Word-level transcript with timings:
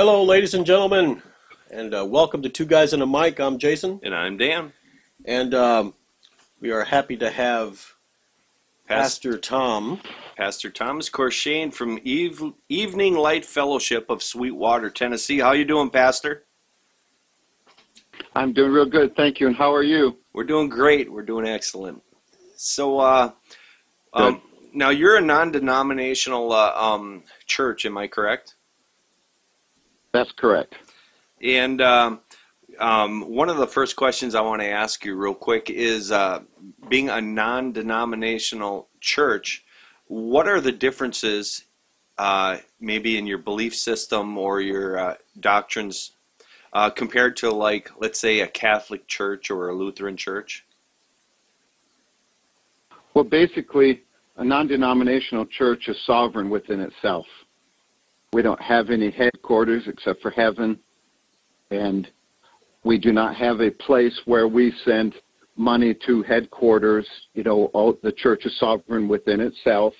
Hello, 0.00 0.22
ladies 0.22 0.54
and 0.54 0.64
gentlemen, 0.64 1.20
and 1.72 1.92
uh, 1.92 2.06
welcome 2.06 2.40
to 2.42 2.48
Two 2.48 2.64
Guys 2.64 2.92
and 2.92 3.02
a 3.02 3.06
Mic. 3.06 3.40
I'm 3.40 3.58
Jason, 3.58 3.98
And 4.04 4.14
I'm 4.14 4.36
Dan. 4.36 4.72
and 5.24 5.52
um, 5.54 5.92
we 6.60 6.70
are 6.70 6.84
happy 6.84 7.16
to 7.16 7.28
have 7.28 7.94
Pastor, 8.86 9.30
Pastor 9.32 9.38
Tom. 9.38 10.00
Pastor 10.36 10.70
Thomas 10.70 11.10
Corshane 11.10 11.74
from 11.74 11.98
Eve, 12.04 12.40
Evening 12.68 13.16
Light 13.16 13.44
Fellowship 13.44 14.08
of 14.08 14.22
Sweetwater, 14.22 14.88
Tennessee. 14.88 15.40
How 15.40 15.50
you 15.50 15.64
doing, 15.64 15.90
Pastor? 15.90 16.44
I'm 18.36 18.52
doing 18.52 18.70
real 18.70 18.86
good, 18.86 19.16
thank 19.16 19.40
you. 19.40 19.48
And 19.48 19.56
how 19.56 19.74
are 19.74 19.82
you? 19.82 20.16
We're 20.32 20.44
doing 20.44 20.68
great. 20.68 21.10
We're 21.10 21.22
doing 21.22 21.44
excellent. 21.44 22.04
So, 22.54 23.00
uh, 23.00 23.32
um, 24.12 24.42
now 24.72 24.90
you're 24.90 25.16
a 25.16 25.20
non-denominational 25.20 26.52
uh, 26.52 26.72
um, 26.76 27.24
church, 27.46 27.84
am 27.84 27.98
I 27.98 28.06
correct? 28.06 28.54
That's 30.12 30.32
correct. 30.32 30.74
And 31.42 31.80
um, 31.80 32.20
um, 32.78 33.22
one 33.22 33.48
of 33.48 33.58
the 33.58 33.66
first 33.66 33.96
questions 33.96 34.34
I 34.34 34.40
want 34.40 34.62
to 34.62 34.68
ask 34.68 35.04
you, 35.04 35.16
real 35.16 35.34
quick, 35.34 35.70
is 35.70 36.10
uh, 36.10 36.40
being 36.88 37.08
a 37.08 37.20
non 37.20 37.72
denominational 37.72 38.88
church, 39.00 39.64
what 40.06 40.48
are 40.48 40.60
the 40.60 40.72
differences, 40.72 41.64
uh, 42.16 42.58
maybe 42.80 43.18
in 43.18 43.26
your 43.26 43.38
belief 43.38 43.74
system 43.74 44.38
or 44.38 44.60
your 44.60 44.98
uh, 44.98 45.14
doctrines, 45.40 46.12
uh, 46.72 46.90
compared 46.90 47.36
to, 47.36 47.50
like, 47.50 47.90
let's 47.98 48.18
say, 48.18 48.40
a 48.40 48.48
Catholic 48.48 49.06
church 49.06 49.50
or 49.50 49.68
a 49.68 49.74
Lutheran 49.74 50.16
church? 50.16 50.64
Well, 53.14 53.24
basically, 53.24 54.02
a 54.36 54.44
non 54.44 54.68
denominational 54.68 55.46
church 55.46 55.88
is 55.88 55.96
sovereign 56.06 56.50
within 56.50 56.80
itself. 56.80 57.26
We 58.32 58.42
don't 58.42 58.60
have 58.60 58.90
any 58.90 59.10
headquarters 59.10 59.84
except 59.86 60.20
for 60.20 60.30
heaven, 60.30 60.78
and 61.70 62.08
we 62.84 62.98
do 62.98 63.12
not 63.12 63.34
have 63.36 63.60
a 63.60 63.70
place 63.70 64.18
where 64.26 64.48
we 64.48 64.72
send 64.84 65.14
money 65.56 65.94
to 66.06 66.22
headquarters. 66.22 67.06
You 67.34 67.42
know, 67.44 67.64
all, 67.74 67.98
the 68.02 68.12
church 68.12 68.46
is 68.46 68.58
sovereign 68.58 69.08
within 69.08 69.40
itself. 69.40 69.94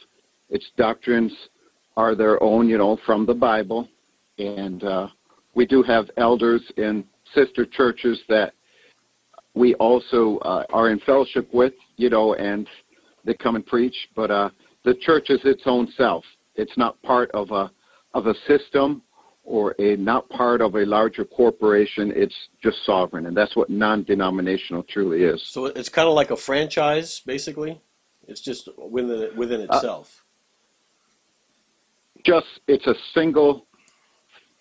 Its 0.51 0.67
doctrines 0.77 1.33
are 1.97 2.15
their 2.15 2.43
own, 2.43 2.69
you 2.69 2.79
know, 2.79 2.99
from 3.05 3.27
the 3.27 3.35
Bible. 3.35 3.89
And 4.39 4.85
uh, 4.85 5.09
we 5.55 5.67
do 5.67 5.83
have 5.83 6.11
elders 6.17 6.63
in 6.77 7.05
sister 7.35 7.67
churches 7.67 8.21
that 8.29 8.53
we 9.55 9.75
also 9.75 10.39
uh, 10.39 10.65
are 10.71 10.91
in 10.91 11.01
fellowship 11.01 11.49
with, 11.53 11.73
you 11.97 12.09
know, 12.09 12.35
and 12.35 12.69
they 13.25 13.35
come 13.35 13.57
and 13.57 13.67
preach. 13.67 13.97
But 14.15 14.31
uh, 14.31 14.51
the 14.85 14.95
church 14.95 15.31
is 15.31 15.41
its 15.45 15.63
own 15.67 15.89
self. 15.97 16.25
It's 16.55 16.77
not 16.77 17.01
part 17.03 17.31
of 17.33 17.51
a 17.51 17.71
of 18.15 18.27
a 18.27 18.35
system 18.47 19.03
or 19.45 19.75
a 19.79 19.97
not 19.97 20.29
part 20.29 20.61
of 20.61 20.75
a 20.75 20.85
larger 20.85 21.25
corporation. 21.25 22.13
It's 22.15 22.35
just 22.63 22.85
sovereign, 22.85 23.27
and 23.27 23.37
that's 23.37 23.57
what 23.57 23.71
non-denominational 23.71 24.83
truly 24.85 25.23
is. 25.25 25.43
So 25.43 25.67
it's 25.67 25.89
kind 25.89 26.07
of 26.09 26.15
like 26.15 26.31
a 26.31 26.37
franchise, 26.37 27.21
basically. 27.21 27.81
It's 28.27 28.43
just 28.43 28.69
within 28.77 29.35
within 29.37 29.63
itself. 29.63 30.25
Just 32.25 32.47
it's 32.67 32.87
a 32.87 32.95
single. 33.15 33.67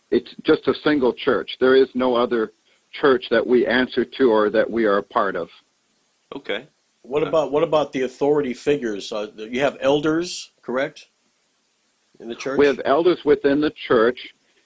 It's 0.09 0.33
just 0.43 0.65
a 0.67 0.73
single 0.85 1.13
church. 1.13 1.57
There 1.59 1.75
is 1.75 1.89
no 1.93 2.15
other 2.15 2.53
church 3.01 3.25
that 3.29 3.45
we 3.45 3.67
answer 3.67 4.05
to 4.05 4.31
or 4.31 4.49
that 4.49 4.69
we 4.69 4.85
are 4.85 4.99
a 4.99 5.03
part 5.03 5.35
of. 5.35 5.49
Okay. 6.33 6.67
what 7.01 7.27
about 7.27 7.51
what 7.51 7.63
about 7.63 7.91
the 7.91 8.03
authority 8.03 8.53
figures? 8.53 9.11
Uh, 9.11 9.27
you 9.35 9.59
have 9.59 9.77
elders, 9.81 10.51
correct, 10.61 11.07
in 12.19 12.29
the 12.29 12.35
church. 12.35 12.57
We 12.57 12.65
have 12.65 12.79
elders 12.85 13.19
within 13.25 13.61
the 13.61 13.73
church, 13.87 14.19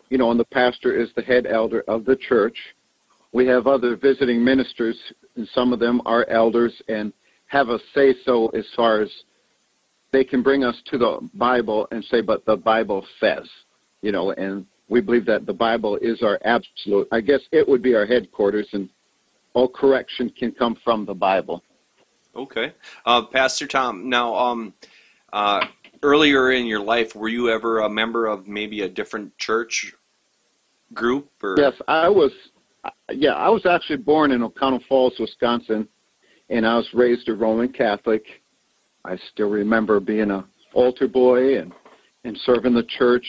you 0.09 0.17
know, 0.17 0.31
and 0.31 0.39
the 0.39 0.45
pastor 0.45 0.95
is 0.99 1.09
the 1.15 1.21
head 1.21 1.45
elder 1.45 1.83
of 1.87 2.05
the 2.05 2.15
church. 2.15 2.57
We 3.33 3.45
have 3.47 3.67
other 3.67 3.95
visiting 3.95 4.43
ministers, 4.43 4.97
and 5.35 5.47
some 5.53 5.71
of 5.71 5.79
them 5.79 6.01
are 6.05 6.27
elders 6.29 6.73
and 6.89 7.13
have 7.47 7.69
a 7.69 7.79
say 7.93 8.15
so 8.25 8.47
as 8.49 8.65
far 8.75 9.01
as 9.01 9.09
they 10.11 10.23
can 10.23 10.43
bring 10.43 10.63
us 10.63 10.75
to 10.87 10.97
the 10.97 11.29
Bible 11.33 11.87
and 11.91 12.03
say, 12.05 12.21
but 12.21 12.45
the 12.45 12.57
Bible 12.57 13.05
says, 13.19 13.49
you 14.01 14.11
know, 14.11 14.31
and 14.31 14.65
we 14.89 14.99
believe 14.99 15.25
that 15.25 15.45
the 15.45 15.53
Bible 15.53 15.97
is 15.97 16.21
our 16.21 16.37
absolute, 16.43 17.07
I 17.11 17.21
guess 17.21 17.39
it 17.51 17.67
would 17.67 17.81
be 17.81 17.95
our 17.95 18.05
headquarters, 18.05 18.67
and 18.73 18.89
all 19.53 19.69
correction 19.69 20.29
can 20.29 20.51
come 20.51 20.77
from 20.83 21.05
the 21.05 21.13
Bible. 21.13 21.63
Okay. 22.35 22.73
Uh, 23.05 23.23
Pastor 23.25 23.67
Tom, 23.67 24.09
now, 24.09 24.35
um, 24.35 24.73
uh, 25.31 25.65
earlier 26.03 26.51
in 26.51 26.65
your 26.65 26.81
life, 26.81 27.15
were 27.15 27.29
you 27.29 27.49
ever 27.49 27.79
a 27.79 27.89
member 27.89 28.27
of 28.27 28.47
maybe 28.47 28.81
a 28.81 28.89
different 28.89 29.37
church 29.37 29.93
group? 30.93 31.29
Or? 31.41 31.55
Yes, 31.57 31.73
I 31.87 32.09
was. 32.09 32.31
Yeah, 33.11 33.33
I 33.33 33.49
was 33.49 33.65
actually 33.65 33.97
born 33.97 34.31
in 34.31 34.41
Oconto 34.41 34.79
Falls, 34.87 35.13
Wisconsin, 35.19 35.87
and 36.49 36.65
I 36.65 36.77
was 36.77 36.87
raised 36.93 37.29
a 37.29 37.33
Roman 37.33 37.71
Catholic. 37.71 38.23
I 39.05 39.17
still 39.31 39.49
remember 39.49 39.99
being 39.99 40.31
a 40.31 40.45
altar 40.73 41.07
boy 41.07 41.59
and 41.59 41.71
and 42.23 42.37
serving 42.45 42.73
the 42.73 42.83
church 42.83 43.25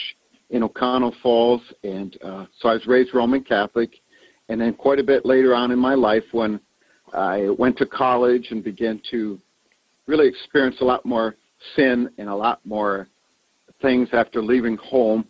in 0.51 0.63
Oconto 0.63 1.13
Falls, 1.23 1.61
and 1.83 2.17
uh, 2.23 2.47
so 2.59 2.69
I 2.69 2.75
was 2.75 2.87
raised 2.87 3.15
Roman 3.15 3.43
Catholic. 3.43 3.91
And 4.49 4.61
then 4.61 4.75
quite 4.75 4.99
a 4.99 5.05
bit 5.05 5.25
later 5.25 5.55
on 5.55 5.71
in 5.71 5.79
my 5.79 5.95
life, 5.95 6.25
when 6.33 6.61
I 7.15 7.49
went 7.59 7.79
to 7.79 7.87
college 7.87 8.49
and 8.51 8.63
began 8.63 9.01
to 9.11 9.39
really 10.07 10.29
experience 10.29 10.77
a 10.81 10.85
lot 10.85 11.07
more 11.07 11.37
sin 11.77 12.11
and 12.19 12.29
a 12.29 12.35
lot 12.35 12.61
more 12.65 13.09
things 13.81 14.09
after 14.13 14.43
leaving 14.43 14.77
home, 14.77 15.27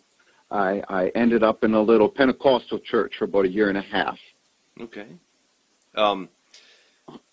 I, 0.51 0.83
I 0.89 1.09
ended 1.15 1.43
up 1.43 1.65
in 1.65 1.75
a 1.75 1.81
little 1.81 2.09
Pentecostal 2.09 2.79
church 2.81 3.15
for 3.19 3.25
about 3.25 3.47
a 3.47 3.51
year 3.51 3.69
and 3.69 3.79
a 3.79 3.83
half. 3.83 4.19
Okay. 4.81 5.09
Um, 5.95 6.29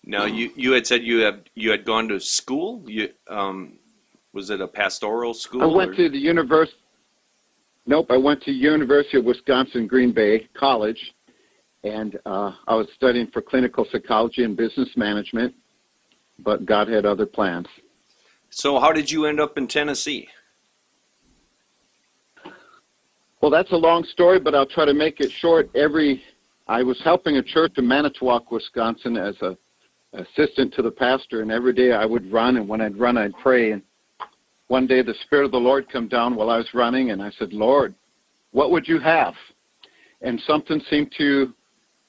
now 0.04 0.24
you 0.24 0.50
you 0.56 0.72
had 0.72 0.86
said 0.86 1.02
you 1.02 1.20
had 1.20 1.48
you 1.54 1.70
had 1.70 1.84
gone 1.84 2.08
to 2.08 2.20
school. 2.20 2.82
You 2.86 3.10
um, 3.28 3.78
was 4.32 4.50
it 4.50 4.60
a 4.60 4.68
pastoral 4.68 5.34
school? 5.34 5.62
I 5.62 5.66
went 5.66 5.92
or- 5.92 5.94
to 5.94 6.08
the 6.10 6.18
university. 6.18 6.76
Nope, 7.86 8.06
I 8.10 8.16
went 8.18 8.42
to 8.42 8.52
University 8.52 9.18
of 9.18 9.24
Wisconsin 9.24 9.86
Green 9.86 10.12
Bay 10.12 10.48
College, 10.54 11.00
and 11.82 12.18
uh, 12.26 12.52
I 12.68 12.74
was 12.74 12.86
studying 12.94 13.28
for 13.32 13.40
clinical 13.40 13.86
psychology 13.90 14.44
and 14.44 14.56
business 14.56 14.88
management. 14.96 15.54
But 16.38 16.66
God 16.66 16.88
had 16.88 17.04
other 17.04 17.26
plans. 17.26 17.66
So 18.50 18.80
how 18.80 18.92
did 18.92 19.10
you 19.10 19.26
end 19.26 19.40
up 19.40 19.56
in 19.56 19.68
Tennessee? 19.68 20.28
Well, 23.40 23.50
that's 23.50 23.72
a 23.72 23.76
long 23.76 24.04
story, 24.04 24.38
but 24.38 24.54
I'll 24.54 24.66
try 24.66 24.84
to 24.84 24.92
make 24.92 25.20
it 25.20 25.30
short. 25.30 25.70
Every 25.74 26.22
I 26.68 26.82
was 26.82 27.00
helping 27.02 27.36
a 27.36 27.42
church 27.42 27.72
in 27.78 27.88
Manitowoc, 27.88 28.52
Wisconsin, 28.52 29.16
as 29.16 29.34
a 29.40 29.56
assistant 30.12 30.74
to 30.74 30.82
the 30.82 30.90
pastor, 30.90 31.40
and 31.42 31.50
every 31.50 31.72
day 31.72 31.92
I 31.92 32.04
would 32.04 32.30
run, 32.32 32.56
and 32.56 32.68
when 32.68 32.80
I'd 32.80 32.98
run, 32.98 33.16
I'd 33.16 33.36
pray. 33.38 33.72
And 33.72 33.82
one 34.66 34.86
day, 34.86 35.02
the 35.02 35.14
Spirit 35.24 35.44
of 35.44 35.52
the 35.52 35.58
Lord 35.58 35.88
come 35.88 36.08
down 36.08 36.34
while 36.34 36.50
I 36.50 36.58
was 36.58 36.74
running, 36.74 37.12
and 37.12 37.22
I 37.22 37.30
said, 37.38 37.52
"Lord, 37.52 37.94
what 38.50 38.70
would 38.72 38.86
you 38.86 38.98
have?" 38.98 39.34
And 40.20 40.40
something 40.40 40.80
seemed 40.90 41.12
to 41.18 41.54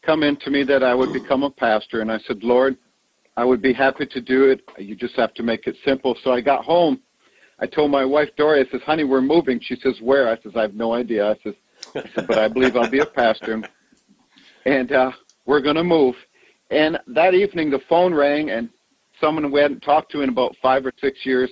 come 0.02 0.24
into 0.24 0.50
me 0.50 0.64
that 0.64 0.84
I 0.84 0.96
would 0.96 1.14
become 1.14 1.44
a 1.44 1.52
pastor, 1.52 2.02
and 2.02 2.12
I 2.12 2.18
said, 2.20 2.44
"Lord, 2.44 2.78
I 3.38 3.46
would 3.46 3.62
be 3.62 3.74
happy 3.74 4.06
to 4.06 4.22
do 4.22 4.50
it. 4.50 4.62
You 4.78 4.96
just 4.96 5.16
have 5.16 5.34
to 5.36 5.44
make 5.44 5.68
it 5.68 5.76
simple." 5.86 6.18
So 6.24 6.32
I 6.32 6.42
got 6.42 6.66
home. 6.66 7.02
I 7.60 7.68
told 7.68 7.92
my 7.92 8.06
wife 8.06 8.30
Dory, 8.38 8.62
I 8.62 8.72
says, 8.72 8.82
"Honey, 8.84 9.04
we're 9.04 9.22
moving." 9.22 9.60
She 9.60 9.76
says, 9.78 10.00
"Where?" 10.02 10.30
I 10.30 10.38
says, 10.42 10.54
"I 10.56 10.62
have 10.62 10.74
no 10.74 10.94
idea." 10.94 11.32
I 11.32 11.38
says, 11.44 11.56
"But 12.16 12.38
I 12.38 12.48
believe 12.48 12.76
I'll 12.76 12.90
be 12.90 13.00
a 13.00 13.06
pastor." 13.06 13.62
and 14.66 14.92
uh, 14.92 15.12
we're 15.46 15.62
going 15.62 15.76
to 15.76 15.84
move. 15.84 16.16
And 16.70 17.00
that 17.08 17.34
evening, 17.34 17.70
the 17.70 17.82
phone 17.90 18.14
rang, 18.14 18.50
and 18.50 18.70
someone 19.20 19.52
we 19.52 19.60
hadn't 19.60 19.82
talked 19.82 20.12
to 20.14 20.22
in 20.22 20.30
about 20.30 20.56
five 20.62 20.86
or 20.86 20.94
six 21.00 21.26
years 21.26 21.50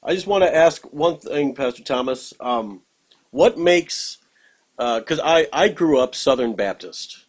I 0.00 0.14
just 0.14 0.28
want 0.28 0.44
to 0.44 0.54
ask 0.54 0.82
one 0.92 1.18
thing, 1.18 1.56
Pastor 1.56 1.82
Thomas. 1.82 2.32
Um, 2.38 2.82
what 3.32 3.58
makes 3.58 4.18
because 4.76 5.18
uh, 5.18 5.24
I 5.24 5.48
I 5.52 5.68
grew 5.70 5.98
up 5.98 6.14
Southern 6.14 6.54
Baptist. 6.54 7.24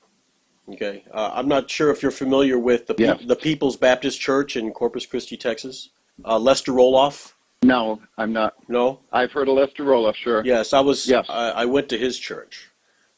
Okay, 0.71 1.03
uh, 1.11 1.31
I'm 1.33 1.47
not 1.47 1.67
sure 1.67 1.89
if 1.89 2.03
you're 2.03 2.11
familiar 2.11 2.59
with 2.59 2.85
the 2.85 2.95
Yeah. 2.99 3.17
the 3.25 3.35
People's 3.35 3.75
Baptist 3.75 4.21
Church 4.21 4.55
in 4.55 4.71
Corpus 4.71 5.07
Christi, 5.07 5.35
Texas. 5.35 5.89
Uh, 6.23 6.37
Lester 6.37 6.71
Roloff. 6.73 7.33
No, 7.63 8.01
I'm 8.19 8.33
not. 8.33 8.53
No. 8.67 8.99
I've 9.11 9.31
heard 9.31 9.47
of 9.49 9.55
Lester 9.55 9.83
Roloff, 9.83 10.15
sure. 10.15 10.43
Yes, 10.45 10.73
I 10.73 10.79
was. 10.81 11.07
Yes. 11.07 11.25
I, 11.27 11.49
I 11.49 11.65
went 11.65 11.89
to 11.89 11.97
his 11.97 12.19
church, 12.19 12.70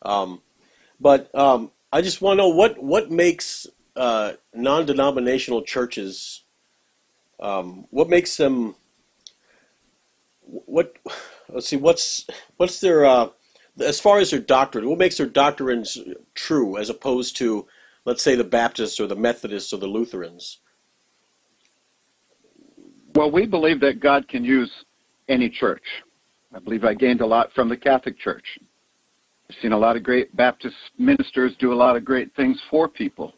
um, 0.03 0.41
but 0.99 1.33
um, 1.35 1.71
I 1.91 2.01
just 2.01 2.21
want 2.21 2.37
to 2.37 2.43
know 2.43 2.49
what 2.49 2.81
what 2.81 3.11
makes 3.11 3.67
uh, 3.95 4.33
non-denominational 4.53 5.63
churches. 5.63 6.43
Um, 7.39 7.85
what 7.89 8.09
makes 8.09 8.37
them? 8.37 8.75
What? 10.41 10.97
Let's 11.49 11.67
see. 11.67 11.77
What's 11.77 12.25
what's 12.57 12.79
their 12.79 13.05
uh, 13.05 13.29
as 13.79 13.99
far 13.99 14.19
as 14.19 14.31
their 14.31 14.39
doctrine? 14.39 14.89
What 14.89 14.99
makes 14.99 15.17
their 15.17 15.27
doctrines 15.27 15.97
true 16.35 16.77
as 16.77 16.89
opposed 16.89 17.37
to, 17.37 17.67
let's 18.05 18.23
say, 18.23 18.35
the 18.35 18.43
Baptists 18.43 18.99
or 18.99 19.07
the 19.07 19.15
Methodists 19.15 19.73
or 19.73 19.77
the 19.77 19.87
Lutherans? 19.87 20.59
Well, 23.15 23.29
we 23.29 23.45
believe 23.45 23.79
that 23.81 23.99
God 23.99 24.27
can 24.27 24.43
use 24.43 24.71
any 25.29 25.49
church. 25.49 25.83
I 26.55 26.59
believe 26.59 26.83
I 26.83 26.93
gained 26.93 27.21
a 27.21 27.25
lot 27.25 27.51
from 27.53 27.69
the 27.69 27.77
Catholic 27.77 28.17
Church. 28.19 28.45
Seen 29.61 29.71
a 29.71 29.77
lot 29.77 29.95
of 29.95 30.03
great 30.03 30.35
Baptist 30.35 30.75
ministers 30.97 31.53
do 31.59 31.73
a 31.73 31.75
lot 31.75 31.95
of 31.95 32.03
great 32.03 32.33
things 32.35 32.59
for 32.69 32.87
people. 32.87 33.33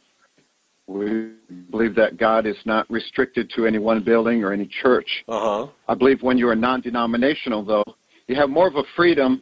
We 0.88 1.32
believe 1.72 1.96
that 1.96 2.18
God 2.18 2.46
is 2.46 2.58
not 2.66 2.90
restricted 2.92 3.52
to 3.56 3.66
any 3.66 3.80
one 3.80 4.04
building 4.04 4.44
or 4.44 4.54
any 4.54 4.70
church. 4.82 5.08
Uh 5.28 5.40
huh. 5.40 5.72
I 5.88 5.96
believe 5.96 6.22
when 6.22 6.38
you 6.38 6.48
are 6.50 6.56
non 6.56 6.82
denominational, 6.82 7.64
though, 7.66 7.96
you 8.28 8.36
have 8.36 8.50
more 8.50 8.68
of 8.68 8.76
a 8.76 8.84
freedom 8.96 9.42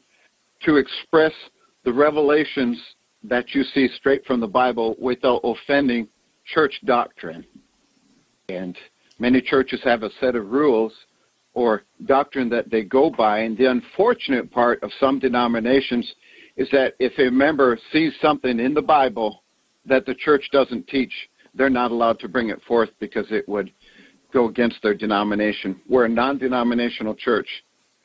to 0.66 0.78
express 0.78 1.34
the 1.84 1.92
revelations 1.92 2.80
that 3.24 3.54
you 3.54 3.64
see 3.64 3.90
straight 3.96 4.26
from 4.26 4.40
the 4.40 4.48
Bible 4.48 4.96
without 5.00 5.42
offending 5.44 6.08
church 6.46 6.80
doctrine. 6.86 7.46
And 8.50 8.78
many 9.20 9.42
churches 9.42 9.82
have 9.84 10.04
a 10.04 10.10
set 10.20 10.36
of 10.36 10.50
rules 10.50 10.94
or 11.54 11.84
doctrine 12.06 12.50
that 12.50 12.70
they 12.70 12.84
go 12.84 13.10
by. 13.10 13.40
And 13.40 13.58
the 13.58 13.70
unfortunate 13.70 14.52
part 14.52 14.82
of 14.84 14.92
some 15.00 15.20
denominations 15.20 16.14
is 16.58 16.68
that 16.72 16.94
if 17.00 17.18
a 17.20 17.32
member 17.32 17.80
sees 17.92 18.14
something 18.22 18.60
in 18.60 18.74
the 18.74 18.82
Bible 18.82 19.44
that 19.86 20.06
the 20.06 20.16
church 20.16 20.50
doesn't 20.52 20.88
teach, 20.88 21.14
they're 21.56 21.70
not 21.70 21.92
allowed 21.92 22.20
to 22.20 22.28
bring 22.28 22.50
it 22.50 22.62
forth 22.68 22.90
because 23.00 23.26
it 23.32 23.48
would 23.48 23.72
go 24.32 24.48
against 24.48 24.82
their 24.82 24.94
denomination. 24.94 25.80
We're 25.88 26.06
a 26.06 26.10
non 26.10 26.38
denominational 26.38 27.16
church. 27.16 27.48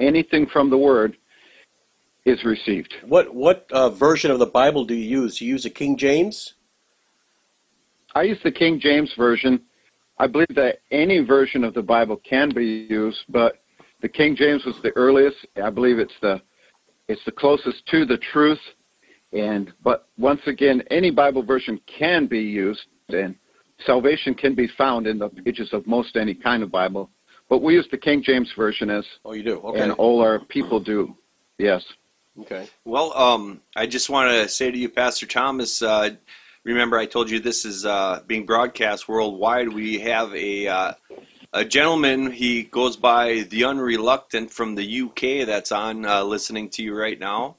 Anything 0.00 0.46
from 0.52 0.70
the 0.70 0.78
Word 0.78 1.16
is 2.24 2.44
received. 2.44 2.94
What 3.06 3.34
what 3.34 3.66
uh, 3.70 3.90
version 3.90 4.30
of 4.30 4.38
the 4.38 4.46
Bible 4.46 4.84
do 4.84 4.94
you 4.94 5.22
use? 5.22 5.38
Do 5.38 5.46
You 5.46 5.52
use 5.52 5.64
a 5.64 5.70
King 5.70 5.96
James? 5.96 6.54
I 8.14 8.22
use 8.22 8.38
the 8.44 8.52
King 8.52 8.80
James 8.80 9.12
Version. 9.16 9.62
I 10.18 10.26
believe 10.26 10.54
that 10.56 10.80
any 10.90 11.20
version 11.20 11.64
of 11.64 11.74
the 11.74 11.82
Bible 11.82 12.20
can 12.28 12.50
be 12.52 12.86
used, 12.90 13.20
but 13.28 13.60
the 14.02 14.08
King 14.08 14.34
James 14.36 14.64
was 14.64 14.76
the 14.82 14.90
earliest. 14.96 15.36
I 15.62 15.70
believe 15.70 15.98
it's 15.98 16.12
the 16.20 16.40
it's 17.08 17.24
the 17.24 17.32
closest 17.32 17.84
to 17.90 18.04
the 18.04 18.18
truth. 18.32 18.60
And 19.32 19.72
but 19.82 20.08
once 20.18 20.40
again, 20.46 20.82
any 20.90 21.10
Bible 21.10 21.42
version 21.42 21.80
can 21.98 22.26
be 22.26 22.40
used, 22.40 22.86
and 23.10 23.34
salvation 23.84 24.34
can 24.34 24.54
be 24.54 24.68
found 24.78 25.06
in 25.06 25.18
the 25.18 25.28
pages 25.28 25.68
of 25.72 25.86
most 25.86 26.16
any 26.16 26.34
kind 26.34 26.62
of 26.62 26.70
Bible. 26.70 27.10
But 27.50 27.62
we 27.62 27.74
use 27.74 27.86
the 27.90 27.98
King 27.98 28.22
James 28.22 28.50
Version 28.56 28.90
as 28.90 29.04
Oh, 29.24 29.32
you 29.32 29.42
do. 29.42 29.58
Okay. 29.60 29.80
and 29.80 29.92
all 29.92 30.20
our 30.20 30.38
people 30.38 30.80
do. 30.80 31.14
Yes. 31.58 31.82
Okay. 32.40 32.68
Well, 32.84 33.12
um, 33.16 33.60
I 33.74 33.86
just 33.86 34.10
want 34.10 34.30
to 34.30 34.48
say 34.48 34.70
to 34.70 34.78
you, 34.78 34.88
Pastor 34.88 35.26
Thomas. 35.26 35.82
Uh, 35.82 36.10
remember, 36.64 36.96
I 36.98 37.06
told 37.06 37.30
you 37.30 37.40
this 37.40 37.64
is 37.64 37.84
uh, 37.84 38.20
being 38.26 38.46
broadcast 38.46 39.08
worldwide. 39.08 39.68
We 39.72 39.98
have 40.00 40.32
a 40.34 40.68
uh, 40.68 40.92
a 41.52 41.64
gentleman. 41.64 42.30
He 42.30 42.64
goes 42.64 42.96
by 42.96 43.46
the 43.50 43.64
Unreluctant 43.64 44.50
from 44.50 44.74
the 44.74 45.02
UK. 45.02 45.46
That's 45.46 45.72
on 45.72 46.04
uh, 46.04 46.22
listening 46.24 46.68
to 46.70 46.82
you 46.82 46.94
right 46.96 47.18
now. 47.18 47.56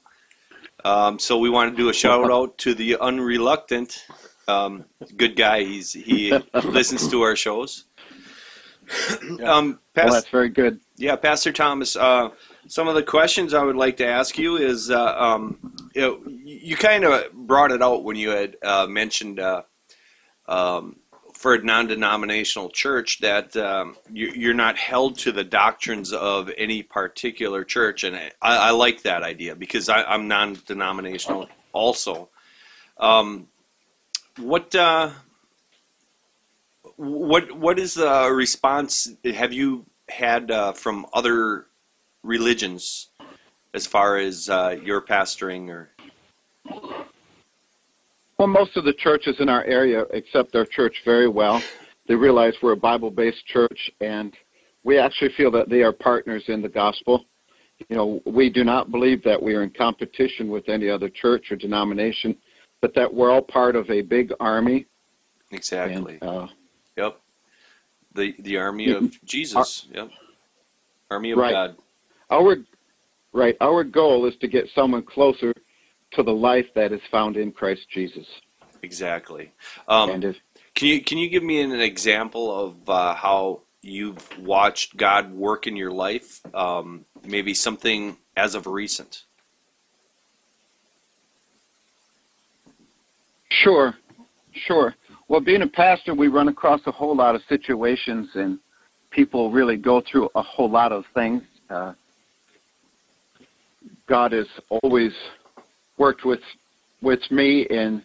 Um, 0.84 1.18
so 1.18 1.38
we 1.38 1.50
want 1.50 1.70
to 1.70 1.76
do 1.76 1.88
a 1.88 1.92
shout 1.92 2.30
out 2.30 2.56
to 2.58 2.74
the 2.74 2.96
Unreluctant. 3.00 4.04
Um, 4.48 4.84
good 5.16 5.36
guy. 5.36 5.62
He's 5.64 5.92
he 5.92 6.32
listens 6.64 7.08
to 7.08 7.22
our 7.22 7.36
shows. 7.36 7.84
Um, 9.22 9.38
Well, 9.38 9.78
Pas- 9.94 10.12
that's 10.14 10.28
very 10.28 10.48
good. 10.48 10.80
yeah, 10.96 11.16
Pastor 11.16 11.52
Thomas. 11.52 11.96
Uh, 11.96 12.30
some 12.66 12.88
of 12.88 12.94
the 12.94 13.02
questions 13.02 13.54
I 13.54 13.62
would 13.62 13.76
like 13.76 13.96
to 13.98 14.06
ask 14.06 14.38
you 14.38 14.56
is, 14.56 14.90
uh, 14.90 15.14
um, 15.18 15.58
you, 15.94 16.00
know, 16.00 16.20
you 16.44 16.76
kind 16.76 17.04
of 17.04 17.32
brought 17.32 17.72
it 17.72 17.82
out 17.82 18.04
when 18.04 18.16
you 18.16 18.30
had 18.30 18.56
uh, 18.62 18.86
mentioned 18.88 19.40
uh, 19.40 19.62
um, 20.48 20.96
for 21.40 21.54
a 21.54 21.62
non-denominational 21.62 22.68
church 22.68 23.18
that 23.20 23.56
um, 23.56 23.96
you, 24.12 24.28
you're 24.28 24.52
not 24.52 24.76
held 24.76 25.16
to 25.16 25.32
the 25.32 25.42
doctrines 25.42 26.12
of 26.12 26.50
any 26.58 26.82
particular 26.82 27.64
church, 27.64 28.04
and 28.04 28.14
I, 28.14 28.30
I 28.42 28.70
like 28.72 29.04
that 29.04 29.22
idea 29.22 29.56
because 29.56 29.88
I, 29.88 30.02
I'm 30.02 30.28
non-denominational 30.28 31.48
also. 31.72 32.28
Um, 32.98 33.48
what 34.36 34.74
uh, 34.74 35.12
what 36.96 37.50
what 37.56 37.78
is 37.78 37.94
the 37.94 38.30
response? 38.30 39.10
Have 39.24 39.54
you 39.54 39.86
had 40.10 40.50
uh, 40.50 40.72
from 40.72 41.06
other 41.14 41.68
religions 42.22 43.08
as 43.72 43.86
far 43.86 44.18
as 44.18 44.50
uh, 44.50 44.76
your 44.84 45.00
pastoring 45.00 45.70
or 45.70 45.88
Well, 48.40 48.48
most 48.48 48.74
of 48.78 48.84
the 48.84 48.94
churches 48.94 49.36
in 49.38 49.50
our 49.50 49.64
area 49.64 50.04
accept 50.14 50.54
our 50.54 50.64
church 50.64 51.02
very 51.04 51.28
well. 51.28 51.62
They 52.08 52.14
realize 52.14 52.54
we're 52.62 52.72
a 52.72 52.76
Bible 52.76 53.10
based 53.10 53.44
church, 53.44 53.90
and 54.00 54.34
we 54.82 54.98
actually 54.98 55.32
feel 55.36 55.50
that 55.50 55.68
they 55.68 55.82
are 55.82 55.92
partners 55.92 56.42
in 56.48 56.62
the 56.62 56.68
gospel. 56.70 57.26
You 57.90 57.96
know, 57.96 58.22
we 58.24 58.48
do 58.48 58.64
not 58.64 58.90
believe 58.90 59.22
that 59.24 59.42
we 59.42 59.54
are 59.56 59.62
in 59.62 59.68
competition 59.68 60.48
with 60.48 60.70
any 60.70 60.88
other 60.88 61.10
church 61.10 61.52
or 61.52 61.56
denomination, 61.56 62.34
but 62.80 62.94
that 62.94 63.12
we're 63.12 63.30
all 63.30 63.42
part 63.42 63.76
of 63.76 63.90
a 63.90 64.00
big 64.00 64.32
army. 64.40 64.86
exactly? 65.50 66.16
And, 66.22 66.30
uh, 66.30 66.46
yep, 66.96 67.20
the 68.14 68.34
the 68.38 68.56
army 68.56 68.90
of 68.90 69.10
Jesus. 69.22 69.86
Yep, 69.92 70.12
army 71.10 71.32
of 71.32 71.38
Right. 71.40 71.52
God. 71.52 71.76
our 72.30 72.56
right, 73.34 73.56
our 73.60 73.84
goal 73.84 74.24
is 74.24 74.34
to 74.36 74.48
get 74.48 74.66
someone 74.74 75.02
closer 75.02 75.52
to 76.12 76.22
the 76.22 76.32
life 76.32 76.66
that 76.74 76.92
is 76.92 77.00
found 77.10 77.36
in 77.36 77.52
Christ 77.52 77.82
Jesus. 77.92 78.26
Exactly. 78.82 79.52
Um, 79.88 80.10
and 80.10 80.24
if 80.24 80.36
Can 80.74 80.88
you 80.88 81.02
can 81.02 81.18
you 81.18 81.28
give 81.28 81.42
me 81.42 81.60
an 81.60 81.72
example 81.72 82.46
of 82.64 82.88
uh, 82.88 83.14
how 83.14 83.62
you've 83.82 84.38
watched 84.38 84.96
God 84.96 85.32
work 85.32 85.66
in 85.66 85.76
your 85.76 85.90
life? 85.92 86.40
Um, 86.54 87.04
maybe 87.24 87.54
something 87.54 88.16
as 88.36 88.54
of 88.54 88.66
recent. 88.66 89.24
Sure, 93.50 93.94
sure. 94.52 94.94
Well, 95.28 95.40
being 95.40 95.62
a 95.62 95.66
pastor, 95.66 96.14
we 96.14 96.28
run 96.28 96.48
across 96.48 96.80
a 96.86 96.92
whole 96.92 97.16
lot 97.16 97.34
of 97.34 97.42
situations, 97.48 98.28
and 98.34 98.58
people 99.10 99.50
really 99.50 99.76
go 99.76 100.00
through 100.10 100.30
a 100.34 100.42
whole 100.42 100.70
lot 100.70 100.92
of 100.92 101.04
things. 101.14 101.42
Uh, 101.68 101.92
God 104.08 104.32
is 104.32 104.46
always 104.82 105.12
worked 106.00 106.24
with 106.24 106.40
with 107.02 107.20
me 107.30 107.66
in 107.70 108.02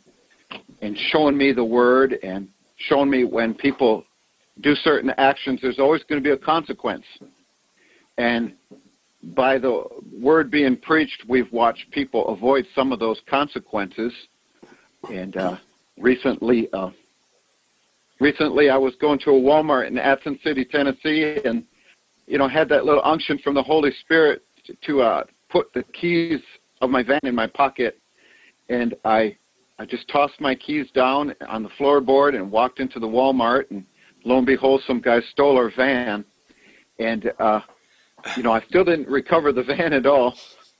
in 0.81 0.95
showing 1.11 1.35
me 1.35 1.51
the 1.53 1.65
Word 1.65 2.17
and 2.21 2.47
showing 2.77 3.09
me 3.09 3.23
when 3.23 3.55
people 3.55 4.03
do 4.61 4.75
certain 4.75 5.11
actions, 5.17 5.59
there's 5.61 5.79
always 5.79 6.03
going 6.03 6.21
to 6.21 6.23
be 6.23 6.33
a 6.33 6.37
consequence. 6.37 7.05
And 8.17 8.53
by 9.35 9.57
the 9.57 9.85
Word 10.21 10.51
being 10.51 10.77
preached, 10.77 11.23
we've 11.27 11.51
watched 11.51 11.89
people 11.91 12.27
avoid 12.27 12.65
some 12.75 12.91
of 12.91 12.99
those 12.99 13.19
consequences 13.27 14.13
and 15.11 15.37
uh, 15.37 15.57
recently, 15.97 16.69
uh, 16.73 16.89
recently 18.19 18.69
I 18.69 18.77
was 18.77 18.95
going 18.99 19.19
to 19.19 19.31
a 19.31 19.33
Walmart 19.33 19.87
in 19.87 19.97
Athens 19.97 20.39
City, 20.43 20.65
Tennessee, 20.65 21.37
and 21.43 21.63
you 22.27 22.37
know, 22.37 22.47
had 22.47 22.69
that 22.69 22.85
little 22.85 23.03
unction 23.03 23.37
from 23.39 23.53
the 23.53 23.63
Holy 23.63 23.91
Spirit 24.01 24.41
to, 24.85 25.01
uh, 25.01 25.23
put 25.49 25.71
the 25.73 25.83
keys 25.83 26.41
of 26.81 26.89
my 26.89 27.03
van 27.03 27.19
in 27.23 27.35
my 27.35 27.47
pocket, 27.47 27.99
and 28.69 28.95
I 29.03 29.37
I 29.77 29.85
just 29.85 30.07
tossed 30.07 30.39
my 30.39 30.55
keys 30.55 30.87
down 30.93 31.35
on 31.49 31.63
the 31.63 31.69
floorboard 31.69 32.35
and 32.35 32.49
walked 32.49 32.79
into 32.79 32.99
the 32.99 33.07
Walmart, 33.07 33.69
and 33.71 33.85
lo 34.23 34.37
and 34.37 34.45
behold, 34.45 34.81
some 34.87 35.01
guy 35.01 35.19
stole 35.31 35.57
our 35.57 35.71
van, 35.75 36.23
and 36.99 37.31
uh, 37.39 37.59
you 38.37 38.43
know, 38.43 38.53
I 38.53 38.61
still 38.61 38.83
didn't 38.83 39.07
recover 39.07 39.51
the 39.51 39.63
van 39.77 39.93
at 39.93 40.05
all, 40.05 40.35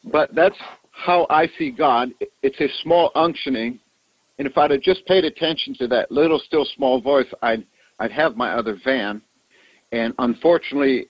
but 0.06 0.34
that's 0.34 0.58
how 0.92 1.28
I 1.30 1.48
see 1.58 1.72
God. 1.72 2.12
It's 2.42 2.60
a 2.62 2.70
small 2.84 3.12
unctioning, 3.16 3.80
and 4.40 4.48
if 4.48 4.58
I'd 4.58 4.72
have 4.72 4.82
just 4.82 5.06
paid 5.06 5.25
attention 5.25 5.75
to 5.80 5.88
that 5.90 6.12
little, 6.12 6.40
still 6.40 6.66
small 6.75 7.02
voice, 7.02 7.28
I'd 7.42 7.66
I'd 8.00 8.12
have 8.12 8.36
my 8.36 8.54
other 8.54 8.78
van, 8.84 9.22
and 9.92 10.14
unfortunately, 10.20 11.08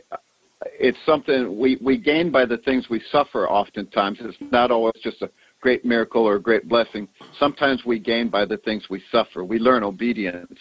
it's 0.79 0.97
something 1.05 1.57
we 1.57 1.77
we 1.81 1.97
gain 1.97 2.31
by 2.31 2.45
the 2.45 2.57
things 2.57 2.89
we 2.89 3.01
suffer. 3.11 3.47
Oftentimes, 3.49 4.19
it's 4.21 4.37
not 4.51 4.71
always 4.71 4.93
just 5.01 5.21
a 5.21 5.29
great 5.61 5.85
miracle 5.85 6.23
or 6.23 6.35
a 6.35 6.41
great 6.41 6.67
blessing. 6.67 7.07
Sometimes 7.39 7.85
we 7.85 7.99
gain 7.99 8.29
by 8.29 8.45
the 8.45 8.57
things 8.57 8.89
we 8.89 9.01
suffer. 9.11 9.43
We 9.43 9.59
learn 9.59 9.83
obedience. 9.83 10.59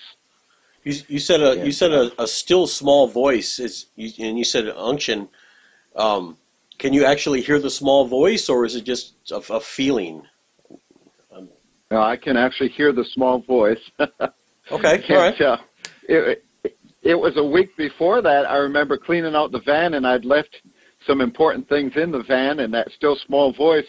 You, 0.84 0.94
you 1.08 1.18
said 1.18 1.42
a 1.42 1.64
you 1.64 1.72
said 1.72 1.92
a, 1.92 2.22
a 2.22 2.26
still 2.26 2.66
small 2.66 3.08
voice 3.08 3.58
is 3.58 3.86
you, 3.96 4.10
and 4.24 4.38
you 4.38 4.44
said 4.44 4.68
unction. 4.68 5.28
Um, 5.96 6.36
can 6.78 6.92
you 6.92 7.04
actually 7.04 7.40
hear 7.40 7.58
the 7.60 7.70
small 7.70 8.06
voice, 8.06 8.48
or 8.48 8.64
is 8.64 8.74
it 8.74 8.84
just 8.84 9.14
a, 9.30 9.36
a 9.52 9.60
feeling? 9.60 10.22
No, 11.90 12.02
I 12.02 12.16
can 12.16 12.36
actually 12.36 12.70
hear 12.70 12.92
the 12.92 13.04
small 13.04 13.38
voice. 13.40 13.78
okay, 14.00 15.04
all 15.10 15.16
right. 15.16 15.40
Uh, 15.40 15.58
it, 16.08 16.44
it 17.04 17.14
was 17.14 17.36
a 17.36 17.44
week 17.44 17.76
before 17.76 18.22
that. 18.22 18.46
I 18.46 18.56
remember 18.56 18.96
cleaning 18.96 19.34
out 19.34 19.52
the 19.52 19.60
van, 19.60 19.94
and 19.94 20.06
I'd 20.06 20.24
left 20.24 20.62
some 21.06 21.20
important 21.20 21.68
things 21.68 21.92
in 21.96 22.10
the 22.10 22.22
van, 22.22 22.60
and 22.60 22.72
that 22.72 22.90
still 22.92 23.16
small 23.26 23.52
voice 23.52 23.86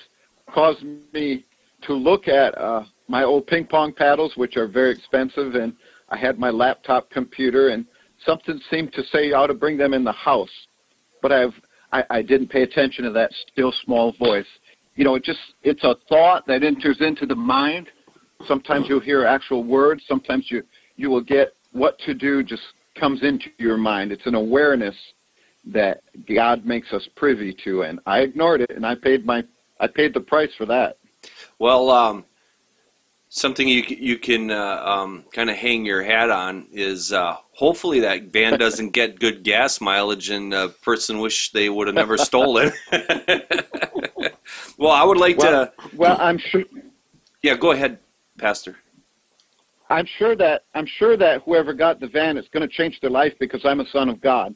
caused 0.53 0.83
me 1.13 1.45
to 1.83 1.93
look 1.93 2.27
at 2.27 2.57
uh, 2.57 2.83
my 3.07 3.23
old 3.23 3.47
ping 3.47 3.65
pong 3.65 3.93
paddles, 3.93 4.33
which 4.35 4.57
are 4.57 4.67
very 4.67 4.91
expensive, 4.91 5.55
and 5.55 5.73
I 6.09 6.17
had 6.17 6.37
my 6.37 6.49
laptop 6.49 7.09
computer, 7.09 7.69
and 7.69 7.85
something 8.25 8.59
seemed 8.69 8.91
to 8.93 9.03
say 9.05 9.31
I 9.31 9.39
ought 9.39 9.47
to 9.47 9.53
bring 9.53 9.77
them 9.77 9.93
in 9.93 10.03
the 10.03 10.11
house, 10.11 10.67
but 11.21 11.31
I've 11.31 11.53
I, 11.93 12.03
I 12.09 12.21
didn't 12.21 12.49
pay 12.49 12.63
attention 12.63 13.05
to 13.05 13.11
that 13.11 13.31
still 13.51 13.73
small 13.85 14.11
voice. 14.19 14.47
You 14.95 15.05
know, 15.05 15.15
it 15.15 15.23
just 15.23 15.39
it's 15.63 15.83
a 15.83 15.95
thought 16.09 16.45
that 16.47 16.63
enters 16.63 16.97
into 16.99 17.25
the 17.25 17.35
mind. 17.35 17.87
Sometimes 18.45 18.89
you'll 18.89 18.99
hear 18.99 19.25
actual 19.25 19.63
words. 19.63 20.03
Sometimes 20.05 20.47
you 20.49 20.63
you 20.97 21.09
will 21.09 21.21
get 21.21 21.53
what 21.71 21.97
to 21.99 22.13
do 22.13 22.43
just 22.43 22.63
comes 22.95 23.23
into 23.23 23.49
your 23.57 23.77
mind. 23.77 24.11
It's 24.11 24.25
an 24.25 24.35
awareness 24.35 24.95
that 25.65 26.01
God 26.33 26.65
makes 26.65 26.91
us 26.93 27.07
privy 27.15 27.55
to, 27.63 27.83
and 27.83 27.99
I 28.05 28.19
ignored 28.19 28.61
it, 28.61 28.71
and 28.71 28.85
I 28.85 28.95
paid 28.95 29.25
my 29.25 29.43
I 29.79 29.87
paid 29.87 30.13
the 30.13 30.21
price 30.21 30.51
for 30.57 30.65
that. 30.67 30.97
Well, 31.59 31.89
um, 31.89 32.25
something 33.29 33.67
you 33.67 33.83
you 33.87 34.17
can 34.17 34.51
uh, 34.51 34.81
um, 34.85 35.25
kind 35.33 35.49
of 35.49 35.55
hang 35.55 35.85
your 35.85 36.03
hat 36.03 36.29
on 36.29 36.67
is 36.71 37.11
uh, 37.11 37.37
hopefully 37.51 37.99
that 38.01 38.25
van 38.25 38.59
doesn't 38.59 38.91
get 38.91 39.19
good 39.19 39.43
gas 39.43 39.81
mileage, 39.81 40.29
and 40.29 40.53
a 40.53 40.69
person 40.69 41.19
wish 41.19 41.51
they 41.51 41.69
would 41.69 41.87
have 41.87 41.95
never 41.95 42.17
stolen. 42.17 42.71
It. 42.91 43.71
Well, 44.77 44.91
I 44.91 45.03
would 45.03 45.17
like 45.17 45.37
well, 45.37 45.67
to. 45.67 45.73
Well, 45.95 46.17
I'm 46.19 46.37
sure. 46.37 46.63
Yeah, 47.41 47.55
go 47.55 47.71
ahead, 47.71 47.99
Pastor. 48.37 48.75
I'm 49.89 50.07
sure 50.17 50.35
that 50.35 50.63
I'm 50.73 50.87
sure 50.97 51.15
that 51.17 51.43
whoever 51.43 51.73
got 51.73 51.99
the 51.99 52.07
van 52.07 52.37
is 52.37 52.47
going 52.51 52.67
to 52.67 52.73
change 52.73 52.99
their 53.01 53.11
life 53.11 53.33
because 53.39 53.61
I'm 53.65 53.79
a 53.79 53.87
son 53.87 54.09
of 54.09 54.19
God. 54.21 54.55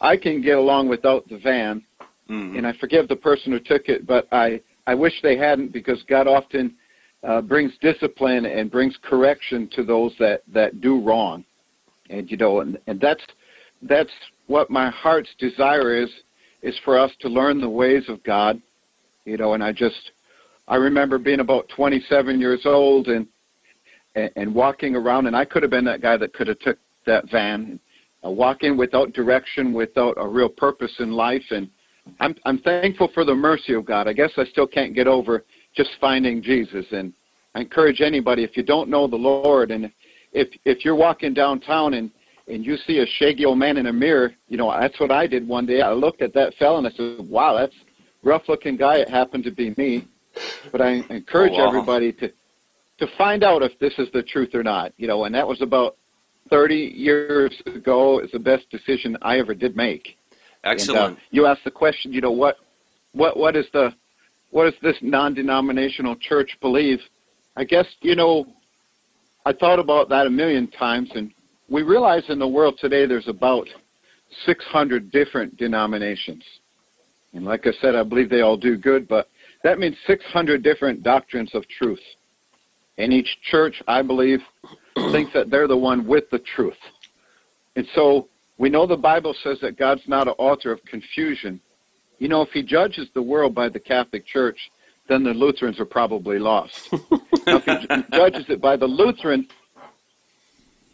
I 0.00 0.16
can 0.16 0.42
get 0.42 0.58
along 0.58 0.88
without 0.88 1.28
the 1.28 1.38
van, 1.38 1.82
mm-hmm. 2.28 2.56
and 2.56 2.66
I 2.66 2.72
forgive 2.74 3.08
the 3.08 3.16
person 3.16 3.52
who 3.52 3.60
took 3.60 3.88
it, 3.88 4.06
but 4.06 4.26
I 4.32 4.60
I 4.86 4.94
wish 4.94 5.12
they 5.22 5.36
hadn't 5.36 5.72
because 5.72 6.02
God 6.08 6.26
often 6.26 6.74
uh, 7.22 7.40
brings 7.40 7.72
discipline 7.80 8.46
and 8.46 8.70
brings 8.70 8.96
correction 9.02 9.68
to 9.74 9.84
those 9.84 10.14
that 10.18 10.42
that 10.52 10.80
do 10.80 11.00
wrong, 11.00 11.44
and 12.10 12.30
you 12.30 12.36
know, 12.36 12.60
and, 12.60 12.78
and 12.86 13.00
that's 13.00 13.22
that's 13.82 14.12
what 14.46 14.70
my 14.70 14.90
heart's 14.90 15.30
desire 15.38 15.96
is 15.96 16.10
is 16.62 16.78
for 16.84 16.98
us 16.98 17.12
to 17.20 17.28
learn 17.28 17.60
the 17.60 17.68
ways 17.68 18.08
of 18.08 18.22
God, 18.24 18.60
you 19.24 19.36
know, 19.36 19.54
and 19.54 19.62
I 19.62 19.72
just 19.72 20.10
I 20.66 20.76
remember 20.76 21.18
being 21.18 21.40
about 21.40 21.68
27 21.74 22.40
years 22.40 22.62
old 22.64 23.06
and 23.06 23.26
and, 24.18 24.30
and 24.36 24.54
walking 24.54 24.96
around, 24.96 25.26
and 25.26 25.36
I 25.36 25.44
could 25.44 25.62
have 25.62 25.70
been 25.70 25.84
that 25.84 26.02
guy 26.02 26.16
that 26.16 26.32
could 26.34 26.48
have 26.48 26.58
took 26.60 26.78
that 27.06 27.30
van, 27.30 27.78
uh, 28.24 28.30
walking 28.30 28.76
without 28.76 29.12
direction, 29.12 29.72
without 29.72 30.14
a 30.18 30.26
real 30.26 30.48
purpose 30.48 30.92
in 30.98 31.12
life, 31.12 31.44
and 31.50 31.68
I'm 32.20 32.34
I'm 32.44 32.58
thankful 32.58 33.10
for 33.14 33.24
the 33.24 33.34
mercy 33.34 33.74
of 33.74 33.84
God. 33.84 34.08
I 34.08 34.12
guess 34.12 34.30
I 34.36 34.44
still 34.46 34.66
can't 34.66 34.94
get 34.94 35.06
over 35.06 35.44
just 35.74 35.90
finding 36.00 36.42
Jesus, 36.42 36.86
and 36.90 37.12
I 37.54 37.60
encourage 37.60 38.00
anybody 38.00 38.44
if 38.44 38.56
you 38.56 38.62
don't 38.62 38.88
know 38.88 39.06
the 39.06 39.16
Lord, 39.16 39.70
and 39.70 39.90
if 40.32 40.48
if 40.64 40.84
you're 40.84 40.96
walking 40.96 41.34
downtown 41.34 41.94
and 41.94 42.10
and 42.48 42.64
you 42.64 42.76
see 42.86 42.98
a 42.98 43.06
shaggy 43.18 43.44
old 43.44 43.58
man 43.58 43.76
in 43.76 43.86
a 43.86 43.92
mirror, 43.92 44.32
you 44.48 44.56
know 44.56 44.74
that's 44.78 44.98
what 44.98 45.10
I 45.10 45.26
did 45.26 45.46
one 45.46 45.66
day. 45.66 45.82
I 45.82 45.92
looked 45.92 46.22
at 46.22 46.34
that 46.34 46.54
fellow 46.54 46.78
and 46.78 46.86
I 46.86 46.90
said, 46.90 47.28
"Wow, 47.28 47.56
that's 47.56 47.74
rough 48.22 48.48
looking 48.48 48.76
guy." 48.76 48.96
It 48.96 49.10
happened 49.10 49.44
to 49.44 49.50
be 49.50 49.74
me, 49.76 50.08
but 50.72 50.80
I 50.80 51.02
encourage 51.10 51.52
oh, 51.56 51.64
wow. 51.64 51.68
everybody 51.68 52.12
to 52.14 52.32
to 52.98 53.06
find 53.16 53.44
out 53.44 53.62
if 53.62 53.78
this 53.78 53.94
is 53.98 54.08
the 54.12 54.22
truth 54.22 54.54
or 54.54 54.62
not. 54.62 54.92
You 54.96 55.06
know, 55.06 55.24
and 55.24 55.34
that 55.34 55.46
was 55.46 55.60
about 55.62 55.96
30 56.50 56.74
years 56.74 57.54
ago. 57.66 58.18
It's 58.18 58.32
the 58.32 58.38
best 58.38 58.68
decision 58.70 59.16
I 59.22 59.38
ever 59.38 59.54
did 59.54 59.76
make. 59.76 60.16
Excellent. 60.64 61.00
And, 61.00 61.16
uh, 61.16 61.20
you 61.30 61.46
asked 61.46 61.64
the 61.64 61.70
question. 61.70 62.12
You 62.12 62.20
know 62.20 62.32
what? 62.32 62.56
What 63.12 63.36
what 63.36 63.56
is 63.56 63.66
the 63.72 63.90
what 64.50 64.64
does 64.64 64.80
this 64.82 64.96
non-denominational 65.02 66.16
church 66.16 66.56
believe? 66.60 66.98
I 67.56 67.64
guess 67.64 67.86
you 68.00 68.16
know. 68.16 68.46
I 69.46 69.52
thought 69.54 69.78
about 69.78 70.10
that 70.10 70.26
a 70.26 70.30
million 70.30 70.66
times, 70.72 71.10
and 71.14 71.30
we 71.70 71.82
realize 71.82 72.22
in 72.28 72.38
the 72.38 72.48
world 72.48 72.76
today 72.78 73.06
there's 73.06 73.28
about 73.28 73.66
600 74.44 75.10
different 75.10 75.56
denominations. 75.56 76.44
And 77.32 77.44
like 77.44 77.66
I 77.66 77.72
said, 77.80 77.94
I 77.94 78.02
believe 78.02 78.28
they 78.28 78.40
all 78.40 78.56
do 78.56 78.76
good, 78.76 79.08
but 79.08 79.28
that 79.64 79.78
means 79.78 79.96
600 80.06 80.62
different 80.62 81.02
doctrines 81.02 81.50
of 81.54 81.66
truth. 81.68 82.00
And 82.98 83.12
each 83.12 83.28
church, 83.50 83.80
I 83.86 84.02
believe, 84.02 84.40
thinks 85.12 85.32
that 85.32 85.50
they're 85.50 85.68
the 85.68 85.76
one 85.76 86.06
with 86.06 86.24
the 86.30 86.40
truth. 86.40 86.76
And 87.76 87.86
so 87.94 88.28
we 88.58 88.68
know 88.68 88.86
the 88.86 88.96
Bible 88.96 89.34
says 89.42 89.58
that 89.62 89.78
God's 89.78 90.02
not 90.06 90.26
an 90.26 90.34
author 90.36 90.72
of 90.72 90.84
confusion. 90.84 91.60
You 92.18 92.28
know, 92.28 92.42
if 92.42 92.50
he 92.50 92.62
judges 92.62 93.08
the 93.14 93.22
world 93.22 93.54
by 93.54 93.68
the 93.68 93.78
Catholic 93.78 94.26
Church, 94.26 94.58
then 95.08 95.22
the 95.22 95.30
Lutherans 95.30 95.80
are 95.80 95.86
probably 95.86 96.38
lost. 96.38 96.74
now, 96.92 97.62
if 97.64 97.64
he 97.64 98.16
judges 98.16 98.44
it 98.48 98.60
by 98.60 98.76
the 98.76 98.86
Lutheran, 98.86 99.48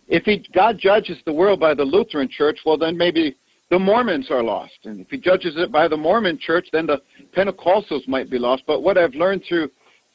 if 0.06 0.24
he, 0.24 0.46
God 0.52 0.78
judges 0.78 1.18
the 1.24 1.32
world 1.32 1.58
by 1.58 1.74
the 1.74 1.84
Lutheran 1.84 2.28
Church, 2.28 2.60
well, 2.66 2.76
then 2.76 2.96
maybe 2.96 3.36
the 3.70 3.78
Mormons 3.78 4.30
are 4.30 4.42
lost. 4.42 4.78
And 4.84 5.00
if 5.00 5.08
he 5.08 5.16
judges 5.16 5.54
it 5.56 5.72
by 5.72 5.88
the 5.88 5.96
Mormon 5.96 6.38
Church, 6.38 6.68
then 6.72 6.86
the 6.86 7.00
Pentecostals 7.34 8.06
might 8.06 8.30
be 8.30 8.38
lost. 8.38 8.64
But 8.66 8.82
what 8.82 8.98
I've 8.98 9.14
learned 9.14 9.42
through 9.48 9.70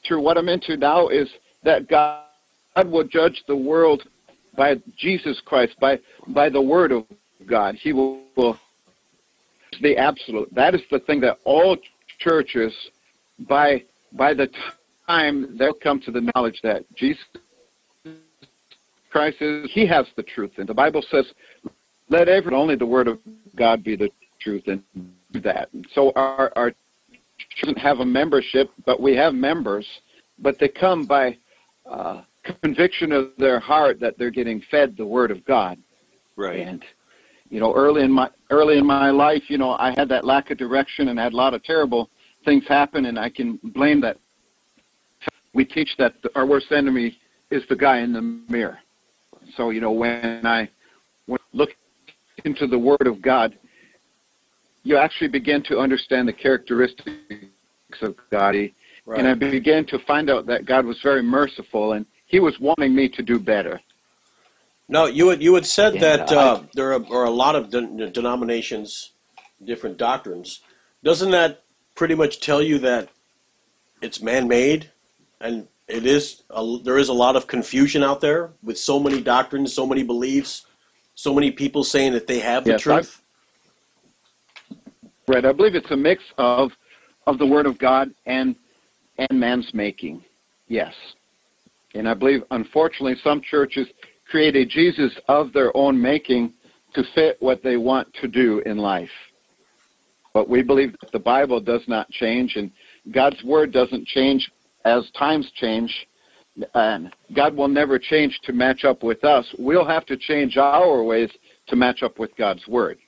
through 0.08 0.22
what 0.22 0.38
I'm 0.38 0.48
into 0.48 0.78
now 0.78 1.10
is 1.10 1.28
that 1.64 1.88
God 1.88 2.24
will 2.86 3.04
judge 3.04 3.44
the 3.48 3.56
world 3.56 4.04
by 4.56 4.76
Jesus 4.98 5.42
Christ, 5.46 5.76
by 5.80 6.00
by 6.28 6.50
the 6.50 6.62
Word 6.62 6.92
of 6.92 7.06
God. 7.46 7.76
He 7.76 7.94
will, 7.94 8.22
will 8.36 8.58
the 9.82 9.98
absolute. 9.98 10.54
That 10.54 10.76
is 10.76 10.82
the 10.92 11.00
thing 11.00 11.22
that 11.22 11.38
all 11.46 11.78
churches, 12.20 12.74
by 13.48 13.84
by 14.14 14.34
the 14.34 14.50
time 15.08 15.58
they'll 15.58 15.74
come 15.74 16.00
to 16.02 16.12
the 16.12 16.30
knowledge 16.34 16.60
that 16.64 16.84
Jesus 16.96 17.24
Christ 19.12 19.42
is, 19.42 19.70
He 19.74 19.86
has 19.88 20.06
the 20.16 20.24
truth, 20.24 20.52
and 20.58 20.68
the 20.68 20.74
Bible 20.74 21.04
says, 21.10 21.26
"Let 22.10 22.28
every 22.28 22.54
only 22.54 22.76
the 22.76 22.86
Word 22.86 23.08
of 23.08 23.20
God 23.56 23.84
be 23.84 23.96
the 23.96 24.10
truth," 24.40 24.64
and 24.68 24.84
that. 25.34 25.70
So 25.94 26.12
our 26.16 26.52
our 26.56 26.74
doesn't 27.62 27.78
have 27.78 28.00
a 28.00 28.06
membership, 28.06 28.70
but 28.86 29.02
we 29.02 29.16
have 29.16 29.34
members, 29.34 29.86
but 30.40 30.58
they 30.60 30.68
come 30.68 31.06
by 31.06 31.38
uh, 31.90 32.22
conviction 32.62 33.12
of 33.12 33.32
their 33.38 33.60
heart 33.60 34.00
that 34.00 34.18
they're 34.18 34.32
getting 34.32 34.62
fed 34.72 34.96
the 34.98 35.06
Word 35.06 35.32
of 35.32 35.44
God. 35.46 35.78
Right. 36.36 36.60
And 36.60 36.84
you 37.50 37.60
know, 37.60 37.74
early 37.74 38.04
in 38.04 38.12
my 38.12 38.30
early 38.52 38.78
in 38.78 38.86
my 38.86 39.10
life, 39.10 39.44
you 39.48 39.58
know, 39.58 39.72
I 39.72 39.94
had 39.98 40.08
that 40.10 40.24
lack 40.24 40.52
of 40.52 40.58
direction 40.58 41.10
and 41.10 41.20
had 41.20 41.34
a 41.34 41.36
lot 41.36 41.54
of 41.54 41.64
terrible 41.64 42.10
things 42.46 42.64
happen, 42.68 43.06
and 43.06 43.18
I 43.18 43.30
can 43.30 43.60
blame 43.64 44.02
that. 44.02 44.18
We 45.54 45.66
teach 45.66 45.90
that 45.98 46.14
our 46.36 46.46
worst 46.46 46.72
enemy 46.72 47.18
is 47.50 47.64
the 47.70 47.76
guy 47.76 48.00
in 48.00 48.14
the 48.14 48.22
mirror. 48.22 48.80
So 49.58 49.72
you 49.72 49.82
know, 49.82 49.92
when 49.92 50.46
I 50.46 50.70
when 51.26 51.40
I 51.40 51.58
look 51.58 51.72
into 52.46 52.68
the 52.68 52.78
Word 52.78 53.08
of 53.08 53.22
God, 53.22 53.58
you 54.84 54.98
actually 54.98 55.30
begin 55.30 55.64
to 55.64 55.80
understand 55.80 56.28
the 56.28 56.34
characteristics 56.34 57.12
of 58.02 58.16
God. 58.32 58.56
Right. 59.10 59.22
And 59.22 59.28
I 59.28 59.34
began 59.34 59.88
to 59.88 59.98
find 59.98 60.30
out 60.30 60.46
that 60.46 60.66
God 60.66 60.86
was 60.86 61.02
very 61.02 61.24
merciful 61.24 61.94
and 61.94 62.06
He 62.28 62.40
was 62.40 62.60
wanting 62.60 62.94
me 62.94 63.10
to 63.10 63.24
do 63.24 63.40
better. 63.40 63.82
No, 64.88 65.08
you 65.08 65.30
had 65.30 65.42
you 65.42 65.56
had 65.56 65.66
said 65.66 65.94
and, 65.94 66.02
that 66.04 66.32
uh, 66.32 66.40
uh, 66.40 66.64
there 66.76 66.94
are, 66.94 67.04
are, 67.12 67.24
a 67.24 67.32
lot 67.32 67.56
of 67.56 67.72
de- 67.72 68.12
denominations 68.12 69.14
different 69.66 69.98
doctrines, 69.98 70.62
doesn't 71.04 71.32
that 71.32 71.64
pretty 71.96 72.14
much 72.14 72.40
tell 72.40 72.62
you 72.62 72.78
that 72.78 73.10
it's 74.00 74.22
man-made 74.22 74.92
and 75.42 75.68
it 75.88 76.06
is 76.06 76.44
a, 76.52 76.78
there 76.84 77.00
is 77.00 77.10
a 77.10 77.14
lot 77.14 77.36
of 77.36 77.48
confusion 77.48 78.04
out 78.04 78.22
there 78.22 78.52
with 78.62 78.78
so 78.78 79.00
many 79.00 79.20
doctrines, 79.22 79.74
so 79.74 79.88
many 79.88 80.04
beliefs, 80.04 80.68
so 81.16 81.34
many 81.34 81.50
people 81.50 81.84
saying 81.84 82.14
that 82.14 82.28
they 82.28 82.42
have 82.42 82.64
the 82.64 82.74
Yes, 82.74 82.82
truth. 82.82 83.24
Right. 85.28 85.44
I 85.44 85.52
believe 85.52 85.74
it's 85.74 85.90
a 85.90 85.98
mix 85.98 86.22
of 86.38 86.74
of 87.26 87.40
the 87.40 87.46
Word 87.48 87.66
of 87.66 87.80
God 87.80 88.12
and 88.28 88.56
and 89.20 89.40
man's 89.40 89.74
making. 89.74 90.24
Yes. 90.68 90.94
And 91.94 92.08
I 92.08 92.14
believe, 92.14 92.44
unfortunately, 92.52 93.16
some 93.24 93.42
churches 93.42 93.88
create 94.30 94.56
a 94.56 94.66
Jesus 94.66 95.12
of 95.28 95.52
their 95.54 95.76
own 95.76 96.00
making 96.00 96.54
to 96.94 97.04
fit 97.16 97.38
what 97.40 97.64
they 97.64 97.78
want 97.78 98.12
to 98.22 98.28
do 98.28 98.60
in 98.66 98.78
life. 98.78 99.10
But 100.34 100.48
we 100.48 100.62
believe 100.62 100.96
that 101.02 101.12
the 101.12 101.20
Bible 101.20 101.60
does 101.60 101.82
not 101.88 102.10
change, 102.12 102.56
and 102.56 102.72
God's 103.12 103.44
Word 103.44 103.72
doesn't 103.72 104.06
change 104.08 104.52
as 104.86 105.10
times 105.18 105.52
change. 105.56 106.08
And 106.74 107.14
God 107.36 107.56
will 107.56 107.68
never 107.68 107.98
change 107.98 108.40
to 108.44 108.54
match 108.54 108.84
up 108.84 109.02
with 109.02 109.24
us. 109.24 109.46
We'll 109.58 109.88
have 109.88 110.06
to 110.08 110.18
change 110.18 110.58
our 110.58 111.04
ways 111.04 111.32
to 111.68 111.76
match 111.76 112.04
up 112.04 112.20
with 112.20 112.36
God's 112.36 112.68
Word. 112.68 113.00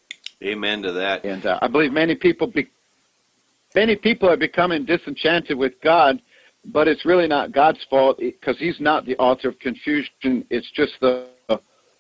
Amen 0.44 0.82
to 0.82 0.92
that. 0.94 1.24
And 1.24 1.46
uh, 1.46 1.60
I 1.62 1.68
believe 1.68 1.92
many 1.92 2.16
people 2.16 2.48
be, 2.48 2.68
many 3.76 3.96
people 3.96 4.30
are 4.30 4.38
becoming 4.38 4.86
disenchanted 4.86 5.58
with 5.58 5.74
God, 5.82 6.22
but 6.66 6.88
it's 6.88 7.06
really 7.06 7.28
not 7.28 7.52
God's 7.52 7.84
fault 7.90 8.20
eh, 8.22 8.32
because 8.32 8.58
He's 8.60 8.80
not 8.80 9.06
the 9.06 9.18
author 9.18 9.50
of 9.50 9.60
confusion. 9.60 10.46
It's 10.50 10.70
just 10.72 10.94
the 11.02 11.30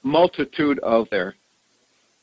multitude 0.03 0.79
of 0.79 1.07
there. 1.11 1.35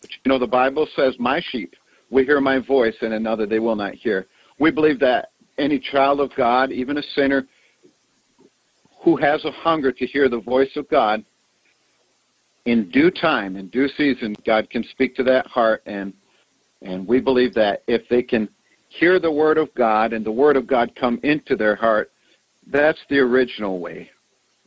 But 0.00 0.11
you 0.11 0.28
know, 0.28 0.38
the 0.38 0.47
Bible 0.47 0.88
says, 0.95 1.14
"My 1.19 1.40
sheep 1.40 1.75
will 2.11 2.25
hear 2.25 2.40
my 2.40 2.59
voice, 2.59 2.97
and 3.00 3.14
another 3.14 3.47
they 3.47 3.59
will 3.59 3.76
not 3.76 3.95
hear." 3.95 4.26
We 4.59 4.71
believe 4.71 4.99
that 5.00 5.31
any 5.59 5.78
child 5.78 6.21
of 6.21 6.35
God, 6.37 6.71
even 6.73 6.99
a 6.99 7.02
sinner, 7.02 7.47
who 9.00 9.17
has 9.17 9.45
a 9.45 9.50
hunger 9.50 9.93
to 9.93 10.07
hear 10.07 10.28
the 10.28 10.40
voice 10.40 10.76
of 10.76 10.88
God, 10.88 11.25
in 12.64 12.90
due 12.90 13.11
time, 13.11 13.57
in 13.57 13.69
due 13.69 13.88
season, 13.88 14.37
God 14.45 14.69
can 14.71 14.85
speak 14.85 15.17
to 15.17 15.23
that 15.25 15.47
heart, 15.47 15.83
and 15.87 16.12
and 16.83 17.07
we 17.09 17.21
believe 17.21 17.55
that 17.55 17.83
if 17.88 18.09
they 18.09 18.23
can 18.23 18.49
hear 18.88 19.18
the 19.18 19.30
word 19.30 19.59
of 19.59 19.75
God 19.75 20.12
and 20.12 20.25
the 20.25 20.30
word 20.30 20.57
of 20.57 20.66
God 20.66 20.95
come 20.95 21.21
into 21.23 21.57
their 21.57 21.76
heart, 21.76 22.11
that's 22.66 22.99
the 23.09 23.18
original 23.18 23.78
way. 23.78 24.11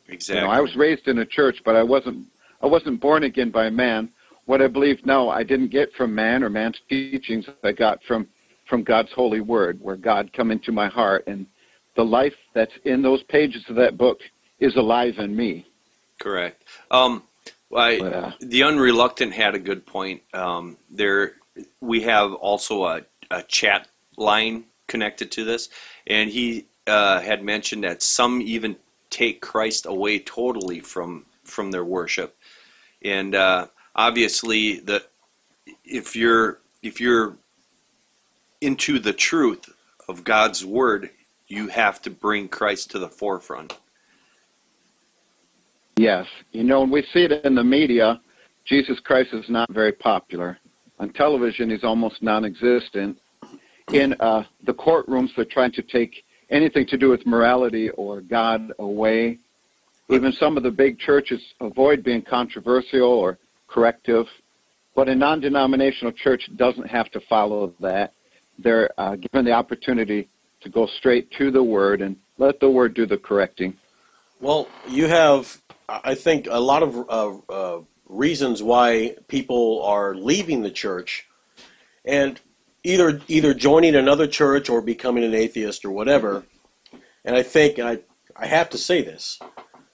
Exactly. 0.08 0.40
You 0.40 0.46
know, 0.46 0.52
I 0.52 0.60
was 0.60 0.74
raised 0.76 1.08
in 1.08 1.18
a 1.18 1.26
church, 1.26 1.56
but 1.64 1.76
I 1.76 1.82
wasn't 1.82 2.26
I 2.60 2.66
wasn't 2.66 3.00
born 3.00 3.24
again 3.24 3.50
by 3.50 3.70
man. 3.70 4.10
What 4.46 4.62
I 4.62 4.68
believe 4.68 5.04
now, 5.04 5.28
I 5.28 5.42
didn't 5.42 5.68
get 5.68 5.92
from 5.94 6.14
man 6.14 6.42
or 6.42 6.50
man's 6.50 6.80
teachings. 6.88 7.46
I 7.62 7.72
got 7.72 8.02
from 8.04 8.28
from 8.68 8.82
God's 8.82 9.12
holy 9.12 9.40
word, 9.40 9.78
where 9.80 9.96
God 9.96 10.32
come 10.32 10.50
into 10.50 10.72
my 10.72 10.88
heart, 10.88 11.24
and 11.26 11.46
the 11.96 12.04
life 12.04 12.34
that's 12.54 12.72
in 12.84 13.02
those 13.02 13.22
pages 13.24 13.64
of 13.68 13.76
that 13.76 13.98
book 13.98 14.18
is 14.60 14.76
alive 14.76 15.14
in 15.18 15.34
me. 15.36 15.66
Correct. 16.20 16.62
Um, 16.90 17.24
I, 17.74 17.98
But, 17.98 18.12
uh, 18.12 18.30
the 18.40 18.62
unreluctant 18.62 19.32
had 19.32 19.54
a 19.54 19.58
good 19.58 19.86
point. 19.86 20.22
Um, 20.32 20.76
there, 20.90 21.32
we 21.80 22.02
have 22.02 22.32
also 22.34 22.84
a, 22.84 23.02
a 23.30 23.42
chat 23.42 23.88
line 24.16 24.64
connected 24.86 25.30
to 25.32 25.44
this, 25.44 25.68
and 26.06 26.30
he 26.30 26.66
uh, 26.86 27.20
had 27.20 27.42
mentioned 27.44 27.84
that 27.84 28.02
some 28.02 28.40
even 28.42 28.76
take 29.10 29.40
Christ 29.40 29.86
away 29.86 30.18
totally 30.18 30.80
from 30.80 31.26
from 31.44 31.70
their 31.70 31.84
worship, 31.84 32.36
and 33.02 33.34
uh, 33.34 33.66
obviously 33.94 34.80
the 34.80 35.04
if 35.84 36.16
you're 36.16 36.60
if 36.82 37.00
you're 37.00 37.36
into 38.60 38.98
the 38.98 39.12
truth 39.12 39.68
of 40.08 40.24
God's 40.24 40.64
word, 40.64 41.10
you 41.48 41.68
have 41.68 42.00
to 42.02 42.10
bring 42.10 42.48
Christ 42.48 42.90
to 42.92 42.98
the 42.98 43.08
forefront. 43.08 43.78
Yes. 45.96 46.26
You 46.52 46.64
know, 46.64 46.80
when 46.80 46.90
we 46.90 47.02
see 47.12 47.24
it 47.24 47.44
in 47.44 47.54
the 47.54 47.64
media, 47.64 48.20
Jesus 48.64 48.98
Christ 49.00 49.30
is 49.32 49.44
not 49.48 49.70
very 49.72 49.92
popular. 49.92 50.58
On 50.98 51.12
television, 51.12 51.70
he's 51.70 51.84
almost 51.84 52.22
non 52.22 52.44
existent. 52.44 53.18
In 53.92 54.14
uh, 54.20 54.44
the 54.64 54.72
courtrooms, 54.72 55.28
they're 55.36 55.44
trying 55.44 55.72
to 55.72 55.82
take 55.82 56.24
anything 56.48 56.86
to 56.86 56.96
do 56.96 57.10
with 57.10 57.26
morality 57.26 57.90
or 57.90 58.22
God 58.22 58.72
away. 58.78 59.38
Even 60.08 60.32
some 60.32 60.56
of 60.56 60.62
the 60.62 60.70
big 60.70 60.98
churches 60.98 61.42
avoid 61.60 62.02
being 62.02 62.22
controversial 62.22 63.02
or 63.02 63.38
corrective. 63.68 64.26
But 64.94 65.10
a 65.10 65.14
non 65.14 65.40
denominational 65.40 66.12
church 66.12 66.48
doesn't 66.56 66.86
have 66.86 67.10
to 67.10 67.20
follow 67.20 67.74
that. 67.80 68.14
They're 68.58 68.88
uh, 68.98 69.16
given 69.16 69.44
the 69.44 69.52
opportunity 69.52 70.28
to 70.62 70.70
go 70.70 70.86
straight 70.86 71.30
to 71.32 71.50
the 71.50 71.62
Word 71.62 72.00
and 72.00 72.16
let 72.38 72.60
the 72.60 72.70
Word 72.70 72.94
do 72.94 73.04
the 73.04 73.18
correcting. 73.18 73.76
Well, 74.40 74.68
you 74.88 75.06
have, 75.06 75.60
I 75.88 76.14
think, 76.14 76.48
a 76.50 76.60
lot 76.60 76.82
of 76.82 76.96
uh, 76.96 77.52
uh, 77.52 77.80
reasons 78.08 78.62
why 78.62 79.16
people 79.28 79.82
are 79.84 80.14
leaving 80.14 80.62
the 80.62 80.70
church, 80.70 81.26
and 82.04 82.40
either 82.84 83.20
either 83.28 83.54
joining 83.54 83.94
another 83.94 84.26
church 84.26 84.68
or 84.68 84.80
becoming 84.80 85.24
an 85.24 85.34
atheist 85.34 85.84
or 85.84 85.90
whatever. 85.90 86.44
And 87.24 87.36
I 87.36 87.42
think, 87.42 87.78
and 87.78 87.88
I 87.88 87.98
I 88.36 88.46
have 88.46 88.70
to 88.70 88.78
say 88.78 89.02
this, 89.02 89.38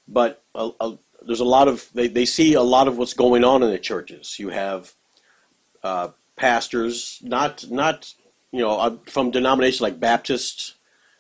but 0.07 0.43
a, 0.55 0.71
a, 0.81 0.99
there's 1.23 1.41
a 1.41 1.45
lot 1.45 1.69
of 1.69 1.89
they, 1.95 2.09
they 2.09 2.25
see 2.25 2.55
a 2.55 2.63
lot 2.63 2.89
of 2.89 2.97
what's 2.97 3.15
going 3.15 3.45
on 3.45 3.63
in 3.63 3.71
the 3.71 3.79
churches. 3.79 4.39
You 4.39 4.49
have 4.51 4.93
uh, 5.83 6.09
pastors, 6.37 7.19
not 7.23 7.71
not 7.71 8.15
you 8.53 8.61
know 8.61 8.79
uh, 8.79 8.97
from 9.07 9.31
denominations 9.31 9.81
like 9.81 10.01
Baptists. 10.01 10.75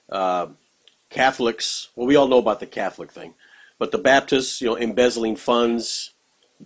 Uh, 0.09 0.49
Catholics, 1.11 1.89
well, 1.97 2.07
we 2.07 2.17
all 2.17 2.29
know 2.29 2.39
about 2.39 2.61
the 2.61 2.67
Catholic 2.67 3.11
thing, 3.11 3.33
but 3.79 3.93
the 3.93 3.99
Baptists, 3.99 4.61
you 4.61 4.67
know, 4.69 4.77
embezzling 4.77 5.37
funds, 5.37 6.13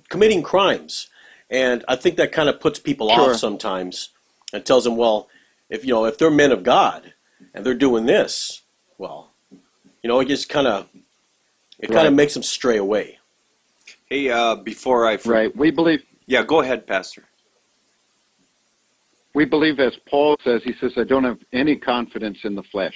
committing 0.08 0.42
crimes, 0.42 1.08
and 1.48 1.84
I 1.86 1.94
think 1.94 2.16
that 2.16 2.32
kind 2.32 2.48
of 2.48 2.58
puts 2.58 2.80
people 2.80 3.08
Sure. 3.08 3.30
off 3.30 3.36
sometimes, 3.36 4.08
and 4.52 4.64
tells 4.64 4.84
them, 4.84 4.96
well, 4.96 5.28
if 5.70 5.84
you 5.84 5.92
know, 5.92 6.04
if 6.04 6.18
they're 6.18 6.30
men 6.30 6.52
of 6.52 6.62
God 6.62 7.14
and 7.54 7.64
they're 7.64 7.74
doing 7.74 8.06
this, 8.06 8.62
well, 8.98 9.30
you 10.02 10.08
know, 10.08 10.20
it 10.20 10.28
just 10.28 10.48
kind 10.48 10.66
of, 10.66 10.88
it 11.78 11.90
kind 11.90 12.06
of 12.06 12.14
makes 12.14 12.34
them 12.34 12.42
stray 12.42 12.76
away. 12.76 13.18
Hey, 14.06 14.30
uh, 14.30 14.56
before 14.56 15.06
I 15.06 15.16
for- 15.16 15.32
Right. 15.32 15.56
We 15.56 15.70
believe 15.70 16.02
yeah, 16.26 16.44
go 16.44 16.60
ahead, 16.60 16.86
Pastor. 16.86 17.24
we 19.34 19.44
believe 19.44 19.80
as 19.80 19.94
Paul 20.08 20.36
says, 20.44 20.62
he 20.64 20.72
says, 20.80 20.92
I 20.96 21.04
don't 21.04 21.24
have 21.24 21.38
any 21.52 21.76
confidence 21.76 22.38
in 22.44 22.54
the 22.54 22.62
flesh. 22.64 22.94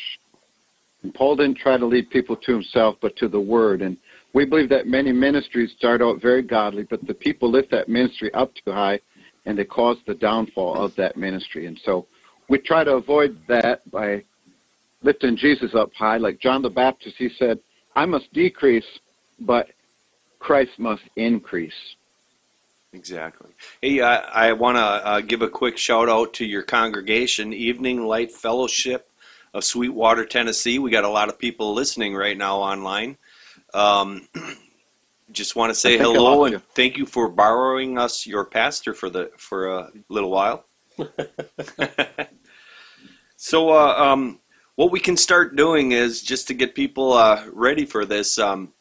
And 1.02 1.12
Paul 1.14 1.36
didn't 1.36 1.58
try 1.58 1.76
to 1.76 1.86
lead 1.86 2.10
people 2.10 2.36
to 2.36 2.52
himself, 2.52 2.96
but 3.00 3.16
to 3.16 3.28
the 3.28 3.40
word. 3.40 3.82
And 3.82 3.96
we 4.32 4.44
believe 4.44 4.68
that 4.68 4.86
many 4.86 5.12
ministries 5.12 5.72
start 5.76 6.02
out 6.02 6.20
very 6.20 6.42
godly, 6.42 6.84
but 6.84 7.06
the 7.06 7.14
people 7.14 7.50
lift 7.50 7.70
that 7.70 7.88
ministry 7.88 8.32
up 8.34 8.52
too 8.54 8.72
high 8.72 9.00
and 9.46 9.56
they 9.56 9.64
caused 9.64 10.00
the 10.06 10.14
downfall 10.14 10.76
of 10.76 10.94
that 10.96 11.16
ministry. 11.16 11.66
And 11.66 11.80
so 11.84 12.06
we 12.48 12.58
try 12.58 12.84
to 12.84 12.94
avoid 12.94 13.38
that 13.48 13.88
by 13.90 14.24
lifting 15.02 15.36
Jesus 15.36 15.74
up 15.74 15.92
high. 15.94 16.18
Like 16.18 16.40
John 16.40 16.62
the 16.62 16.70
Baptist, 16.70 17.16
he 17.16 17.30
said, 17.38 17.58
I 17.94 18.04
must 18.04 18.32
decrease, 18.32 18.84
but 19.40 19.68
Christ 20.40 20.72
must 20.78 21.02
increase. 21.16 21.72
Exactly. 22.92 23.50
Hey, 23.80 24.00
I, 24.00 24.48
I 24.48 24.52
want 24.52 24.76
to 24.76 24.80
uh, 24.80 25.20
give 25.20 25.42
a 25.42 25.48
quick 25.48 25.76
shout 25.78 26.08
out 26.08 26.34
to 26.34 26.44
your 26.44 26.62
congregation, 26.62 27.52
Evening 27.52 28.06
Light 28.06 28.32
Fellowship 28.32 29.10
of 29.54 29.64
Sweetwater, 29.64 30.24
Tennessee. 30.24 30.78
We 30.78 30.90
got 30.90 31.04
a 31.04 31.08
lot 31.08 31.28
of 31.28 31.38
people 31.38 31.74
listening 31.74 32.14
right 32.14 32.36
now 32.36 32.58
online. 32.58 33.16
Um, 33.74 34.28
just 35.32 35.56
want 35.56 35.70
to 35.70 35.74
say 35.74 35.94
I 35.94 35.98
think 35.98 36.02
I 36.02 36.14
hello 36.14 36.44
and 36.44 36.52
you. 36.54 36.62
thank 36.74 36.96
you 36.96 37.06
for 37.06 37.28
borrowing 37.28 37.98
us 37.98 38.26
your 38.26 38.44
pastor 38.44 38.94
for 38.94 39.10
the 39.10 39.30
for 39.36 39.68
a 39.68 39.90
little 40.08 40.30
while. 40.30 40.64
so, 43.36 43.70
uh, 43.70 43.94
um, 43.98 44.40
what 44.76 44.90
we 44.90 45.00
can 45.00 45.16
start 45.16 45.56
doing 45.56 45.92
is 45.92 46.22
just 46.22 46.48
to 46.48 46.54
get 46.54 46.74
people 46.74 47.12
uh, 47.12 47.44
ready 47.52 47.84
for 47.84 48.04
this. 48.04 48.38
Um, 48.38 48.72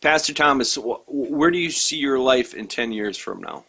Pastor 0.00 0.34
Thomas, 0.34 0.76
where 1.06 1.50
do 1.50 1.58
you 1.58 1.70
see 1.70 1.96
your 1.96 2.18
life 2.18 2.54
in 2.54 2.66
10 2.66 2.92
years 2.92 3.16
from 3.16 3.40
now? 3.40 3.64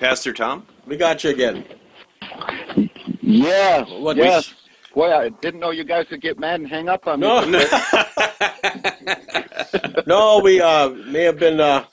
Pastor 0.00 0.32
Tom? 0.32 0.66
We 0.86 0.96
got 0.96 1.24
you 1.24 1.30
again. 1.30 1.64
Yeah. 3.20 3.84
What 3.98 4.16
yes. 4.16 4.54
Boy, 4.94 5.12
I 5.12 5.28
didn't 5.28 5.60
know 5.60 5.70
you 5.70 5.84
guys 5.84 6.06
would 6.10 6.20
get 6.20 6.38
mad 6.38 6.60
and 6.60 6.68
hang 6.68 6.88
up 6.88 7.08
on 7.08 7.20
me. 7.20 7.26
No, 7.26 7.44
no 10.06 10.40
we 10.40 10.60
uh, 10.60 10.90
may 10.90 11.22
have 11.22 11.38
been 11.38 11.58
a 11.58 11.62
uh, 11.62 11.84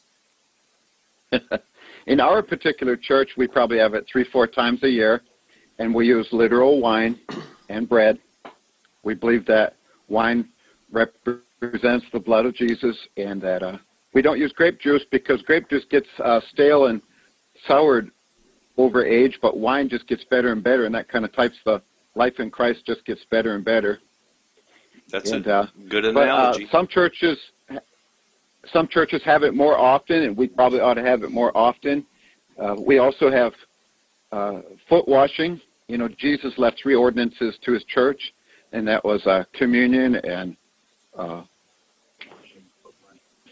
in 2.06 2.20
our 2.20 2.42
particular 2.42 2.96
church, 2.96 3.30
we 3.38 3.48
probably 3.48 3.78
have 3.78 3.94
it 3.94 4.06
three, 4.06 4.24
four 4.24 4.46
times 4.46 4.82
a 4.82 4.90
year 4.90 5.22
and 5.78 5.94
we 5.94 6.06
use 6.06 6.28
literal 6.32 6.80
wine 6.80 7.18
and 7.68 7.88
bread. 7.88 8.18
We 9.02 9.14
believe 9.14 9.46
that 9.46 9.74
wine 10.12 10.48
represents 10.92 12.07
the 12.12 12.20
blood 12.20 12.46
of 12.46 12.55
Jesus, 12.55 12.96
and 13.16 13.40
that 13.42 13.62
uh, 13.62 13.79
we 14.14 14.22
don't 14.22 14.38
use 14.38 14.53
grape 14.53 14.79
juice 14.79 15.03
because 15.11 15.42
grape 15.42 15.68
juice 15.68 15.85
gets 15.90 16.07
uh, 16.22 16.40
stale 16.53 16.87
and 16.87 17.03
soured 17.66 18.11
over 18.77 19.05
age, 19.05 19.38
but 19.42 19.59
wine 19.59 19.88
just 19.88 20.07
gets 20.07 20.25
better 20.25 20.53
and 20.53 20.62
better, 20.62 20.85
and 20.85 20.94
that 20.94 21.09
kind 21.09 21.25
of 21.25 21.33
types 21.35 21.57
the 21.64 21.83
life 22.14 22.35
in 22.38 22.51
Christ 22.51 22.85
just 22.87 23.05
gets 23.05 23.25
better 23.31 23.55
and 23.55 23.64
better. 23.64 23.98
That's 25.11 25.31
and, 25.31 25.46
a 25.46 25.55
uh, 25.55 25.66
good 25.88 26.05
uh, 26.05 26.11
analogy. 26.11 26.64
But, 26.64 26.70
some 26.70 26.87
churches, 26.87 27.38
some 28.72 28.88
churches 28.88 29.22
have 29.25 29.42
it 29.42 29.55
more 29.55 29.79
often, 29.79 30.22
and 30.22 30.37
we 30.37 30.46
probably 30.46 30.81
ought 30.81 30.94
to 30.94 31.03
have 31.03 31.22
it 31.22 31.31
more 31.31 31.57
often. 31.57 32.07
Uh, 32.59 32.77
we 32.79 32.98
also 32.98 33.31
have 33.31 33.53
uh, 34.31 34.61
foot 34.88 35.09
washing. 35.09 35.61
You 35.88 35.98
know, 35.98 36.09
Jesus 36.09 36.55
left 36.57 36.81
three 36.83 36.94
ordinances 36.94 37.59
to 37.64 37.72
his 37.72 37.85
church, 37.85 38.33
and 38.72 38.87
that 38.88 39.04
was 39.04 39.24
uh, 39.26 39.44
communion 39.52 40.16
and 40.16 40.56
uh, 41.16 41.42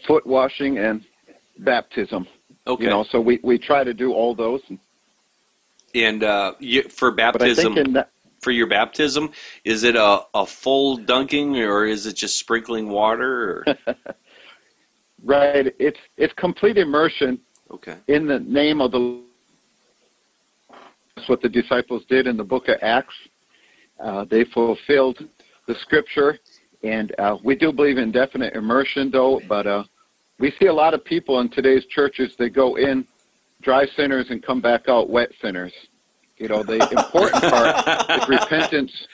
foot 0.07 0.25
washing 0.25 0.77
and 0.79 1.03
baptism. 1.59 2.27
Okay. 2.67 2.83
You 2.83 2.89
know, 2.89 3.05
so 3.11 3.19
we, 3.19 3.39
we 3.43 3.57
try 3.57 3.83
to 3.83 3.93
do 3.93 4.13
all 4.13 4.35
those. 4.35 4.61
And 5.93 6.23
uh, 6.23 6.53
you, 6.59 6.83
for 6.83 7.11
baptism, 7.11 7.93
that, 7.93 8.11
for 8.41 8.51
your 8.51 8.67
baptism, 8.67 9.31
is 9.63 9.83
it 9.83 9.95
a, 9.95 10.21
a 10.33 10.45
full 10.45 10.97
dunking 10.97 11.57
or 11.57 11.85
is 11.85 12.05
it 12.05 12.15
just 12.15 12.37
sprinkling 12.37 12.89
water? 12.89 13.65
right. 15.23 15.73
It's 15.79 15.99
it's 16.17 16.33
complete 16.37 16.77
immersion. 16.77 17.39
Okay. 17.71 17.97
In 18.07 18.27
the 18.27 18.39
name 18.39 18.79
of 18.81 18.91
the 18.91 19.21
that's 21.15 21.27
what 21.27 21.41
the 21.41 21.49
disciples 21.49 22.03
did 22.09 22.25
in 22.25 22.37
the 22.37 22.43
book 22.43 22.67
of 22.67 22.77
Acts. 22.81 23.13
Uh, 24.01 24.25
they 24.25 24.43
fulfilled 24.45 25.27
the 25.67 25.75
scripture, 25.75 26.39
and 26.83 27.13
uh, 27.19 27.37
we 27.43 27.55
do 27.55 27.71
believe 27.71 27.97
in 27.97 28.11
definite 28.11 28.55
immersion, 28.55 29.11
though. 29.11 29.41
But 29.47 29.67
uh, 29.67 29.83
we 30.39 30.51
see 30.59 30.67
a 30.67 30.73
lot 30.73 30.93
of 30.93 31.05
people 31.05 31.39
in 31.39 31.49
today's 31.49 31.85
churches 31.85 32.33
they 32.37 32.49
go 32.49 32.75
in 32.77 33.05
dry 33.61 33.85
sinners 33.95 34.27
and 34.29 34.43
come 34.43 34.59
back 34.59 34.87
out 34.87 35.09
wet 35.09 35.29
sinners. 35.41 35.73
You 36.37 36.47
know, 36.47 36.63
the 36.63 36.79
important 36.91 37.41
part 37.43 37.75
is 38.09 38.27
repentance. 38.27 39.07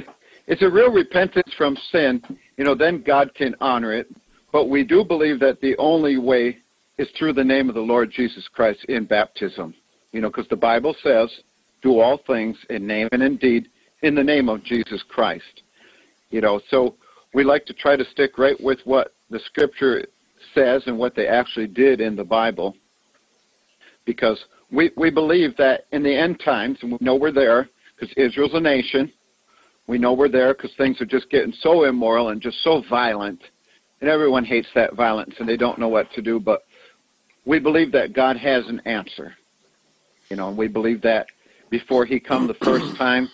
it's 0.47 0.63
a 0.63 0.69
real 0.69 0.91
repentance 0.91 1.53
from 1.55 1.77
sin. 1.91 2.21
You 2.57 2.63
know, 2.63 2.73
then 2.73 3.03
God 3.03 3.33
can 3.35 3.55
honor 3.61 3.93
it. 3.93 4.07
But 4.51 4.69
we 4.69 4.83
do 4.83 5.03
believe 5.03 5.39
that 5.39 5.61
the 5.61 5.77
only 5.77 6.17
way 6.17 6.57
is 6.97 7.09
through 7.17 7.33
the 7.33 7.43
name 7.43 7.69
of 7.69 7.75
the 7.75 7.81
Lord 7.81 8.11
Jesus 8.11 8.47
Christ 8.47 8.85
in 8.85 9.05
baptism. 9.05 9.73
You 10.11 10.21
know, 10.21 10.29
because 10.29 10.47
the 10.47 10.55
Bible 10.55 10.95
says, 11.03 11.29
do 11.81 11.99
all 11.99 12.19
things 12.25 12.57
in 12.69 12.87
name 12.87 13.09
and 13.11 13.21
in 13.21 13.37
deed 13.37 13.69
in 14.03 14.13
the 14.13 14.23
name 14.23 14.49
of 14.49 14.63
Jesus 14.63 15.03
Christ. 15.09 15.63
You 16.29 16.41
know, 16.41 16.61
so 16.69 16.95
we 17.33 17.43
like 17.43 17.65
to 17.65 17.73
try 17.73 17.95
to 17.95 18.05
stick 18.11 18.37
right 18.37 18.59
with 18.61 18.79
what 18.83 19.15
the 19.29 19.39
Scripture 19.47 20.05
says 20.53 20.83
and 20.85 20.97
what 20.97 21.15
they 21.15 21.27
actually 21.27 21.67
did 21.67 22.01
in 22.01 22.15
the 22.15 22.23
Bible, 22.23 22.75
because 24.05 24.39
we 24.71 24.91
we 24.97 25.09
believe 25.09 25.55
that 25.57 25.85
in 25.91 26.03
the 26.03 26.15
end 26.15 26.39
times, 26.43 26.77
and 26.81 26.91
we 26.91 26.97
know 27.01 27.15
we're 27.15 27.31
there 27.31 27.69
because 27.95 28.13
Israel's 28.17 28.53
a 28.53 28.59
nation. 28.59 29.11
We 29.87 29.97
know 29.97 30.13
we're 30.13 30.29
there 30.29 30.53
because 30.53 30.71
things 30.77 31.01
are 31.01 31.05
just 31.05 31.29
getting 31.29 31.53
so 31.59 31.83
immoral 31.83 32.29
and 32.29 32.41
just 32.41 32.63
so 32.63 32.83
violent, 32.89 33.41
and 34.01 34.09
everyone 34.09 34.45
hates 34.45 34.69
that 34.75 34.95
violence 34.95 35.33
and 35.39 35.47
they 35.47 35.57
don't 35.57 35.79
know 35.79 35.89
what 35.89 36.11
to 36.13 36.21
do. 36.21 36.39
But 36.39 36.63
we 37.45 37.59
believe 37.59 37.91
that 37.91 38.13
God 38.13 38.37
has 38.37 38.65
an 38.67 38.81
answer. 38.85 39.33
You 40.29 40.37
know, 40.37 40.47
and 40.49 40.57
we 40.57 40.67
believe 40.67 41.01
that 41.01 41.27
before 41.69 42.05
he 42.05 42.19
come 42.19 42.47
the 42.47 42.53
first 42.55 42.95
time, 42.97 43.29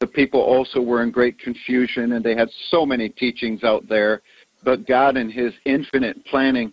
the 0.00 0.06
people 0.06 0.40
also 0.40 0.80
were 0.80 1.02
in 1.02 1.10
great 1.10 1.38
confusion 1.38 2.12
and 2.12 2.24
they 2.24 2.36
had 2.36 2.48
so 2.70 2.86
many 2.86 3.08
teachings 3.08 3.64
out 3.64 3.88
there. 3.88 4.22
But 4.62 4.86
God, 4.86 5.16
in 5.16 5.30
his 5.30 5.52
infinite 5.64 6.24
planning, 6.26 6.72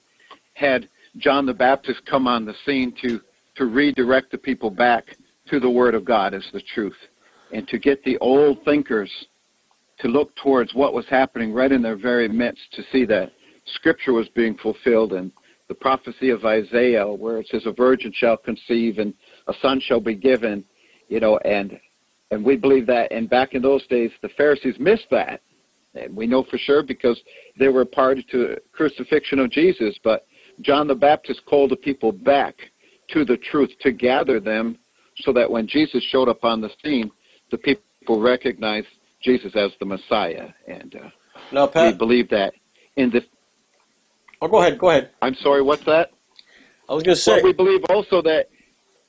had 0.53 0.89
John 1.17 1.45
the 1.45 1.53
Baptist 1.53 2.05
come 2.05 2.27
on 2.27 2.45
the 2.45 2.53
scene 2.65 2.93
to, 3.01 3.19
to 3.55 3.65
redirect 3.65 4.31
the 4.31 4.37
people 4.37 4.69
back 4.69 5.15
to 5.49 5.59
the 5.59 5.69
Word 5.69 5.95
of 5.95 6.05
God 6.05 6.33
as 6.33 6.45
the 6.53 6.61
truth 6.73 6.97
and 7.51 7.67
to 7.67 7.79
get 7.79 8.03
the 8.03 8.17
old 8.19 8.63
thinkers 8.63 9.11
to 9.99 10.07
look 10.07 10.35
towards 10.35 10.73
what 10.73 10.93
was 10.93 11.05
happening 11.09 11.53
right 11.53 11.71
in 11.71 11.81
their 11.81 11.95
very 11.95 12.27
midst 12.27 12.73
to 12.73 12.83
see 12.91 13.05
that 13.05 13.31
Scripture 13.65 14.13
was 14.13 14.27
being 14.29 14.57
fulfilled 14.57 15.13
and 15.13 15.31
the 15.67 15.75
prophecy 15.75 16.29
of 16.29 16.45
Isaiah 16.45 17.07
where 17.07 17.39
it 17.39 17.47
says 17.47 17.65
a 17.65 17.71
virgin 17.71 18.11
shall 18.13 18.37
conceive 18.37 18.99
and 18.99 19.13
a 19.47 19.53
son 19.61 19.79
shall 19.79 19.99
be 19.99 20.13
given, 20.13 20.63
you 21.07 21.19
know, 21.19 21.37
and 21.39 21.79
and 22.31 22.43
we 22.43 22.55
believe 22.55 22.87
that 22.87 23.11
and 23.11 23.29
back 23.29 23.53
in 23.53 23.61
those 23.61 23.85
days 23.87 24.11
the 24.21 24.29
Pharisees 24.29 24.75
missed 24.79 25.07
that. 25.11 25.41
And 25.93 26.15
we 26.15 26.27
know 26.27 26.43
for 26.43 26.57
sure 26.57 26.83
because 26.83 27.19
they 27.57 27.69
were 27.69 27.81
a 27.81 27.85
party 27.85 28.25
to 28.31 28.37
the 28.39 28.57
crucifixion 28.73 29.39
of 29.39 29.49
Jesus. 29.51 29.97
But 30.03 30.27
John 30.61 30.87
the 30.87 30.95
Baptist 30.95 31.45
called 31.45 31.71
the 31.71 31.77
people 31.77 32.11
back 32.11 32.55
to 33.11 33.23
the 33.23 33.37
truth 33.37 33.69
to 33.81 33.91
gather 33.91 34.39
them 34.39 34.77
so 35.19 35.31
that 35.33 35.49
when 35.49 35.67
Jesus 35.67 36.03
showed 36.03 36.27
up 36.27 36.43
on 36.43 36.59
the 36.59 36.69
scene, 36.83 37.11
the 37.51 37.57
people 37.57 38.19
recognized 38.19 38.87
Jesus 39.21 39.55
as 39.55 39.71
the 39.79 39.85
Messiah. 39.85 40.49
And 40.67 40.95
uh, 40.95 41.09
Now, 41.51 41.71
we 41.73 41.93
believe 41.93 42.29
that 42.29 42.53
in 42.97 43.09
this. 43.09 43.23
Oh, 44.41 44.47
go 44.47 44.61
ahead. 44.61 44.77
Go 44.77 44.89
ahead. 44.89 45.11
I'm 45.21 45.35
sorry, 45.35 45.61
what's 45.61 45.85
that? 45.85 46.11
I 46.89 46.93
was 46.93 47.03
going 47.03 47.15
to 47.15 47.21
say. 47.21 47.35
Well, 47.35 47.43
we 47.43 47.53
believe 47.53 47.81
also 47.89 48.21
that 48.21 48.49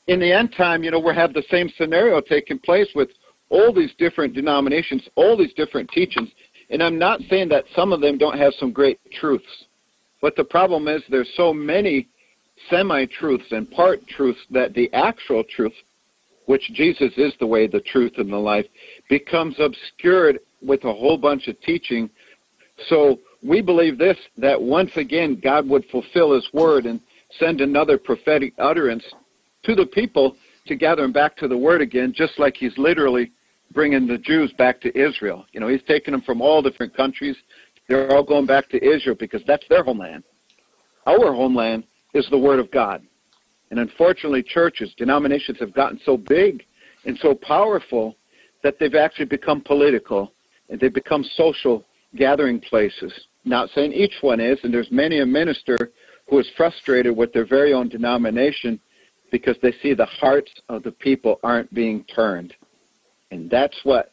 in 0.06 0.20
the 0.20 0.32
end 0.32 0.54
time, 0.56 0.82
you 0.82 0.90
know, 0.90 1.00
we'll 1.00 1.14
have 1.14 1.32
the 1.32 1.44
same 1.50 1.70
scenario 1.76 2.20
taking 2.20 2.58
place 2.58 2.88
with 2.94 3.10
all 3.48 3.72
these 3.72 3.92
different 3.98 4.34
denominations, 4.34 5.08
all 5.14 5.36
these 5.36 5.52
different 5.54 5.90
teachings. 5.90 6.28
And 6.70 6.82
I'm 6.82 6.98
not 6.98 7.20
saying 7.28 7.48
that 7.50 7.64
some 7.74 7.92
of 7.92 8.00
them 8.00 8.18
don't 8.18 8.38
have 8.38 8.52
some 8.54 8.72
great 8.72 8.98
truths. 9.12 9.64
But 10.20 10.36
the 10.36 10.44
problem 10.44 10.88
is 10.88 11.02
there's 11.08 11.32
so 11.36 11.52
many 11.52 12.08
semi-truths 12.70 13.52
and 13.52 13.70
part 13.70 14.06
truths 14.08 14.40
that 14.50 14.74
the 14.74 14.92
actual 14.92 15.44
truth, 15.44 15.74
which 16.46 16.70
Jesus 16.72 17.12
is 17.16 17.34
the 17.38 17.46
way, 17.46 17.66
the 17.66 17.80
truth, 17.80 18.14
and 18.16 18.32
the 18.32 18.36
life, 18.36 18.66
becomes 19.08 19.56
obscured 19.58 20.40
with 20.62 20.84
a 20.84 20.92
whole 20.92 21.18
bunch 21.18 21.48
of 21.48 21.60
teaching. 21.60 22.08
So 22.88 23.18
we 23.42 23.60
believe 23.60 23.98
this, 23.98 24.16
that 24.38 24.60
once 24.60 24.96
again 24.96 25.40
God 25.42 25.68
would 25.68 25.84
fulfill 25.86 26.34
his 26.34 26.48
word 26.52 26.86
and 26.86 27.00
send 27.38 27.60
another 27.60 27.98
prophetic 27.98 28.54
utterance 28.58 29.04
to 29.66 29.74
the 29.74 29.86
people 29.86 30.36
to 30.66 30.74
gather 30.74 31.02
them 31.02 31.12
back 31.12 31.36
to 31.36 31.48
the 31.48 31.56
word 31.56 31.82
again, 31.82 32.12
just 32.14 32.38
like 32.38 32.56
he's 32.56 32.76
literally 32.78 33.32
bringing 33.72 34.06
the 34.06 34.18
Jews 34.18 34.52
back 34.52 34.80
to 34.80 34.96
Israel. 34.98 35.44
You 35.52 35.60
know, 35.60 35.68
he's 35.68 35.82
taking 35.86 36.12
them 36.12 36.22
from 36.22 36.40
all 36.40 36.62
different 36.62 36.96
countries. 36.96 37.36
They're 37.88 38.10
all 38.12 38.24
going 38.24 38.46
back 38.46 38.68
to 38.70 38.84
Israel 38.84 39.16
because 39.18 39.42
that's 39.46 39.66
their 39.68 39.84
homeland. 39.84 40.24
Our 41.06 41.32
homeland 41.32 41.84
is 42.14 42.26
the 42.30 42.38
word 42.38 42.58
of 42.58 42.70
God. 42.70 43.02
And 43.70 43.80
unfortunately, 43.80 44.42
churches, 44.42 44.94
denominations 44.96 45.58
have 45.58 45.74
gotten 45.74 46.00
so 46.04 46.16
big 46.16 46.64
and 47.04 47.18
so 47.18 47.34
powerful 47.34 48.16
that 48.62 48.78
they've 48.78 48.94
actually 48.94 49.26
become 49.26 49.60
political 49.60 50.32
and 50.68 50.80
they've 50.80 50.92
become 50.92 51.24
social 51.36 51.84
gathering 52.16 52.60
places. 52.60 53.12
Not 53.44 53.70
saying 53.70 53.92
each 53.92 54.14
one 54.20 54.40
is, 54.40 54.58
and 54.62 54.72
there's 54.72 54.90
many 54.90 55.20
a 55.20 55.26
minister 55.26 55.92
who 56.28 56.38
is 56.38 56.50
frustrated 56.56 57.16
with 57.16 57.32
their 57.32 57.46
very 57.46 57.72
own 57.72 57.88
denomination 57.88 58.80
because 59.36 59.56
they 59.62 59.74
see 59.82 59.92
the 59.92 60.06
hearts 60.06 60.50
of 60.68 60.82
the 60.82 60.92
people 60.92 61.38
aren't 61.42 61.72
being 61.74 62.04
turned. 62.04 62.54
And 63.30 63.50
that's 63.50 63.76
what 63.84 64.12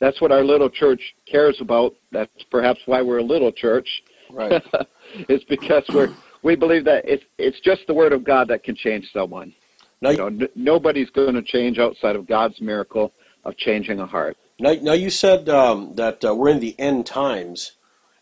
that's 0.00 0.20
what 0.20 0.32
our 0.32 0.42
little 0.44 0.68
church 0.68 1.00
cares 1.30 1.58
about. 1.60 1.94
That's 2.10 2.42
perhaps 2.50 2.80
why 2.86 3.00
we're 3.02 3.18
a 3.18 3.22
little 3.22 3.52
church. 3.52 3.88
Right. 4.30 4.60
it's 5.28 5.44
because 5.44 5.84
we're 5.90 6.14
we 6.42 6.56
believe 6.56 6.84
that 6.86 7.04
it's 7.04 7.24
it's 7.38 7.60
just 7.60 7.82
the 7.86 7.94
word 7.94 8.12
of 8.12 8.24
God 8.24 8.48
that 8.48 8.64
can 8.64 8.74
change 8.74 9.08
someone. 9.12 9.54
Now, 10.00 10.10
You 10.10 10.16
know, 10.16 10.26
n- 10.26 10.48
nobody's 10.56 11.10
going 11.10 11.34
to 11.34 11.42
change 11.42 11.78
outside 11.78 12.16
of 12.16 12.26
God's 12.26 12.60
miracle 12.60 13.12
of 13.44 13.56
changing 13.56 14.00
a 14.00 14.06
heart. 14.06 14.36
Now, 14.58 14.74
now 14.80 14.92
you 14.92 15.10
said 15.10 15.48
um, 15.48 15.94
that 15.94 16.24
uh, 16.24 16.34
we're 16.34 16.50
in 16.50 16.60
the 16.60 16.78
end 16.78 17.06
times, 17.06 17.72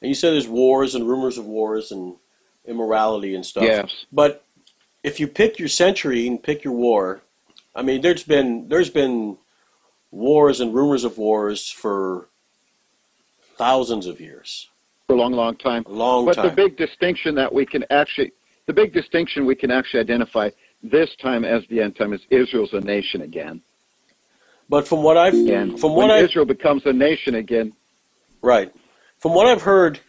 and 0.00 0.08
you 0.08 0.14
said 0.14 0.32
there's 0.32 0.48
wars 0.48 0.94
and 0.94 1.08
rumors 1.08 1.38
of 1.38 1.46
wars 1.46 1.90
and 1.92 2.16
immorality 2.66 3.34
and 3.34 3.44
stuff. 3.44 3.64
Yes. 3.64 3.90
But 4.12 4.41
if 5.02 5.18
you 5.18 5.26
pick 5.26 5.58
your 5.58 5.68
century 5.68 6.26
and 6.26 6.42
pick 6.42 6.64
your 6.64 6.74
war, 6.74 7.22
I 7.74 7.82
mean, 7.82 8.02
there's 8.02 8.22
been 8.22 8.68
there's 8.68 8.90
been 8.90 9.38
wars 10.10 10.60
and 10.60 10.74
rumors 10.74 11.04
of 11.04 11.18
wars 11.18 11.70
for 11.70 12.28
thousands 13.56 14.06
of 14.06 14.20
years, 14.20 14.68
for 15.06 15.14
a 15.14 15.16
long, 15.16 15.32
long 15.32 15.56
time. 15.56 15.84
a 15.86 15.90
long 15.90 16.26
but 16.26 16.34
time. 16.36 16.48
the 16.48 16.52
big 16.52 16.76
distinction 16.76 17.34
that 17.34 17.52
we 17.52 17.64
can 17.66 17.84
actually, 17.90 18.32
the 18.66 18.72
big 18.72 18.92
distinction 18.92 19.46
we 19.46 19.54
can 19.54 19.70
actually 19.70 20.00
identify 20.00 20.50
this 20.82 21.10
time 21.16 21.44
as 21.44 21.62
the 21.68 21.80
end 21.80 21.96
time 21.96 22.12
is 22.12 22.20
Israel's 22.30 22.72
a 22.72 22.80
nation 22.80 23.22
again. 23.22 23.62
but 24.68 24.86
from 24.86 25.02
what 25.02 25.16
I've 25.16 25.34
And 25.34 25.78
from 25.78 25.94
when 25.94 26.08
what 26.08 26.18
I 26.18 26.22
Israel 26.22 26.44
becomes 26.44 26.82
a 26.86 26.92
nation 26.92 27.34
again, 27.36 27.72
right, 28.42 28.72
from 29.18 29.34
what 29.34 29.46
I've 29.46 29.62
heard, 29.62 30.00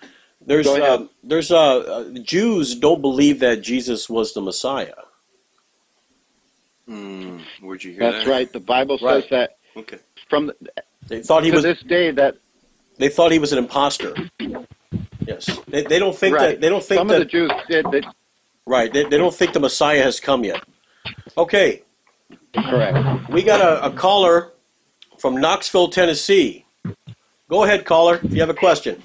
there's 0.46 0.68
uh, 0.68 1.06
there's 1.24 1.52
uh, 1.52 1.78
uh, 1.80 2.10
Jews 2.20 2.76
don't 2.76 3.02
believe 3.02 3.40
that 3.40 3.62
Jesus 3.62 4.10
was 4.10 4.34
the 4.34 4.42
Messiah. 4.42 4.94
Hmm, 6.88 7.40
where'd 7.62 7.84
you 7.84 7.92
hear 7.94 8.12
that's 8.12 8.26
that? 8.26 8.32
right. 8.32 8.52
The 8.52 8.60
Bible 8.60 8.98
Right. 9.02 9.24
says 9.24 9.30
that 9.32 9.58
Okay. 9.78 10.00
from 10.30 10.48
the, 10.48 10.56
They 11.08 11.22
thought 11.22 11.44
he 11.44 11.50
to 11.52 11.56
was 11.56 11.64
this 11.64 11.82
day 11.84 12.12
that 12.12 12.36
They 12.98 13.10
thought 13.10 13.32
he 13.32 13.40
was 13.40 13.52
an 13.54 13.58
imposter. 13.60 14.16
Yes, 15.26 15.60
they, 15.68 15.84
they 15.84 16.00
don't 16.00 16.16
think 16.16 16.36
right. 16.36 16.50
that 16.50 16.62
they 16.62 16.68
don't 16.70 16.84
think 16.84 17.00
some 17.00 17.08
that 17.08 17.22
of 17.22 17.28
the 17.28 17.32
Jews 17.32 17.52
did 17.70 17.86
that. 17.92 18.14
right. 18.66 18.92
They, 18.92 19.04
they 19.06 19.18
don't 19.18 19.34
think 19.34 19.54
the 19.54 19.60
Messiah 19.62 20.04
has 20.04 20.20
come 20.20 20.44
yet. 20.44 20.62
Okay, 21.38 21.84
Correct. 22.54 23.30
we 23.30 23.42
got 23.44 23.62
a, 23.62 23.86
a 23.86 23.92
caller 23.92 24.52
from 25.18 25.40
Knoxville, 25.40 25.88
Tennessee. 25.88 26.66
Go 27.50 27.64
ahead, 27.64 27.86
caller. 27.86 28.20
If 28.22 28.34
you 28.34 28.42
have 28.42 28.50
a 28.50 28.54
question. 28.54 29.02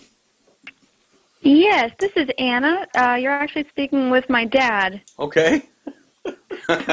Yes, 1.49 1.93
this 1.99 2.13
is 2.15 2.29
Anna. 2.37 2.87
Uh, 2.95 3.15
you're 3.15 3.33
actually 3.33 3.67
speaking 3.71 4.11
with 4.11 4.29
my 4.29 4.45
dad. 4.45 5.01
Okay. 5.19 5.63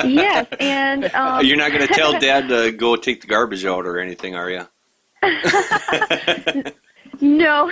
Yes, 0.06 0.48
and 0.62 1.14
um, 1.14 1.46
You're 1.46 1.58
not 1.58 1.74
going 1.74 1.86
to 1.86 1.94
tell 1.94 2.18
Dad 2.20 2.48
to 2.48 2.72
go 2.72 2.96
take 2.96 3.20
the 3.20 3.28
garbage 3.28 3.66
out 3.66 3.86
or 3.86 4.00
anything, 4.00 4.34
are 4.34 4.50
you? 4.50 4.62
no, 7.20 7.70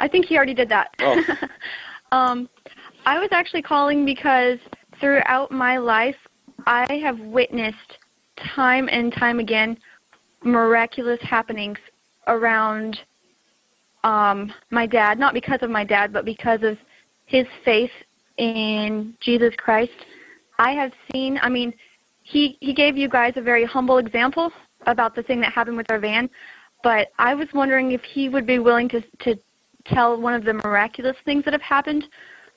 I 0.00 0.08
think 0.08 0.26
he 0.26 0.36
already 0.36 0.54
did 0.54 0.68
that. 0.70 0.88
Oh. 0.98 1.22
um, 2.10 2.48
I 3.06 3.20
was 3.20 3.28
actually 3.30 3.62
calling 3.62 4.04
because 4.04 4.58
throughout 4.98 5.52
my 5.52 5.76
life, 5.78 6.16
I 6.66 6.92
have 7.04 7.20
witnessed 7.20 7.98
time 8.36 8.88
and 8.90 9.12
time 9.12 9.38
again 9.38 9.78
miraculous 10.42 11.20
happenings 11.22 11.78
around 12.26 12.98
um, 14.04 14.52
my 14.70 14.86
dad. 14.86 15.18
Not 15.18 15.34
because 15.34 15.58
of 15.62 15.70
my 15.70 15.84
dad, 15.84 16.12
but 16.12 16.24
because 16.24 16.62
of 16.62 16.78
his 17.26 17.46
faith 17.64 17.90
in 18.38 19.14
Jesus 19.20 19.54
Christ. 19.56 19.92
I 20.58 20.72
have 20.72 20.92
seen. 21.12 21.38
I 21.42 21.48
mean, 21.48 21.72
he 22.22 22.56
he 22.60 22.74
gave 22.74 22.96
you 22.96 23.08
guys 23.08 23.34
a 23.36 23.42
very 23.42 23.64
humble 23.64 23.98
example 23.98 24.52
about 24.86 25.14
the 25.14 25.22
thing 25.22 25.40
that 25.40 25.52
happened 25.52 25.76
with 25.76 25.90
our 25.90 25.98
van, 25.98 26.28
but 26.82 27.08
I 27.18 27.34
was 27.34 27.48
wondering 27.54 27.92
if 27.92 28.02
he 28.02 28.28
would 28.28 28.46
be 28.46 28.58
willing 28.58 28.88
to 28.90 29.00
to 29.20 29.36
tell 29.86 30.20
one 30.20 30.34
of 30.34 30.44
the 30.44 30.54
miraculous 30.54 31.16
things 31.24 31.44
that 31.44 31.52
have 31.52 31.62
happened. 31.62 32.04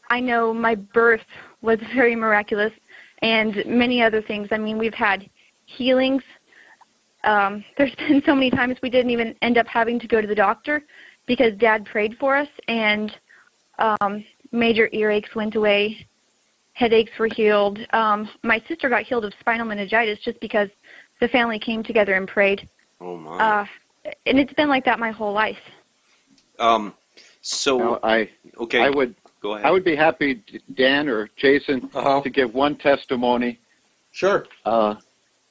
I 0.10 0.20
know 0.20 0.54
my 0.54 0.76
birth 0.76 1.26
was 1.62 1.80
very 1.96 2.16
miraculous, 2.16 2.74
and 3.22 3.64
many 3.66 4.02
other 4.02 4.22
things. 4.22 4.50
I 4.52 4.58
mean, 4.58 4.78
we've 4.78 4.94
had 4.94 5.30
healings. 5.66 6.24
Um, 7.24 7.64
there's 7.78 7.96
been 8.08 8.22
so 8.26 8.36
many 8.36 8.50
times 8.50 8.78
we 8.82 8.90
didn't 8.90 9.12
even 9.12 9.36
end 9.42 9.58
up 9.58 9.68
having 9.68 10.00
to 10.00 10.08
go 10.08 10.22
to 10.22 10.28
the 10.28 10.36
doctor 10.36 10.84
because 11.26 11.54
Dad 11.58 11.86
prayed 11.86 12.18
for 12.20 12.36
us, 12.36 12.48
and 12.68 13.12
um, 13.80 14.24
major 14.52 14.90
earaches 14.94 15.34
went 15.36 15.56
away. 15.56 16.08
Headaches 16.74 17.12
were 17.20 17.28
healed. 17.28 17.80
Um, 17.94 18.30
my 18.44 18.62
sister 18.68 18.90
got 18.90 19.04
healed 19.04 19.26
of 19.26 19.34
spinal 19.40 19.66
meningitis 19.66 20.20
just 20.24 20.40
because 20.40 20.70
the 21.20 21.28
family 21.28 21.60
came 21.60 21.84
together 21.84 22.14
and 22.16 22.28
prayed. 22.28 22.68
Oh 23.00 23.18
my. 23.18 23.38
Uh, 23.38 23.66
and 24.26 24.40
it's 24.40 24.54
been 24.54 24.70
like 24.70 24.84
that 24.86 25.00
my 25.00 25.12
whole 25.12 25.34
life. 25.34 25.58
um. 26.60 26.94
So 27.46 27.78
Now, 27.78 28.00
I 28.04 28.30
okay. 28.62 28.80
I 28.80 28.90
would 28.90 29.16
go 29.42 29.56
ahead. 29.56 29.66
I 29.66 29.72
would 29.72 29.84
be 29.84 29.98
happy, 29.98 30.42
Dan 30.76 31.10
or 31.10 31.30
Jason, 31.36 31.90
Uh-huh. 31.94 32.22
to 32.22 32.30
give 32.30 32.54
one 32.54 32.78
testimony. 32.78 33.60
Sure. 34.14 34.46
Uh, 34.66 34.96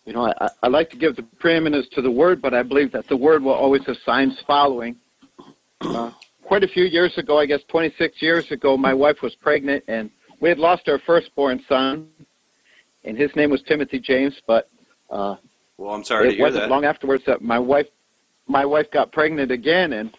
you 0.07 0.15
know, 0.15 0.33
I, 0.41 0.49
I 0.63 0.69
like 0.69 0.89
to 0.91 0.97
give 0.97 1.17
the 1.17 1.23
preeminence 1.23 1.89
to 1.93 2.01
the 2.01 2.11
word, 2.11 2.41
but 2.41 2.55
I 2.55 2.63
believe 2.63 2.93
that 2.93 3.07
the 3.09 3.17
word 3.17 3.43
will 3.43 3.53
always 3.53 3.85
have 3.87 3.97
signs 4.07 4.41
following. 4.47 4.97
Uh, 5.87 6.11
quite 6.45 6.63
a 6.65 6.69
few 6.69 6.85
years 6.85 7.17
ago, 7.17 7.39
I 7.39 7.47
guess 7.47 7.61
26 7.69 8.21
years 8.21 8.51
ago, 8.51 8.77
my 8.77 8.93
wife 8.93 9.17
was 9.23 9.35
pregnant, 9.37 9.85
and 9.89 10.11
we 10.41 10.49
had 10.49 10.59
lost 10.59 10.89
our 10.89 10.99
firstborn 11.07 11.63
son, 11.69 12.09
and 13.05 13.17
his 13.17 13.31
name 13.37 13.51
was 13.51 13.63
Timothy 13.63 13.99
James. 13.99 14.35
But 14.47 14.69
uh, 15.11 15.37
well, 15.79 15.95
I'm 15.95 16.05
sorry 16.05 16.31
to 16.31 16.37
hear 16.37 16.45
wasn't 16.45 16.65
that. 16.65 16.71
long 16.71 16.85
afterwards 16.85 17.23
that 17.27 17.43
my 17.43 17.59
wife, 17.59 17.87
my 18.47 18.65
wife 18.65 18.87
got 18.93 19.13
pregnant 19.13 19.51
again, 19.51 19.95
and 19.95 20.17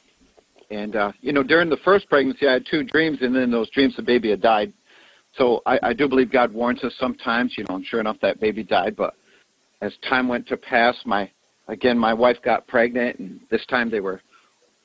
and 0.70 0.96
uh, 0.96 1.12
you 1.22 1.34
know, 1.34 1.44
during 1.44 1.70
the 1.70 1.78
first 1.86 2.10
pregnancy, 2.10 2.48
I 2.48 2.54
had 2.54 2.66
two 2.70 2.84
dreams, 2.84 3.20
and 3.22 3.36
then 3.36 3.52
those 3.52 3.70
dreams, 3.70 3.96
the 3.96 4.02
baby 4.02 4.30
had 4.30 4.42
died. 4.42 4.74
So 5.38 5.62
I, 5.66 5.80
I 5.82 5.94
do 5.94 6.08
believe 6.08 6.32
God 6.32 6.54
warns 6.54 6.84
us 6.84 6.94
sometimes, 7.00 7.56
you 7.58 7.66
know, 7.68 7.76
and 7.76 7.86
sure 7.86 8.00
enough, 8.00 8.18
that 8.22 8.40
baby 8.40 8.64
died. 8.64 8.96
But 8.96 9.16
as 9.82 9.94
time 10.08 10.28
went 10.28 10.48
to 10.48 10.58
pass, 10.58 10.96
my 11.06 11.30
again, 11.68 11.98
my 11.98 12.14
wife 12.14 12.38
got 12.44 12.68
pregnant, 12.68 13.20
and 13.20 13.40
this 13.50 13.66
time 13.68 13.90
they 13.90 14.00
were 14.00 14.22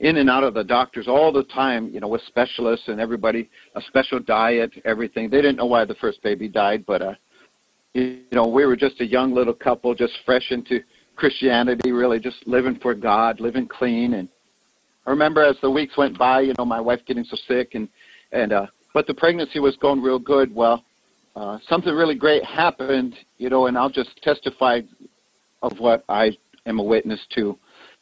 in 0.00 0.18
and 0.18 0.30
out 0.30 0.44
of 0.44 0.54
the 0.54 0.64
doctors 0.64 1.08
all 1.08 1.32
the 1.32 1.44
time, 1.44 1.90
you 1.92 2.00
know, 2.00 2.08
with 2.08 2.22
specialists 2.26 2.88
and 2.88 3.00
everybody, 3.00 3.50
a 3.74 3.80
special 3.82 4.20
diet, 4.20 4.70
everything. 4.84 5.28
They 5.28 5.38
didn't 5.38 5.56
know 5.56 5.66
why 5.66 5.84
the 5.84 5.96
first 5.96 6.22
baby 6.22 6.48
died, 6.48 6.84
but 6.86 7.02
uh, 7.02 7.14
you 7.94 8.22
know, 8.32 8.46
we 8.46 8.64
were 8.64 8.76
just 8.76 9.00
a 9.00 9.06
young 9.06 9.34
little 9.34 9.54
couple, 9.54 9.94
just 9.94 10.12
fresh 10.24 10.50
into 10.50 10.80
Christianity, 11.16 11.90
really 11.90 12.20
just 12.20 12.46
living 12.46 12.78
for 12.80 12.94
God, 12.94 13.40
living 13.40 13.66
clean, 13.66 14.14
and 14.14 14.28
I 15.08 15.10
remember 15.10 15.42
as 15.42 15.56
the 15.62 15.70
weeks 15.70 15.96
went 15.96 16.18
by, 16.18 16.40
you 16.40 16.52
know, 16.58 16.66
my 16.66 16.82
wife 16.82 17.00
getting 17.06 17.24
so 17.24 17.38
sick, 17.48 17.74
and 17.74 17.88
and 18.30 18.52
uh, 18.52 18.66
but 18.92 19.06
the 19.06 19.14
pregnancy 19.14 19.58
was 19.58 19.74
going 19.76 20.02
real 20.02 20.18
good. 20.18 20.54
Well, 20.54 20.84
uh, 21.34 21.58
something 21.66 21.94
really 21.94 22.14
great 22.14 22.44
happened, 22.44 23.14
you 23.38 23.48
know, 23.48 23.68
and 23.68 23.78
I'll 23.78 23.88
just 23.88 24.10
testify 24.22 24.82
of 25.62 25.72
what 25.78 26.04
I 26.10 26.36
am 26.66 26.78
a 26.78 26.82
witness 26.82 27.20
to. 27.36 27.58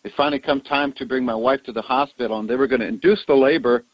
It 0.06 0.12
finally 0.16 0.38
come 0.38 0.60
time 0.60 0.92
to 0.98 1.04
bring 1.04 1.24
my 1.24 1.34
wife 1.34 1.64
to 1.64 1.72
the 1.72 1.82
hospital, 1.82 2.38
and 2.38 2.48
they 2.48 2.54
were 2.54 2.68
going 2.68 2.80
to 2.80 2.86
induce 2.86 3.24
the 3.26 3.34
labor 3.34 3.84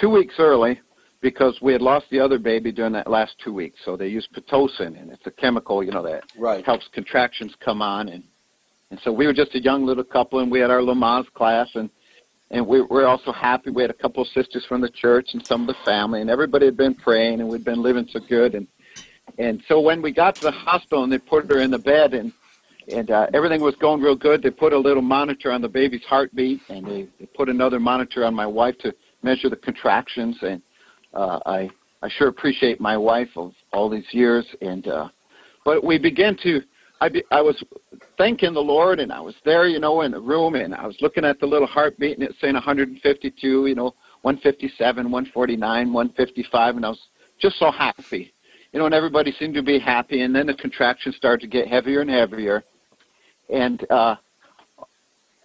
two 0.00 0.08
weeks 0.08 0.36
early 0.38 0.80
because 1.20 1.58
we 1.60 1.70
had 1.74 1.82
lost 1.82 2.06
the 2.10 2.18
other 2.18 2.38
baby 2.38 2.72
during 2.72 2.94
that 2.94 3.10
last 3.10 3.34
two 3.44 3.52
weeks. 3.52 3.78
So 3.84 3.94
they 3.94 4.08
used 4.08 4.32
pitocin, 4.32 4.98
and 4.98 5.10
it's 5.10 5.26
a 5.26 5.30
chemical, 5.30 5.84
you 5.84 5.90
know, 5.90 6.02
that 6.02 6.24
Right. 6.34 6.64
helps 6.64 6.88
contractions 6.94 7.54
come 7.60 7.82
on. 7.82 8.08
And 8.08 8.24
and 8.90 8.98
so 9.00 9.12
we 9.12 9.26
were 9.26 9.34
just 9.34 9.54
a 9.54 9.60
young 9.60 9.84
little 9.84 10.02
couple, 10.02 10.38
and 10.38 10.50
we 10.50 10.60
had 10.60 10.70
our 10.70 10.80
Lamaze 10.80 11.30
class, 11.34 11.68
and 11.74 11.90
and 12.50 12.66
we 12.66 12.80
were 12.80 13.06
also 13.06 13.30
happy. 13.30 13.68
We 13.68 13.82
had 13.82 13.90
a 13.90 14.00
couple 14.02 14.22
of 14.22 14.28
sisters 14.28 14.64
from 14.64 14.80
the 14.80 14.88
church 14.88 15.28
and 15.34 15.44
some 15.46 15.60
of 15.60 15.66
the 15.66 15.82
family, 15.84 16.22
and 16.22 16.30
everybody 16.30 16.64
had 16.64 16.78
been 16.78 16.94
praying, 16.94 17.40
and 17.40 17.50
we'd 17.50 17.64
been 17.64 17.82
living 17.82 18.08
so 18.10 18.20
good. 18.20 18.54
And 18.54 18.66
and 19.36 19.62
so 19.68 19.78
when 19.78 20.00
we 20.00 20.10
got 20.10 20.38
to 20.38 20.46
the 20.46 20.52
hospital, 20.52 21.04
and 21.04 21.12
they 21.12 21.18
put 21.18 21.52
her 21.52 21.60
in 21.60 21.70
the 21.70 21.78
bed, 21.78 22.14
and 22.14 22.32
and 22.88 23.10
uh, 23.10 23.26
everything 23.32 23.60
was 23.60 23.74
going 23.76 24.00
real 24.00 24.16
good. 24.16 24.42
They 24.42 24.50
put 24.50 24.72
a 24.72 24.78
little 24.78 25.02
monitor 25.02 25.50
on 25.50 25.62
the 25.62 25.68
baby's 25.68 26.04
heartbeat, 26.04 26.60
and 26.68 26.86
they, 26.86 27.08
they 27.18 27.26
put 27.26 27.48
another 27.48 27.80
monitor 27.80 28.24
on 28.24 28.34
my 28.34 28.46
wife 28.46 28.76
to 28.78 28.94
measure 29.22 29.48
the 29.48 29.56
contractions. 29.56 30.36
And 30.42 30.62
uh, 31.14 31.40
I 31.46 31.70
I 32.02 32.08
sure 32.08 32.28
appreciate 32.28 32.80
my 32.80 32.96
wife 32.96 33.30
of 33.36 33.52
all 33.72 33.88
these 33.88 34.06
years. 34.12 34.46
And 34.60 34.86
uh, 34.86 35.08
but 35.64 35.84
we 35.84 35.98
began 35.98 36.36
to. 36.42 36.62
I 37.00 37.08
be, 37.08 37.24
I 37.30 37.42
was 37.42 37.62
thanking 38.16 38.54
the 38.54 38.60
Lord, 38.60 39.00
and 39.00 39.12
I 39.12 39.20
was 39.20 39.34
there, 39.44 39.66
you 39.66 39.80
know, 39.80 40.02
in 40.02 40.12
the 40.12 40.20
room, 40.20 40.54
and 40.54 40.74
I 40.74 40.86
was 40.86 40.96
looking 41.00 41.24
at 41.24 41.40
the 41.40 41.46
little 41.46 41.66
heartbeat, 41.66 42.16
and 42.16 42.26
it's 42.26 42.40
saying 42.40 42.54
152, 42.54 43.66
you 43.66 43.74
know, 43.74 43.94
157, 44.22 45.10
149, 45.10 45.92
155, 45.92 46.76
and 46.76 46.86
I 46.86 46.88
was 46.90 47.00
just 47.38 47.58
so 47.58 47.70
happy, 47.70 48.32
you 48.72 48.78
know, 48.78 48.86
and 48.86 48.94
everybody 48.94 49.32
seemed 49.32 49.54
to 49.54 49.62
be 49.62 49.78
happy, 49.78 50.22
and 50.22 50.34
then 50.34 50.46
the 50.46 50.54
contractions 50.54 51.16
started 51.16 51.40
to 51.42 51.46
get 51.48 51.68
heavier 51.68 52.00
and 52.00 52.08
heavier, 52.08 52.64
and 53.54 53.90
uh, 53.90 54.16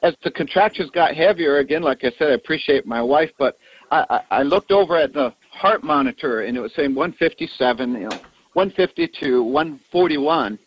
as 0.01 0.15
the 0.23 0.31
contractions 0.31 0.89
got 0.89 1.15
heavier, 1.15 1.57
again, 1.57 1.83
like 1.83 2.03
I 2.03 2.11
said, 2.17 2.31
I 2.31 2.33
appreciate 2.33 2.85
my 2.85 3.01
wife, 3.01 3.31
but 3.37 3.57
I, 3.91 4.05
I, 4.09 4.39
I 4.39 4.43
looked 4.43 4.71
over 4.71 4.95
at 4.97 5.13
the 5.13 5.33
heart 5.51 5.83
monitor, 5.83 6.41
and 6.41 6.57
it 6.57 6.59
was 6.59 6.73
saying 6.73 6.95
157, 6.95 7.93
you 7.93 7.99
know, 7.99 8.09
152, 8.53 9.43
141, 9.43 10.59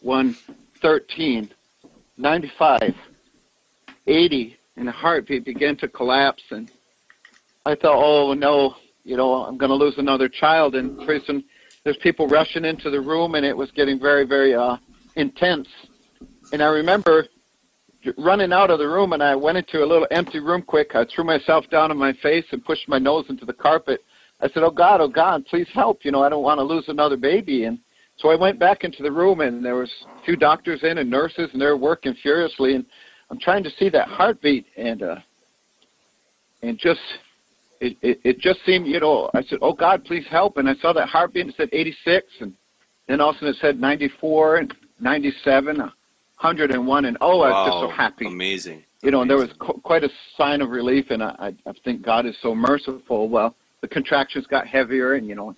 113, 0.00 1.50
95, 2.16 2.94
80, 4.06 4.56
and 4.76 4.88
the 4.88 4.92
heartbeat 4.92 5.44
began 5.44 5.76
to 5.76 5.88
collapse, 5.88 6.42
and 6.50 6.70
I 7.66 7.74
thought, 7.76 8.02
oh 8.02 8.34
no, 8.34 8.74
you 9.04 9.16
know, 9.16 9.44
I'm 9.44 9.58
going 9.58 9.70
to 9.70 9.76
lose 9.76 9.98
another 9.98 10.28
child, 10.28 10.74
and 10.74 10.98
pretty 11.04 11.24
soon 11.24 11.44
there's 11.84 11.98
people 11.98 12.26
rushing 12.26 12.64
into 12.64 12.90
the 12.90 13.00
room, 13.00 13.36
and 13.36 13.46
it 13.46 13.56
was 13.56 13.70
getting 13.70 14.00
very, 14.00 14.26
very 14.26 14.54
uh, 14.54 14.76
intense. 15.16 15.68
And 16.52 16.62
I 16.62 16.66
remember 16.66 17.26
running 18.16 18.52
out 18.52 18.70
of 18.70 18.78
the 18.78 18.88
room, 18.88 19.12
and 19.12 19.22
I 19.22 19.36
went 19.36 19.58
into 19.58 19.84
a 19.84 19.86
little 19.86 20.06
empty 20.10 20.40
room 20.40 20.62
quick. 20.62 20.94
I 20.94 21.04
threw 21.04 21.24
myself 21.24 21.68
down 21.70 21.90
on 21.90 21.98
my 21.98 22.12
face 22.22 22.44
and 22.50 22.64
pushed 22.64 22.88
my 22.88 22.98
nose 22.98 23.26
into 23.28 23.44
the 23.44 23.52
carpet. 23.52 24.02
I 24.40 24.48
said, 24.48 24.62
"Oh 24.62 24.70
God, 24.70 25.00
oh 25.00 25.08
God, 25.08 25.44
please 25.46 25.68
help! 25.72 26.04
You 26.04 26.12
know, 26.12 26.22
I 26.22 26.28
don't 26.28 26.42
want 26.42 26.58
to 26.58 26.64
lose 26.64 26.88
another 26.88 27.16
baby." 27.16 27.64
And 27.64 27.78
so 28.16 28.30
I 28.30 28.36
went 28.36 28.58
back 28.58 28.84
into 28.84 29.02
the 29.02 29.12
room, 29.12 29.40
and 29.40 29.64
there 29.64 29.76
was 29.76 29.90
two 30.24 30.36
doctors 30.36 30.82
in 30.82 30.98
and 30.98 31.10
nurses, 31.10 31.50
and 31.52 31.60
they're 31.60 31.76
working 31.76 32.14
furiously, 32.22 32.74
and 32.74 32.84
I'm 33.30 33.38
trying 33.38 33.62
to 33.64 33.70
see 33.78 33.88
that 33.90 34.08
heartbeat, 34.08 34.66
and 34.76 35.02
uh, 35.02 35.16
and 36.62 36.78
just 36.78 37.00
it, 37.80 37.96
it 38.02 38.20
it 38.24 38.38
just 38.38 38.64
seemed, 38.64 38.86
you 38.86 38.98
know, 38.98 39.30
I 39.34 39.42
said, 39.42 39.58
"Oh 39.62 39.74
God, 39.74 40.04
please 40.04 40.26
help!" 40.30 40.56
And 40.56 40.68
I 40.68 40.74
saw 40.76 40.92
that 40.94 41.08
heartbeat, 41.08 41.42
and 41.42 41.50
it 41.50 41.56
said 41.56 41.68
86, 41.72 42.26
and 42.40 42.54
then 43.08 43.20
all 43.20 43.30
of 43.30 43.36
a 43.36 43.38
sudden 43.38 43.54
it 43.54 43.56
said 43.60 43.80
94 43.80 44.56
and 44.56 44.74
97, 45.00 45.90
101, 46.40 47.04
and 47.04 47.18
oh, 47.20 47.40
I 47.42 47.50
was 47.50 47.68
just 47.68 47.80
so 47.80 47.88
Wow, 47.88 47.94
happy 47.94 48.26
Amazing. 48.26 48.82
you 49.02 49.10
know, 49.10 49.20
and 49.20 49.30
there 49.30 49.36
was 49.36 49.50
qu- 49.58 49.80
quite 49.82 50.04
a 50.04 50.10
sign 50.38 50.62
of 50.62 50.70
relief, 50.70 51.06
and 51.10 51.22
I, 51.22 51.34
I 51.38 51.70
I 51.70 51.72
think 51.84 52.02
God 52.02 52.24
is 52.24 52.34
so 52.40 52.54
merciful. 52.54 53.28
Well, 53.28 53.54
the 53.82 53.88
contractions 53.88 54.46
got 54.46 54.66
heavier, 54.66 55.14
and 55.14 55.26
you 55.28 55.34
know, 55.34 55.54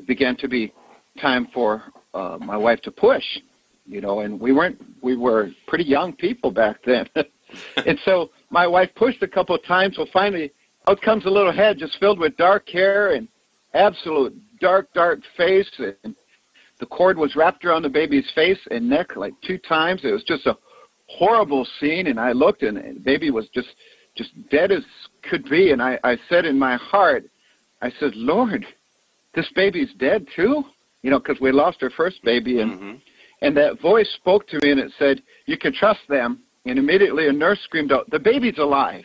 it 0.00 0.06
began 0.06 0.36
to 0.38 0.48
be 0.48 0.72
time 1.20 1.46
for 1.54 1.84
uh, 2.14 2.36
my 2.40 2.56
wife 2.56 2.80
to 2.82 2.90
push, 2.90 3.24
you 3.86 4.00
know, 4.00 4.20
and 4.20 4.40
we 4.40 4.50
weren't 4.52 4.80
we 5.02 5.16
were 5.16 5.50
pretty 5.68 5.84
young 5.84 6.12
people 6.12 6.50
back 6.50 6.78
then, 6.84 7.08
and 7.86 7.98
so 8.04 8.30
my 8.50 8.66
wife 8.66 8.90
pushed 8.96 9.22
a 9.22 9.28
couple 9.28 9.54
of 9.54 9.64
times. 9.64 9.98
Well, 9.98 10.08
finally, 10.12 10.52
out 10.88 11.00
comes 11.00 11.26
a 11.26 11.30
little 11.30 11.52
head 11.52 11.78
just 11.78 11.96
filled 12.00 12.18
with 12.18 12.36
dark 12.36 12.68
hair 12.68 13.14
and 13.14 13.28
absolute 13.72 14.34
dark, 14.60 14.92
dark 14.94 15.20
face, 15.36 15.70
and 15.78 16.16
the 16.80 16.86
cord 16.86 17.16
was 17.16 17.36
wrapped 17.36 17.64
around 17.64 17.82
the 17.82 17.88
baby's 17.88 18.28
face 18.34 18.58
and 18.70 18.88
neck 18.88 19.16
like 19.16 19.34
two 19.46 19.58
times. 19.58 20.00
It 20.04 20.12
was 20.12 20.24
just 20.24 20.46
a 20.46 20.56
horrible 21.06 21.66
scene 21.78 22.08
and 22.08 22.18
I 22.18 22.32
looked 22.32 22.62
and 22.62 22.76
the 22.76 23.00
baby 23.00 23.30
was 23.30 23.48
just 23.54 23.68
just 24.16 24.30
dead 24.50 24.70
as 24.70 24.84
could 25.28 25.44
be 25.48 25.72
and 25.72 25.82
I, 25.82 25.98
I 26.04 26.16
said 26.28 26.44
in 26.44 26.58
my 26.58 26.76
heart, 26.76 27.24
I 27.82 27.90
said, 27.98 28.14
Lord, 28.14 28.64
this 29.34 29.48
baby's 29.54 29.92
dead 29.98 30.26
too? 30.34 30.64
You 31.02 31.10
know, 31.10 31.18
because 31.18 31.40
we 31.40 31.52
lost 31.52 31.82
our 31.82 31.90
first 31.90 32.22
baby 32.22 32.60
and 32.60 32.72
Mhm. 32.72 33.00
and 33.42 33.56
that 33.56 33.80
voice 33.80 34.10
spoke 34.14 34.46
to 34.48 34.58
me 34.62 34.70
and 34.70 34.80
it 34.80 34.92
said, 34.98 35.22
You 35.46 35.58
can 35.58 35.72
trust 35.72 36.00
them 36.08 36.40
and 36.66 36.78
immediately 36.78 37.28
a 37.28 37.32
nurse 37.32 37.60
screamed 37.60 37.92
out, 37.92 38.08
The 38.10 38.18
baby's 38.18 38.58
alive. 38.58 39.04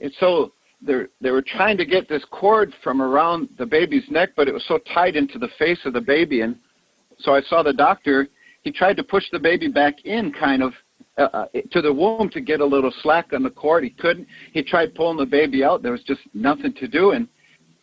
And 0.00 0.12
so 0.18 0.52
they 0.80 1.04
they 1.20 1.30
were 1.30 1.42
trying 1.42 1.76
to 1.78 1.84
get 1.86 2.08
this 2.08 2.24
cord 2.26 2.74
from 2.82 3.00
around 3.00 3.48
the 3.56 3.66
baby's 3.66 4.10
neck, 4.10 4.30
but 4.36 4.48
it 4.48 4.54
was 4.54 4.64
so 4.66 4.78
tight 4.92 5.14
into 5.14 5.38
the 5.38 5.48
face 5.58 5.84
of 5.84 5.92
the 5.92 6.00
baby 6.00 6.40
and 6.40 6.56
so 7.22 7.34
I 7.34 7.42
saw 7.42 7.62
the 7.62 7.72
doctor. 7.72 8.28
He 8.62 8.70
tried 8.70 8.96
to 8.98 9.04
push 9.04 9.24
the 9.32 9.38
baby 9.38 9.68
back 9.68 10.04
in, 10.04 10.32
kind 10.32 10.62
of 10.62 10.72
uh, 11.18 11.28
uh, 11.32 11.46
to 11.70 11.82
the 11.82 11.92
womb 11.92 12.30
to 12.30 12.40
get 12.40 12.60
a 12.60 12.64
little 12.64 12.92
slack 13.02 13.32
on 13.32 13.42
the 13.42 13.50
cord. 13.50 13.84
He 13.84 13.90
couldn't. 13.90 14.26
He 14.52 14.62
tried 14.62 14.94
pulling 14.94 15.18
the 15.18 15.26
baby 15.26 15.62
out. 15.62 15.82
There 15.82 15.92
was 15.92 16.02
just 16.04 16.20
nothing 16.32 16.72
to 16.74 16.88
do. 16.88 17.10
And 17.10 17.28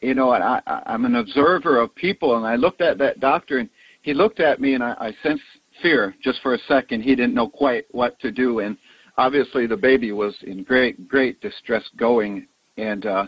you 0.01 0.13
know, 0.13 0.33
and 0.33 0.43
I, 0.43 0.61
I'm 0.85 1.05
an 1.05 1.15
observer 1.15 1.79
of 1.79 1.93
people, 1.95 2.37
and 2.37 2.45
I 2.45 2.55
looked 2.55 2.81
at 2.81 2.97
that 2.99 3.19
doctor, 3.19 3.57
and 3.57 3.69
he 4.01 4.13
looked 4.13 4.39
at 4.39 4.61
me, 4.61 4.73
and 4.73 4.83
I, 4.83 4.95
I 4.99 5.13
sensed 5.21 5.43
fear 5.81 6.15
just 6.23 6.41
for 6.41 6.53
a 6.55 6.59
second. 6.67 7.01
He 7.01 7.15
didn't 7.15 7.33
know 7.33 7.49
quite 7.49 7.85
what 7.91 8.17
to 8.19 8.31
do, 8.31 8.59
and 8.59 8.77
obviously 9.17 9.67
the 9.67 9.77
baby 9.77 10.11
was 10.11 10.35
in 10.43 10.63
great, 10.63 11.07
great 11.07 11.41
distress 11.41 11.83
going. 11.97 12.47
And 12.77 13.05
uh, 13.05 13.27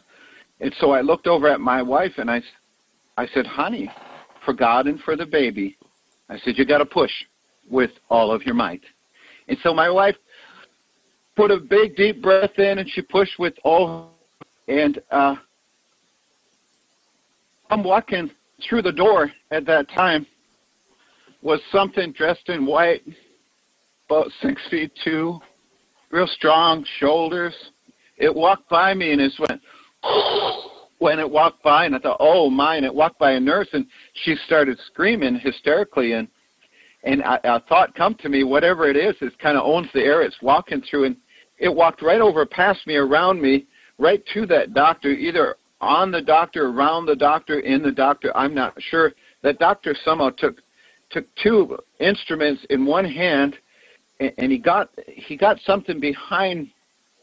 and 0.61 0.73
so 0.79 0.91
I 0.91 1.01
looked 1.01 1.27
over 1.27 1.47
at 1.47 1.59
my 1.59 1.81
wife, 1.81 2.13
and 2.17 2.31
I, 2.31 2.41
I 3.17 3.27
said, 3.33 3.45
"Honey, 3.45 3.91
for 4.45 4.53
God 4.53 4.87
and 4.87 4.99
for 5.01 5.15
the 5.15 5.25
baby." 5.25 5.77
I 6.31 6.37
said, 6.39 6.57
you 6.57 6.65
got 6.65 6.77
to 6.77 6.85
push 6.85 7.11
with 7.69 7.91
all 8.09 8.31
of 8.31 8.43
your 8.43 8.55
might. 8.55 8.81
And 9.49 9.57
so 9.63 9.73
my 9.73 9.89
wife 9.89 10.15
put 11.35 11.51
a 11.51 11.57
big, 11.57 11.97
deep 11.97 12.21
breath 12.21 12.57
in 12.57 12.79
and 12.79 12.89
she 12.89 13.01
pushed 13.01 13.37
with 13.37 13.53
all. 13.65 14.13
And 14.69 15.01
uh, 15.11 15.35
I'm 17.69 17.83
walking 17.83 18.31
through 18.67 18.83
the 18.83 18.93
door 18.93 19.29
at 19.51 19.65
that 19.65 19.89
time 19.89 20.25
was 21.41 21.59
something 21.69 22.13
dressed 22.13 22.47
in 22.47 22.65
white, 22.65 23.01
about 24.09 24.27
six 24.41 24.61
feet 24.69 24.91
two, 25.03 25.37
real 26.11 26.27
strong 26.27 26.85
shoulders. 26.99 27.55
It 28.17 28.33
walked 28.33 28.69
by 28.69 28.93
me 28.93 29.11
and 29.11 29.19
it 29.19 29.33
went 29.37 29.61
when 31.01 31.17
it 31.17 31.27
walked 31.27 31.63
by, 31.63 31.85
and 31.85 31.95
I 31.95 31.99
thought, 31.99 32.17
oh 32.19 32.47
my! 32.47 32.75
And 32.75 32.85
it 32.85 32.93
walked 32.93 33.17
by 33.17 33.31
a 33.31 33.39
nurse, 33.39 33.67
and 33.73 33.87
she 34.23 34.35
started 34.45 34.77
screaming 34.85 35.33
hysterically, 35.33 36.13
and 36.13 36.27
and 37.03 37.23
I, 37.23 37.39
a 37.43 37.59
thought 37.59 37.95
come 37.95 38.13
to 38.19 38.29
me, 38.29 38.43
whatever 38.43 38.87
it 38.87 38.95
is, 38.95 39.15
it 39.19 39.37
kind 39.39 39.57
of 39.57 39.65
owns 39.65 39.87
the 39.95 40.01
air 40.01 40.21
it's 40.21 40.39
walking 40.43 40.83
through, 40.87 41.05
and 41.05 41.17
it 41.57 41.73
walked 41.73 42.03
right 42.03 42.21
over 42.21 42.45
past 42.45 42.85
me, 42.85 42.97
around 42.97 43.41
me, 43.41 43.65
right 43.97 44.23
to 44.35 44.45
that 44.45 44.75
doctor, 44.75 45.09
either 45.09 45.55
on 45.81 46.11
the 46.11 46.21
doctor, 46.21 46.67
around 46.67 47.07
the 47.07 47.15
doctor, 47.15 47.61
in 47.61 47.81
the 47.81 47.91
doctor. 47.91 48.31
I'm 48.37 48.53
not 48.53 48.75
sure. 48.79 49.13
That 49.41 49.57
doctor 49.57 49.95
somehow 50.05 50.29
took 50.29 50.61
took 51.09 51.25
two 51.41 51.79
instruments 51.99 52.63
in 52.69 52.85
one 52.85 53.05
hand, 53.05 53.55
and, 54.19 54.33
and 54.37 54.51
he 54.51 54.59
got 54.59 54.91
he 55.07 55.35
got 55.35 55.57
something 55.65 55.99
behind, 55.99 56.69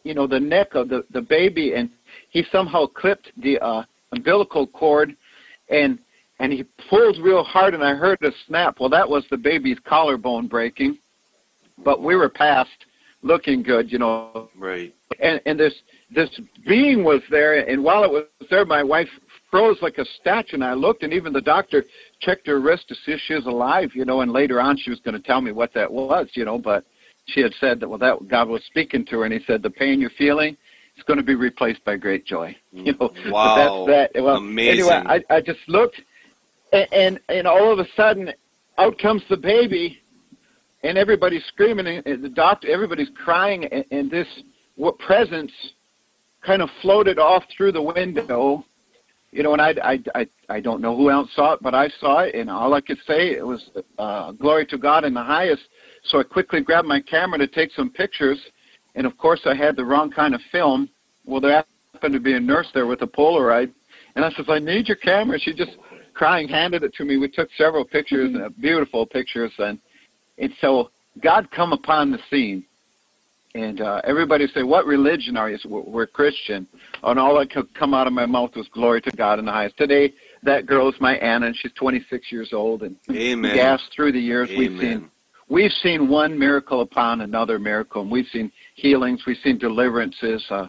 you 0.02 0.14
know, 0.14 0.26
the 0.26 0.40
neck 0.40 0.74
of 0.74 0.88
the 0.88 1.04
the 1.12 1.22
baby, 1.22 1.74
and 1.74 1.90
he 2.30 2.44
somehow 2.50 2.86
clipped 2.86 3.30
the 3.42 3.58
uh, 3.60 3.82
umbilical 4.12 4.66
cord, 4.66 5.16
and 5.70 5.98
and 6.40 6.52
he 6.52 6.64
pulled 6.88 7.18
real 7.18 7.42
hard, 7.42 7.74
and 7.74 7.82
I 7.82 7.94
heard 7.94 8.18
a 8.22 8.30
snap. 8.46 8.78
Well, 8.78 8.88
that 8.90 9.08
was 9.08 9.24
the 9.30 9.36
baby's 9.36 9.78
collarbone 9.84 10.46
breaking, 10.46 10.98
but 11.84 12.02
we 12.02 12.14
were 12.14 12.28
past 12.28 12.70
looking 13.22 13.62
good, 13.62 13.90
you 13.90 13.98
know. 13.98 14.48
Right. 14.56 14.94
And 15.20 15.40
and 15.46 15.58
this 15.58 15.74
this 16.14 16.30
being 16.66 17.02
was 17.04 17.22
there, 17.30 17.68
and 17.68 17.82
while 17.82 18.04
it 18.04 18.10
was 18.10 18.24
there, 18.50 18.64
my 18.64 18.82
wife 18.82 19.08
froze 19.50 19.78
like 19.80 19.98
a 19.98 20.04
statue, 20.20 20.54
and 20.54 20.64
I 20.64 20.74
looked, 20.74 21.02
and 21.02 21.12
even 21.12 21.32
the 21.32 21.40
doctor 21.40 21.84
checked 22.20 22.46
her 22.46 22.60
wrist 22.60 22.88
to 22.88 22.94
see 22.94 23.12
if 23.12 23.20
she 23.26 23.34
was 23.34 23.46
alive, 23.46 23.90
you 23.94 24.04
know. 24.04 24.20
And 24.20 24.32
later 24.32 24.60
on, 24.60 24.76
she 24.76 24.90
was 24.90 25.00
going 25.00 25.16
to 25.16 25.26
tell 25.26 25.40
me 25.40 25.52
what 25.52 25.74
that 25.74 25.90
was, 25.90 26.28
you 26.34 26.44
know, 26.44 26.58
but 26.58 26.84
she 27.26 27.40
had 27.40 27.52
said 27.60 27.80
that 27.80 27.88
well, 27.88 27.98
that 27.98 28.28
God 28.28 28.48
was 28.48 28.62
speaking 28.66 29.04
to 29.06 29.18
her, 29.18 29.24
and 29.24 29.32
He 29.32 29.40
said 29.46 29.62
the 29.62 29.70
pain 29.70 30.00
you're 30.00 30.10
feeling 30.10 30.56
it's 30.98 31.06
going 31.06 31.16
to 31.18 31.22
be 31.24 31.36
replaced 31.36 31.84
by 31.84 31.96
great 31.96 32.26
joy. 32.26 32.54
You 32.72 32.92
know, 32.92 33.10
but 33.10 33.32
Wow. 33.32 33.86
that's 33.86 34.12
that. 34.14 34.22
Well, 34.22 34.36
Amazing. 34.36 34.72
anyway, 34.72 35.02
I, 35.06 35.34
I 35.34 35.40
just 35.40 35.58
looked, 35.68 36.00
and, 36.72 36.86
and 36.92 37.20
and 37.28 37.46
all 37.46 37.72
of 37.72 37.78
a 37.78 37.86
sudden, 37.96 38.30
out 38.78 38.98
comes 38.98 39.22
the 39.30 39.36
baby, 39.36 39.98
and 40.82 40.96
everybody's 40.98 41.44
screaming, 41.46 41.86
and 41.86 42.06
and 42.06 42.22
the 42.22 42.28
doctor, 42.28 42.68
everybody's 42.70 43.08
crying, 43.24 43.64
and, 43.64 43.84
and 43.90 44.10
this 44.10 44.28
what 44.76 44.98
presence 44.98 45.50
kind 46.44 46.62
of 46.62 46.68
floated 46.82 47.18
off 47.18 47.42
through 47.56 47.72
the 47.72 47.82
window, 47.82 48.64
you 49.32 49.42
know, 49.42 49.54
and 49.54 49.62
I, 49.62 49.74
I, 49.82 49.98
I, 50.14 50.28
I 50.48 50.60
don't 50.60 50.80
know 50.80 50.96
who 50.96 51.10
else 51.10 51.28
saw 51.34 51.54
it, 51.54 51.60
but 51.62 51.74
I 51.74 51.88
saw 52.00 52.20
it, 52.20 52.34
and 52.34 52.48
all 52.48 52.74
I 52.74 52.80
could 52.80 52.98
say 53.06 53.30
it 53.32 53.44
was 53.44 53.70
uh, 53.98 54.32
glory 54.32 54.66
to 54.66 54.78
God 54.78 55.04
in 55.04 55.14
the 55.14 55.22
highest. 55.22 55.62
So 56.04 56.20
I 56.20 56.22
quickly 56.22 56.60
grabbed 56.60 56.86
my 56.86 57.00
camera 57.00 57.38
to 57.38 57.48
take 57.48 57.72
some 57.72 57.90
pictures, 57.90 58.38
and 58.98 59.06
of 59.06 59.16
course 59.16 59.40
I 59.46 59.54
had 59.54 59.76
the 59.76 59.84
wrong 59.84 60.10
kind 60.10 60.34
of 60.34 60.40
film. 60.52 60.90
Well, 61.24 61.40
there 61.40 61.64
happened 61.94 62.14
to 62.14 62.20
be 62.20 62.34
a 62.34 62.40
nurse 62.40 62.66
there 62.74 62.86
with 62.86 63.00
a 63.02 63.06
Polaroid, 63.06 63.72
and 64.16 64.24
I 64.24 64.30
says, 64.32 64.46
I 64.48 64.58
need 64.58 64.88
your 64.88 64.96
camera. 64.96 65.38
She 65.38 65.54
just 65.54 65.76
crying 66.14 66.48
handed 66.48 66.82
it 66.82 66.92
to 66.94 67.04
me. 67.04 67.16
We 67.16 67.28
took 67.28 67.48
several 67.56 67.84
pictures, 67.84 68.34
uh, 68.36 68.48
beautiful 68.60 69.06
pictures, 69.06 69.52
and 69.58 69.78
and 70.36 70.52
so 70.60 70.90
God 71.22 71.48
come 71.52 71.72
upon 71.72 72.10
the 72.10 72.18
scene, 72.28 72.64
and 73.54 73.80
uh, 73.80 74.00
everybody 74.02 74.48
say, 74.48 74.64
"What 74.64 74.84
religion 74.84 75.36
are 75.36 75.48
you?" 75.48 75.58
We're, 75.64 75.82
we're 75.82 76.06
Christian, 76.08 76.66
and 77.04 77.20
all 77.20 77.38
that 77.38 77.52
could 77.52 77.72
come 77.74 77.94
out 77.94 78.08
of 78.08 78.12
my 78.12 78.26
mouth 78.26 78.56
was 78.56 78.66
"Glory 78.68 79.00
to 79.02 79.12
God 79.12 79.38
in 79.38 79.44
the 79.44 79.52
highest." 79.52 79.76
Today, 79.76 80.12
that 80.42 80.66
girl 80.66 80.88
is 80.88 80.96
my 81.00 81.16
Anna, 81.18 81.46
and 81.46 81.56
she's 81.56 81.72
26 81.74 82.32
years 82.32 82.52
old, 82.52 82.82
and 82.82 82.96
Amen. 83.12 83.54
gas 83.54 83.80
through 83.94 84.10
the 84.10 84.20
years 84.20 84.48
we've 84.48 84.76
seen 84.80 85.08
we've 85.48 85.72
seen 85.72 86.08
one 86.08 86.38
miracle 86.38 86.80
upon 86.80 87.20
another 87.20 87.58
miracle, 87.58 88.02
and 88.02 88.10
we've 88.10 88.26
seen 88.32 88.50
healings, 88.78 89.22
we've 89.26 89.36
seen 89.42 89.58
deliverances, 89.58 90.44
uh, 90.50 90.66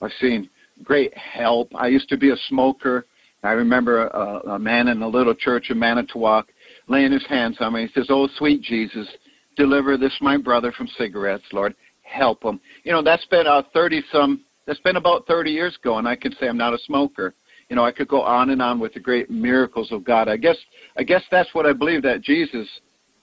I've 0.00 0.12
seen 0.20 0.48
great 0.84 1.16
help. 1.16 1.72
I 1.74 1.88
used 1.88 2.08
to 2.10 2.16
be 2.16 2.30
a 2.30 2.36
smoker. 2.48 3.06
I 3.42 3.52
remember 3.52 4.06
a, 4.08 4.50
a 4.50 4.58
man 4.58 4.88
in 4.88 5.02
a 5.02 5.08
little 5.08 5.34
church 5.34 5.70
in 5.70 5.78
Manitowoc 5.78 6.48
laying 6.88 7.12
his 7.12 7.26
hands 7.26 7.56
on 7.60 7.74
me. 7.74 7.86
He 7.86 7.92
says, 7.92 8.08
"Oh, 8.10 8.28
sweet 8.36 8.62
Jesus, 8.62 9.08
deliver 9.56 9.96
this 9.96 10.16
my 10.20 10.36
brother 10.36 10.72
from 10.72 10.88
cigarettes, 10.98 11.44
Lord, 11.52 11.74
help 12.02 12.44
him." 12.44 12.60
You 12.84 12.92
know, 12.92 13.02
that's 13.02 13.24
been 13.26 13.46
uh, 13.46 13.62
thirty 13.72 14.02
some. 14.12 14.44
That's 14.66 14.80
been 14.80 14.96
about 14.96 15.26
thirty 15.26 15.50
years 15.50 15.76
ago, 15.76 15.98
and 15.98 16.06
I 16.06 16.16
can 16.16 16.32
say 16.34 16.48
I'm 16.48 16.56
not 16.56 16.74
a 16.74 16.78
smoker. 16.78 17.34
You 17.68 17.76
know, 17.76 17.84
I 17.84 17.92
could 17.92 18.08
go 18.08 18.22
on 18.22 18.50
and 18.50 18.62
on 18.62 18.80
with 18.80 18.94
the 18.94 19.00
great 19.00 19.30
miracles 19.30 19.92
of 19.92 20.02
God. 20.04 20.28
I 20.28 20.36
guess, 20.36 20.56
I 20.96 21.02
guess 21.02 21.22
that's 21.30 21.52
what 21.54 21.66
I 21.66 21.72
believe 21.72 22.02
that 22.02 22.22
Jesus 22.22 22.66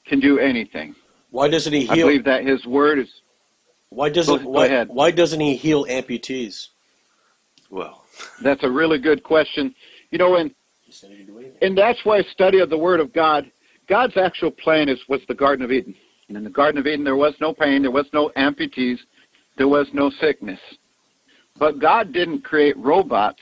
can 0.05 0.19
do 0.19 0.39
anything. 0.39 0.95
Why 1.31 1.49
doesn't 1.49 1.73
he 1.73 1.81
heal 1.81 1.91
I 1.91 1.95
believe 1.95 2.23
that 2.25 2.45
His 2.45 2.65
Word 2.65 2.99
is. 2.99 3.09
Why 3.95 4.09
doesn't 4.09 4.43
Go- 4.43 4.49
why, 4.49 4.67
why 4.85 5.11
doesn't 5.11 5.39
he 5.39 5.55
heal 5.55 5.85
amputees? 5.85 6.67
Well, 7.71 8.03
That's 8.43 8.63
a 8.63 8.69
really 8.69 8.99
good 8.99 9.23
question. 9.23 9.73
You 10.11 10.17
know, 10.17 10.35
and 10.35 10.51
and 11.61 11.77
that's 11.77 11.99
why 12.03 12.21
study 12.23 12.59
of 12.59 12.69
the 12.69 12.77
Word 12.77 12.99
of 12.99 13.13
God. 13.13 13.49
God's 13.87 14.17
actual 14.17 14.51
plan 14.51 14.89
is 14.89 14.99
was 15.07 15.21
the 15.27 15.33
Garden 15.33 15.63
of 15.63 15.71
Eden, 15.71 15.95
and 16.27 16.37
in 16.37 16.43
the 16.43 16.49
Garden 16.49 16.79
of 16.79 16.87
Eden 16.87 17.05
there 17.05 17.15
was 17.15 17.33
no 17.39 17.53
pain, 17.53 17.81
there 17.81 17.91
was 17.91 18.07
no 18.13 18.31
amputees, 18.37 18.97
there 19.57 19.67
was 19.67 19.87
no 19.93 20.09
sickness. 20.19 20.59
But 21.57 21.79
God 21.79 22.11
didn't 22.11 22.43
create 22.43 22.77
robots. 22.77 23.41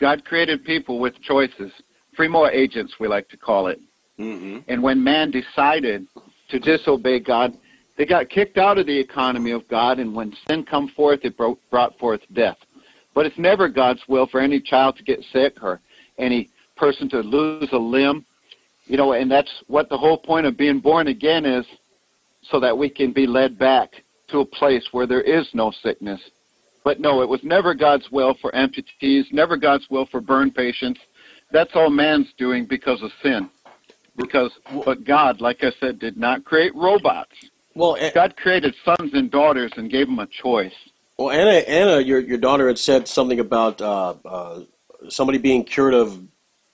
God 0.00 0.24
created 0.24 0.64
people 0.64 0.98
with 0.98 1.20
choices, 1.22 1.70
free 2.16 2.28
moral 2.28 2.50
agents 2.52 2.94
we 2.98 3.08
like 3.08 3.28
to 3.28 3.36
call 3.36 3.68
it. 3.68 3.80
hmm 4.16 4.58
And 4.68 4.82
when 4.82 5.02
man 5.02 5.30
decided 5.30 6.06
to 6.50 6.58
disobey 6.58 7.20
God, 7.20 7.54
they 7.98 8.06
got 8.06 8.30
kicked 8.30 8.58
out 8.58 8.78
of 8.78 8.86
the 8.86 8.96
economy 8.96 9.50
of 9.50 9.66
God, 9.66 9.98
and 9.98 10.14
when 10.14 10.32
sin 10.48 10.64
come 10.64 10.88
forth, 10.88 11.24
it 11.24 11.36
brought 11.36 11.98
forth 11.98 12.20
death. 12.32 12.56
But 13.12 13.26
it's 13.26 13.38
never 13.38 13.68
God's 13.68 14.02
will 14.06 14.28
for 14.28 14.40
any 14.40 14.60
child 14.60 14.96
to 14.96 15.02
get 15.02 15.24
sick 15.32 15.56
or 15.60 15.80
any 16.16 16.48
person 16.76 17.08
to 17.10 17.18
lose 17.18 17.68
a 17.72 17.76
limb. 17.78 18.24
You 18.86 18.96
know, 18.96 19.12
and 19.12 19.28
that's 19.28 19.50
what 19.66 19.88
the 19.88 19.98
whole 19.98 20.16
point 20.16 20.46
of 20.46 20.56
being 20.56 20.78
born 20.78 21.08
again 21.08 21.44
is, 21.44 21.66
so 22.42 22.60
that 22.60 22.78
we 22.78 22.88
can 22.88 23.12
be 23.12 23.26
led 23.26 23.58
back 23.58 23.90
to 24.28 24.38
a 24.38 24.46
place 24.46 24.86
where 24.92 25.06
there 25.06 25.20
is 25.20 25.48
no 25.52 25.72
sickness. 25.82 26.20
But 26.84 27.00
no, 27.00 27.20
it 27.20 27.28
was 27.28 27.40
never 27.42 27.74
God's 27.74 28.08
will 28.12 28.34
for 28.40 28.52
amputees, 28.52 29.32
never 29.32 29.56
God's 29.56 29.90
will 29.90 30.06
for 30.06 30.20
burn 30.20 30.52
patients. 30.52 31.00
That's 31.50 31.72
all 31.74 31.90
man's 31.90 32.32
doing 32.38 32.64
because 32.64 33.02
of 33.02 33.10
sin. 33.22 33.50
Because, 34.16 34.52
but 34.84 35.04
God, 35.04 35.40
like 35.40 35.64
I 35.64 35.72
said, 35.80 35.98
did 35.98 36.16
not 36.16 36.44
create 36.44 36.74
robots. 36.76 37.47
Well, 37.78 37.96
A- 38.00 38.10
God 38.10 38.36
created 38.36 38.74
sons 38.84 39.12
and 39.14 39.30
daughters 39.30 39.70
and 39.76 39.88
gave 39.88 40.08
them 40.08 40.18
a 40.18 40.26
choice. 40.26 40.74
well, 41.16 41.30
Anna, 41.30 41.58
Anna, 41.58 42.00
your 42.00 42.18
your 42.18 42.38
daughter 42.38 42.66
had 42.66 42.76
said 42.76 43.06
something 43.06 43.38
about 43.38 43.80
uh, 43.80 44.14
uh, 44.24 44.60
somebody 45.08 45.38
being 45.38 45.62
cured 45.62 45.94
of 45.94 46.20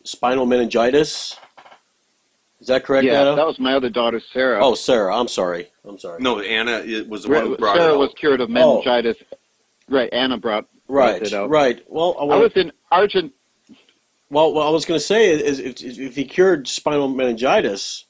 spinal 0.05 0.46
meningitis. 0.46 1.36
Is 2.59 2.68
that 2.68 2.84
correct, 2.84 3.05
yeah, 3.05 3.20
Anna? 3.20 3.36
that 3.36 3.46
was 3.46 3.59
my 3.59 3.74
other 3.74 3.90
daughter, 3.90 4.18
Sarah. 4.32 4.64
oh, 4.64 4.74
Sarah, 4.74 5.14
I'm 5.14 5.28
sorry. 5.28 5.68
I'm 5.84 5.98
sorry. 5.98 6.22
No, 6.22 6.40
Anna 6.40 6.78
it 6.78 7.07
was 7.07 7.24
the 7.24 7.28
one 7.28 7.48
who 7.48 7.57
brought 7.59 7.76
Sarah 7.76 7.92
it 7.92 7.98
was 7.98 8.14
cured 8.18 8.40
of 8.40 8.48
meningitis. 8.48 9.18
Right, 9.90 10.11
Anna 10.11 10.38
brought, 10.38 10.64
brought 10.86 11.12
right, 11.12 11.22
it 11.22 11.34
out. 11.34 11.50
right. 11.50 11.84
Well, 11.86 12.16
I, 12.18 12.22
I 12.22 12.38
was 12.38 12.52
in 12.57 12.72
Argent. 12.90 13.34
well, 14.30 14.55
what 14.55 14.66
I 14.66 14.70
was 14.70 14.86
going 14.86 14.98
to 14.98 15.05
say 15.05 15.28
is, 15.28 15.59
if, 15.59 15.82
if 15.82 16.16
he 16.16 16.24
cured 16.24 16.66
spinal 16.66 17.09
meningitis, 17.09 18.07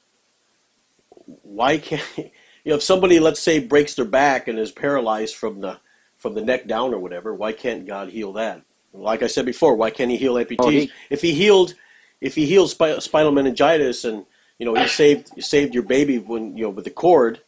why 1.42 1.78
can't 1.78 2.30
you 2.64 2.70
know 2.70 2.76
if 2.76 2.82
somebody, 2.82 3.20
let's 3.20 3.40
say, 3.40 3.58
breaks 3.58 3.94
their 3.94 4.04
back 4.04 4.48
and 4.48 4.58
is 4.58 4.72
paralyzed 4.72 5.36
from 5.36 5.60
the 5.60 5.78
from 6.16 6.34
the 6.34 6.42
neck 6.42 6.66
down 6.66 6.94
or 6.94 6.98
whatever, 6.98 7.34
why 7.34 7.52
can't 7.52 7.86
God 7.86 8.08
heal 8.08 8.32
that? 8.34 8.62
Like 8.92 9.22
I 9.22 9.26
said 9.26 9.44
before, 9.44 9.74
why 9.76 9.90
can't 9.90 10.10
He 10.10 10.16
heal 10.16 10.34
amputees? 10.34 10.58
Oh, 10.60 10.70
he- 10.70 10.90
if 11.10 11.20
He 11.22 11.34
healed, 11.34 11.74
if 12.20 12.34
He 12.34 12.46
healed 12.46 12.70
spi- 12.70 13.00
spinal 13.00 13.32
meningitis 13.32 14.04
and 14.04 14.24
you 14.58 14.66
know 14.66 14.74
He 14.74 14.88
saved 14.88 15.32
He 15.34 15.40
saved 15.42 15.74
your 15.74 15.82
baby 15.82 16.18
when 16.18 16.56
you 16.56 16.64
know 16.64 16.70
with 16.70 16.84
the 16.84 16.90
cord, 16.90 17.40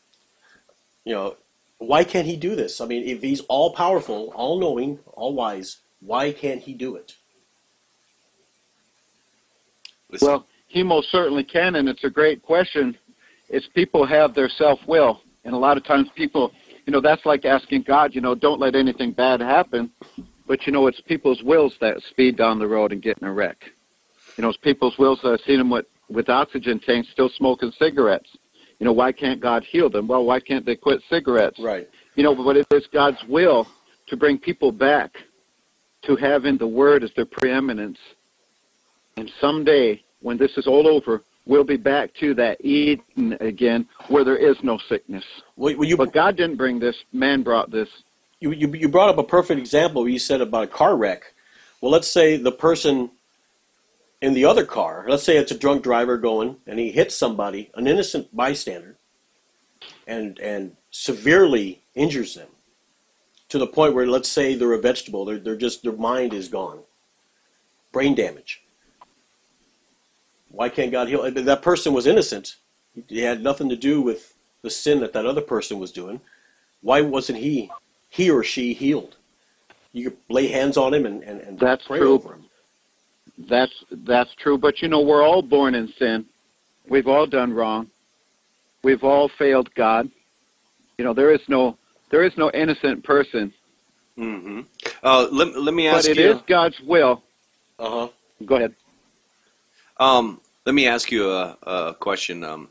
you 1.04 1.14
know, 1.14 1.36
why 1.78 2.04
can't 2.04 2.26
He 2.26 2.36
do 2.36 2.54
this? 2.54 2.80
I 2.80 2.86
mean, 2.86 3.04
if 3.06 3.22
He's 3.22 3.40
all 3.42 3.72
powerful, 3.72 4.32
all 4.34 4.58
knowing, 4.58 4.98
all 5.14 5.34
wise, 5.34 5.78
why 6.00 6.32
can't 6.32 6.62
He 6.62 6.74
do 6.74 6.96
it? 6.96 7.16
Listen, 10.10 10.28
Well, 10.28 10.46
he 10.68 10.82
most 10.82 11.10
certainly 11.10 11.44
can, 11.44 11.76
and 11.76 11.88
it's 11.88 12.04
a 12.04 12.10
great 12.10 12.42
question. 12.42 12.96
It's 13.48 13.68
people 13.68 14.06
have 14.06 14.34
their 14.34 14.48
self 14.48 14.80
will, 14.86 15.20
and 15.44 15.54
a 15.54 15.58
lot 15.58 15.76
of 15.76 15.84
times 15.84 16.08
people, 16.16 16.52
you 16.86 16.92
know, 16.92 17.00
that's 17.00 17.24
like 17.24 17.44
asking 17.44 17.82
God, 17.82 18.14
you 18.14 18.20
know, 18.20 18.34
don't 18.34 18.60
let 18.60 18.74
anything 18.74 19.12
bad 19.12 19.40
happen. 19.40 19.90
But 20.46 20.66
you 20.66 20.72
know, 20.72 20.86
it's 20.86 21.00
people's 21.00 21.42
wills 21.42 21.74
that 21.80 22.00
speed 22.02 22.36
down 22.36 22.58
the 22.58 22.68
road 22.68 22.92
and 22.92 23.02
get 23.02 23.18
in 23.18 23.26
a 23.26 23.32
wreck. 23.32 23.64
You 24.36 24.42
know, 24.42 24.48
it's 24.48 24.58
people's 24.58 24.98
wills 24.98 25.20
that 25.22 25.32
I've 25.32 25.40
seen 25.40 25.58
them 25.58 25.70
with 25.70 25.86
with 26.08 26.28
oxygen 26.28 26.78
tanks 26.78 27.08
still 27.10 27.28
smoking 27.28 27.72
cigarettes. 27.72 28.30
You 28.78 28.84
know, 28.84 28.92
why 28.92 29.10
can't 29.10 29.40
God 29.40 29.64
heal 29.64 29.88
them? 29.88 30.06
Well, 30.06 30.24
why 30.24 30.38
can't 30.38 30.64
they 30.64 30.76
quit 30.76 31.00
cigarettes? 31.08 31.58
Right. 31.58 31.88
You 32.14 32.22
know, 32.22 32.34
but 32.34 32.56
it's 32.70 32.86
God's 32.88 33.22
will 33.28 33.66
to 34.06 34.16
bring 34.16 34.38
people 34.38 34.70
back 34.70 35.16
to 36.02 36.14
having 36.14 36.58
the 36.58 36.66
Word 36.66 37.02
as 37.02 37.10
their 37.16 37.26
preeminence, 37.26 37.98
and 39.16 39.30
someday 39.40 40.02
when 40.20 40.36
this 40.36 40.56
is 40.56 40.66
all 40.66 40.86
over, 40.86 41.22
we'll 41.46 41.64
be 41.64 41.76
back 41.76 42.12
to 42.20 42.34
that 42.34 42.62
Eden 42.64 43.36
again, 43.40 43.86
where 44.08 44.24
there 44.24 44.36
is 44.36 44.56
no 44.62 44.78
sickness. 44.88 45.24
Well, 45.56 45.76
well, 45.76 45.88
you, 45.88 45.96
But 45.96 46.12
God 46.12 46.36
didn't 46.36 46.56
bring 46.56 46.78
this; 46.78 46.96
man 47.12 47.42
brought 47.42 47.70
this. 47.70 47.88
you, 48.40 48.52
you, 48.52 48.68
you 48.74 48.88
brought 48.88 49.08
up 49.08 49.18
a 49.18 49.24
perfect 49.24 49.58
example 49.58 50.02
where 50.02 50.10
you 50.10 50.18
said 50.18 50.40
about 50.40 50.64
a 50.64 50.68
car 50.68 50.96
wreck. 50.96 51.34
Well, 51.80 51.90
let's 51.90 52.08
say 52.08 52.36
the 52.36 52.52
person 52.52 53.10
in 54.20 54.34
the 54.34 54.44
other 54.44 54.64
car, 54.64 55.04
let's 55.08 55.22
say 55.22 55.36
it's 55.36 55.52
a 55.52 55.58
drunk 55.58 55.82
driver 55.82 56.16
going 56.16 56.56
and 56.66 56.78
he 56.78 56.90
hits 56.90 57.14
somebody, 57.14 57.70
an 57.74 57.86
innocent 57.86 58.34
bystander, 58.34 58.96
and, 60.06 60.38
and 60.38 60.76
severely 60.90 61.82
injures 61.94 62.34
them 62.34 62.48
to 63.48 63.58
the 63.58 63.66
point 63.66 63.94
where, 63.94 64.06
let's 64.06 64.28
say 64.28 64.54
they're 64.54 64.72
a 64.72 64.80
vegetable, 64.80 65.24
they're, 65.24 65.38
they're 65.38 65.56
just, 65.56 65.82
their 65.82 65.92
mind 65.92 66.32
is 66.32 66.48
gone. 66.48 66.80
Brain 67.92 68.14
damage. 68.14 68.62
Why 70.56 70.70
can't 70.70 70.90
God 70.90 71.08
heal? 71.08 71.30
That 71.30 71.62
person 71.62 71.92
was 71.92 72.06
innocent. 72.06 72.56
He 73.08 73.20
had 73.20 73.42
nothing 73.42 73.68
to 73.68 73.76
do 73.76 74.00
with 74.00 74.34
the 74.62 74.70
sin 74.70 75.00
that 75.00 75.12
that 75.12 75.26
other 75.26 75.42
person 75.42 75.78
was 75.78 75.92
doing. 75.92 76.20
Why 76.80 77.02
wasn't 77.02 77.38
he 77.38 77.70
he 78.08 78.30
or 78.30 78.42
she 78.42 78.72
healed. 78.72 79.16
You 79.92 80.10
could 80.10 80.18
lay 80.30 80.48
hands 80.48 80.78
on 80.78 80.94
him 80.94 81.04
and, 81.04 81.22
and, 81.22 81.40
and 81.40 81.58
That's 81.58 81.84
pray 81.86 81.98
true. 81.98 82.14
over 82.14 82.34
him. 82.34 82.44
That's 83.50 83.72
that's 84.08 84.30
true. 84.42 84.56
But 84.56 84.80
you 84.80 84.88
know, 84.88 85.02
we're 85.02 85.22
all 85.22 85.42
born 85.42 85.74
in 85.74 85.92
sin. 85.98 86.24
We've 86.88 87.06
all 87.06 87.26
done 87.26 87.52
wrong. 87.52 87.88
We've 88.82 89.04
all 89.04 89.30
failed 89.38 89.68
God. 89.74 90.10
You 90.96 91.04
know, 91.04 91.12
there 91.12 91.34
is 91.34 91.40
no 91.48 91.76
there 92.10 92.24
is 92.24 92.32
no 92.38 92.50
innocent 92.52 93.04
person. 93.04 93.52
hmm 94.16 94.60
Uh, 95.02 95.28
let, 95.30 95.54
let 95.58 95.74
me 95.74 95.88
But 95.88 95.98
ask 95.98 96.08
it 96.08 96.18
you. 96.18 96.30
is 96.30 96.40
God's 96.48 96.80
will. 96.86 97.22
Uh 97.78 97.90
huh. 97.90 98.08
Go 98.46 98.56
ahead. 98.56 98.74
Um, 99.98 100.40
let 100.66 100.74
me 100.74 100.86
ask 100.88 101.10
you 101.12 101.30
a, 101.30 101.56
a 101.62 101.94
question. 101.94 102.44
Um, 102.44 102.68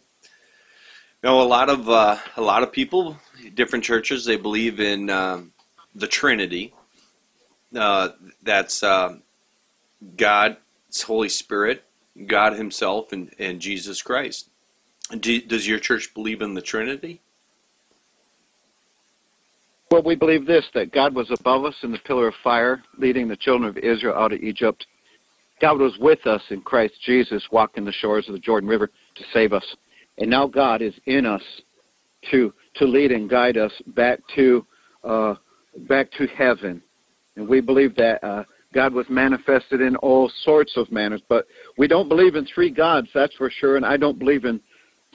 you 1.23 1.29
know, 1.29 1.41
a 1.41 1.43
lot 1.43 1.69
of 1.69 1.89
uh, 1.89 2.17
a 2.35 2.41
lot 2.41 2.61
of 2.61 2.71
people, 2.71 3.17
different 3.55 3.83
churches, 3.83 4.25
they 4.25 4.35
believe 4.35 4.79
in 4.79 5.09
um, 5.09 5.53
the 5.95 6.05
Trinity, 6.05 6.73
uh, 7.75 8.09
that's 8.43 8.83
uh, 8.83 9.17
God's 10.17 11.01
Holy 11.01 11.29
Spirit, 11.29 11.83
God 12.27 12.53
Himself, 12.53 13.13
and, 13.13 13.33
and 13.39 13.59
Jesus 13.59 14.01
Christ. 14.01 14.49
Do, 15.19 15.41
does 15.41 15.67
your 15.67 15.79
church 15.79 16.13
believe 16.13 16.41
in 16.41 16.53
the 16.53 16.61
Trinity? 16.61 17.21
Well, 19.89 20.03
we 20.03 20.15
believe 20.15 20.45
this 20.45 20.65
that 20.73 20.91
God 20.91 21.15
was 21.15 21.31
above 21.31 21.63
us 21.63 21.75
in 21.81 21.91
the 21.91 21.99
pillar 21.99 22.27
of 22.27 22.33
fire, 22.43 22.83
leading 22.97 23.29
the 23.29 23.37
children 23.37 23.69
of 23.69 23.77
Israel 23.77 24.15
out 24.15 24.33
of 24.33 24.41
Egypt. 24.41 24.85
God 25.61 25.79
was 25.79 25.97
with 25.99 26.25
us 26.27 26.41
in 26.49 26.61
Christ 26.61 26.95
Jesus, 27.05 27.43
walking 27.51 27.85
the 27.85 27.91
shores 27.91 28.27
of 28.27 28.33
the 28.33 28.39
Jordan 28.39 28.69
River 28.69 28.87
to 28.87 29.23
save 29.33 29.53
us. 29.53 29.65
And 30.17 30.29
now 30.29 30.47
God 30.47 30.81
is 30.81 30.93
in 31.05 31.25
us 31.25 31.43
to 32.31 32.53
to 32.75 32.85
lead 32.85 33.11
and 33.11 33.29
guide 33.29 33.57
us 33.57 33.71
back 33.87 34.19
to 34.35 34.65
uh, 35.03 35.35
back 35.87 36.11
to 36.13 36.27
heaven. 36.27 36.81
And 37.35 37.47
we 37.47 37.61
believe 37.61 37.95
that 37.95 38.23
uh, 38.23 38.43
God 38.73 38.93
was 38.93 39.05
manifested 39.09 39.81
in 39.81 39.95
all 39.97 40.31
sorts 40.43 40.75
of 40.75 40.91
manners, 40.91 41.21
but 41.29 41.45
we 41.77 41.87
don't 41.87 42.09
believe 42.09 42.35
in 42.35 42.45
three 42.45 42.71
gods, 42.71 43.07
that's 43.13 43.35
for 43.35 43.49
sure. 43.49 43.77
And 43.77 43.85
I 43.85 43.97
don't 43.97 44.19
believe 44.19 44.45
in 44.45 44.59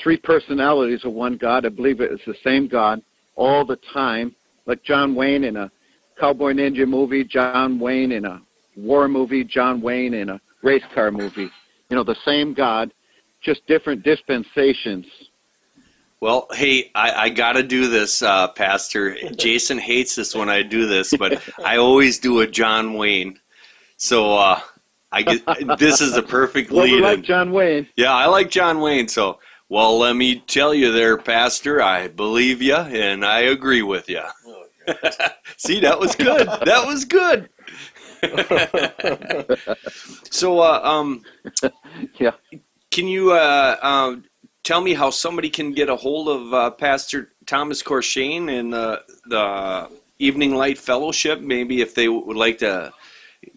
three 0.03 0.17
personalities 0.17 1.05
of 1.05 1.13
one 1.13 1.37
God. 1.37 1.67
I 1.67 1.69
believe 1.69 2.01
it 2.01 2.13
is 2.13 2.21
the 2.27 2.35
same 2.45 2.69
God 2.69 3.03
all 3.37 3.65
the 3.65 3.79
time, 3.93 4.35
like 4.67 4.83
John 4.83 5.15
Wayne 5.15 5.45
in 5.45 5.57
a 5.57 5.71
cowboy 6.19 6.53
ninja 6.53 6.87
movie, 6.87 7.25
John 7.25 7.79
Wayne 7.79 8.13
in 8.13 8.25
a 8.25 8.41
war 8.83 9.09
movie, 9.09 9.45
John 9.45 9.81
Wayne 9.81 10.15
in 10.15 10.29
a 10.31 10.41
race 10.63 10.83
car 10.95 11.11
movie. 11.11 11.51
You 11.89 11.97
know, 11.97 12.05
the 12.05 12.17
same 12.25 12.55
God, 12.55 12.93
just 13.43 13.67
different 13.67 14.03
dispensations. 14.03 15.07
Well, 16.21 16.47
hey, 16.53 16.91
I, 16.95 17.13
I 17.13 17.29
got 17.31 17.53
to 17.53 17.63
do 17.63 17.89
this, 17.89 18.21
uh, 18.21 18.49
Pastor. 18.49 19.17
Jason 19.37 19.79
hates 19.79 20.15
this 20.17 20.35
when 20.35 20.51
I 20.51 20.63
do 20.63 20.87
this, 20.87 21.15
but 21.19 21.43
I 21.65 21.79
always 21.79 22.19
do 22.19 22.41
a 22.41 22.47
John 22.47 22.95
Wayne. 22.95 23.39
So 23.97 24.37
uh, 24.37 24.61
I 25.13 25.23
get 25.23 25.43
this 25.79 26.01
is 26.03 26.17
a 26.17 26.23
perfect 26.23 26.71
Well, 26.71 26.83
we 26.85 26.93
lead. 26.97 27.03
like. 27.03 27.23
John 27.23 27.53
Wayne. 27.53 27.89
Yeah, 27.97 28.13
I 28.13 28.27
like 28.27 28.51
John 28.51 28.81
Wayne. 28.81 29.09
So, 29.09 29.39
well, 29.71 29.99
let 29.99 30.15
me 30.15 30.41
tell 30.47 30.75
you, 30.75 30.93
there, 30.93 31.17
Pastor. 31.17 31.81
I 31.81 32.09
believe 32.09 32.61
you, 32.61 32.77
and 32.77 33.25
I 33.25 33.41
agree 33.41 33.83
with 33.83 34.11
you. 34.11 34.21
See, 35.57 35.81
that 35.81 35.99
was 35.99 36.15
good. 36.17 36.47
That 36.47 36.87
was 36.87 37.05
good. 37.07 37.49
so, 40.31 40.61
uh, 40.61 40.81
um, 40.83 41.23
Yeah. 42.19 42.33
can 42.91 43.07
you 43.07 43.33
uh, 43.33 43.77
uh, 43.81 44.17
tell 44.65 44.81
me 44.81 44.95
how 44.95 45.11
somebody 45.11 45.51
can 45.51 45.73
get 45.73 45.89
a 45.89 45.97
hold 45.97 46.29
of 46.29 46.55
uh, 46.55 46.71
Pastor 46.71 47.33
Thomas 47.47 47.83
Corshane 47.83 48.51
and 48.51 48.73
the 48.73 49.03
the 49.27 49.89
Evening 50.19 50.55
Light 50.55 50.79
Fellowship? 50.79 51.41
Maybe 51.41 51.81
if 51.81 51.95
they 51.95 52.09
would 52.09 52.37
like 52.37 52.59
to 52.59 52.93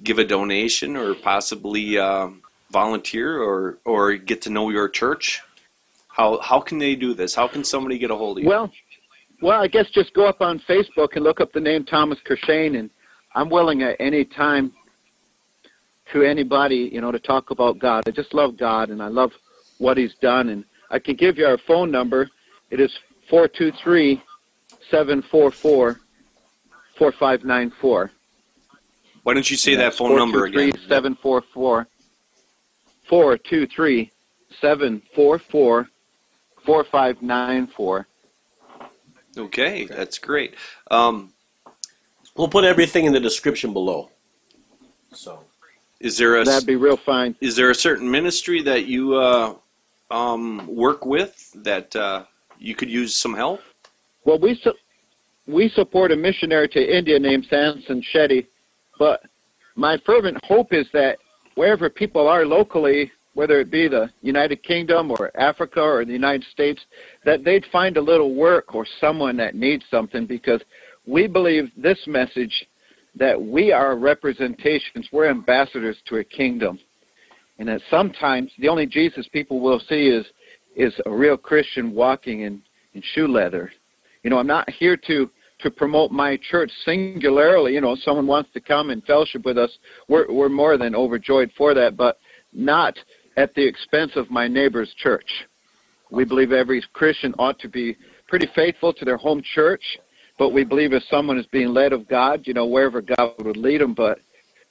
give 0.03 0.19
a 0.19 0.23
donation 0.23 0.95
or 0.95 1.13
possibly 1.15 1.97
um, 1.97 2.41
volunteer 2.71 3.41
or 3.41 3.79
or 3.85 4.15
get 4.15 4.41
to 4.43 4.49
know 4.49 4.69
your 4.69 4.89
church. 4.89 5.41
How 6.07 6.39
how 6.39 6.59
can 6.59 6.77
they 6.77 6.95
do 6.95 7.13
this? 7.13 7.35
How 7.35 7.47
can 7.47 7.63
somebody 7.63 7.97
get 7.97 8.11
a 8.11 8.15
hold 8.15 8.37
of 8.37 8.43
you? 8.43 8.49
Well, 8.49 8.71
well, 9.41 9.61
I 9.61 9.67
guess 9.67 9.85
just 9.93 10.13
go 10.13 10.25
up 10.25 10.41
on 10.41 10.59
Facebook 10.69 11.15
and 11.15 11.23
look 11.23 11.41
up 11.41 11.51
the 11.53 11.59
name 11.59 11.85
Thomas 11.85 12.19
Kershane, 12.27 12.79
and 12.79 12.89
I'm 13.35 13.49
willing 13.49 13.81
at 13.83 13.95
any 13.99 14.25
time 14.25 14.73
to 16.11 16.21
anybody, 16.23 16.89
you 16.91 17.01
know, 17.01 17.11
to 17.11 17.19
talk 17.19 17.49
about 17.49 17.79
God. 17.79 18.03
I 18.07 18.11
just 18.11 18.33
love 18.33 18.57
God, 18.57 18.89
and 18.89 19.01
I 19.01 19.07
love 19.07 19.31
what 19.77 19.97
He's 19.97 20.15
done, 20.15 20.49
and 20.49 20.63
I 20.89 20.99
can 20.99 21.15
give 21.15 21.37
you 21.37 21.45
our 21.45 21.57
phone 21.57 21.89
number. 21.91 22.29
It 22.69 22.79
is 22.79 22.91
four 23.29 23.47
two 23.47 23.71
three 23.71 24.21
seven 24.91 25.21
four 25.21 25.51
four 25.51 25.99
four 26.97 27.11
five 27.11 27.43
nine 27.43 27.71
four. 27.81 28.11
Why 29.23 29.33
don't 29.33 29.49
you 29.49 29.57
say 29.57 29.75
that 29.75 29.93
phone 29.93 30.15
number 30.15 30.45
again? 30.45 30.73
Seven 30.87 31.15
four 31.15 31.41
four 31.53 31.87
four 33.09 33.37
two 33.37 33.65
three 33.67 34.11
seven 34.61 35.01
four 35.15 35.39
four 35.39 35.89
four 36.65 36.83
five 36.83 37.21
nine 37.21 37.67
four. 37.67 38.07
Okay, 39.35 39.85
that's 39.85 40.19
great. 40.19 40.55
Um, 40.91 41.32
We'll 42.35 42.47
put 42.47 42.63
everything 42.63 43.05
in 43.05 43.13
the 43.13 43.19
description 43.19 43.73
below. 43.73 44.09
So 45.11 45.43
is 45.99 46.17
there 46.17 46.37
a 46.37 46.43
That'd 46.45 46.67
be 46.67 46.75
real 46.75 46.97
fine. 46.97 47.35
is 47.41 47.55
there 47.55 47.69
a 47.69 47.75
certain 47.75 48.09
ministry 48.09 48.61
that 48.63 48.85
you 48.85 49.15
uh, 49.15 49.55
um, 50.09 50.67
work 50.67 51.05
with 51.05 51.51
that 51.63 51.95
uh, 51.95 52.25
you 52.57 52.75
could 52.75 52.89
use 52.89 53.15
some 53.15 53.35
help? 53.35 53.61
Well, 54.25 54.39
we 54.39 54.59
su- 54.63 54.73
we 55.47 55.69
support 55.69 56.11
a 56.11 56.15
missionary 56.15 56.67
to 56.69 56.97
India 56.97 57.19
named 57.19 57.45
Sanson 57.49 58.01
Shetty, 58.13 58.47
but 58.97 59.21
my 59.75 59.97
fervent 60.05 60.43
hope 60.45 60.73
is 60.73 60.87
that 60.93 61.17
wherever 61.55 61.89
people 61.89 62.27
are 62.27 62.45
locally, 62.45 63.11
whether 63.33 63.59
it 63.59 63.69
be 63.69 63.87
the 63.87 64.09
United 64.21 64.63
Kingdom 64.63 65.11
or 65.11 65.31
Africa 65.39 65.81
or 65.81 66.05
the 66.05 66.13
United 66.13 66.45
States, 66.51 66.81
that 67.25 67.43
they'd 67.43 67.65
find 67.71 67.97
a 67.97 68.01
little 68.01 68.33
work 68.33 68.73
or 68.73 68.85
someone 68.99 69.37
that 69.37 69.55
needs 69.55 69.83
something 69.91 70.25
because 70.25 70.61
we 71.05 71.27
believe 71.27 71.71
this 71.77 71.99
message 72.07 72.67
that 73.15 73.39
we 73.39 73.71
are 73.71 73.95
representations, 73.95 75.07
we're 75.11 75.29
ambassadors 75.29 75.97
to 76.07 76.17
a 76.17 76.23
kingdom. 76.23 76.79
And 77.59 77.67
that 77.67 77.81
sometimes 77.89 78.51
the 78.57 78.67
only 78.67 78.87
Jesus 78.87 79.27
people 79.31 79.59
will 79.59 79.79
see 79.87 80.07
is 80.07 80.25
is 80.75 80.93
a 81.05 81.11
real 81.11 81.37
Christian 81.37 81.93
walking 81.93 82.41
in, 82.41 82.59
in 82.95 83.03
shoe 83.13 83.27
leather. 83.27 83.71
You 84.23 84.31
know, 84.31 84.39
I'm 84.39 84.47
not 84.47 84.69
here 84.69 84.97
to 85.07 85.29
to 85.59 85.71
promote 85.71 86.11
my 86.11 86.37
church 86.49 86.71
singularly. 86.83 87.73
You 87.73 87.81
know, 87.81 87.95
someone 87.95 88.27
wants 88.27 88.49
to 88.53 88.59
come 88.59 88.89
and 88.89 89.03
fellowship 89.03 89.45
with 89.45 89.57
us, 89.57 89.71
we're 90.07 90.31
we're 90.31 90.49
more 90.49 90.77
than 90.77 90.95
overjoyed 90.95 91.51
for 91.57 91.73
that, 91.73 91.95
but 91.95 92.17
not 92.51 92.97
at 93.37 93.53
the 93.55 93.65
expense 93.65 94.11
of 94.15 94.29
my 94.29 94.47
neighbor's 94.47 94.93
church. 94.97 95.29
We 96.11 96.25
believe 96.25 96.51
every 96.51 96.83
Christian 96.93 97.33
ought 97.39 97.59
to 97.59 97.67
be 97.67 97.97
pretty 98.27 98.47
faithful 98.55 98.93
to 98.93 99.05
their 99.05 99.17
home 99.17 99.41
church, 99.55 99.81
but 100.37 100.49
we 100.49 100.63
believe 100.63 100.93
if 100.93 101.03
someone 101.09 101.37
is 101.37 101.45
being 101.47 101.69
led 101.69 101.93
of 101.93 102.07
God, 102.07 102.41
you 102.45 102.53
know, 102.53 102.65
wherever 102.65 103.01
God 103.01 103.33
would 103.39 103.57
lead 103.57 103.81
them, 103.81 103.93
but 103.93 104.19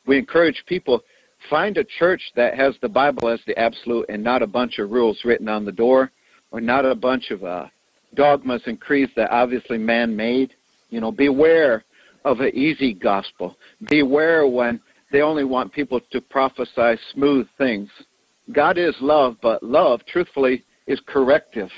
we 0.07 0.19
encourage 0.19 0.63
people 0.67 1.03
find 1.49 1.77
a 1.77 1.85
church 1.85 2.23
that 2.37 2.55
has 2.55 2.75
the 2.81 2.89
Bible 2.89 3.29
as 3.29 3.41
the 3.47 3.59
absolute 3.59 4.07
and 4.09 4.23
not 4.23 4.43
a 4.43 4.47
bunch 4.47 4.79
of 4.79 4.91
rules 4.91 5.21
written 5.25 5.49
on 5.49 5.65
the 5.65 5.73
door 5.73 6.11
or 6.51 6.61
not 6.61 6.85
a 6.85 6.95
bunch 6.95 7.31
of 7.31 7.45
uh, 7.45 7.67
dogmas 8.15 8.63
and 8.67 8.81
creeds 8.81 9.13
that 9.17 9.31
obviously 9.31 9.79
man 9.79 10.15
made. 10.15 10.55
You 10.91 11.01
know, 11.01 11.11
beware 11.11 11.85
of 12.25 12.41
an 12.41 12.55
easy 12.55 12.93
gospel. 12.93 13.57
Beware 13.89 14.47
when 14.47 14.81
they 15.11 15.23
only 15.23 15.45
want 15.45 15.73
people 15.73 16.01
to 16.11 16.21
prophesy 16.21 17.01
smooth 17.13 17.47
things. 17.59 17.89
God 18.53 18.79
is 18.79 18.95
love, 19.01 19.37
but 19.41 19.63
love, 19.63 20.01
truthfully, 20.07 20.65
is 20.87 21.01
corrective. 21.07 21.71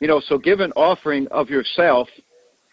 You 0.00 0.08
know, 0.08 0.20
so 0.20 0.38
give 0.38 0.60
an 0.60 0.72
offering 0.72 1.26
of 1.28 1.48
yourself 1.48 2.08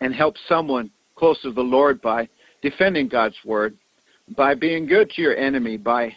and 0.01 0.13
help 0.13 0.35
someone 0.47 0.89
close 1.15 1.41
to 1.41 1.51
the 1.51 1.61
Lord 1.61 2.01
by 2.01 2.27
defending 2.61 3.07
God's 3.07 3.35
word, 3.45 3.77
by 4.35 4.55
being 4.55 4.85
good 4.85 5.09
to 5.11 5.21
your 5.21 5.35
enemy, 5.35 5.77
by 5.77 6.15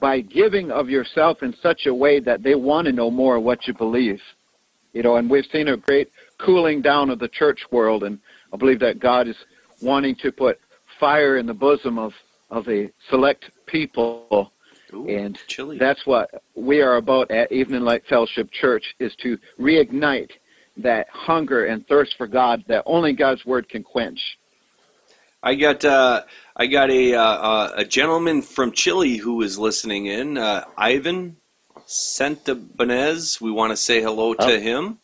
by 0.00 0.20
giving 0.20 0.70
of 0.72 0.88
yourself 0.90 1.42
in 1.42 1.54
such 1.62 1.86
a 1.86 1.94
way 1.94 2.18
that 2.20 2.42
they 2.42 2.54
want 2.54 2.86
to 2.86 2.92
know 2.92 3.10
more 3.10 3.36
of 3.36 3.44
what 3.44 3.66
you 3.66 3.74
believe. 3.74 4.20
You 4.92 5.02
know, 5.02 5.16
and 5.16 5.30
we've 5.30 5.46
seen 5.52 5.68
a 5.68 5.76
great 5.76 6.10
cooling 6.38 6.82
down 6.82 7.10
of 7.10 7.18
the 7.18 7.28
church 7.28 7.60
world, 7.70 8.02
and 8.02 8.18
I 8.52 8.56
believe 8.56 8.80
that 8.80 9.00
God 9.00 9.28
is 9.28 9.36
wanting 9.80 10.16
to 10.16 10.32
put 10.32 10.58
fire 10.98 11.38
in 11.38 11.46
the 11.46 11.54
bosom 11.54 11.98
of, 11.98 12.12
of 12.50 12.68
a 12.68 12.90
select 13.08 13.50
people, 13.66 14.52
Ooh, 14.92 15.08
and 15.08 15.38
chilly. 15.46 15.78
that's 15.78 16.06
what 16.06 16.42
we 16.54 16.80
are 16.80 16.96
about 16.96 17.30
at 17.30 17.50
Evening 17.50 17.82
Light 17.82 18.02
Fellowship 18.08 18.50
Church, 18.50 18.94
is 18.98 19.14
to 19.22 19.38
reignite 19.58 20.30
that 20.76 21.06
hunger 21.10 21.66
and 21.66 21.86
thirst 21.86 22.16
for 22.16 22.26
God 22.26 22.64
that 22.68 22.82
only 22.86 23.12
God's 23.12 23.44
Word 23.46 23.68
can 23.68 23.82
quench. 23.82 24.20
I 25.42 25.54
got 25.54 25.84
uh, 25.84 26.22
I 26.56 26.66
got 26.66 26.90
a 26.90 27.14
uh, 27.14 27.20
uh, 27.22 27.72
a 27.76 27.84
gentleman 27.84 28.42
from 28.42 28.72
Chile 28.72 29.16
who 29.18 29.42
is 29.42 29.58
listening 29.58 30.06
in, 30.06 30.38
uh, 30.38 30.64
Ivan 30.76 31.36
Santabanez. 31.86 33.40
We 33.40 33.50
want 33.50 33.70
to 33.72 33.76
say 33.76 34.00
hello 34.00 34.34
to 34.34 34.56
Oh. 34.56 34.60
him. 34.60 34.98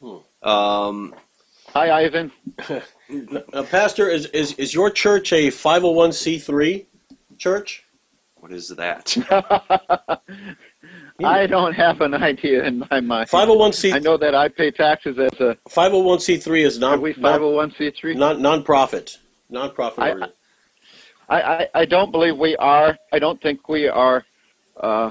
Hmm. 0.00 0.48
Um, 0.48 1.14
Hi, 1.74 2.04
Ivan. 2.04 2.32
Uh, 3.54 3.62
Pastor, 3.62 4.06
is, 4.10 4.26
is, 4.26 4.52
is 4.58 4.74
your 4.74 4.90
church 4.90 5.32
a 5.32 5.48
501c3 5.48 6.84
church? 7.38 7.86
What 8.40 8.52
is 8.52 8.68
that? 8.68 9.16
I 11.24 11.46
don't 11.46 11.72
have 11.74 12.00
an 12.00 12.14
idea 12.14 12.64
in 12.64 12.84
my 12.90 13.00
mind. 13.00 13.28
501c 13.28 13.92
I 13.92 13.98
know 13.98 14.16
that 14.16 14.34
I 14.34 14.48
pay 14.48 14.70
taxes 14.70 15.18
as 15.18 15.32
a 15.40 15.56
501c3 15.68 16.64
is 16.66 16.76
are 16.78 16.80
non, 16.80 17.00
we 17.00 17.14
non, 17.18 17.40
501c3. 17.40 18.16
non 18.16 18.40
non-profit. 18.42 19.18
Non-profit. 19.50 19.98
I- 20.04 20.10
organ- 20.10 20.32
I, 21.30 21.40
I, 21.42 21.68
I 21.74 21.84
don't 21.84 22.10
believe 22.10 22.38
we 22.38 22.56
are. 22.56 22.96
I 23.12 23.18
don't 23.18 23.40
think 23.42 23.68
we 23.68 23.86
are. 23.86 24.24
Uh, 24.80 25.10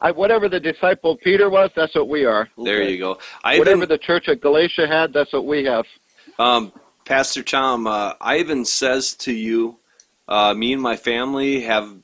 I, 0.00 0.10
whatever 0.10 0.48
the 0.48 0.58
disciple 0.60 1.16
Peter 1.18 1.50
was, 1.50 1.70
that's 1.76 1.94
what 1.94 2.08
we 2.08 2.24
are. 2.24 2.48
There 2.56 2.80
Okay. 2.80 2.92
you 2.92 2.98
go. 2.98 3.18
Whatever 3.44 3.82
Ivan, 3.82 3.88
the 3.90 3.98
church 3.98 4.28
at 4.28 4.40
Galatia 4.40 4.86
had, 4.86 5.12
that's 5.12 5.30
what 5.32 5.44
we 5.46 5.64
have. 5.64 5.84
um, 6.38 6.72
Pastor 7.04 7.42
Tom, 7.42 7.86
uh, 7.86 8.14
Ivan 8.20 8.64
says 8.64 9.14
to 9.16 9.32
you 9.32 9.78
Uh, 10.28 10.54
me 10.54 10.72
and 10.72 10.80
my 10.80 10.96
family 10.96 11.60
have 11.62 11.96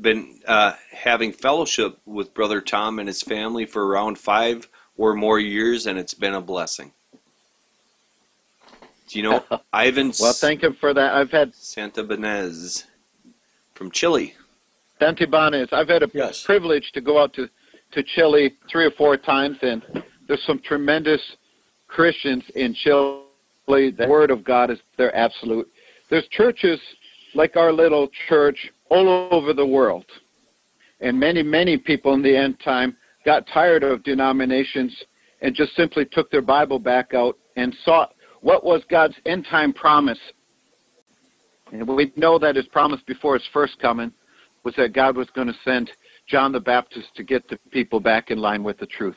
been 0.00 0.40
uh, 0.46 0.72
having 0.92 1.32
fellowship 1.32 1.98
with 2.04 2.34
Brother 2.34 2.60
Tom 2.60 2.98
and 2.98 3.08
his 3.08 3.22
family 3.22 3.66
for 3.66 3.86
around 3.86 4.18
five 4.18 4.68
or 4.96 5.14
more 5.14 5.38
years, 5.38 5.86
and 5.86 5.98
it's 5.98 6.14
been 6.14 6.34
a 6.34 6.40
blessing. 6.40 6.92
Do 9.08 9.18
you 9.18 9.22
know 9.24 9.44
Ivan 9.72 10.12
Well, 10.18 10.32
thank 10.32 10.62
him 10.62 10.76
for 10.80 10.94
that. 10.94 11.14
I've 11.14 11.30
had 11.30 11.52
Santabanez 11.52 12.84
from 13.74 13.90
Chile? 13.90 14.34
Santibanez. 15.00 15.72
I've 15.72 15.88
had 15.88 16.02
a 16.02 16.10
Yes. 16.14 16.42
privilege 16.44 16.90
to 16.92 17.00
go 17.00 17.20
out 17.20 17.32
to, 17.34 17.48
to 17.92 18.02
Chile 18.14 18.54
three 18.70 18.84
or 18.86 18.90
four 18.92 19.16
times, 19.16 19.58
and 19.62 19.82
there's 20.26 20.42
some 20.46 20.60
tremendous 20.60 21.20
Christians 21.88 22.44
in 22.54 22.74
Chile. 22.74 23.20
The 23.66 24.06
Word 24.08 24.30
of 24.30 24.44
God 24.44 24.70
is 24.70 24.78
their 24.96 25.14
absolute. 25.16 25.68
There's 26.10 26.26
churches 26.28 26.78
like 27.34 27.56
our 27.56 27.72
little 27.72 28.08
church 28.28 28.70
all 28.90 29.28
over 29.30 29.52
the 29.52 29.66
world, 29.66 30.04
and 31.00 31.18
many, 31.18 31.42
many 31.42 31.76
people 31.76 32.14
in 32.14 32.22
the 32.22 32.36
end 32.36 32.58
time 32.64 32.96
got 33.24 33.46
tired 33.46 33.82
of 33.82 34.02
denominations 34.02 34.94
and 35.40 35.54
just 35.54 35.74
simply 35.76 36.04
took 36.04 36.30
their 36.30 36.42
Bible 36.42 36.78
back 36.78 37.14
out 37.14 37.38
and 37.56 37.74
sought 37.84 38.14
what 38.40 38.64
was 38.64 38.82
God's 38.90 39.14
end 39.26 39.46
time 39.50 39.72
promise. 39.72 40.18
And 41.72 41.88
we 41.88 42.12
know 42.16 42.38
that 42.38 42.56
his 42.56 42.66
promise 42.66 43.00
before 43.06 43.34
his 43.34 43.46
first 43.52 43.78
coming 43.80 44.12
was 44.64 44.74
that 44.76 44.92
God 44.92 45.16
was 45.16 45.28
going 45.34 45.48
to 45.48 45.56
send 45.64 45.90
John 46.26 46.52
the 46.52 46.60
Baptist 46.60 47.14
to 47.16 47.22
get 47.22 47.48
the 47.48 47.58
people 47.70 48.00
back 48.00 48.30
in 48.30 48.38
line 48.38 48.62
with 48.62 48.78
the 48.78 48.86
truth. 48.86 49.16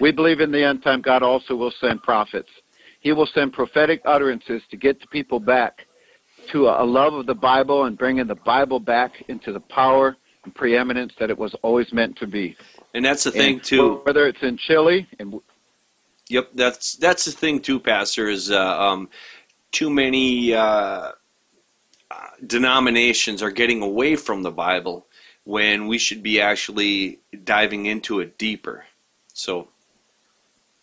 We 0.00 0.10
believe 0.10 0.40
in 0.40 0.50
the 0.50 0.64
end 0.64 0.82
time 0.82 1.02
God 1.02 1.22
also 1.22 1.54
will 1.54 1.72
send 1.80 2.02
prophets. 2.02 2.48
He 3.00 3.12
will 3.12 3.26
send 3.26 3.52
prophetic 3.52 4.02
utterances 4.04 4.62
to 4.70 4.76
get 4.76 5.00
the 5.00 5.06
people 5.06 5.38
back 5.38 5.86
to 6.52 6.68
a 6.68 6.84
love 6.84 7.14
of 7.14 7.26
the 7.26 7.34
Bible 7.34 7.84
and 7.84 7.96
bringing 7.96 8.26
the 8.26 8.34
Bible 8.34 8.80
back 8.80 9.12
into 9.28 9.52
the 9.52 9.60
power 9.60 10.16
and 10.44 10.54
preeminence 10.54 11.12
that 11.18 11.30
it 11.30 11.38
was 11.38 11.54
always 11.62 11.92
meant 11.92 12.16
to 12.18 12.26
be. 12.26 12.56
And 12.94 13.04
that's 13.04 13.24
the 13.24 13.30
thing 13.30 13.54
And 13.54 13.64
too. 13.64 14.00
Whether 14.04 14.26
it's 14.26 14.42
in 14.42 14.56
Chile 14.56 15.06
and 15.18 15.40
Yep, 16.30 16.50
that's 16.54 16.96
that's 16.96 17.24
the 17.24 17.32
thing 17.32 17.60
too, 17.60 17.80
Pastor. 17.80 18.28
Is 18.28 18.50
uh, 18.50 18.58
um, 18.58 19.08
too 19.72 19.88
many 19.88 20.52
uh, 20.52 20.60
uh, 20.60 21.12
denominations 22.46 23.42
are 23.42 23.50
getting 23.50 23.80
away 23.80 24.14
from 24.14 24.42
the 24.42 24.50
Bible 24.50 25.06
when 25.44 25.86
we 25.86 25.96
should 25.96 26.22
be 26.22 26.38
actually 26.38 27.20
diving 27.44 27.86
into 27.86 28.20
it 28.20 28.36
deeper. 28.36 28.84
So 29.32 29.68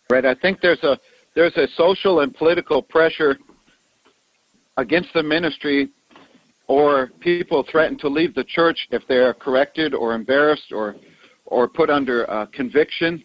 Right. 0.08 0.24
I 0.24 0.34
think 0.34 0.60
there's 0.60 0.82
a 0.82 0.98
there's 1.34 1.56
a 1.56 1.66
social 1.76 2.20
and 2.20 2.34
political 2.34 2.82
pressure 2.82 3.38
against 4.76 5.08
the 5.14 5.22
ministry, 5.22 5.90
or 6.68 7.10
people 7.20 7.64
threaten 7.70 7.96
to 7.98 8.08
leave 8.08 8.34
the 8.34 8.44
church 8.44 8.88
if 8.90 9.02
they 9.08 9.16
are 9.16 9.34
corrected 9.34 9.94
or 9.94 10.14
embarrassed 10.14 10.72
or 10.72 10.96
or 11.46 11.68
put 11.68 11.90
under 11.90 12.28
uh, 12.28 12.46
conviction. 12.46 13.24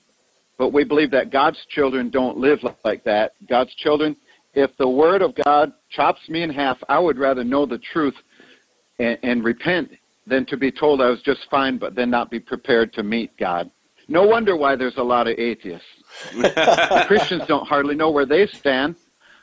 But 0.57 0.73
we 0.73 0.83
believe 0.83 1.09
that 1.11 1.31
God's 1.31 1.57
children 1.69 2.11
don't 2.11 2.37
live 2.37 2.59
like 2.85 3.03
that. 3.05 3.33
God's 3.49 3.73
children, 3.75 4.15
if 4.53 4.69
the 4.77 4.87
Word 4.87 5.23
of 5.23 5.33
God 5.43 5.73
chops 5.89 6.21
me 6.29 6.43
in 6.43 6.51
half, 6.51 6.77
I 6.87 6.99
would 6.99 7.17
rather 7.17 7.43
know 7.43 7.65
the 7.65 7.79
truth 7.79 8.13
and, 8.99 9.17
and 9.23 9.43
repent 9.43 9.89
than 10.27 10.45
to 10.45 10.57
be 10.57 10.71
told 10.71 11.01
I 11.01 11.09
was 11.09 11.21
just 11.23 11.41
fine, 11.49 11.77
but 11.77 11.95
then 11.95 12.11
not 12.11 12.29
be 12.29 12.39
prepared 12.39 12.93
to 12.93 13.03
meet 13.03 13.35
God. 13.37 13.71
No 14.07 14.25
wonder 14.25 14.55
why 14.55 14.75
there's 14.75 14.97
a 14.97 15.03
lot 15.03 15.27
of 15.27 15.39
atheists. 15.39 15.85
Christians 17.07 17.43
don't 17.47 17.67
hardly 17.67 17.95
know 17.95 18.11
where 18.11 18.25
they 18.25 18.45
stand. 18.59 18.95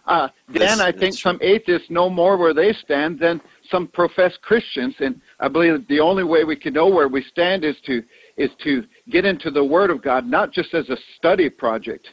Uh, 0.08 0.28
That's- 0.48 0.80
I 0.80 0.90
think 0.90 1.14
some 1.14 1.38
atheists 1.42 1.90
know 1.90 2.08
more 2.08 2.38
where 2.38 2.54
they 2.54 2.72
stand 2.72 3.18
than 3.18 3.40
some 3.70 3.86
professed 3.88 4.40
Christians, 4.40 4.94
and 5.00 5.20
I 5.38 5.48
believe 5.48 5.74
that 5.74 5.88
the 5.88 6.00
only 6.00 6.24
way 6.24 6.44
we 6.44 6.56
can 6.56 6.72
know 6.72 6.88
where 6.88 7.08
we 7.08 7.22
stand 7.22 7.64
is 7.64 7.76
to 7.82 8.02
is 8.38 8.50
to 8.64 8.84
get 9.10 9.24
into 9.24 9.50
the 9.50 9.62
Word 9.62 9.90
of 9.90 10.00
God, 10.00 10.26
not 10.26 10.52
just 10.52 10.72
as 10.72 10.88
a 10.88 10.96
study 11.16 11.50
project, 11.50 12.08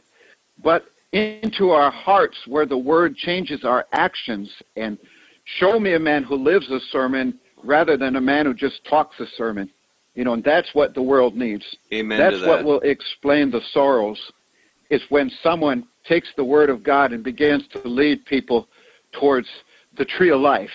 but 0.63 0.85
into 1.13 1.69
our 1.69 1.91
hearts 1.91 2.35
where 2.47 2.65
the 2.65 2.77
Word 2.77 3.15
changes 3.15 3.63
our 3.63 3.85
actions. 3.93 4.51
And 4.75 4.97
show 5.45 5.79
me 5.79 5.93
a 5.93 5.99
man 5.99 6.23
who 6.23 6.35
lives 6.35 6.69
a 6.71 6.79
sermon 6.91 7.39
rather 7.63 7.95
than 7.95 8.15
a 8.15 8.21
man 8.21 8.45
who 8.47 8.53
just 8.53 8.83
talks 8.85 9.19
a 9.19 9.27
sermon. 9.37 9.69
You 10.15 10.23
know, 10.23 10.33
and 10.33 10.43
that's 10.43 10.73
what 10.73 10.93
the 10.95 11.01
world 11.01 11.35
needs. 11.35 11.63
amen 11.93 12.17
That's 12.17 12.37
to 12.37 12.41
that. 12.41 12.49
what 12.49 12.65
will 12.65 12.79
explain 12.81 13.51
the 13.51 13.61
sorrows. 13.71 14.19
Is 14.89 15.01
when 15.09 15.29
someone 15.41 15.87
takes 16.07 16.29
the 16.35 16.43
word 16.43 16.69
of 16.69 16.83
God 16.83 17.11
and 17.11 17.23
begins 17.23 17.63
to 17.73 17.87
lead 17.87 18.25
people 18.25 18.67
towards 19.11 19.47
the 19.97 20.05
tree 20.05 20.31
of 20.31 20.39
life. 20.39 20.69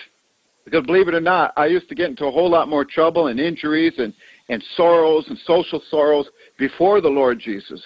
Because 0.65 0.85
believe 0.87 1.09
it 1.09 1.15
or 1.15 1.21
not, 1.21 1.53
I 1.57 1.67
used 1.67 1.89
to 1.89 1.95
get 1.95 2.11
into 2.11 2.27
a 2.27 2.31
whole 2.31 2.51
lot 2.51 2.69
more 2.69 2.85
trouble 2.85 3.29
and 3.29 3.41
injuries 3.41 3.95
and, 3.99 4.13
and 4.49 4.63
sorrows 4.77 5.27
and 5.29 5.39
social 5.39 5.83
sorrows 5.91 6.29
before 6.59 7.01
the 7.01 7.09
Lord 7.09 7.39
Jesus. 7.41 7.83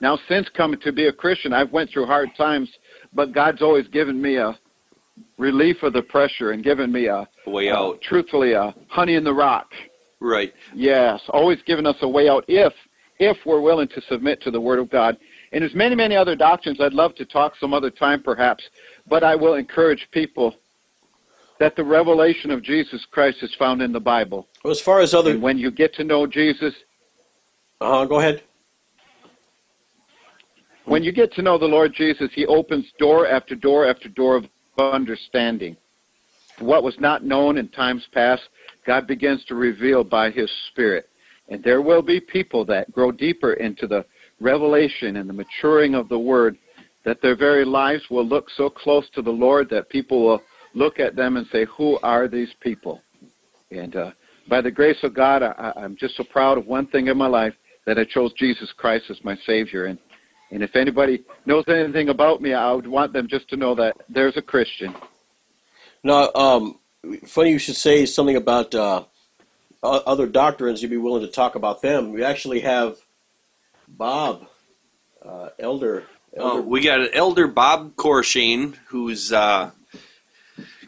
Now, 0.00 0.18
since 0.28 0.48
coming 0.56 0.80
to 0.80 0.92
be 0.92 1.06
a 1.06 1.12
Christian, 1.12 1.52
I've 1.52 1.72
went 1.72 1.90
through 1.90 2.06
hard 2.06 2.30
times, 2.36 2.70
but 3.12 3.32
God's 3.32 3.62
always 3.62 3.88
given 3.88 4.20
me 4.20 4.36
a 4.36 4.58
relief 5.38 5.82
of 5.82 5.92
the 5.92 6.02
pressure 6.02 6.52
and 6.52 6.62
given 6.64 6.90
me 6.90 7.06
a, 7.06 7.28
way 7.46 7.70
out. 7.70 8.00
truthfully, 8.02 8.52
a 8.52 8.74
honey 8.88 9.14
in 9.14 9.24
the 9.24 9.32
rock. 9.32 9.70
Right. 10.20 10.52
Yes, 10.74 11.20
always 11.28 11.58
giving 11.66 11.86
us 11.86 11.96
a 12.02 12.08
way 12.08 12.28
out 12.28 12.44
if 12.48 12.72
if 13.20 13.36
we're 13.46 13.60
willing 13.60 13.88
to 13.88 14.00
submit 14.08 14.42
to 14.42 14.50
the 14.50 14.60
Word 14.60 14.78
of 14.78 14.90
God. 14.90 15.16
And 15.54 15.62
there's 15.62 15.74
many, 15.74 15.94
many 15.94 16.16
other 16.16 16.34
doctrines 16.34 16.80
I'd 16.80 16.92
love 16.92 17.14
to 17.14 17.24
talk 17.24 17.54
some 17.60 17.72
other 17.72 17.88
time 17.88 18.20
perhaps, 18.20 18.64
but 19.06 19.22
I 19.22 19.36
will 19.36 19.54
encourage 19.54 20.08
people 20.10 20.52
that 21.60 21.76
the 21.76 21.84
revelation 21.84 22.50
of 22.50 22.60
Jesus 22.60 23.06
Christ 23.12 23.38
is 23.40 23.54
found 23.56 23.80
in 23.80 23.92
the 23.92 24.00
Bible. 24.00 24.48
Well, 24.64 24.72
as 24.72 24.80
far 24.80 24.98
as 24.98 25.14
other, 25.14 25.30
And 25.30 25.40
when 25.40 25.56
you 25.56 25.70
get 25.70 25.94
to 25.94 26.02
know 26.02 26.26
Jesus, 26.26 26.74
uh, 27.80 28.04
go 28.04 28.18
ahead. 28.18 28.42
when 30.86 31.04
you 31.04 31.12
get 31.12 31.32
to 31.34 31.42
know 31.42 31.56
the 31.56 31.66
Lord 31.66 31.94
Jesus, 31.94 32.30
he 32.34 32.44
opens 32.46 32.86
door 32.98 33.28
after 33.28 33.54
door 33.54 33.86
after 33.86 34.08
door 34.08 34.34
of 34.34 34.46
understanding. 34.76 35.76
What 36.58 36.82
was 36.82 36.98
not 36.98 37.24
known 37.24 37.58
in 37.58 37.68
times 37.68 38.04
past, 38.12 38.42
God 38.84 39.06
begins 39.06 39.44
to 39.44 39.54
reveal 39.54 40.02
by 40.02 40.32
his 40.32 40.50
Spirit. 40.72 41.08
And 41.48 41.62
there 41.62 41.80
will 41.80 42.02
be 42.02 42.20
people 42.20 42.64
that 42.64 42.90
grow 42.90 43.12
deeper 43.12 43.52
into 43.52 43.86
the 43.86 44.04
revelation 44.44 45.16
and 45.16 45.28
the 45.28 45.32
maturing 45.32 45.94
of 45.94 46.08
the 46.08 46.18
Word 46.18 46.56
that 47.04 47.20
their 47.20 47.36
very 47.36 47.64
lives 47.64 48.02
will 48.10 48.26
look 48.26 48.48
so 48.56 48.70
close 48.70 49.08
to 49.14 49.22
the 49.22 49.30
Lord 49.30 49.68
that 49.70 49.88
people 49.88 50.24
will 50.24 50.42
look 50.74 51.00
at 51.00 51.16
them 51.16 51.36
and 51.36 51.46
say, 51.50 51.66
Who 51.76 51.98
are 52.02 52.28
these 52.28 52.50
people? 52.60 53.00
And 53.70 53.96
uh, 53.96 54.10
by 54.48 54.60
the 54.60 54.70
grace 54.70 54.98
of 55.02 55.14
God, 55.14 55.42
I, 55.42 55.72
I'm 55.76 55.96
just 55.96 56.16
so 56.16 56.24
proud 56.24 56.58
of 56.58 56.66
one 56.66 56.86
thing 56.88 57.08
in 57.08 57.16
my 57.16 57.26
life 57.26 57.54
that 57.86 57.98
I 57.98 58.04
chose 58.04 58.32
Jesus 58.34 58.72
Christ 58.76 59.06
as 59.10 59.18
my 59.24 59.36
Savior. 59.46 59.86
And, 59.86 59.98
and 60.50 60.62
if 60.62 60.76
anybody 60.76 61.24
knows 61.46 61.64
anything 61.68 62.10
about 62.10 62.40
me, 62.40 62.52
I 62.54 62.72
would 62.72 62.86
want 62.86 63.12
them 63.12 63.26
just 63.28 63.48
to 63.50 63.56
know 63.56 63.74
that 63.74 63.96
there's 64.08 64.36
a 64.36 64.42
Christian. 64.42 64.94
Now, 66.02 66.30
um, 66.34 66.78
funny 67.26 67.50
you 67.50 67.58
should 67.58 67.76
say 67.76 68.06
something 68.06 68.36
about 68.36 68.74
uh, 68.74 69.04
other 69.82 70.26
doctrines. 70.26 70.82
You'd 70.82 70.90
be 70.90 70.96
willing 70.96 71.22
to 71.22 71.32
talk 71.32 71.54
about 71.54 71.82
them. 71.82 72.12
We 72.12 72.24
actually 72.24 72.60
have 72.60 72.96
Bob, 73.96 74.46
uh, 75.24 75.50
elder. 75.58 76.04
Oh, 76.36 76.60
we 76.60 76.80
got 76.80 77.08
Elder 77.14 77.46
Bob 77.46 77.94
Corshane, 77.94 78.74
who's 78.88 79.32
uh, 79.32 79.70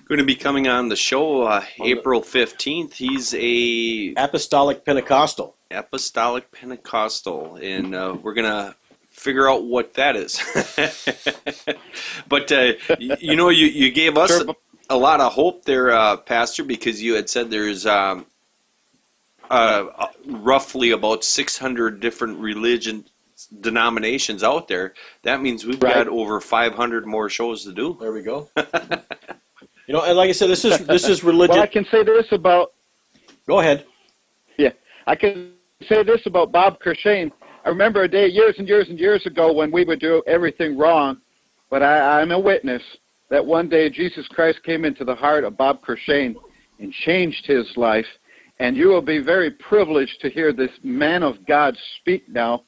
going 0.09 0.19
to 0.19 0.25
be 0.25 0.35
coming 0.35 0.67
on 0.67 0.89
the 0.89 0.97
show 0.97 1.43
uh, 1.43 1.65
the- 1.79 1.85
April 1.85 2.21
15th. 2.21 2.95
He's 2.95 3.33
a 3.35 4.15
Apostolic 4.17 4.85
Pentecostal. 4.85 5.55
apostolic 5.71 6.51
Pentecostal, 6.51 7.57
and 7.63 7.95
uh, 7.95 8.17
we're 8.21 8.35
going 8.35 8.51
to 8.51 8.75
figure 9.11 9.49
out 9.49 9.65
what 9.65 9.95
that 9.95 10.17
is. 10.17 10.41
but, 12.29 12.51
uh, 12.51 12.73
you 12.99 13.37
know, 13.37 13.49
you, 13.51 13.67
you 13.67 13.91
gave 13.93 14.19
us 14.19 14.31
Sure, 14.31 14.45
but- 14.47 14.57
a 14.89 14.97
lot 14.97 15.21
of 15.21 15.33
hope 15.33 15.65
there, 15.65 15.91
uh, 15.91 16.17
Pastor, 16.17 16.63
because 16.65 17.03
you 17.03 17.15
had 17.15 17.29
said 17.29 17.51
there's 17.51 17.87
um, 17.87 18.25
uh, 19.51 20.09
roughly 20.27 20.91
about 20.91 21.25
600 21.25 22.01
different 22.01 22.39
religion 22.39 23.05
denominations 23.61 24.43
out 24.43 24.69
there. 24.69 24.95
That 25.23 25.43
means 25.43 25.65
we've 25.65 25.83
Right. 25.83 25.95
got 25.95 26.09
over 26.09 26.41
500 26.41 27.07
more 27.07 27.29
shows 27.29 27.65
to 27.65 27.73
do. 27.73 27.97
There 28.01 28.13
we 28.13 28.23
go. 28.23 28.49
you 28.57 29.95
know, 29.95 30.03
and 30.03 30.17
like 30.17 30.29
I 30.29 30.33
said, 30.33 30.49
this 30.49 30.65
is 30.65 30.79
this 30.87 31.09
is 31.09 31.23
religion. 31.23 31.57
Well, 31.57 31.63
I 31.63 31.67
can 31.67 31.85
say 31.91 32.03
this 32.03 32.27
about 32.33 32.73
go 33.47 33.61
ahead. 33.61 33.85
Yeah, 34.59 34.71
I 35.07 35.15
can 35.15 35.53
say 35.89 36.03
this 36.03 36.23
about 36.27 36.51
Bob 36.51 36.81
Kershane. 36.81 37.31
I 37.65 37.69
remember 37.69 38.03
a 38.05 38.09
day 38.09 38.29
years 38.29 38.55
and 38.59 38.67
years 38.67 38.89
and 38.89 38.99
years 38.99 39.27
ago 39.27 39.53
when 39.53 39.71
we 39.71 39.85
would 39.85 40.01
do 40.01 40.23
everything 40.27 40.79
wrong, 40.79 41.19
but 41.69 41.83
I, 41.83 42.21
I'm 42.21 42.31
a 42.31 42.39
witness 42.39 42.83
that 43.29 43.45
one 43.45 43.69
day 43.69 43.91
Jesus 43.91 44.27
Christ 44.29 44.63
came 44.65 44.85
into 44.85 45.05
the 45.05 45.15
heart 45.15 45.45
of 45.45 45.57
Bob 45.57 45.85
Kershane 45.85 46.37
and 46.79 46.93
changed 46.93 47.45
his 47.47 47.67
life. 47.77 48.07
And 48.59 48.77
you 48.77 48.89
will 48.89 49.03
be 49.03 49.19
very 49.19 49.51
privileged 49.51 50.21
to 50.23 50.31
hear 50.31 50.53
this 50.53 50.71
man 50.83 51.23
of 51.23 51.45
God 51.47 51.77
speak 52.01 52.29
now. 52.29 52.63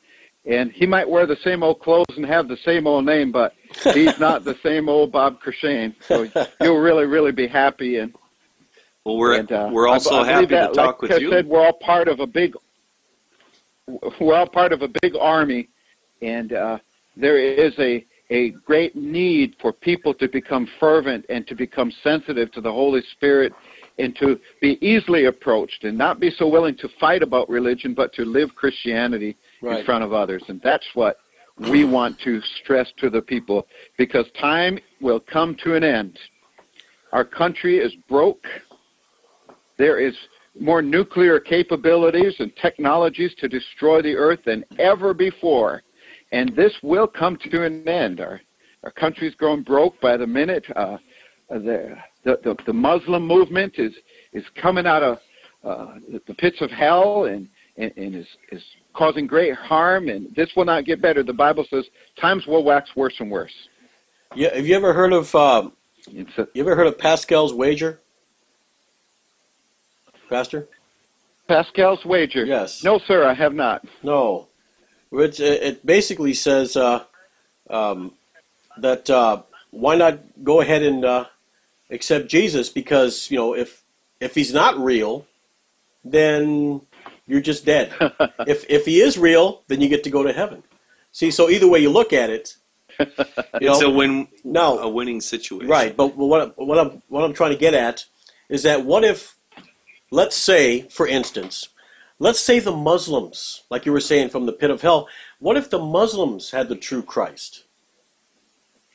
And 0.44 0.70
he 0.72 0.86
might 0.86 1.08
wear 1.08 1.26
the 1.26 1.36
same 1.44 1.62
old 1.62 1.80
clothes 1.80 2.06
and 2.16 2.24
have 2.26 2.48
the 2.48 2.56
same 2.64 2.86
old 2.86 3.04
name, 3.06 3.32
but 3.32 3.54
he's 3.94 4.16
not 4.20 4.44
the 4.44 4.54
same 4.62 4.88
old 4.88 5.12
Bob 5.12 5.38
Kershane. 5.42 5.94
So 6.06 6.26
you'll 6.60 6.78
really, 6.78 7.06
really 7.06 7.32
be 7.32 7.46
happy. 7.46 7.98
And 7.98 8.14
Well, 9.04 9.16
we're 9.16 9.34
And, 9.38 9.50
uh, 9.50 9.68
we're 9.72 9.88
I- 9.88 9.92
also 9.92 10.10
I 10.10 10.32
believe 10.32 10.50
happy 10.50 10.54
that, 10.54 10.68
to 10.68 10.74
talk 10.74 11.02
like 11.02 11.02
with 11.02 11.12
I 11.12 11.18
you. 11.20 11.30
said, 11.30 11.46
we're 11.46 11.64
all 11.64 11.72
part 11.72 12.08
of 12.08 12.20
a 12.20 12.26
big, 12.26 12.54
we're 14.20 14.34
all 14.34 14.48
part 14.48 14.72
of 14.72 14.82
a 14.82 14.88
big 15.02 15.14
army, 15.18 15.68
and 16.22 16.52
uh, 16.52 16.78
there 17.16 17.38
is 17.38 17.72
a 17.78 18.04
a 18.30 18.50
great 18.66 18.94
need 18.94 19.56
for 19.58 19.72
people 19.72 20.12
to 20.12 20.28
become 20.28 20.68
fervent 20.78 21.24
and 21.30 21.46
to 21.46 21.54
become 21.54 21.90
sensitive 22.04 22.52
to 22.52 22.60
the 22.60 22.70
Holy 22.70 23.00
Spirit, 23.12 23.54
and 23.98 24.14
to 24.16 24.38
be 24.60 24.78
easily 24.80 25.26
approached 25.26 25.84
and 25.84 25.96
not 25.96 26.20
be 26.20 26.30
so 26.30 26.48
willing 26.48 26.76
to 26.76 26.88
fight 27.00 27.22
about 27.22 27.48
religion, 27.48 27.94
but 27.94 28.12
to 28.14 28.24
live 28.24 28.54
Christianity 28.54 29.36
in 29.62 29.84
front 29.84 30.04
of 30.04 30.12
others, 30.12 30.42
and 30.48 30.60
that's 30.62 30.86
what 30.94 31.18
we 31.58 31.84
want 31.84 32.18
to 32.20 32.40
stress 32.62 32.92
to 32.98 33.10
the 33.10 33.20
people 33.20 33.66
because 33.96 34.26
time 34.40 34.78
will 35.00 35.20
come 35.20 35.56
to 35.64 35.74
an 35.74 35.82
end. 35.82 36.18
Our 37.12 37.24
country 37.24 37.78
is 37.78 37.94
broke. 38.08 38.44
There 39.76 39.98
is 39.98 40.14
more 40.60 40.82
nuclear 40.82 41.40
capabilities 41.40 42.36
and 42.38 42.52
technologies 42.56 43.34
to 43.38 43.48
destroy 43.48 44.02
the 44.02 44.14
earth 44.14 44.40
than 44.44 44.64
ever 44.78 45.14
before. 45.14 45.82
And 46.32 46.54
this 46.54 46.74
will 46.82 47.06
come 47.06 47.38
to 47.50 47.64
an 47.64 47.88
end. 47.88 48.20
Our, 48.20 48.40
our 48.84 48.90
country's 48.90 49.34
growing 49.34 49.62
broke 49.62 50.00
by 50.00 50.16
the 50.16 50.26
minute. 50.26 50.66
Uh, 50.74 50.98
the, 51.48 51.96
the, 52.24 52.38
the, 52.44 52.56
the 52.66 52.72
Muslim 52.72 53.26
movement 53.26 53.74
is, 53.78 53.92
is 54.32 54.44
coming 54.60 54.86
out 54.86 55.02
of 55.02 55.18
uh, 55.64 55.94
the, 56.26 56.34
pits 56.34 56.60
of 56.60 56.70
hell 56.70 57.24
and, 57.24 57.48
and, 57.76 57.92
and 57.96 58.14
is, 58.14 58.26
is 58.52 58.62
causing 58.94 59.26
great 59.26 59.54
harm. 59.54 60.08
And 60.08 60.34
this 60.34 60.50
will 60.56 60.64
not 60.64 60.84
get 60.84 61.00
better. 61.00 61.22
The 61.22 61.32
Bible 61.32 61.66
says 61.70 61.84
times 62.20 62.46
will 62.46 62.64
wax 62.64 62.90
worse 62.96 63.14
and 63.18 63.30
worse. 63.30 63.52
Yeah, 64.34 64.54
have 64.54 64.66
you 64.66 64.76
ever 64.76 64.92
heard 64.92 65.12
of 65.12 65.34
um, 65.34 65.72
a, 66.08 66.46
you 66.54 66.62
ever 66.62 66.76
heard 66.76 66.86
of 66.86 66.98
Pascal's 66.98 67.54
wager? 67.54 68.00
Pastor? 70.28 70.68
Pascal's 71.48 72.04
wager. 72.04 72.44
Yes. 72.44 72.84
No, 72.84 72.98
sir, 73.06 73.26
I 73.26 73.32
have 73.32 73.54
not. 73.54 73.84
No. 74.02 74.48
It's, 75.10 75.40
it 75.40 75.84
basically 75.86 76.34
says 76.34 76.76
uh, 76.76 77.04
um, 77.70 78.12
that 78.76 79.08
uh, 79.08 79.42
why 79.70 79.96
not 79.96 80.20
go 80.44 80.60
ahead 80.60 80.82
and 80.82 81.04
uh, 81.04 81.24
accept 81.90 82.28
Jesus 82.28 82.68
because 82.68 83.30
you 83.30 83.36
know 83.36 83.54
if 83.54 83.84
if 84.20 84.34
he's 84.34 84.52
not 84.52 84.78
real, 84.78 85.26
then 86.04 86.80
you're 87.26 87.40
just 87.40 87.64
dead. 87.64 87.92
if 88.46 88.64
if 88.68 88.86
he 88.86 89.00
is 89.00 89.18
real, 89.18 89.62
then 89.68 89.80
you 89.80 89.88
get 89.88 90.04
to 90.04 90.10
go 90.10 90.22
to 90.22 90.32
heaven. 90.32 90.62
See, 91.12 91.30
so 91.30 91.48
either 91.48 91.68
way 91.68 91.80
you 91.80 91.90
look 91.90 92.12
at 92.12 92.30
it, 92.30 92.56
you 92.98 93.06
it's 93.60 93.80
a 93.80 93.84
know, 93.84 93.90
win, 93.90 94.28
no, 94.44 94.78
a 94.80 94.88
winning 94.88 95.20
situation. 95.20 95.68
Right, 95.68 95.96
but 95.96 96.16
what 96.16 96.58
what 96.58 96.78
I'm 96.78 97.02
what 97.08 97.24
I'm 97.24 97.32
trying 97.32 97.52
to 97.52 97.58
get 97.58 97.74
at 97.74 98.04
is 98.48 98.62
that 98.62 98.84
what 98.84 99.04
if, 99.04 99.36
let's 100.10 100.36
say, 100.36 100.82
for 100.82 101.06
instance, 101.06 101.68
let's 102.18 102.40
say 102.40 102.58
the 102.58 102.72
Muslims, 102.72 103.62
like 103.70 103.86
you 103.86 103.92
were 103.92 104.00
saying 104.00 104.30
from 104.30 104.46
the 104.46 104.52
pit 104.52 104.70
of 104.70 104.82
hell, 104.82 105.08
what 105.38 105.56
if 105.56 105.70
the 105.70 105.78
Muslims 105.78 106.50
had 106.50 106.68
the 106.68 106.76
true 106.76 107.02
Christ, 107.02 107.64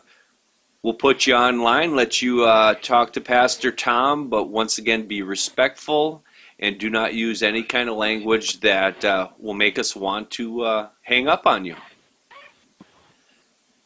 we'll 0.82 0.94
put 0.94 1.26
you 1.26 1.34
online, 1.34 1.94
let 1.96 2.22
you 2.22 2.44
uh, 2.44 2.74
talk 2.74 3.12
to 3.14 3.20
Pastor 3.20 3.70
Tom, 3.70 4.28
but 4.28 4.44
once 4.44 4.78
again, 4.78 5.06
be 5.06 5.22
respectful 5.22 6.22
and 6.60 6.78
do 6.78 6.90
not 6.90 7.14
use 7.14 7.42
any 7.42 7.62
kind 7.62 7.88
of 7.88 7.96
language 7.96 8.60
that 8.60 9.04
uh, 9.04 9.28
will 9.38 9.54
make 9.54 9.78
us 9.78 9.94
want 9.94 10.30
to 10.32 10.62
uh, 10.62 10.88
hang 11.02 11.28
up 11.28 11.46
on 11.46 11.64
you. 11.64 11.76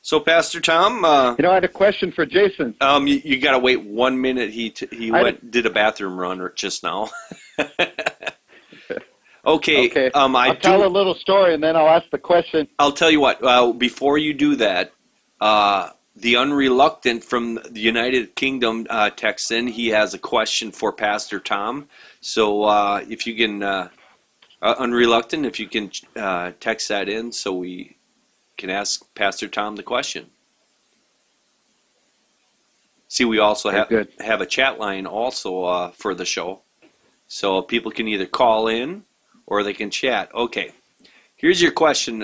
So, 0.04 0.18
Pastor 0.18 0.60
Tom, 0.60 1.04
uh, 1.04 1.36
You 1.38 1.42
know, 1.44 1.50
I 1.52 1.54
had 1.54 1.64
a 1.64 1.68
question 1.68 2.10
for 2.10 2.26
Jason. 2.26 2.74
um, 2.80 3.06
you, 3.06 3.20
you 3.24 3.38
got 3.38 3.52
to 3.52 3.58
wait 3.60 3.80
one 3.84 4.20
minute. 4.20 4.50
He 4.50 4.70
t- 4.70 4.88
he 4.90 5.12
I- 5.12 5.22
went 5.22 5.50
did 5.50 5.64
a 5.64 5.70
bathroom 5.70 6.18
run 6.18 6.50
just 6.56 6.82
now. 6.82 7.08
okay. 9.46 9.86
Okay. 9.90 10.10
Um, 10.12 10.34
I 10.34 10.48
I'll 10.48 10.54
do. 10.54 10.60
tell 10.60 10.84
a 10.84 10.88
little 10.88 11.14
story 11.14 11.54
and 11.54 11.62
then 11.62 11.76
I'll 11.76 11.88
ask 11.88 12.10
the 12.10 12.18
question. 12.18 12.66
I'll 12.80 12.90
tell 12.92 13.10
you 13.12 13.20
what. 13.20 13.44
Uh, 13.44 13.72
before 13.72 14.18
you 14.18 14.34
do 14.34 14.56
that, 14.56 14.92
uh, 15.40 15.90
the 16.14 16.36
unreluctant 16.36 17.24
from 17.24 17.58
the 17.70 17.80
United 17.80 18.34
Kingdom 18.34 18.86
uh, 18.90 19.10
texts 19.10 19.50
in. 19.50 19.66
He 19.66 19.88
has 19.88 20.14
a 20.14 20.18
question 20.18 20.70
for 20.70 20.92
Pastor 20.92 21.40
Tom. 21.40 21.88
So 22.20 22.64
uh, 22.64 23.04
if 23.08 23.26
you 23.26 23.34
can, 23.34 23.62
uh, 23.62 23.88
uh, 24.60 24.74
unreluctant, 24.78 25.46
if 25.46 25.58
you 25.58 25.68
can 25.68 25.90
uh, 26.16 26.52
text 26.60 26.88
that 26.88 27.08
in, 27.08 27.32
so 27.32 27.52
we 27.54 27.96
can 28.58 28.70
ask 28.70 29.02
Pastor 29.14 29.48
Tom 29.48 29.76
the 29.76 29.82
question. 29.82 30.26
See, 33.08 33.24
we 33.24 33.38
also 33.38 33.70
Very 33.70 33.78
have 33.80 33.88
good. 33.88 34.08
have 34.20 34.40
a 34.40 34.46
chat 34.46 34.78
line 34.78 35.06
also 35.06 35.64
uh, 35.64 35.90
for 35.90 36.14
the 36.14 36.24
show, 36.24 36.62
so 37.26 37.60
people 37.60 37.90
can 37.90 38.08
either 38.08 38.24
call 38.24 38.68
in 38.68 39.04
or 39.46 39.62
they 39.62 39.74
can 39.74 39.90
chat. 39.90 40.34
Okay, 40.34 40.72
here's 41.36 41.60
your 41.60 41.72
question. 41.72 42.22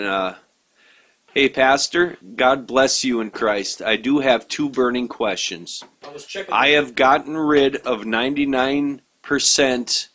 Hey, 1.35 1.51
Pastor, 1.51 2.17
God 2.37 2.67
bless 2.67 3.05
you 3.05 3.21
in 3.21 3.31
Christ. 3.31 3.83
I 3.83 3.97
do 3.97 4.21
have 4.21 4.49
two 4.49 4.71
burning 4.71 5.09
questions. 5.09 5.85
I 6.03 6.11
was 6.11 6.25
checking. 6.25 6.55
I 6.55 6.69
have 6.69 6.95
gotten 6.95 7.37
rid 7.37 7.77
of 7.77 8.03
99% 8.03 10.09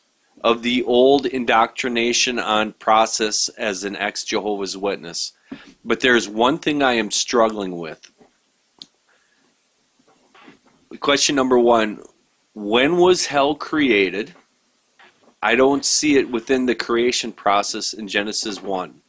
of 0.43 0.63
the 0.63 0.83
old 0.83 1.27
indoctrination 1.27 2.39
on 2.39 2.73
process 2.73 3.47
as 3.49 3.83
an 3.83 3.95
ex 3.95 4.23
Jehovah's 4.23 4.75
Witness. 4.75 5.33
But 5.85 5.99
there's 5.99 6.27
one 6.27 6.57
thing 6.57 6.81
I 6.81 6.93
am 6.93 7.11
struggling 7.11 7.77
with. 7.77 8.09
Question 10.99 11.35
number 11.35 11.59
one 11.59 12.01
When 12.55 12.97
was 12.97 13.27
hell 13.27 13.53
created? 13.53 14.33
I 15.43 15.55
don't 15.55 15.85
see 15.85 16.17
it 16.17 16.31
within 16.31 16.65
the 16.65 16.75
creation 16.75 17.31
process 17.31 17.93
in 17.93 18.07
Genesis 18.07 18.63
1, 18.63 19.01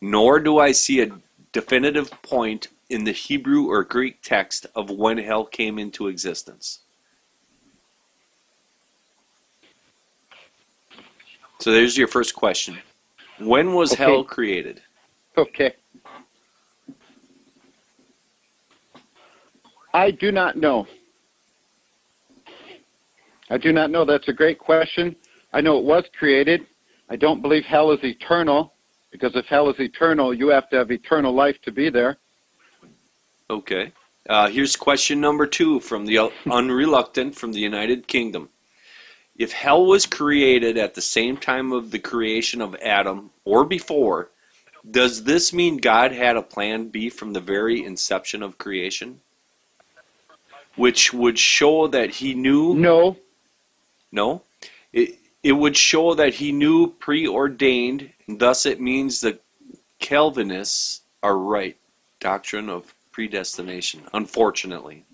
nor 0.00 0.40
do 0.40 0.58
I 0.58 0.72
see 0.72 1.00
a 1.00 1.20
definitive 1.56 2.10
point 2.20 2.68
in 2.90 3.04
the 3.04 3.12
Hebrew 3.12 3.70
or 3.70 3.82
Greek 3.82 4.20
text 4.20 4.66
of 4.74 4.90
when 4.90 5.16
hell 5.16 5.46
came 5.46 5.78
into 5.78 6.06
existence. 6.06 6.80
So 11.60 11.72
there's 11.72 11.96
your 11.96 12.08
first 12.08 12.34
question. 12.34 12.76
When 13.40 13.72
was 13.72 13.94
Okay. 13.94 14.02
hell 14.02 14.24
created? 14.24 14.82
Okay. 15.38 15.74
I 19.94 20.10
do 20.10 20.30
not 20.30 20.58
know. 20.58 20.86
I 23.48 23.56
do 23.56 23.72
not 23.72 23.90
know. 23.90 24.04
That's 24.04 24.28
a 24.28 24.34
great 24.34 24.58
question. 24.58 25.16
I 25.54 25.62
know 25.62 25.78
it 25.78 25.84
was 25.84 26.04
created. 26.18 26.66
I 27.08 27.16
don't 27.16 27.40
believe 27.40 27.64
hell 27.64 27.92
is 27.92 28.04
eternal 28.04 28.74
because 29.16 29.34
if 29.34 29.46
hell 29.46 29.70
is 29.70 29.80
eternal, 29.80 30.34
you 30.34 30.48
have 30.48 30.68
to 30.70 30.76
have 30.76 30.90
eternal 30.90 31.32
life 31.32 31.56
to 31.62 31.72
be 31.72 31.88
there. 31.88 32.18
Okay. 33.48 33.92
Uh, 34.28 34.48
here's 34.48 34.76
question 34.76 35.20
number 35.20 35.46
two 35.46 35.80
from 35.80 36.04
the 36.04 36.30
unreluctant 36.50 37.34
from 37.34 37.52
the 37.52 37.60
United 37.60 38.06
Kingdom. 38.06 38.50
If 39.36 39.52
hell 39.52 39.86
was 39.86 40.06
created 40.06 40.76
at 40.76 40.94
the 40.94 41.00
same 41.00 41.36
time 41.36 41.72
of 41.72 41.90
the 41.90 41.98
creation 41.98 42.60
of 42.60 42.74
Adam 42.76 43.30
or 43.44 43.64
before, 43.64 44.30
does 44.90 45.24
this 45.24 45.52
mean 45.52 45.78
God 45.78 46.12
had 46.12 46.36
a 46.36 46.42
plan 46.42 46.88
B 46.88 47.08
from 47.08 47.32
the 47.32 47.40
very 47.40 47.84
inception 47.84 48.42
of 48.42 48.58
creation? 48.58 49.20
Which 50.74 51.12
would 51.14 51.38
show 51.38 51.86
that 51.88 52.10
he 52.10 52.34
knew 52.34 52.74
No, 52.74 53.16
No. 54.12 54.42
It 55.46 55.52
would 55.52 55.76
show 55.76 56.12
that 56.12 56.34
he 56.34 56.50
knew 56.50 56.88
preordained, 56.98 58.10
and 58.26 58.36
thus 58.36 58.66
it 58.66 58.80
means 58.80 59.20
the 59.20 59.38
Calvinists 60.00 61.02
are 61.22 61.38
right. 61.38 61.76
Doctrine 62.18 62.68
of 62.68 62.92
predestination, 63.12 64.02
unfortunately. 64.12 65.04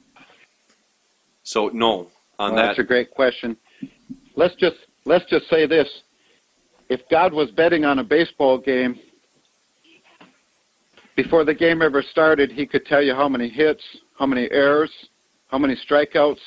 So 1.43 1.69
no 1.69 2.09
on 2.39 2.55
Well, 2.55 2.63
that. 2.63 2.69
that's 2.69 2.79
a 2.79 2.83
great 2.83 3.11
question. 3.11 3.59
Let's 4.35 4.55
just 4.55 4.77
let's 5.05 5.29
just 5.29 5.51
say 5.51 5.67
this: 5.67 5.87
if 6.89 7.07
God 7.11 7.35
was 7.35 7.51
betting 7.51 7.85
on 7.85 7.99
a 7.99 8.05
baseball 8.05 8.57
game 8.57 8.99
before 11.15 11.45
the 11.45 11.55
game 11.55 11.83
ever 11.83 12.03
started, 12.11 12.51
He 12.51 12.65
could 12.65 12.87
tell 12.87 13.03
you 13.03 13.15
how 13.15 13.29
many 13.29 13.51
hits, 13.51 13.83
how 14.19 14.25
many 14.25 14.51
errors, 14.51 14.93
how 15.49 15.59
many 15.59 15.77
strikeouts, 15.77 16.41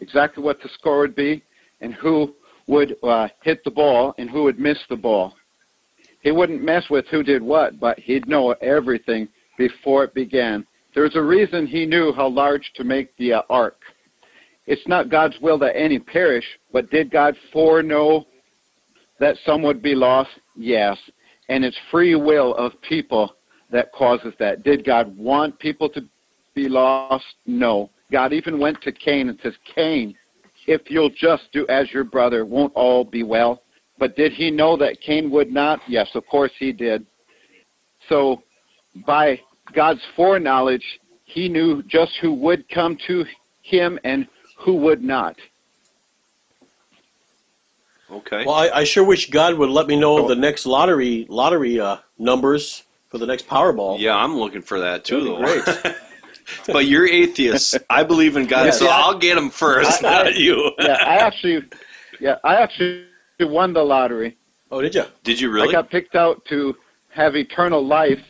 exactly 0.00 0.42
what 0.42 0.58
the 0.62 0.70
score 0.70 1.00
would 1.00 1.14
be, 1.14 1.42
and 1.82 1.92
who 1.92 2.34
would 2.66 2.96
uh, 3.02 3.28
hit 3.42 3.62
the 3.64 3.70
ball 3.70 4.14
and 4.18 4.28
who 4.28 4.44
would 4.44 4.58
miss 4.58 4.78
the 4.88 4.96
ball. 4.96 5.34
He 6.22 6.32
wouldn't 6.32 6.62
mess 6.62 6.84
with 6.90 7.06
who 7.08 7.22
did 7.22 7.42
what, 7.42 7.78
but 7.78 7.98
he'd 8.00 8.28
know 8.28 8.52
everything 8.60 9.28
before 9.56 10.04
it 10.04 10.14
began. 10.14 10.66
There's 10.94 11.14
a 11.14 11.22
reason 11.22 11.66
he 11.66 11.86
knew 11.86 12.12
how 12.12 12.28
large 12.28 12.72
to 12.74 12.84
make 12.84 13.16
the 13.16 13.34
uh, 13.34 13.42
ark. 13.48 13.78
It's 14.66 14.86
not 14.88 15.10
God's 15.10 15.36
will 15.40 15.58
that 15.58 15.76
any 15.76 15.98
perish, 15.98 16.44
but 16.72 16.90
did 16.90 17.10
God 17.10 17.36
foreknow 17.52 18.26
that 19.20 19.36
some 19.44 19.62
would 19.62 19.82
be 19.82 19.94
lost? 19.94 20.30
Yes. 20.56 20.98
And 21.48 21.64
it's 21.64 21.78
free 21.90 22.16
will 22.16 22.54
of 22.56 22.72
people 22.82 23.36
that 23.70 23.92
causes 23.92 24.34
that. 24.38 24.64
Did 24.64 24.84
God 24.84 25.16
want 25.16 25.58
people 25.58 25.88
to 25.90 26.02
be 26.54 26.68
lost? 26.68 27.24
No. 27.46 27.90
God 28.10 28.32
even 28.32 28.58
went 28.58 28.80
to 28.82 28.92
Cain 28.92 29.28
and 29.28 29.38
says, 29.42 29.54
Cain, 29.74 30.16
if 30.66 30.82
you'll 30.90 31.10
just 31.10 31.44
do 31.52 31.66
as 31.68 31.90
your 31.92 32.04
brother, 32.04 32.44
won't 32.44 32.72
all 32.74 33.04
be 33.04 33.22
well? 33.22 33.62
But 33.98 34.16
did 34.16 34.32
he 34.32 34.50
know 34.50 34.76
that 34.76 35.00
Cain 35.00 35.30
would 35.30 35.52
not? 35.52 35.80
Yes, 35.88 36.08
of 36.14 36.26
course 36.26 36.52
he 36.58 36.72
did. 36.72 37.06
So 38.08 38.42
by 39.06 39.40
God's 39.74 40.02
foreknowledge, 40.14 40.84
he 41.24 41.48
knew 41.48 41.82
just 41.84 42.12
who 42.20 42.32
would 42.34 42.68
come 42.68 42.98
to 43.06 43.24
him 43.62 43.98
and 44.04 44.26
who 44.58 44.74
would 44.76 45.02
not. 45.02 45.36
okay. 48.10 48.44
Well, 48.44 48.54
I, 48.54 48.68
I 48.68 48.84
sure 48.84 49.04
wish 49.04 49.30
God 49.30 49.54
would 49.54 49.70
let 49.70 49.86
me 49.86 49.96
know 49.96 50.28
the 50.28 50.36
next 50.36 50.66
lottery 50.66 51.26
lottery 51.28 51.80
uh, 51.80 51.98
numbers 52.18 52.84
for 53.08 53.18
the 53.18 53.26
next 53.26 53.48
Powerball. 53.48 53.98
yeah, 53.98 54.14
I'm 54.14 54.36
looking 54.36 54.62
for 54.62 54.80
that 54.80 55.04
too. 55.04 55.36
That'd 55.36 55.64
be 55.64 55.72
though. 55.72 55.94
but 56.66 56.86
you're 56.86 57.06
atheist. 57.08 57.78
I 57.90 58.02
believe 58.04 58.36
in 58.36 58.46
God, 58.46 58.66
Yeah. 58.66 58.70
so 58.72 58.86
I'll 58.88 59.18
get 59.18 59.36
him 59.38 59.50
first, 59.50 60.04
I- 60.04 60.08
I- 60.20 60.22
not 60.24 60.34
you. 60.36 60.72
yeah, 60.78 60.96
I 61.00 61.16
actually, 61.16 61.62
yeah, 62.20 62.36
I 62.44 62.56
actually 62.56 63.06
won 63.40 63.72
the 63.72 63.82
lottery. 63.82 64.36
Oh, 64.70 64.80
did 64.80 64.94
you? 64.94 65.04
Did 65.22 65.40
you 65.40 65.50
really? 65.50 65.68
I 65.68 65.72
got 65.72 65.90
picked 65.90 66.14
out 66.16 66.44
to 66.46 66.74
have 67.10 67.36
eternal 67.36 67.84
life, 67.86 68.20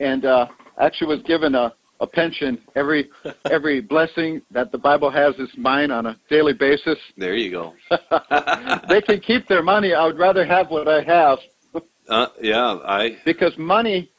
and 0.00 0.24
uh, 0.24 0.46
actually 0.80 1.08
was 1.16 1.22
given 1.22 1.54
a, 1.54 1.72
a 2.00 2.06
pension. 2.06 2.58
Every 2.76 3.08
every 3.50 3.80
blessing 3.80 4.42
that 4.50 4.70
the 4.70 4.78
Bible 4.78 5.10
has 5.10 5.34
is 5.36 5.48
mine 5.56 5.90
on 5.90 6.06
a 6.06 6.16
daily 6.30 6.52
basis. 6.52 6.98
there 7.16 7.34
you 7.36 7.50
go. 7.50 7.74
they 8.88 9.00
can 9.02 9.20
keep 9.20 9.48
their 9.48 9.62
money. 9.62 9.94
I 9.94 10.04
would 10.06 10.18
rather 10.18 10.44
have 10.44 10.70
what 10.70 10.88
I 10.88 11.02
have 11.02 11.38
Uh, 12.08 12.26
yeah, 12.40 12.78
I 12.84 13.16
because 13.24 13.56
money 13.58 14.10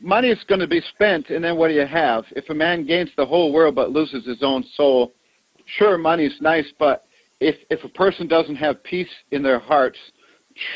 money 0.00 0.28
is 0.28 0.42
going 0.48 0.60
to 0.60 0.66
be 0.66 0.82
spent, 0.94 1.30
and 1.30 1.44
then 1.44 1.56
what 1.56 1.68
do 1.68 1.74
you 1.74 1.86
have? 1.86 2.24
If 2.32 2.48
a 2.50 2.54
man 2.54 2.86
gains 2.86 3.10
the 3.16 3.26
whole 3.26 3.52
world 3.52 3.74
but 3.74 3.90
loses 3.90 4.24
his 4.26 4.42
own 4.42 4.64
soul, 4.74 5.12
sure, 5.78 5.98
money's 5.98 6.34
nice, 6.40 6.66
but 6.78 7.04
if 7.40 7.56
if 7.70 7.84
a 7.84 7.88
person 7.88 8.26
doesn't 8.26 8.56
have 8.56 8.82
peace 8.82 9.10
in 9.30 9.42
their 9.42 9.58
hearts, 9.58 9.98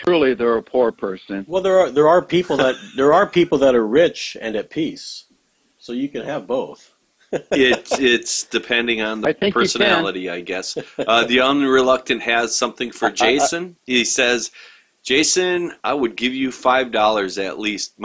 truly 0.05 0.35
they're 0.35 0.59
a 0.59 0.63
poor 0.63 0.93
person. 0.93 1.45
Well, 1.49 1.63
there 1.63 1.79
are 1.79 1.91
there 1.91 2.09
are 2.09 2.23
people 2.23 2.57
that 2.59 2.75
there 2.97 3.13
are 3.13 3.27
people 3.27 3.59
that 3.59 3.75
are 3.75 3.87
rich 3.87 4.37
and 4.41 4.57
at 4.57 4.71
peace, 4.71 5.25
so 5.79 5.93
you 5.93 6.09
can 6.09 6.25
have 6.25 6.47
both. 6.47 6.95
it's 7.33 7.99
it's 7.99 8.45
depending 8.45 9.01
on 9.01 9.21
the 9.21 9.29
think 9.29 9.43
you 9.43 9.53
can. 9.53 9.53
personality, 9.63 10.29
I 10.29 10.41
guess. 10.41 10.77
Uh, 10.99 11.25
the 11.25 11.41
unreluctant 11.41 12.23
has 12.23 12.57
something 12.57 12.91
for 12.91 13.11
Jason. 13.23 13.77
He 13.87 14.05
says, 14.05 14.51
"Jason, 15.03 15.73
I 15.85 15.95
would 15.95 16.17
give 16.17 16.35
you 16.35 16.51
five 16.53 16.91
dollars 16.93 17.39
at 17.39 17.59
least." 17.59 17.95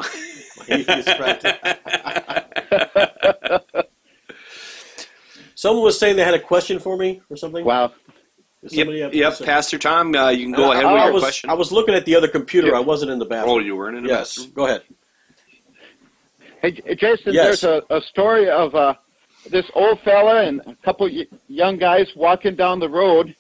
Someone 5.55 5.83
was 5.83 5.97
saying 5.97 6.15
they 6.17 6.23
had 6.23 6.33
a 6.33 6.39
question 6.39 6.79
for 6.79 6.97
me 6.97 7.21
or 7.29 7.37
something. 7.37 7.63
Wow. 7.63 7.93
Yep, 8.63 8.71
somebody 8.71 8.99
have- 9.01 9.13
yep. 9.13 9.39
Pastor 9.39 9.77
Tom, 9.77 10.13
uh, 10.15 10.29
you 10.29 10.45
can 10.45 10.51
go 10.53 10.71
I- 10.71 10.73
ahead 10.73 10.85
I, 10.85 10.93
with 10.93 11.01
I 11.01 11.05
your 11.05 11.13
was, 11.13 11.23
question. 11.23 11.49
I 11.49 11.53
was 11.53 11.71
looking 11.71 11.93
at 11.95 12.05
the 12.05 12.15
other 12.15 12.27
computer. 12.27 12.69
Yeah. 12.69 12.77
I 12.77 12.79
wasn't 12.79 13.11
in 13.11 13.19
the 13.19 13.25
bathroom. 13.25 13.55
oh, 13.55 13.59
you 13.59 13.75
weren't 13.75 13.97
in 13.97 14.03
the 14.03 14.09
yes. 14.09 14.35
bathroom. 14.37 14.53
Go 14.55 14.65
ahead. 14.65 14.81
Hey, 16.61 16.71
Jason, 16.95 17.33
Yes. 17.33 17.61
there's 17.61 17.63
a, 17.63 17.83
a 17.95 18.01
story 18.09 18.49
of 18.49 18.73
uh, 18.73 18.95
this 19.51 19.65
old 19.75 19.99
fella 20.03 20.45
and 20.45 20.61
a 20.65 20.75
couple 20.83 21.07
y- 21.07 21.27
young 21.47 21.77
guys 21.77 22.07
walking 22.15 22.55
down 22.55 22.79
the 22.79 22.89
road, 22.89 23.35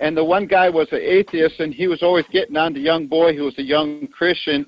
and 0.00 0.16
the 0.16 0.24
one 0.24 0.46
guy 0.46 0.68
was 0.68 0.88
an 0.92 1.00
atheist, 1.00 1.60
and 1.60 1.72
he 1.72 1.86
was 1.86 2.02
always 2.02 2.26
getting 2.32 2.56
on 2.56 2.72
the 2.72 2.80
young 2.80 3.06
boy 3.06 3.36
who 3.36 3.44
was 3.44 3.58
a 3.58 3.62
young 3.62 4.08
Christian, 4.08 4.66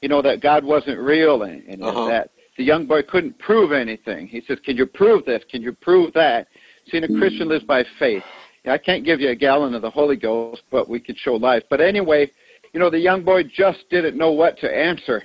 you 0.00 0.08
know, 0.08 0.22
that 0.22 0.40
God 0.40 0.64
wasn't 0.64 0.98
real 0.98 1.42
and, 1.42 1.62
and 1.68 1.82
Uh-huh. 1.82 2.06
that 2.08 2.30
the 2.56 2.64
young 2.64 2.86
boy 2.86 3.02
couldn't 3.02 3.38
prove 3.38 3.72
anything. 3.72 4.26
He 4.26 4.40
says, 4.46 4.58
"Can 4.60 4.76
you 4.76 4.86
prove 4.86 5.24
this? 5.24 5.42
Can 5.50 5.62
you 5.62 5.72
prove 5.72 6.12
that?" 6.14 6.48
Seeing 6.90 7.04
a 7.04 7.08
Christian 7.18 7.48
lives 7.48 7.64
by 7.64 7.84
faith. 7.98 8.24
I 8.66 8.78
can't 8.78 9.04
give 9.04 9.20
you 9.20 9.30
a 9.30 9.34
gallon 9.34 9.74
of 9.74 9.82
the 9.82 9.90
Holy 9.90 10.16
Ghost, 10.16 10.62
but 10.70 10.88
we 10.88 11.00
can 11.00 11.16
show 11.16 11.34
life. 11.34 11.64
But 11.68 11.80
anyway, 11.80 12.30
you 12.72 12.80
know, 12.80 12.90
the 12.90 12.98
young 12.98 13.22
boy 13.24 13.42
just 13.44 13.88
didn't 13.90 14.16
know 14.16 14.32
what 14.32 14.58
to 14.58 14.68
answer. 14.90 15.22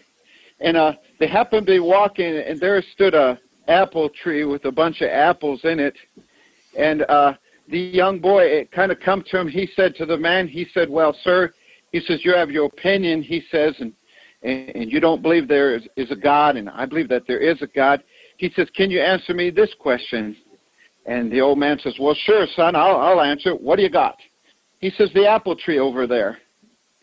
And 0.60 0.76
uh, 0.76 0.94
they 1.20 1.28
happened 1.28 1.68
to 1.68 1.74
be 1.74 1.80
walking, 1.80 2.38
and 2.38 2.60
there 2.60 2.82
stood 2.94 3.14
a 3.14 3.40
apple 3.68 4.10
tree 4.10 4.44
with 4.46 4.66
a 4.66 4.72
bunch 4.72 5.02
of 5.02 5.10
apples 5.10 5.62
in 5.66 5.80
it. 5.80 5.96
And 6.78 7.04
uh, 7.04 7.34
the 7.70 7.80
young 7.80 8.20
boy, 8.20 8.44
it 8.44 8.72
kind 8.72 8.92
of 8.92 9.00
come 9.00 9.24
to 9.30 9.40
him. 9.40 9.48
He 9.48 9.68
said 9.76 9.96
to 9.96 10.06
the 10.06 10.18
man, 10.18 10.48
he 10.48 10.68
said, 10.74 10.90
"Well, 10.90 11.16
sir," 11.24 11.52
he 11.92 12.00
says, 12.00 12.24
"you 12.24 12.34
have 12.34 12.50
your 12.50 12.66
opinion." 12.66 13.22
He 13.22 13.44
says, 13.52 13.76
and 13.80 13.94
and, 14.44 14.70
and 14.76 14.92
you 14.92 15.00
don't 15.00 15.22
believe 15.22 15.48
there 15.48 15.76
is, 15.76 15.84
is 15.96 16.12
a 16.12 16.16
God, 16.16 16.56
and 16.56 16.70
I 16.70 16.86
believe 16.86 17.10
that 17.10 17.28
there 17.28 17.40
is 17.40 17.62
a 17.62 17.68
God. 17.68 18.04
He 18.38 18.52
says, 18.56 18.70
"Can 18.76 18.92
you 18.92 19.02
answer 19.02 19.34
me 19.34 19.50
this 19.50 19.74
question?" 19.80 20.36
And 21.06 21.32
the 21.32 21.42
old 21.42 21.58
man 21.58 21.80
says, 21.80 21.96
"Well, 22.00 22.16
sure, 22.16 22.46
son, 22.56 22.76
I'll 22.76 22.98
I'll 22.98 23.22
answer. 23.22 23.56
What 23.56 23.78
do 23.78 23.84
you 23.84 23.90
got?" 23.90 24.18
He 24.80 24.92
says, 24.92 25.10
"The 25.14 25.28
apple 25.28 25.56
tree 25.56 25.80
over 25.80 26.08
there, 26.08 26.38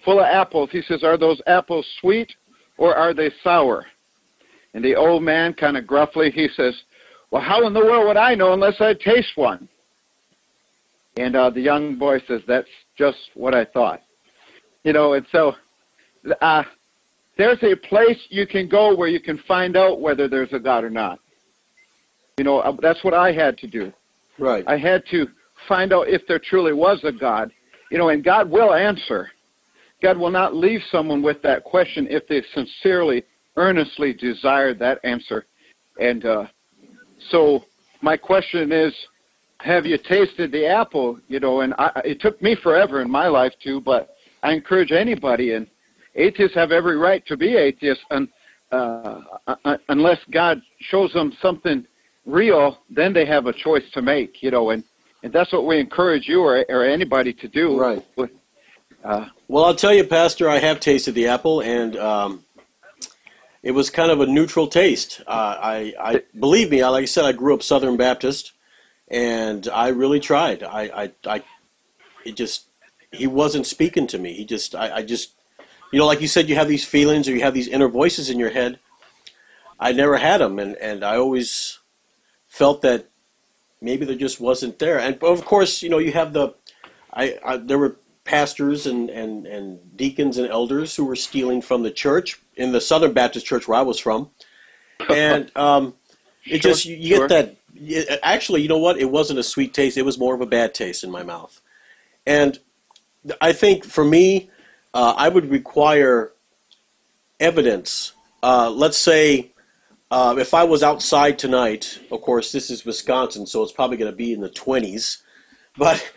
full 0.04 0.20
of 0.20 0.26
apples." 0.26 0.70
He 0.72 0.82
says, 0.82 1.02
"Are 1.02 1.18
those 1.18 1.40
apples 1.46 1.86
sweet 2.00 2.32
or 2.78 2.94
are 2.94 3.12
they 3.12 3.30
sour?" 3.42 3.86
And 4.72 4.84
the 4.84 4.96
old 4.96 5.22
man, 5.22 5.54
kind 5.54 5.76
of 5.76 5.86
gruffly, 5.86 6.30
he 6.30 6.48
says, 6.48 6.74
"Well, 7.30 7.42
how 7.42 7.66
in 7.66 7.72
the 7.72 7.80
world 7.80 8.06
would 8.08 8.16
I 8.16 8.34
know 8.34 8.52
unless 8.52 8.80
I 8.80 8.94
taste 8.94 9.36
one?" 9.36 9.68
And 11.16 11.36
uh, 11.36 11.50
the 11.50 11.60
young 11.60 11.96
boy 11.96 12.20
says, 12.26 12.42
"That's 12.46 12.68
just 12.96 13.18
what 13.34 13.54
I 13.54 13.64
thought." 13.64 14.02
You 14.82 14.92
know, 14.92 15.14
and 15.14 15.24
so 15.30 15.54
uh, 16.40 16.64
there's 17.36 17.62
a 17.62 17.76
place 17.88 18.18
you 18.28 18.46
can 18.46 18.68
go 18.68 18.94
where 18.96 19.08
you 19.08 19.20
can 19.20 19.38
find 19.46 19.76
out 19.76 20.00
whether 20.00 20.28
there's 20.28 20.52
a 20.52 20.58
God 20.58 20.84
or 20.84 20.90
not. 20.90 21.18
You 22.38 22.44
know, 22.44 22.58
uh, 22.58 22.76
that's 22.80 23.02
what 23.04 23.14
I 23.14 23.32
had 23.32 23.56
to 23.58 23.66
do. 23.66 23.92
Right. 24.38 24.64
I 24.66 24.76
had 24.76 25.04
to 25.10 25.28
find 25.68 25.92
out 25.92 26.08
if 26.08 26.22
there 26.26 26.40
truly 26.40 26.72
was 26.72 27.00
a 27.04 27.12
God. 27.12 27.52
You 27.90 27.98
know, 27.98 28.08
and 28.08 28.24
God 28.24 28.50
will 28.50 28.74
answer. 28.74 29.30
God 30.02 30.18
will 30.18 30.30
not 30.30 30.54
leave 30.54 30.80
someone 30.90 31.22
with 31.22 31.40
that 31.42 31.64
question 31.64 32.06
if 32.10 32.26
they 32.26 32.42
sincerely, 32.52 33.24
earnestly 33.56 34.12
desire 34.12 34.74
that 34.74 34.98
answer. 35.04 35.46
And 36.00 36.24
uh, 36.24 36.46
so, 37.30 37.64
my 38.02 38.16
question 38.16 38.72
is, 38.72 38.92
have 39.64 39.86
you 39.86 39.96
tasted 39.96 40.52
the 40.52 40.66
apple? 40.66 41.18
You 41.26 41.40
know, 41.40 41.62
and 41.62 41.74
I, 41.78 42.02
it 42.04 42.20
took 42.20 42.40
me 42.42 42.54
forever 42.54 43.00
in 43.00 43.10
my 43.10 43.28
life 43.28 43.54
too, 43.62 43.80
but 43.80 44.14
I 44.42 44.52
encourage 44.52 44.92
anybody, 44.92 45.54
and 45.54 45.66
atheists 46.14 46.54
have 46.54 46.70
every 46.70 46.96
right 46.96 47.24
to 47.26 47.36
be 47.36 47.56
atheists, 47.56 48.04
and 48.10 48.28
uh, 48.70 49.20
uh, 49.46 49.76
unless 49.88 50.18
God 50.30 50.60
shows 50.80 51.12
them 51.12 51.32
something 51.40 51.86
real, 52.26 52.78
then 52.90 53.12
they 53.12 53.24
have 53.24 53.46
a 53.46 53.52
choice 53.52 53.84
to 53.94 54.02
make. 54.02 54.42
You 54.42 54.50
know, 54.50 54.70
and 54.70 54.84
and 55.22 55.32
that's 55.32 55.52
what 55.52 55.66
we 55.66 55.80
encourage 55.80 56.28
you 56.28 56.42
or, 56.42 56.64
or 56.68 56.84
anybody 56.84 57.32
to 57.32 57.48
do. 57.48 57.80
Right. 57.80 58.04
With, 58.16 58.30
uh, 59.02 59.26
Well, 59.48 59.64
I'll 59.64 59.74
tell 59.74 59.94
you, 59.94 60.04
Pastor, 60.04 60.48
I 60.48 60.58
have 60.58 60.78
tasted 60.80 61.14
the 61.14 61.28
apple, 61.28 61.62
and 61.62 61.96
um, 61.96 62.44
it 63.62 63.70
was 63.70 63.88
kind 63.88 64.10
of 64.10 64.20
a 64.20 64.26
neutral 64.26 64.68
taste. 64.68 65.22
Uh, 65.26 65.56
I, 65.58 65.94
I 65.98 66.22
believe 66.38 66.70
me, 66.70 66.82
I, 66.82 66.88
like 66.90 67.02
I 67.02 67.06
said, 67.06 67.24
I 67.24 67.32
grew 67.32 67.54
up 67.54 67.62
Southern 67.62 67.96
Baptist, 67.96 68.52
and 69.08 69.68
I 69.68 69.88
really 69.88 70.20
tried. 70.20 70.62
I, 70.62 70.82
I, 70.82 71.12
I 71.26 71.42
it 72.24 72.36
just 72.36 72.66
he 73.12 73.26
wasn't 73.26 73.66
speaking 73.66 74.06
to 74.08 74.18
me. 74.18 74.32
He 74.34 74.44
just, 74.44 74.74
I, 74.74 74.96
I 74.96 75.02
just, 75.02 75.32
you 75.92 75.98
know, 75.98 76.06
like 76.06 76.20
you 76.20 76.28
said, 76.28 76.48
you 76.48 76.56
have 76.56 76.68
these 76.68 76.84
feelings 76.84 77.28
or 77.28 77.32
you 77.32 77.42
have 77.42 77.54
these 77.54 77.68
inner 77.68 77.88
voices 77.88 78.28
in 78.30 78.38
your 78.38 78.50
head. 78.50 78.78
I 79.78 79.92
never 79.92 80.16
had 80.16 80.40
them, 80.40 80.58
and 80.58 80.76
and 80.76 81.04
I 81.04 81.16
always 81.16 81.78
felt 82.46 82.82
that 82.82 83.08
maybe 83.80 84.04
there 84.04 84.16
just 84.16 84.40
wasn't 84.40 84.78
there. 84.78 84.98
And 84.98 85.22
of 85.22 85.44
course, 85.44 85.82
you 85.82 85.90
know, 85.90 85.98
you 85.98 86.12
have 86.12 86.32
the, 86.32 86.54
I, 87.12 87.38
I 87.44 87.56
there 87.56 87.78
were 87.78 87.96
pastors 88.24 88.86
and, 88.86 89.10
and, 89.10 89.46
and 89.46 89.96
deacons 89.96 90.38
and 90.38 90.48
elders 90.48 90.96
who 90.96 91.04
were 91.04 91.16
stealing 91.16 91.60
from 91.60 91.82
the 91.82 91.90
church 91.90 92.40
in 92.56 92.72
the 92.72 92.80
Southern 92.80 93.12
Baptist 93.12 93.44
Church 93.44 93.68
where 93.68 93.78
I 93.78 93.82
was 93.82 93.98
from, 93.98 94.30
and 95.10 95.54
um, 95.56 95.94
it 96.46 96.62
Sure, 96.62 96.70
just 96.70 96.84
you, 96.84 96.96
you 96.96 97.16
sure. 97.16 97.28
get 97.28 97.28
that. 97.28 97.56
It- 97.74 98.20
Actually, 98.22 98.62
you 98.62 98.68
know 98.68 98.78
what? 98.78 98.98
It 98.98 99.10
wasn't 99.10 99.38
a 99.38 99.42
sweet 99.42 99.74
taste. 99.74 99.96
It 99.96 100.04
was 100.04 100.18
more 100.18 100.34
of 100.34 100.40
a 100.40 100.46
bad 100.46 100.74
taste 100.74 101.04
in 101.04 101.10
my 101.10 101.22
mouth, 101.22 101.60
and 102.26 102.58
I 103.40 103.52
think 103.52 103.84
for 103.84 104.04
me, 104.04 104.50
uh, 104.92 105.14
I 105.16 105.28
would 105.28 105.50
require 105.50 106.32
evidence. 107.40 108.12
Uh, 108.42 108.70
let's 108.70 108.98
say 108.98 109.52
uh, 110.10 110.36
if 110.38 110.54
I 110.54 110.64
was 110.64 110.82
outside 110.82 111.38
tonight, 111.38 111.98
of 112.10 112.20
course, 112.20 112.52
this 112.52 112.70
is 112.70 112.84
Wisconsin, 112.84 113.46
so 113.46 113.62
it's 113.62 113.72
probably 113.72 113.96
going 113.96 114.10
to 114.10 114.16
be 114.16 114.32
in 114.32 114.40
the 114.40 114.50
20s. 114.50 115.18
But 115.76 116.08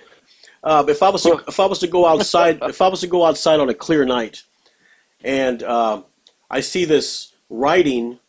uh, 0.63 0.85
if 0.87 1.01
I 1.01 1.09
was 1.09 1.23
to, 1.23 1.43
if 1.47 1.59
I 1.59 1.65
was 1.65 1.79
to 1.79 1.87
go 1.87 2.05
outside, 2.05 2.59
if 2.61 2.79
I 2.79 2.89
was 2.89 2.99
to 3.01 3.07
go 3.07 3.25
outside 3.25 3.59
on 3.59 3.69
a 3.69 3.73
clear 3.73 4.05
night, 4.05 4.43
and 5.23 5.63
uh, 5.63 6.03
I 6.51 6.59
see 6.59 6.85
this 6.85 7.33
writing 7.49 8.19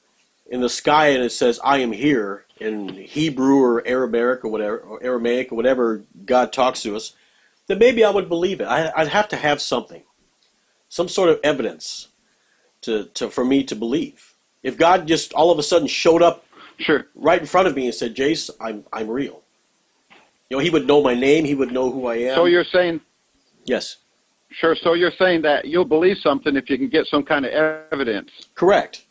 in 0.46 0.62
the 0.62 0.70
sky, 0.70 1.08
and 1.08 1.22
it 1.22 1.32
says 1.32 1.60
"I 1.62 1.80
am 1.80 1.92
here" 1.92 2.46
in 2.60 2.88
Hebrew 2.88 3.60
or 3.62 3.86
Aramaic 3.86 4.44
or 4.44 4.48
whatever, 4.48 4.78
or 4.78 5.02
Aramaic 5.02 5.52
or 5.52 5.54
whatever 5.56 6.04
God 6.24 6.52
talks 6.52 6.82
to 6.82 6.96
us, 6.96 7.12
then 7.66 7.78
maybe 7.78 8.04
I 8.04 8.10
would 8.10 8.28
believe 8.28 8.60
it. 8.60 8.64
I, 8.64 8.90
I'd 8.96 9.08
have 9.08 9.28
to 9.28 9.36
have 9.36 9.60
something, 9.60 10.02
some 10.88 11.08
sort 11.08 11.28
of 11.30 11.40
evidence 11.44 12.08
to, 12.82 13.04
to 13.14 13.28
for 13.30 13.44
me 13.44 13.62
to 13.64 13.76
believe. 13.76 14.34
If 14.62 14.76
God 14.76 15.06
just 15.06 15.32
all 15.32 15.50
of 15.50 15.58
a 15.58 15.62
sudden 15.62 15.88
showed 15.88 16.22
up 16.22 16.44
Sure. 16.80 17.06
right 17.16 17.40
in 17.40 17.46
front 17.46 17.66
of 17.66 17.74
me 17.74 17.86
and 17.86 17.94
said, 17.94 18.14
"Jace, 18.14 18.50
I'm 18.60 18.84
I'm 18.92 19.08
real," 19.08 19.42
you 20.48 20.56
know, 20.56 20.62
He 20.62 20.70
would 20.70 20.86
know 20.86 21.02
my 21.02 21.14
name. 21.14 21.44
He 21.44 21.54
would 21.54 21.72
know 21.72 21.90
who 21.90 22.06
I 22.06 22.16
am. 22.16 22.36
So 22.36 22.44
you're 22.44 22.64
saying, 22.64 23.00
yes, 23.64 23.96
sure. 24.52 24.76
So 24.76 24.94
you're 24.94 25.10
saying 25.18 25.42
that 25.42 25.64
you'll 25.66 25.84
believe 25.84 26.18
something 26.18 26.54
if 26.54 26.70
you 26.70 26.78
can 26.78 26.88
get 26.88 27.06
some 27.06 27.24
kind 27.24 27.44
of 27.44 27.52
evidence. 27.92 28.30
correct. 28.54 29.06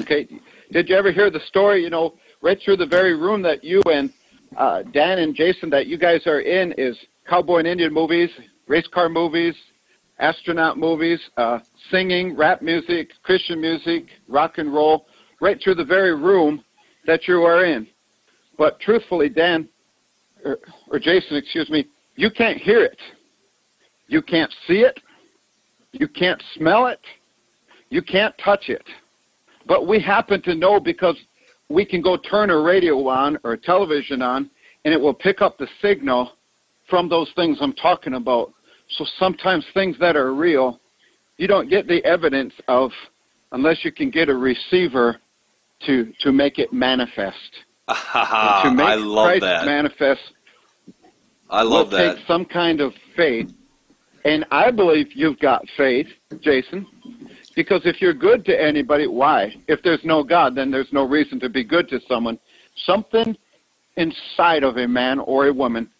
Okay. 0.00 0.28
Did 0.70 0.88
you 0.88 0.96
ever 0.96 1.12
hear 1.12 1.30
the 1.30 1.40
story? 1.40 1.82
You 1.82 1.90
know, 1.90 2.14
right 2.42 2.58
through 2.62 2.76
the 2.76 2.86
very 2.86 3.16
room 3.16 3.42
that 3.42 3.64
you 3.64 3.80
and 3.86 4.12
uh, 4.56 4.82
Dan 4.82 5.18
and 5.18 5.34
Jason 5.34 5.70
that 5.70 5.86
you 5.86 5.98
guys 5.98 6.26
are 6.26 6.40
in 6.40 6.72
is 6.76 6.96
cowboy 7.28 7.58
and 7.58 7.68
Indian 7.68 7.92
movies, 7.92 8.30
race 8.66 8.86
car 8.92 9.08
movies, 9.08 9.54
astronaut 10.18 10.78
movies, 10.78 11.20
uh, 11.36 11.60
singing, 11.90 12.36
rap 12.36 12.62
music, 12.62 13.10
Christian 13.22 13.60
music, 13.60 14.06
rock 14.28 14.58
and 14.58 14.72
roll, 14.72 15.06
right 15.40 15.58
through 15.62 15.76
the 15.76 15.84
very 15.84 16.14
room 16.14 16.64
that 17.06 17.28
you 17.28 17.42
are 17.42 17.64
in. 17.64 17.86
But 18.56 18.80
truthfully, 18.80 19.28
Dan, 19.28 19.68
or, 20.44 20.58
or 20.90 20.98
Jason, 20.98 21.36
excuse 21.36 21.70
me, 21.70 21.86
you 22.16 22.30
can't 22.30 22.58
hear 22.58 22.82
it. 22.84 22.98
You 24.08 24.22
can't 24.22 24.52
see 24.66 24.80
it. 24.80 24.98
You 25.92 26.08
can't 26.08 26.42
smell 26.54 26.86
it. 26.86 27.00
You 27.90 28.02
can't 28.02 28.34
touch 28.42 28.68
it. 28.68 28.82
But 29.68 29.86
we 29.86 30.00
happen 30.00 30.42
to 30.42 30.54
know 30.54 30.80
because 30.80 31.16
we 31.68 31.84
can 31.84 32.00
go 32.00 32.16
turn 32.16 32.50
a 32.50 32.58
radio 32.58 33.06
on 33.08 33.38
or 33.44 33.52
a 33.52 33.58
television 33.58 34.22
on 34.22 34.50
and 34.84 34.94
it 34.94 35.00
will 35.00 35.14
pick 35.14 35.42
up 35.42 35.58
the 35.58 35.68
signal 35.82 36.32
from 36.88 37.08
those 37.08 37.30
things 37.36 37.58
I'm 37.60 37.74
talking 37.74 38.14
about. 38.14 38.52
So 38.96 39.04
sometimes 39.18 39.64
things 39.74 39.96
that 40.00 40.16
are 40.16 40.34
real, 40.34 40.80
you 41.36 41.46
don't 41.46 41.68
get 41.68 41.86
the 41.86 42.02
evidence 42.04 42.54
of 42.66 42.90
unless 43.52 43.84
you 43.84 43.92
can 43.92 44.10
get 44.10 44.30
a 44.30 44.34
receiver 44.34 45.18
to 45.86 46.12
to 46.20 46.32
make 46.32 46.58
it 46.58 46.72
manifest. 46.72 47.36
To 48.64 48.72
make 48.72 48.86
I 48.86 48.94
love 48.96 49.26
Christ 49.26 49.42
that. 49.42 49.64
manifest 49.66 50.20
I 51.50 51.62
love 51.62 51.90
will 51.90 51.98
that. 51.98 52.16
take 52.16 52.26
some 52.26 52.44
kind 52.44 52.80
of 52.80 52.92
faith. 53.16 53.50
And 54.24 54.44
I 54.50 54.70
believe 54.70 55.06
you've 55.14 55.38
got 55.38 55.64
faith, 55.76 56.06
Jason, 56.40 56.86
because 57.58 57.82
if 57.84 58.00
you're 58.00 58.14
good 58.14 58.44
to 58.44 58.52
anybody, 58.56 59.08
why? 59.08 59.52
If 59.66 59.82
there's 59.82 60.04
no 60.04 60.22
God, 60.22 60.54
then 60.54 60.70
there's 60.70 60.92
no 60.92 61.02
reason 61.04 61.40
to 61.40 61.48
be 61.48 61.64
good 61.64 61.88
to 61.88 61.98
someone. 62.06 62.38
Something 62.86 63.36
inside 63.96 64.62
of 64.62 64.76
a 64.76 64.86
man 64.86 65.18
or 65.18 65.48
a 65.48 65.52
woman 65.52 65.90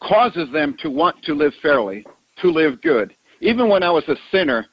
causes 0.00 0.50
them 0.54 0.74
to 0.78 0.88
want 0.88 1.22
to 1.24 1.34
live 1.34 1.52
fairly, 1.60 2.02
to 2.40 2.50
live 2.50 2.80
good. 2.80 3.14
Even 3.42 3.68
when 3.68 3.82
I 3.82 3.90
was 3.90 4.04
a 4.08 4.16
sinner, 4.30 4.64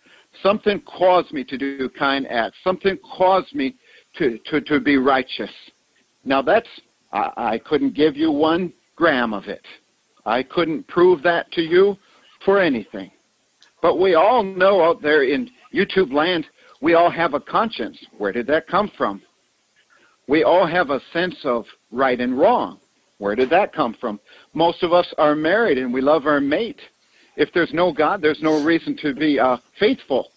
something 0.42 0.82
caused 0.84 1.34
me 1.34 1.44
to 1.44 1.58
do 1.58 1.90
kind 1.90 2.26
acts. 2.28 2.56
Something 2.64 2.98
caused 3.18 3.54
me 3.54 3.76
to, 4.16 4.40
to, 4.46 4.62
to 4.62 4.80
be 4.80 4.96
righteous. 4.96 5.52
Now 6.24 6.42
that's 6.42 6.70
I, 7.12 7.32
I 7.36 7.58
couldn't 7.66 7.96
give 7.96 8.16
you 8.16 8.32
one 8.32 8.72
gram 8.96 9.34
of 9.34 9.44
it. 9.50 9.66
I 10.26 10.42
couldn't 10.42 10.88
prove 10.88 11.22
that 11.24 11.52
to 11.52 11.62
you 11.62 11.98
for 12.46 12.62
anything. 12.62 13.12
But 13.82 14.00
we 14.00 14.16
all 14.16 14.44
know 14.44 14.84
out 14.84 15.02
there 15.02 15.24
in 15.24 15.50
YouTube 15.74 16.12
land, 16.12 16.46
we 16.82 16.94
all 16.94 17.10
have 17.10 17.34
a 17.34 17.40
conscience. 17.40 17.98
Where 18.18 18.32
did 18.32 18.48
that 18.48 18.68
come 18.68 18.92
from? 18.98 19.22
We 20.28 20.44
all 20.44 20.68
have 20.68 20.90
a 20.90 21.02
sense 21.12 21.36
of 21.44 21.66
right 21.92 22.20
and 22.20 22.38
wrong. 22.38 22.80
Where 23.18 23.36
did 23.36 23.50
that 23.50 23.74
come 23.74 23.96
from? 24.00 24.20
Most 24.54 24.84
of 24.84 24.94
us 24.94 25.14
are 25.18 25.36
married 25.36 25.78
and 25.78 25.94
we 25.94 26.02
love 26.02 26.26
our 26.26 26.40
mate. 26.40 26.80
If 27.36 27.50
there's 27.54 27.74
no 27.74 27.92
God, 27.92 28.22
there's 28.22 28.42
no 28.42 28.64
reason 28.64 28.98
to 29.02 29.14
be 29.14 29.40
uh, 29.40 29.58
faithful. 29.80 30.30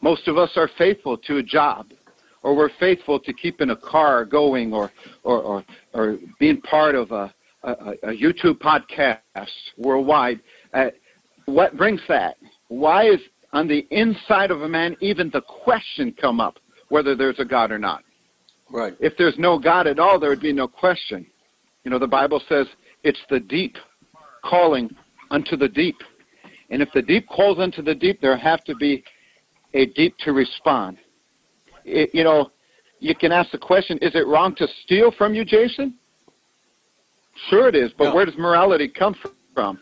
Most 0.00 0.26
of 0.26 0.36
us 0.36 0.50
are 0.56 0.68
faithful 0.76 1.16
to 1.16 1.36
a 1.38 1.42
job, 1.42 1.92
or 2.42 2.56
we're 2.56 2.70
faithful 2.80 3.20
to 3.20 3.32
keeping 3.32 3.70
a 3.70 3.76
car 3.76 4.24
going, 4.24 4.72
or 4.72 4.90
or 5.22 5.40
or, 5.40 5.64
or 5.94 6.18
being 6.40 6.60
part 6.60 6.96
of 6.96 7.12
a, 7.12 7.32
a, 7.62 7.72
a 8.02 8.08
YouTube 8.08 8.58
podcast 8.58 9.48
worldwide. 9.78 10.40
Uh, 10.74 10.86
what 11.46 11.76
brings 11.76 12.00
that? 12.08 12.36
Why 12.72 13.04
is 13.04 13.20
on 13.52 13.68
the 13.68 13.86
inside 13.90 14.50
of 14.50 14.62
a 14.62 14.68
man 14.68 14.96
even 15.00 15.28
the 15.30 15.42
question 15.42 16.14
come 16.18 16.40
up 16.40 16.58
whether 16.88 17.14
there's 17.14 17.38
a 17.38 17.44
God 17.44 17.70
or 17.70 17.78
not? 17.78 18.02
Right. 18.70 18.96
If 18.98 19.12
there's 19.18 19.38
no 19.38 19.58
God 19.58 19.86
at 19.86 19.98
all, 19.98 20.18
there 20.18 20.30
would 20.30 20.40
be 20.40 20.54
no 20.54 20.66
question. 20.66 21.26
You 21.84 21.90
know, 21.90 21.98
the 21.98 22.06
Bible 22.06 22.40
says 22.48 22.66
it's 23.04 23.20
the 23.28 23.40
deep 23.40 23.76
calling 24.42 24.88
unto 25.30 25.54
the 25.54 25.68
deep. 25.68 25.96
And 26.70 26.80
if 26.80 26.88
the 26.94 27.02
deep 27.02 27.28
calls 27.28 27.58
unto 27.58 27.82
the 27.82 27.94
deep, 27.94 28.22
there 28.22 28.38
have 28.38 28.64
to 28.64 28.74
be 28.76 29.04
a 29.74 29.84
deep 29.84 30.16
to 30.20 30.32
respond. 30.32 30.96
It, 31.84 32.14
you 32.14 32.24
know, 32.24 32.52
you 33.00 33.14
can 33.14 33.32
ask 33.32 33.50
the 33.50 33.58
question, 33.58 33.98
is 34.00 34.14
it 34.14 34.26
wrong 34.26 34.54
to 34.54 34.66
steal 34.82 35.12
from 35.18 35.34
you, 35.34 35.44
Jason? 35.44 35.94
Sure 37.50 37.68
it 37.68 37.74
is, 37.74 37.92
but 37.98 38.04
No. 38.04 38.14
where 38.14 38.24
does 38.24 38.36
morality 38.38 38.88
come 38.88 39.14
from? 39.54 39.78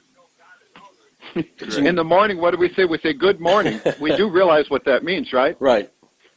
In 1.60 1.94
the 1.94 2.04
morning, 2.04 2.38
what 2.38 2.52
do 2.52 2.58
we 2.58 2.72
say? 2.74 2.84
We 2.84 2.98
say 2.98 3.12
good 3.12 3.40
morning. 3.40 3.80
we 4.00 4.14
do 4.16 4.30
realize 4.30 4.68
what 4.68 4.84
that 4.84 5.04
means, 5.04 5.32
right? 5.32 5.56
Right. 5.60 5.90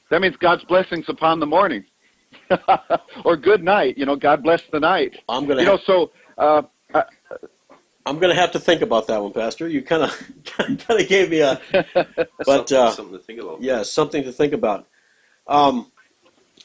That 0.09 0.21
means 0.21 0.35
God's 0.37 0.63
blessings 0.65 1.05
upon 1.07 1.39
the 1.39 1.45
morning. 1.45 1.85
or 3.25 3.37
good 3.37 3.63
night. 3.63 3.97
You 3.97 4.05
know, 4.05 4.15
God 4.15 4.43
bless 4.43 4.61
the 4.71 4.79
night. 4.79 5.17
I'm 5.29 5.45
gonna 5.45 5.61
You 5.61 5.67
know, 5.67 5.79
so 5.85 6.11
uh, 6.37 6.61
uh, 6.93 7.03
I'm 8.05 8.19
gonna 8.19 8.35
have 8.35 8.51
to 8.51 8.59
think 8.59 8.81
about 8.81 9.07
that 9.07 9.21
one, 9.21 9.33
Pastor. 9.33 9.67
You 9.67 9.81
kind 9.81 10.03
of 10.03 10.31
kind 10.45 10.79
of 11.01 11.07
gave 11.07 11.29
me 11.29 11.39
a 11.39 11.59
but 11.71 12.45
something, 12.45 12.77
uh, 12.77 12.91
something 12.91 13.17
to 13.17 13.23
think 13.23 13.39
about. 13.41 13.61
yeah 13.61 13.83
something 13.83 14.23
to 14.23 14.31
think 14.31 14.53
about. 14.53 14.87
Um, 15.47 15.91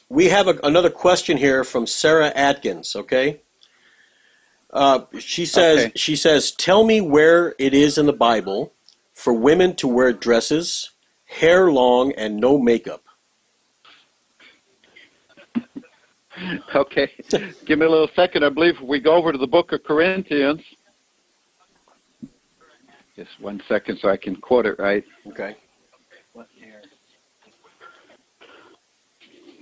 we 0.09 0.25
have 0.29 0.47
a, 0.47 0.59
another 0.63 0.89
question 0.89 1.37
here 1.37 1.63
from 1.63 1.87
Sarah 1.87 2.31
Atkins. 2.35 2.95
Okay. 2.95 3.41
Uh, 4.71 5.01
she 5.17 5.45
says 5.45 5.85
Okay. 5.85 5.91
she 5.95 6.15
says 6.15 6.51
tell 6.51 6.83
me 6.83 7.01
where 7.01 7.55
it 7.57 7.73
is 7.73 7.97
in 7.97 8.05
the 8.05 8.13
Bible 8.13 8.73
for 9.13 9.33
women 9.33 9.75
to 9.77 9.87
wear 9.87 10.13
dresses, 10.13 10.91
hair 11.25 11.71
long, 11.71 12.11
and 12.13 12.37
no 12.37 12.59
makeup. 12.59 13.03
okay, 16.75 17.11
give 17.65 17.79
me 17.79 17.85
a 17.85 17.89
little 17.89 18.09
second. 18.15 18.45
I 18.45 18.49
believe 18.49 18.75
we 18.81 18.99
go 18.99 19.15
over 19.15 19.31
to 19.31 19.37
the 19.37 19.47
book 19.47 19.71
of 19.71 19.83
Corinthians. 19.83 20.61
Just 23.15 23.31
one 23.41 23.61
second 23.67 23.97
so 24.01 24.07
I 24.09 24.17
can 24.17 24.35
quote 24.35 24.65
it 24.65 24.79
right. 24.79 25.03
Okay. 25.27 25.57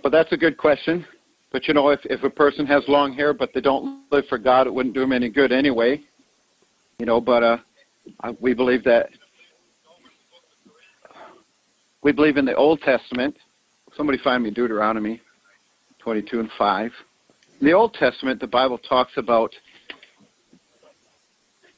But 0.03 0.11
that's 0.11 0.31
a 0.31 0.37
good 0.37 0.57
question. 0.57 1.05
But 1.51 1.67
you 1.67 1.73
know, 1.73 1.89
if, 1.89 1.99
if 2.05 2.23
a 2.23 2.29
person 2.29 2.65
has 2.65 2.83
long 2.87 3.13
hair 3.13 3.33
but 3.33 3.51
they 3.53 3.61
don't 3.61 4.03
live 4.11 4.25
for 4.27 4.37
God, 4.37 4.67
it 4.67 4.73
wouldn't 4.73 4.93
do 4.93 5.01
them 5.01 5.13
any 5.13 5.29
good 5.29 5.51
anyway. 5.51 6.01
You 6.99 7.05
know, 7.05 7.21
but 7.21 7.43
uh, 7.43 7.57
we 8.41 8.53
believe 8.53 8.83
that 8.83 9.09
we 12.03 12.11
believe 12.11 12.37
in 12.37 12.45
the 12.45 12.55
Old 12.55 12.81
Testament. 12.81 13.35
Somebody 13.95 14.17
find 14.23 14.43
me 14.43 14.51
Deuteronomy 14.51 15.21
22 15.99 16.39
and 16.39 16.49
5. 16.57 16.91
In 17.59 17.67
the 17.67 17.73
Old 17.73 17.93
Testament, 17.93 18.39
the 18.39 18.47
Bible 18.47 18.77
talks 18.77 19.13
about 19.17 19.51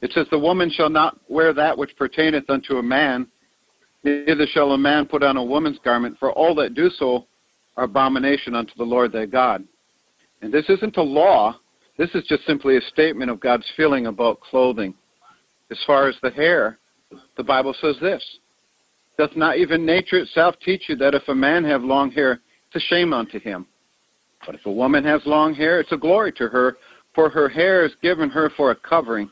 it 0.00 0.12
says, 0.12 0.26
The 0.30 0.38
woman 0.38 0.70
shall 0.70 0.88
not 0.88 1.18
wear 1.28 1.52
that 1.52 1.76
which 1.76 1.96
pertaineth 1.96 2.48
unto 2.48 2.76
a 2.76 2.82
man, 2.82 3.26
neither 4.02 4.46
shall 4.46 4.72
a 4.72 4.78
man 4.78 5.06
put 5.06 5.22
on 5.22 5.36
a 5.36 5.44
woman's 5.44 5.78
garment, 5.84 6.16
for 6.18 6.32
all 6.32 6.54
that 6.56 6.74
do 6.74 6.88
so 6.90 7.26
abomination 7.76 8.54
unto 8.54 8.72
the 8.76 8.84
Lord 8.84 9.12
thy 9.12 9.26
God. 9.26 9.64
And 10.42 10.52
this 10.52 10.68
isn't 10.68 10.96
a 10.96 11.02
law, 11.02 11.56
This 11.96 12.14
is 12.14 12.24
just 12.26 12.46
simply 12.46 12.76
a 12.76 12.80
statement 12.82 13.30
of 13.30 13.40
God's 13.40 13.70
feeling 13.76 14.06
about 14.06 14.40
clothing. 14.40 14.94
As 15.70 15.78
far 15.86 16.08
as 16.08 16.16
the 16.22 16.30
hair, 16.30 16.78
the 17.36 17.44
Bible 17.44 17.74
says 17.80 17.96
this 18.00 18.24
Doth 19.18 19.36
not 19.36 19.58
even 19.58 19.84
nature 19.84 20.16
itself 20.16 20.54
teach 20.64 20.88
you 20.88 20.96
that 20.96 21.14
if 21.14 21.28
a 21.28 21.34
man 21.34 21.64
have 21.64 21.82
long 21.82 22.10
hair, 22.10 22.40
it's 22.66 22.84
a 22.84 22.86
shame 22.88 23.12
unto 23.12 23.38
him? 23.38 23.66
But 24.46 24.54
if 24.54 24.64
a 24.64 24.72
woman 24.72 25.04
has 25.04 25.20
long 25.26 25.54
hair, 25.54 25.80
it's 25.80 25.92
a 25.92 25.96
glory 25.96 26.32
to 26.32 26.48
her, 26.48 26.78
for 27.14 27.28
her 27.28 27.48
hair 27.48 27.84
is 27.84 27.92
given 28.02 28.30
her 28.30 28.50
for 28.56 28.70
a 28.70 28.76
covering. 28.76 29.30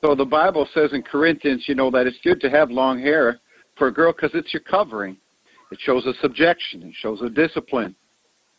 So 0.00 0.14
the 0.14 0.24
Bible 0.24 0.68
says 0.72 0.92
in 0.92 1.02
Corinthians, 1.02 1.64
you 1.68 1.74
know, 1.74 1.90
that 1.90 2.06
it's 2.06 2.18
good 2.22 2.40
to 2.40 2.50
have 2.50 2.70
long 2.70 3.00
hair 3.00 3.40
for 3.76 3.88
a 3.88 3.92
girl 3.92 4.12
because 4.12 4.30
it's 4.34 4.52
your 4.52 4.62
covering. 4.62 5.16
It 5.70 5.78
shows 5.80 6.06
a 6.06 6.14
subjection. 6.20 6.82
It 6.82 6.94
shows 6.94 7.20
a 7.22 7.28
discipline. 7.28 7.94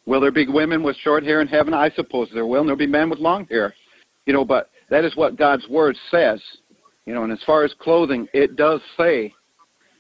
Will 0.06 0.22
there 0.22 0.32
be 0.32 0.48
women 0.48 0.84
with 0.84 0.96
short 0.98 1.24
hair 1.24 1.42
in 1.42 1.48
heaven? 1.48 1.74
I 1.74 1.90
suppose 1.92 2.30
there 2.34 2.46
will. 2.46 2.62
And 2.62 2.70
there'll 2.70 2.78
be 2.78 2.88
men 2.88 3.10
with 3.10 3.20
long 3.20 3.46
hair. 3.48 3.74
You 4.26 4.34
know, 4.34 4.46
but 4.46 4.70
that 4.90 5.06
is 5.06 5.16
what 5.16 5.38
God's 5.38 5.68
word 5.68 5.96
says. 6.12 6.42
You 7.06 7.14
know, 7.14 7.24
and 7.24 7.32
as 7.32 7.44
far 7.46 7.64
as 7.64 7.74
clothing, 7.80 8.28
it 8.34 8.56
does 8.56 8.82
say 8.98 9.34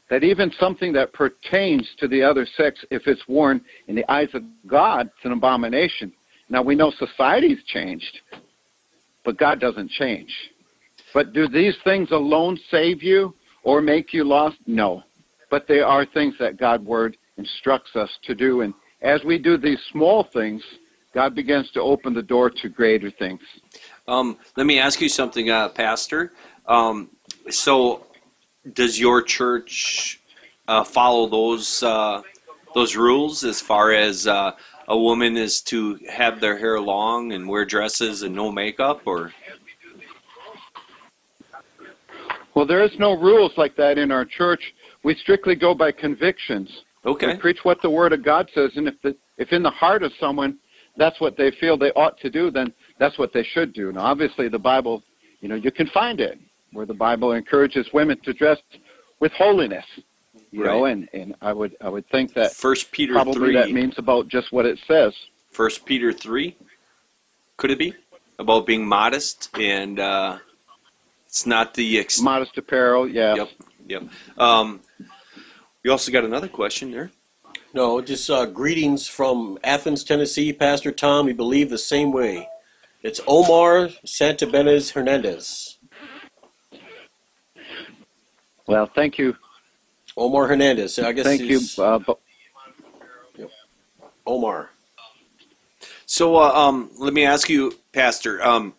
that 0.09 0.23
even 0.23 0.51
something 0.59 0.93
that 0.93 1.13
pertains 1.13 1.87
to 1.99 2.07
the 2.07 2.21
other 2.23 2.45
sex, 2.57 2.83
if 2.91 3.07
it's 3.07 3.27
worn 3.27 3.61
in 3.87 3.95
the 3.95 4.09
eyes 4.11 4.29
of 4.33 4.43
God, 4.65 5.07
it's 5.07 5.25
an 5.25 5.31
abomination. 5.31 6.11
Now 6.49 6.61
we 6.61 6.75
know 6.75 6.91
society's 6.91 7.63
changed, 7.65 8.19
but 9.25 9.37
God 9.37 9.59
doesn't 9.59 9.91
change. 9.91 10.33
But 11.13 11.33
do 11.33 11.47
these 11.47 11.75
things 11.83 12.11
alone 12.11 12.57
save 12.71 13.03
you 13.03 13.33
or 13.63 13.81
make 13.81 14.13
you 14.13 14.23
lost? 14.23 14.57
No. 14.65 15.03
But 15.49 15.67
they 15.67 15.79
are 15.79 16.05
things 16.05 16.35
that 16.39 16.57
God's 16.57 16.83
word 16.83 17.17
instructs 17.37 17.95
us 17.95 18.09
to 18.23 18.35
do. 18.35 18.61
And 18.61 18.73
as 19.01 19.23
we 19.23 19.37
do 19.37 19.57
these 19.57 19.79
small 19.91 20.27
things, 20.33 20.61
God 21.13 21.35
begins 21.35 21.71
to 21.71 21.81
open 21.81 22.13
the 22.13 22.21
door 22.21 22.49
to 22.49 22.69
greater 22.69 23.09
things. 23.11 23.41
Um, 24.07 24.37
let 24.55 24.65
me 24.65 24.79
ask 24.79 25.01
you 25.01 25.09
something, 25.09 25.49
uh, 25.49 25.69
Pastor. 25.69 26.33
Um, 26.67 27.09
so, 27.49 28.07
does 28.73 28.99
your 28.99 29.21
church 29.21 30.19
uh, 30.67 30.83
follow 30.83 31.27
those 31.27 31.81
uh, 31.81 32.21
those 32.75 32.95
rules 32.95 33.43
as 33.43 33.61
far 33.61 33.93
as 33.93 34.27
uh, 34.27 34.51
a 34.87 34.97
woman 34.97 35.37
is 35.37 35.61
to 35.61 35.97
have 36.09 36.39
their 36.39 36.57
hair 36.57 36.79
long 36.79 37.31
and 37.31 37.47
wear 37.47 37.65
dresses 37.65 38.21
and 38.21 38.35
no 38.35 38.51
makeup, 38.51 39.01
or? 39.05 39.33
Well, 42.53 42.65
there 42.65 42.83
is 42.83 42.91
no 42.99 43.13
rules 43.13 43.51
like 43.55 43.75
that 43.77 43.97
in 43.97 44.11
our 44.11 44.25
church. 44.25 44.73
We 45.07 45.15
strictly 45.21 45.55
go 45.55 45.73
by 45.73 45.93
convictions. 45.93 46.69
Okay. 47.05 47.27
We 47.27 47.37
preach 47.37 47.59
what 47.63 47.81
the 47.81 47.89
Word 47.89 48.11
of 48.11 48.25
God 48.25 48.49
says, 48.53 48.71
and 48.75 48.89
if 48.89 48.95
the, 49.01 49.15
if 49.37 49.53
in 49.53 49.63
the 49.63 49.69
heart 49.69 50.03
of 50.03 50.11
someone 50.19 50.57
that's 50.97 51.21
what 51.21 51.37
they 51.37 51.49
feel 51.61 51.77
they 51.77 51.93
ought 51.93 52.19
to 52.19 52.29
do, 52.29 52.51
then 52.51 52.73
that's 52.99 53.17
what 53.17 53.31
they 53.31 53.43
should 53.53 53.71
do. 53.71 53.93
Now, 53.93 54.01
obviously, 54.01 54.49
the 54.49 54.59
Bible, 54.59 55.01
you 55.39 55.47
know, 55.47 55.55
you 55.55 55.71
can 55.71 55.87
find 55.93 56.19
it 56.19 56.37
where 56.73 56.85
the 56.85 56.93
Bible 56.93 57.31
encourages 57.31 57.87
women 57.93 58.19
to 58.25 58.33
dress 58.33 58.57
with 59.21 59.31
holiness. 59.31 59.85
You 60.51 60.65
Right. 60.65 60.71
know, 60.73 60.85
and, 60.85 61.07
and 61.13 61.35
I 61.41 61.53
would 61.53 61.77
I 61.79 61.87
would 61.87 62.05
think 62.09 62.33
that 62.33 62.51
First 62.51 62.91
Peter 62.91 63.13
probably 63.13 63.33
three. 63.33 63.53
that 63.53 63.71
means 63.71 63.93
about 63.97 64.27
just 64.27 64.51
what 64.51 64.65
it 64.65 64.77
says. 64.89 65.13
First 65.51 65.85
Peter 65.85 66.11
three. 66.11 66.57
Could 67.55 67.71
it 67.71 67.79
be 67.79 67.93
about 68.39 68.65
being 68.65 68.85
modest 68.85 69.57
and 69.57 70.01
uh, 70.01 70.39
it's 71.27 71.45
not 71.45 71.75
the 71.75 71.97
ex- 71.97 72.19
Modest 72.19 72.57
apparel, 72.57 73.07
yeah. 73.07 73.35
Yep, 73.35 73.47
yep. 73.87 74.03
Um, 74.37 74.81
we 75.83 75.89
also 75.89 76.11
got 76.11 76.23
another 76.25 76.47
question 76.47 76.91
there. 76.91 77.11
No, 77.73 78.01
just 78.01 78.29
uh, 78.29 78.45
greetings 78.45 79.07
from 79.07 79.59
Athens, 79.63 80.03
Tennessee. 80.03 80.53
Pastor 80.53 80.91
Tom, 80.91 81.25
we 81.25 81.33
believe 81.33 81.69
the 81.69 81.77
same 81.77 82.11
way. 82.11 82.49
It's 83.03 83.21
Omar 83.27 83.89
Santabenez 84.05 84.93
Hernandez. 84.93 85.77
Well, 88.67 88.89
thank 88.93 89.17
you, 89.17 89.35
Omar 90.17 90.47
Hernandez. 90.47 90.99
I 90.99 91.13
guess 91.13 91.25
thank 91.25 91.41
you. 91.41 91.61
Uh, 91.77 91.99
bo- 91.99 92.19
Omar. 94.25 94.71
So, 96.05 96.35
uh, 96.35 96.51
um, 96.53 96.89
let 96.97 97.13
me 97.13 97.25
ask 97.25 97.49
you, 97.49 97.73
Pastor. 97.93 98.43
Um, 98.43 98.73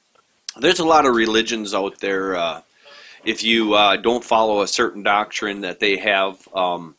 there's 0.59 0.78
a 0.78 0.84
lot 0.84 1.06
of 1.06 1.14
religions 1.14 1.72
out 1.72 2.00
there. 2.00 2.62
If 3.24 3.42
you 3.42 3.74
uh, 3.74 3.96
don't 3.96 4.24
follow 4.24 4.62
a 4.62 4.68
certain 4.68 5.02
doctrine 5.02 5.62
that 5.62 5.80
they 5.80 5.96
have, 5.96 6.46
um, 6.54 6.94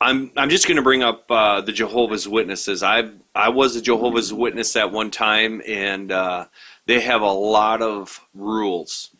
I'm 0.00 0.30
I'm 0.36 0.50
just 0.50 0.66
going 0.66 0.76
to 0.76 0.82
bring 0.82 1.02
up 1.02 1.30
uh, 1.30 1.60
the 1.62 1.72
Jehovah's 1.72 2.28
Witnesses. 2.28 2.82
I 2.82 3.10
I 3.34 3.48
was 3.48 3.76
a 3.76 3.82
Jehovah's 3.82 4.32
Witness 4.32 4.76
at 4.76 4.92
one 4.92 5.10
time, 5.10 5.62
and 5.66 6.12
uh, 6.12 6.46
they 6.86 7.00
have 7.00 7.22
a 7.22 7.32
lot 7.32 7.80
of 7.82 8.20
rules. 8.34 9.10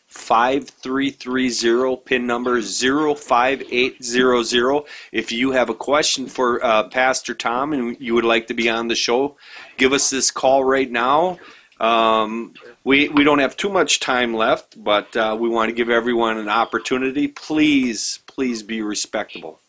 720-835-5330 0.09 2.05
pin 2.05 2.27
number 2.27 2.61
05800 2.61 4.83
if 5.11 5.31
you 5.31 5.51
have 5.51 5.69
a 5.69 5.75
question 5.75 6.27
for 6.27 6.63
uh, 6.63 6.87
pastor 6.89 7.33
tom 7.33 7.73
and 7.73 7.97
you 7.99 8.13
would 8.15 8.25
like 8.25 8.47
to 8.47 8.53
be 8.53 8.69
on 8.69 8.87
the 8.87 8.95
show 8.95 9.35
give 9.77 9.93
us 9.93 10.09
this 10.09 10.31
call 10.31 10.63
right 10.63 10.91
now. 10.91 11.37
Um, 11.79 12.55
we, 12.83 13.07
we 13.07 13.23
don't 13.23 13.39
have 13.39 13.55
too 13.55 13.69
much 13.69 14.01
time 14.01 14.33
left 14.33 14.83
but 14.83 15.15
uh, 15.15 15.37
we 15.39 15.47
want 15.47 15.69
to 15.69 15.75
give 15.75 15.89
everyone 15.89 16.37
an 16.37 16.49
opportunity. 16.49 17.27
Please 17.27 18.19
please 18.27 18.63
be 18.63 18.81
respectable 18.81 19.61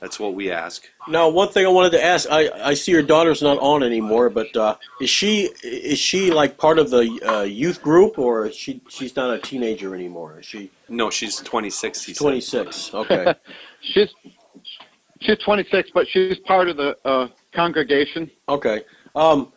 that's 0.00 0.18
what 0.18 0.34
we 0.34 0.50
ask 0.50 0.88
Now, 1.08 1.28
one 1.28 1.48
thing 1.48 1.66
I 1.66 1.68
wanted 1.68 1.92
to 1.92 2.02
ask, 2.04 2.28
I, 2.30 2.48
I 2.70 2.74
see 2.74 2.92
your 2.92 3.02
daughter's 3.02 3.42
not 3.42 3.58
on 3.58 3.82
anymore, 3.82 4.30
but 4.30 4.54
uh, 4.56 4.76
is 5.00 5.10
she 5.10 5.50
is 5.62 5.98
she 5.98 6.30
like 6.30 6.56
part 6.56 6.78
of 6.78 6.90
the 6.90 7.04
uh, 7.24 7.42
youth 7.42 7.82
group, 7.82 8.18
or 8.18 8.46
is 8.46 8.56
she 8.56 8.80
she's 8.88 9.14
not 9.14 9.32
a 9.34 9.38
teenager 9.38 9.94
anymore? 9.94 10.40
Is 10.40 10.46
she 10.46 10.70
no 10.88 11.10
she's 11.10 11.36
26 11.36 12.04
he 12.04 12.14
said. 12.14 12.20
26? 12.22 12.94
Okay. 12.94 13.34
She's 13.82 14.08
she's 15.20 15.38
26, 15.38 15.90
but 15.94 16.06
she's 16.08 16.36
part 16.40 16.68
of 16.68 16.76
the 16.76 16.94
uh, 17.06 17.28
congregation. 17.54 18.30
Okay. 18.46 18.82
Um, 19.14 19.52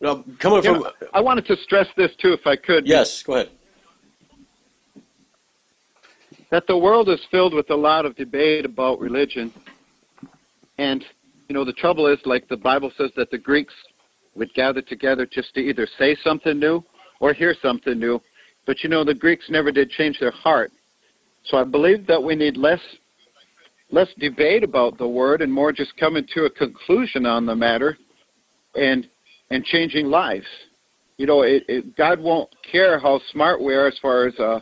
now, 0.00 0.24
coming 0.40 0.62
You 0.64 0.74
from 0.74 0.82
know, 0.82 0.90
I 1.12 1.20
wanted 1.20 1.46
to 1.46 1.56
stress 1.58 1.86
this 1.96 2.10
too, 2.20 2.32
if 2.32 2.46
I 2.46 2.56
could. 2.56 2.84
yes, 2.86 3.22
go 3.22 3.34
ahead. 3.34 3.50
That 6.50 6.66
the 6.66 6.76
world 6.76 7.08
is 7.08 7.20
filled 7.30 7.54
with 7.54 7.70
a 7.70 7.76
lot 7.76 8.06
of 8.06 8.14
debate 8.16 8.64
about 8.64 8.98
religion, 9.00 9.52
and 10.78 11.04
you 11.48 11.54
know 11.54 11.64
the 11.64 11.72
trouble 11.72 12.06
is, 12.06 12.18
like 12.24 12.48
the 12.48 12.56
Bible 12.56 12.90
says, 12.96 13.10
that 13.16 13.30
the 13.30 13.38
Greeks 13.38 13.74
would 14.34 14.52
gather 14.54 14.82
together 14.82 15.26
just 15.26 15.54
to 15.54 15.60
either 15.60 15.86
say 15.98 16.16
something 16.24 16.58
new 16.58 16.82
or 17.20 17.32
hear 17.32 17.54
something 17.62 17.98
new. 17.98 18.20
But 18.66 18.82
you 18.82 18.88
know 18.88 19.04
the 19.04 19.14
Greeks 19.14 19.44
never 19.48 19.70
did 19.70 19.90
change 19.90 20.18
their 20.18 20.32
heart. 20.32 20.72
So 21.44 21.58
I 21.58 21.64
believe 21.64 22.06
that 22.06 22.22
we 22.22 22.34
need 22.34 22.56
less 22.56 22.80
less 23.90 24.08
debate 24.18 24.64
about 24.64 24.98
the 24.98 25.06
word 25.06 25.42
and 25.42 25.52
more 25.52 25.72
just 25.72 25.96
coming 25.96 26.26
to 26.34 26.46
a 26.46 26.50
conclusion 26.50 27.26
on 27.26 27.46
the 27.46 27.54
matter 27.54 27.96
and 28.74 29.06
and 29.50 29.64
changing 29.64 30.06
lives. 30.06 30.46
You 31.16 31.26
know, 31.26 31.42
it, 31.42 31.62
it, 31.68 31.96
God 31.96 32.18
won't 32.18 32.50
care 32.70 32.98
how 32.98 33.20
smart 33.30 33.62
we 33.62 33.74
are 33.74 33.86
as 33.86 33.96
far 34.02 34.26
as 34.26 34.34
uh, 34.40 34.60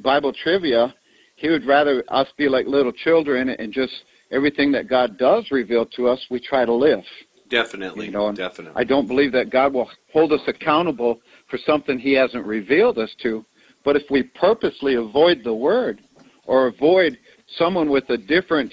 Bible 0.00 0.34
trivia. 0.42 0.94
He 1.36 1.48
would 1.48 1.66
rather 1.66 2.04
us 2.08 2.28
be 2.36 2.48
like 2.48 2.66
little 2.66 2.92
children 2.92 3.48
and 3.48 3.72
just 3.72 3.92
everything 4.34 4.72
that 4.72 4.88
God 4.88 5.16
does 5.18 5.50
reveal 5.50 5.86
to 5.86 6.08
us, 6.08 6.24
we 6.30 6.40
try 6.40 6.64
to 6.64 6.72
live. 6.72 7.04
Definitely. 7.48 8.06
You 8.06 8.12
know, 8.12 8.32
definitely. 8.32 8.80
I 8.80 8.84
don't 8.84 9.06
believe 9.06 9.32
that 9.32 9.50
God 9.50 9.72
will 9.72 9.90
hold 10.12 10.32
us 10.32 10.40
accountable 10.46 11.20
for 11.48 11.58
something 11.58 11.98
He 11.98 12.12
hasn't 12.12 12.44
revealed 12.44 12.98
us 12.98 13.14
to. 13.22 13.44
But 13.84 13.96
if 13.96 14.02
we 14.10 14.22
purposely 14.22 14.94
avoid 14.94 15.42
the 15.44 15.54
Word 15.54 16.00
or 16.46 16.66
avoid 16.66 17.18
someone 17.56 17.90
with 17.90 18.08
a 18.10 18.16
different 18.16 18.72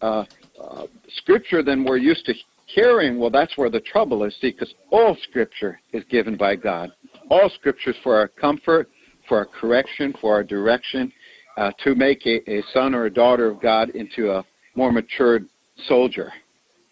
uh, 0.00 0.24
uh, 0.60 0.86
scripture 1.16 1.62
than 1.62 1.84
we're 1.84 1.96
used 1.98 2.24
to 2.26 2.34
hearing, 2.66 3.18
well, 3.18 3.30
that's 3.30 3.56
where 3.58 3.70
the 3.70 3.80
trouble 3.80 4.24
is. 4.24 4.34
See, 4.40 4.52
because 4.52 4.72
all 4.90 5.16
Scripture 5.28 5.80
is 5.92 6.04
given 6.04 6.36
by 6.36 6.56
God. 6.56 6.90
All 7.28 7.50
Scripture 7.50 7.90
is 7.90 7.96
for 8.02 8.16
our 8.16 8.28
comfort, 8.28 8.88
for 9.28 9.38
our 9.38 9.46
correction, 9.46 10.14
for 10.20 10.32
our 10.34 10.44
direction, 10.44 11.12
uh, 11.56 11.72
to 11.84 11.94
make 11.94 12.24
a, 12.26 12.50
a 12.50 12.62
son 12.72 12.94
or 12.94 13.06
a 13.06 13.10
daughter 13.10 13.50
of 13.50 13.60
God 13.60 13.90
into 13.90 14.30
a 14.30 14.44
more 14.74 14.92
matured 14.92 15.48
soldier. 15.86 16.32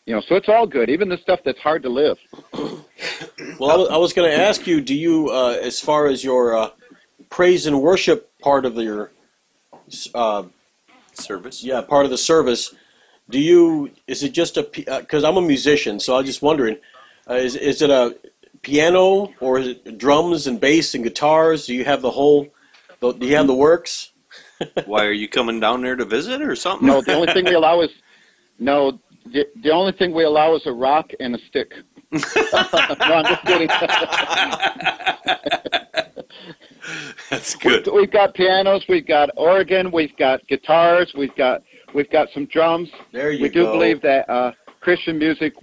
You 0.06 0.14
know, 0.14 0.22
so 0.22 0.34
it's 0.34 0.48
all 0.48 0.66
good, 0.66 0.90
even 0.90 1.08
the 1.08 1.18
stuff 1.18 1.40
that's 1.44 1.60
hard 1.60 1.82
to 1.82 1.88
live. 1.88 2.18
Well, 3.58 3.90
I 3.90 3.96
was, 3.96 4.14
going 4.14 4.30
to 4.30 4.36
ask 4.36 4.66
you, 4.66 4.80
do 4.80 4.94
you, 4.94 5.28
uh, 5.28 5.58
as 5.60 5.80
far 5.80 6.06
as 6.06 6.24
your 6.24 6.56
uh, 6.56 6.70
praise 7.28 7.66
and 7.66 7.80
worship 7.82 8.30
part 8.40 8.64
of 8.64 8.76
your, 8.76 9.12
uh, 10.14 10.44
Service. 11.12 11.62
yeah, 11.62 11.80
part 11.82 12.04
of 12.04 12.10
the 12.10 12.18
service, 12.18 12.74
do 13.28 13.38
you, 13.38 13.90
is 14.06 14.22
it 14.22 14.32
just 14.32 14.56
a, 14.56 14.62
because 14.62 15.24
I'm 15.24 15.36
a 15.36 15.42
musician, 15.42 16.00
so 16.00 16.16
I'm 16.16 16.24
just 16.24 16.40
wondering, 16.40 16.78
uh, 17.28 17.34
is, 17.34 17.56
is 17.56 17.82
it 17.82 17.90
a 17.90 18.16
piano 18.62 19.32
or 19.40 19.58
is 19.58 19.68
it 19.68 19.98
drums 19.98 20.46
and 20.46 20.60
bass 20.60 20.94
and 20.94 21.04
guitars? 21.04 21.66
Do 21.66 21.74
you 21.74 21.84
have 21.84 22.02
the 22.02 22.12
whole, 22.12 22.48
do 23.00 23.16
you 23.20 23.36
have 23.36 23.46
the 23.46 23.54
works? 23.54 24.12
Why 24.86 25.04
are 25.04 25.12
you 25.12 25.28
coming 25.28 25.60
down 25.60 25.82
there 25.82 25.96
to 25.96 26.04
visit 26.04 26.42
or 26.42 26.54
something? 26.54 26.86
No, 26.86 27.00
the 27.00 27.14
only 27.14 27.32
thing 27.32 27.44
we 27.44 27.54
allow 27.54 27.80
is 27.80 27.90
no. 28.58 28.98
The, 29.26 29.46
the 29.62 29.70
only 29.70 29.92
thing 29.92 30.14
we 30.14 30.24
allow 30.24 30.54
is 30.56 30.62
a 30.66 30.72
rock 30.72 31.10
and 31.20 31.34
a 31.34 31.38
stick. 31.48 31.72
no, 32.12 32.20
I'm 32.34 33.24
just 33.24 33.44
kidding. 33.44 33.68
That's 37.30 37.54
good. 37.54 37.88
We've 37.92 38.10
got 38.10 38.34
pianos, 38.34 38.84
we've 38.88 39.06
got 39.06 39.30
organ, 39.36 39.92
we've 39.92 40.16
got 40.16 40.46
guitars, 40.48 41.12
we've 41.16 41.34
got 41.36 41.62
we've 41.94 42.10
got 42.10 42.28
some 42.34 42.46
drums. 42.46 42.88
There 43.12 43.30
you 43.30 43.38
go. 43.38 43.42
we 43.42 43.48
do 43.48 43.64
go. 43.64 43.72
believe 43.72 44.02
that 44.02 44.28
uh, 44.28 44.52
Christian 44.80 45.18
music 45.18 45.54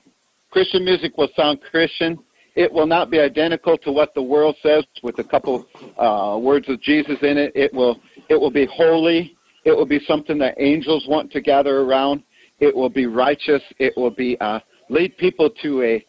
Christian 0.51 0.85
music 0.85 1.17
will 1.17 1.29
sound 1.35 1.59
Christian. 1.69 2.17
It 2.57 2.73
will 2.73 2.87
not 2.87 3.11
be 3.11 3.19
identical 3.19 3.77
to 3.77 3.91
what 3.91 4.15
the 4.15 4.21
world 4.21 4.55
says 4.63 4.83
with 5.03 5.19
a 5.19 5.23
couple 5.23 5.67
uh, 5.97 6.37
words 6.41 6.67
of 6.69 6.81
Jesus 6.81 7.17
in 7.21 7.37
it. 7.37 7.51
It 7.55 7.71
will 7.73 8.01
it 8.29 8.35
will 8.35 8.51
be 8.51 8.65
holy. 8.65 9.37
It 9.63 9.71
will 9.77 9.85
be 9.85 9.99
something 10.07 10.39
that 10.39 10.55
angels 10.57 11.05
want 11.07 11.31
to 11.33 11.39
gather 11.41 11.81
around. 11.81 12.23
It 12.59 12.75
will 12.75 12.89
be 12.89 13.05
righteous. 13.05 13.61
It 13.77 13.93
will 13.95 14.09
be 14.09 14.37
uh, 14.41 14.59
lead 14.89 15.15
people 15.17 15.51
to 15.61 15.83
a 15.83 16.05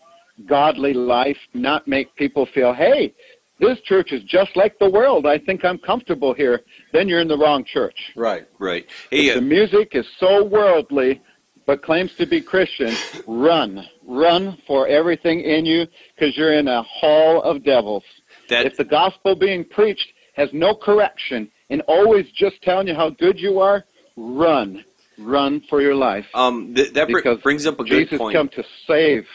godly 0.47 0.95
life, 0.95 1.37
not 1.53 1.87
make 1.87 2.15
people 2.17 2.47
feel, 2.55 2.73
hey, 2.73 3.13
this 3.61 3.81
church 3.81 4.13
is 4.13 4.23
just 4.23 4.57
like 4.57 4.79
the 4.79 4.89
world. 4.89 5.27
I 5.27 5.39
think 5.39 5.65
I'm 5.65 5.79
comfortable 5.79 6.33
here. 6.33 6.61
Then 6.93 7.09
you're 7.09 7.21
in 7.21 7.29
the 7.29 7.37
wrong 7.37 7.65
church. 7.65 7.97
Right. 8.17 8.47
Right. 8.59 8.87
Hey, 9.11 9.29
If 9.29 9.35
the 9.35 9.41
uh, 9.41 9.43
music 9.43 9.89
is 9.93 10.07
so 10.19 10.45
worldly 10.45 11.21
but 11.69 11.83
claims 11.83 12.11
to 12.17 12.27
be 12.27 12.41
Christian, 12.41 12.97
run. 13.27 13.87
Run 14.07 14.57
for 14.67 14.89
everything 14.89 15.43
in 15.43 15.67
you 15.67 15.87
because 16.15 16.35
you're 16.35 16.55
in 16.55 16.67
a 16.67 16.83
hall 16.83 17.43
of 17.43 17.63
devils. 17.63 18.03
that 18.49 18.65
if 18.65 18.79
the 18.79 18.85
gospel 18.85 19.37
being 19.37 19.67
preached 19.67 20.07
has 20.35 20.49
no 20.55 20.75
correction 20.75 21.51
and 21.69 21.83
always 21.83 22.25
just 22.35 22.57
telling 22.63 22.89
you 22.89 22.95
how 22.95 23.11
good 23.11 23.39
you 23.39 23.61
are, 23.61 23.85
run. 24.17 24.83
Run 25.19 25.63
for 25.69 25.83
your 25.83 25.95
life. 25.95 26.25
um 26.33 26.75
th- 26.75 26.95
that 26.95 27.11
br- 27.11 27.35
brings 27.43 27.67
up 27.67 27.79
a 27.79 27.85
good 27.85 28.09
point. 28.13 28.35
Jesus 28.35 28.55
come 28.57 28.65
to 28.65 28.65
save. 28.87 29.27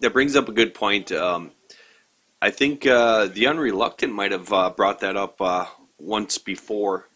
That 0.00 0.12
brings 0.12 0.36
up 0.36 0.50
a 0.50 0.52
good 0.52 0.74
point. 0.74 1.10
Um, 1.12 1.52
I 2.42 2.50
think 2.50 2.86
uh, 2.86 3.28
the 3.28 3.46
unreluctant 3.46 4.12
might 4.12 4.32
have 4.32 4.52
uh, 4.52 4.68
brought 4.70 5.00
that 5.00 5.16
up 5.16 5.40
uh, 5.40 5.64
once 5.98 6.36
before, 6.36 7.08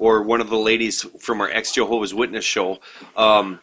or 0.00 0.22
one 0.22 0.40
of 0.40 0.48
the 0.48 0.56
ladies 0.56 1.02
from 1.20 1.40
our 1.40 1.50
ex 1.50 1.72
Jehovah's 1.72 2.12
Witness 2.14 2.44
show. 2.44 2.80
Um, 3.16 3.60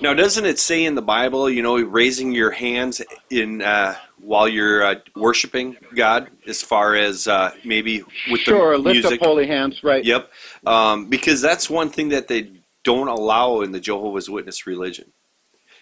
now, 0.00 0.14
doesn't 0.14 0.46
it 0.46 0.58
say 0.58 0.84
in 0.84 0.94
the 0.94 1.02
Bible, 1.02 1.50
you 1.50 1.62
know, 1.62 1.78
raising 1.80 2.32
your 2.32 2.52
hands 2.52 3.02
in 3.28 3.60
uh, 3.60 3.96
while 4.20 4.48
you're 4.48 4.84
uh, 4.84 4.94
worshiping 5.16 5.76
God, 5.94 6.30
as 6.46 6.62
far 6.62 6.94
as 6.94 7.28
uh, 7.28 7.52
maybe 7.64 8.02
with 8.30 8.40
sure, 8.40 8.72
the 8.72 8.78
lift 8.78 8.94
music? 8.94 9.20
up 9.20 9.26
holy 9.26 9.46
hands, 9.46 9.82
right? 9.82 10.04
Yep, 10.04 10.30
um, 10.64 11.08
because 11.10 11.40
that's 11.42 11.68
one 11.68 11.90
thing 11.90 12.08
that 12.10 12.28
they 12.28 12.50
don't 12.84 13.08
allow 13.08 13.62
in 13.62 13.72
the 13.72 13.80
Jehovah's 13.80 14.30
Witness 14.30 14.66
religion 14.66 15.12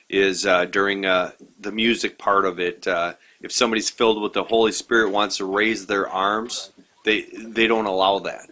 is 0.09 0.47
uh, 0.47 0.65
during 0.67 1.05
uh, 1.05 1.33
the 1.61 1.73
music 1.73 2.19
part 2.19 2.47
of 2.47 2.59
it. 2.59 2.87
Uh, 2.87 3.15
if 3.43 3.53
somebody's 3.53 3.91
filled 3.91 4.23
with 4.23 4.33
the 4.33 4.45
Holy 4.45 4.73
Spirit 4.73 5.11
wants 5.11 5.37
to 5.37 5.45
raise 5.45 5.87
their 5.87 6.09
arms, 6.09 6.71
they 7.05 7.23
they 7.35 7.67
don't 7.67 7.87
allow 7.87 8.19
that. 8.21 8.49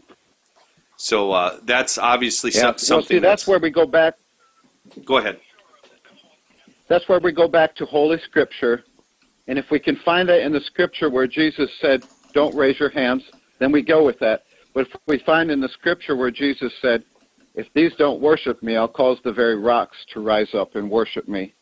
So 1.01 1.33
uh, 1.33 1.61
that's 1.65 1.97
obviously 1.97 2.51
Yeah. 2.51 2.61
some, 2.61 2.67
Well, 2.67 2.77
something. 2.79 3.17
see, 3.17 3.19
that's 3.21 3.47
where 3.47 3.59
we 3.59 3.71
go 3.71 3.87
back. 3.87 4.15
Go 5.07 5.17
ahead. 5.17 5.41
That's 6.91 7.09
where 7.09 7.21
we 7.21 7.33
go 7.33 7.49
back 7.49 7.75
to 7.77 7.87
Holy 7.87 8.19
Scripture. 8.19 8.85
And 9.49 9.59
if 9.59 9.65
we 9.71 9.79
can 9.79 9.97
find 10.05 10.29
that 10.29 10.43
in 10.43 10.53
the 10.53 10.61
Scripture 10.61 11.09
where 11.09 11.27
Jesus 11.27 11.71
said, 11.81 12.03
don't 12.35 12.55
raise 12.55 12.79
your 12.79 12.91
hands, 12.91 13.23
then 13.59 13.73
we 13.73 13.83
go 13.83 14.05
with 14.05 14.19
that. 14.19 14.43
But 14.75 14.89
if 14.89 14.89
we 15.07 15.19
find 15.21 15.51
in 15.51 15.61
the 15.61 15.71
Scripture 15.71 16.17
where 16.17 16.31
Jesus 16.31 16.73
said, 16.83 17.03
if 17.55 17.67
these 17.75 17.93
don't 17.97 18.21
worship 18.21 18.63
me, 18.63 18.77
I'll 18.77 18.87
cause 18.87 19.19
the 19.25 19.33
very 19.33 19.57
rocks 19.59 19.97
to 20.13 20.21
rise 20.21 20.55
up 20.55 20.77
and 20.77 20.91
worship 20.91 21.29
me. 21.29 21.55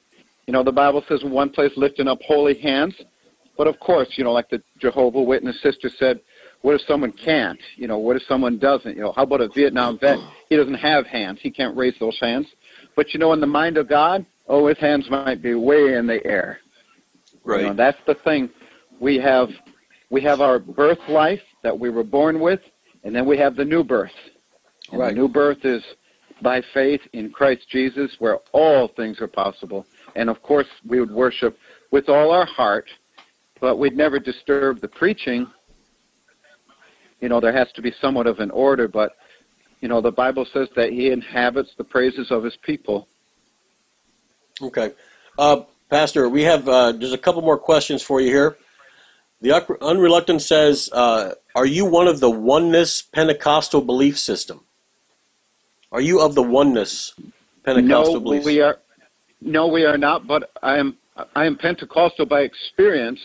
You 0.49 0.53
know, 0.53 0.65
the 0.65 0.73
Bible 0.73 1.05
says 1.09 1.23
in 1.23 1.31
one 1.31 1.51
place, 1.51 1.73
lifting 1.77 2.09
up 2.09 2.19
holy 2.27 2.59
hands. 2.59 2.95
But 3.57 3.69
of 3.69 3.79
course, 3.79 4.09
you 4.17 4.25
know, 4.25 4.33
like 4.33 4.51
the 4.51 4.63
Jehovah 4.81 5.23
Witness 5.23 5.63
sister 5.63 5.91
said, 5.97 6.21
what 6.63 6.75
if 6.75 6.81
someone 6.83 7.13
can't? 7.13 7.61
You 7.77 7.87
know, 7.87 7.99
what 7.99 8.17
if 8.17 8.23
someone 8.23 8.59
doesn't? 8.59 8.97
You 8.97 9.03
know, 9.03 9.13
how 9.13 9.23
about 9.23 9.41
a 9.41 9.49
Vietnam 9.49 9.99
vet? 9.99 10.19
He 10.49 10.57
doesn't 10.57 10.75
have 10.75 11.07
hands. 11.07 11.39
He 11.41 11.51
can't 11.51 11.77
raise 11.77 11.95
those 12.01 12.19
hands. 12.21 12.47
But 12.97 13.15
you 13.15 13.21
know, 13.21 13.33
in 13.33 13.41
the 13.41 13.47
mind 13.47 13.77
of 13.77 13.89
God, 13.89 14.27
oh, 14.49 14.67
his 14.67 14.79
hands 14.79 15.09
might 15.11 15.41
be 15.41 15.55
way 15.55 15.95
in 15.95 16.07
the 16.07 16.25
air. 16.27 16.59
Right. 17.45 17.61
You 17.61 17.67
know, 17.69 17.75
that's 17.75 17.99
the 18.07 18.15
thing. 18.15 18.51
We 19.01 19.19
have 19.19 19.51
we 20.11 20.21
have 20.23 20.41
our 20.41 20.59
birth 20.59 20.99
life 21.09 21.43
that 21.63 21.79
we 21.79 21.91
were 21.91 22.05
born 22.05 22.41
with, 22.41 22.61
and 23.05 23.15
then 23.15 23.27
we 23.27 23.37
have 23.39 23.57
the 23.57 23.65
new 23.65 23.85
birth. 23.85 24.11
And 24.91 25.01
Right. 25.01 25.15
the 25.15 25.21
new 25.21 25.29
birth 25.29 25.65
is 25.65 25.83
by 26.41 26.63
faith 26.73 27.01
in 27.13 27.31
Christ 27.31 27.69
Jesus, 27.69 28.17
where 28.19 28.39
all 28.53 28.89
things 28.89 29.21
are 29.21 29.29
possible. 29.29 29.87
And 30.17 30.31
of 30.31 30.43
course, 30.43 30.69
we 30.87 31.01
would 31.01 31.11
worship 31.11 31.59
with 31.91 32.09
all 32.09 32.31
our 32.31 32.47
heart, 32.47 32.89
but 33.61 33.77
we'd 33.77 33.97
never 33.97 34.19
disturb 34.19 34.81
the 34.81 34.89
preaching. 34.89 35.47
You 37.21 37.29
know, 37.29 37.41
there 37.41 37.53
has 37.53 37.71
to 37.73 37.83
be 37.83 37.93
somewhat 38.01 38.27
of 38.27 38.39
an 38.39 38.51
order, 38.51 38.89
but 38.89 39.17
you 39.81 39.89
know, 39.89 40.01
the 40.01 40.13
Bible 40.13 40.47
says 40.53 40.69
that 40.77 40.91
He 40.91 41.11
inhabits 41.11 41.71
the 41.77 41.85
praises 41.85 42.31
of 42.31 42.45
His 42.45 42.57
people. 42.63 43.09
Okay. 44.61 44.93
Uh, 45.39 45.63
Pastor, 45.91 46.29
we 46.29 46.43
have 46.43 46.69
uh, 46.69 46.93
there's 46.93 47.13
a 47.13 47.19
couple 47.19 47.43
more 47.43 47.59
questions 47.59 48.03
for 48.03 48.21
you 48.21 48.29
here. 48.29 48.57
The 49.41 49.53
Unreluctant 49.81 50.43
says, 50.43 50.91
uh, 50.93 51.35
"Are 51.55 51.67
you 51.67 51.85
one 51.85 52.09
of 52.09 52.21
the 52.21 52.31
oneness 52.31 53.03
Pentecostal 53.03 53.81
belief 53.81 54.19
system? 54.19 54.65
Are 55.91 56.01
you 56.01 56.21
of 56.21 56.35
the 56.35 56.43
oneness 56.43 57.15
Pentecostal 57.65 58.15
no, 58.15 58.21
belief? 58.21 58.45
we 58.45 58.61
are. 58.61 58.79
No, 59.41 59.69
we 59.69 59.85
are 59.85 59.97
not. 59.97 60.27
But 60.27 60.51
I 60.63 60.77
am. 60.77 60.99
I 61.35 61.47
am 61.47 61.57
Pentecostal 61.57 62.27
by 62.27 62.41
experience. 62.41 63.21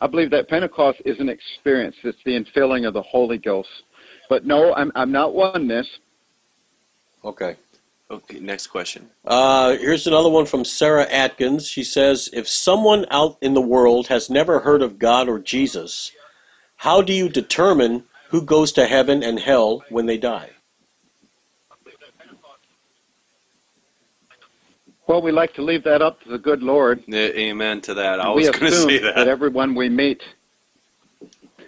I 0.00 0.06
believe 0.06 0.30
that 0.30 0.48
Pentecost 0.48 1.00
is 1.04 1.18
an 1.20 1.28
experience. 1.28 1.96
It's 2.04 2.18
the 2.24 2.32
infilling 2.32 2.86
of 2.86 2.94
the 2.94 3.02
Holy 3.02 3.38
Ghost. 3.38 3.68
But 4.28 4.44
no, 4.44 4.74
I'm. 4.74 4.92
I'm 4.94 5.12
not 5.12 5.34
oneness. 5.34 5.86
Okay. 7.24 7.56
Okay. 8.10 8.38
Next 8.40 8.66
question. 8.68 9.10
Uh, 9.24 9.76
here's 9.76 10.06
another 10.06 10.28
one 10.28 10.46
from 10.46 10.64
Sarah 10.64 11.06
Atkins. 11.10 11.68
She 11.68 11.82
says, 11.84 12.28
"If 12.32 12.48
someone 12.48 13.06
out 13.10 13.38
in 13.40 13.54
the 13.54 13.60
world 13.60 14.08
has 14.08 14.28
never 14.28 14.60
heard 14.60 14.82
of 14.82 14.98
God 14.98 15.28
or 15.28 15.38
Jesus, 15.38 16.12
how 16.76 17.02
do 17.02 17.12
you 17.12 17.28
determine 17.28 18.04
who 18.30 18.42
goes 18.42 18.72
to 18.72 18.86
heaven 18.86 19.22
and 19.22 19.40
hell 19.40 19.84
when 19.88 20.06
they 20.06 20.18
die?" 20.18 20.50
Well, 25.08 25.22
we 25.22 25.30
like 25.30 25.54
to 25.54 25.62
leave 25.62 25.84
that 25.84 26.02
up 26.02 26.20
to 26.22 26.30
the 26.30 26.38
good 26.38 26.62
Lord. 26.62 27.02
Amen 27.12 27.80
to 27.82 27.94
that. 27.94 28.18
I 28.18 28.28
was 28.28 28.50
going 28.50 28.72
to 28.72 28.72
say 28.72 28.98
that. 28.98 29.14
that 29.14 29.28
everyone 29.28 29.74
we 29.74 29.88
meet. 29.88 30.20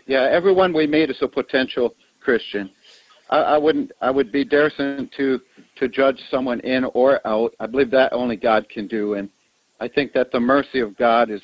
Yeah, 0.06 0.28
everyone 0.30 0.72
we 0.72 0.86
meet 0.86 1.10
is 1.10 1.18
a 1.22 1.28
potential 1.28 1.94
Christian. 2.20 2.70
I, 3.30 3.38
I 3.38 3.58
wouldn't. 3.58 3.92
I 4.00 4.10
would 4.10 4.32
be 4.32 4.44
daresome 4.44 5.08
to 5.16 5.40
to 5.76 5.88
judge 5.88 6.20
someone 6.30 6.60
in 6.60 6.84
or 6.94 7.24
out. 7.26 7.54
I 7.60 7.66
believe 7.66 7.90
that 7.92 8.12
only 8.12 8.36
God 8.36 8.68
can 8.68 8.88
do, 8.88 9.14
and 9.14 9.28
I 9.80 9.86
think 9.86 10.12
that 10.14 10.32
the 10.32 10.40
mercy 10.40 10.80
of 10.80 10.96
God 10.96 11.30
is 11.30 11.42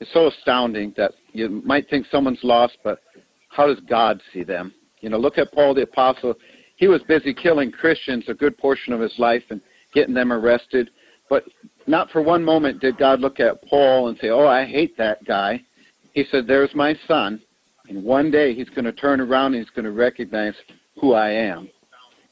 is 0.00 0.08
so 0.12 0.26
astounding 0.26 0.92
that 0.96 1.12
you 1.32 1.62
might 1.64 1.88
think 1.88 2.06
someone's 2.10 2.42
lost, 2.42 2.78
but 2.82 3.00
how 3.48 3.66
does 3.66 3.78
God 3.88 4.20
see 4.32 4.42
them? 4.42 4.74
You 5.00 5.10
know, 5.10 5.18
look 5.18 5.38
at 5.38 5.52
Paul 5.52 5.74
the 5.74 5.82
apostle. 5.82 6.34
He 6.76 6.88
was 6.88 7.02
busy 7.02 7.32
killing 7.32 7.70
Christians 7.70 8.24
a 8.26 8.34
good 8.34 8.58
portion 8.58 8.92
of 8.92 9.00
his 9.00 9.16
life, 9.18 9.44
and 9.50 9.60
getting 9.94 10.14
them 10.14 10.32
arrested. 10.32 10.90
But 11.32 11.44
not 11.86 12.10
for 12.10 12.20
one 12.20 12.44
moment 12.44 12.82
did 12.82 12.98
God 12.98 13.20
look 13.20 13.40
at 13.40 13.66
Paul 13.66 14.08
and 14.08 14.18
say, 14.18 14.28
"Oh, 14.28 14.46
I 14.46 14.66
hate 14.66 14.98
that 14.98 15.24
guy." 15.24 15.62
He 16.12 16.26
said, 16.30 16.46
"There's 16.46 16.74
my 16.74 16.94
son, 17.08 17.40
and 17.88 18.04
one 18.04 18.30
day 18.30 18.52
he's 18.52 18.68
going 18.68 18.84
to 18.84 18.92
turn 18.92 19.18
around 19.18 19.54
and 19.54 19.64
he's 19.64 19.70
going 19.70 19.86
to 19.86 19.92
recognize 19.92 20.52
who 21.00 21.14
I 21.14 21.30
am." 21.30 21.70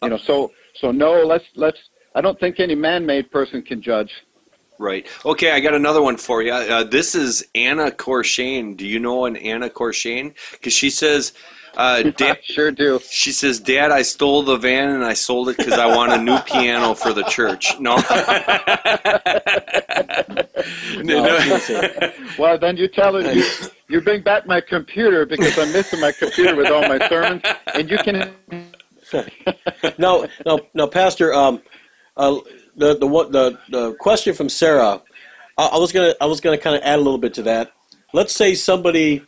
You 0.02 0.10
know, 0.10 0.18
so 0.18 0.52
so 0.74 0.90
no, 0.90 1.12
let's 1.22 1.46
let's. 1.56 1.78
I 2.14 2.20
don't 2.20 2.38
think 2.38 2.60
any 2.60 2.74
man-made 2.74 3.30
person 3.30 3.62
can 3.62 3.80
judge. 3.80 4.12
Right. 4.78 5.06
Okay, 5.24 5.50
I 5.52 5.60
got 5.60 5.72
another 5.72 6.02
one 6.02 6.18
for 6.18 6.42
you. 6.42 6.52
Uh, 6.52 6.84
this 6.84 7.14
is 7.14 7.42
Anna 7.54 7.90
Corshane. 7.90 8.76
Do 8.76 8.86
you 8.86 8.98
know 8.98 9.24
an 9.24 9.36
Anna 9.36 9.70
Corshane? 9.70 10.34
Because 10.52 10.74
she 10.74 10.90
says, 10.90 11.32
uh, 11.76 12.02
I 12.20 12.38
sure 12.42 12.70
do. 12.70 13.00
she 13.08 13.32
says, 13.32 13.60
Dad, 13.60 13.90
I 13.90 14.02
stole 14.02 14.42
the 14.42 14.56
van 14.56 14.90
and 14.90 15.04
I 15.04 15.12
sold 15.14 15.48
it 15.48 15.56
because 15.56 15.74
I 15.74 15.86
want 15.94 16.12
a 16.12 16.18
new 16.18 16.38
piano 16.46 16.94
for 16.94 17.12
the 17.12 17.24
church. 17.24 17.78
No. 17.80 17.96
No, 21.02 21.24
I 21.24 21.32
was 21.34 21.44
gonna 21.46 21.60
say- 21.60 22.14
Well, 22.38 22.58
then 22.58 22.76
you 22.76 22.86
tell 22.88 23.14
her 23.14 23.32
you, 23.32 23.44
you 23.88 24.00
bring 24.00 24.22
back 24.22 24.46
my 24.46 24.60
computer 24.60 25.24
because 25.24 25.58
I'm 25.58 25.72
missing 25.72 26.00
my 26.00 26.12
computer 26.12 26.54
with 26.54 26.66
all 26.66 26.82
my 26.82 26.98
sermons, 27.08 27.42
and 27.74 27.88
you 27.90 27.96
can. 27.98 28.34
now, 29.98 30.26
now, 30.44 30.58
now, 30.74 30.86
Pastor, 30.86 31.32
um, 31.32 31.62
uh, 32.16 32.36
the 32.76 32.96
the 32.98 33.06
what 33.06 33.32
the 33.32 33.58
the 33.70 33.94
question 33.94 34.34
from 34.34 34.48
Sarah, 34.48 35.00
I, 35.56 35.66
I 35.66 35.78
was 35.78 35.92
gonna 35.92 36.14
I 36.20 36.26
was 36.26 36.40
gonna 36.40 36.58
kind 36.58 36.76
of 36.76 36.82
add 36.82 36.98
a 36.98 37.02
little 37.02 37.18
bit 37.18 37.34
to 37.34 37.42
that. 37.44 37.72
Let's 38.12 38.34
say 38.34 38.54
somebody 38.54 39.22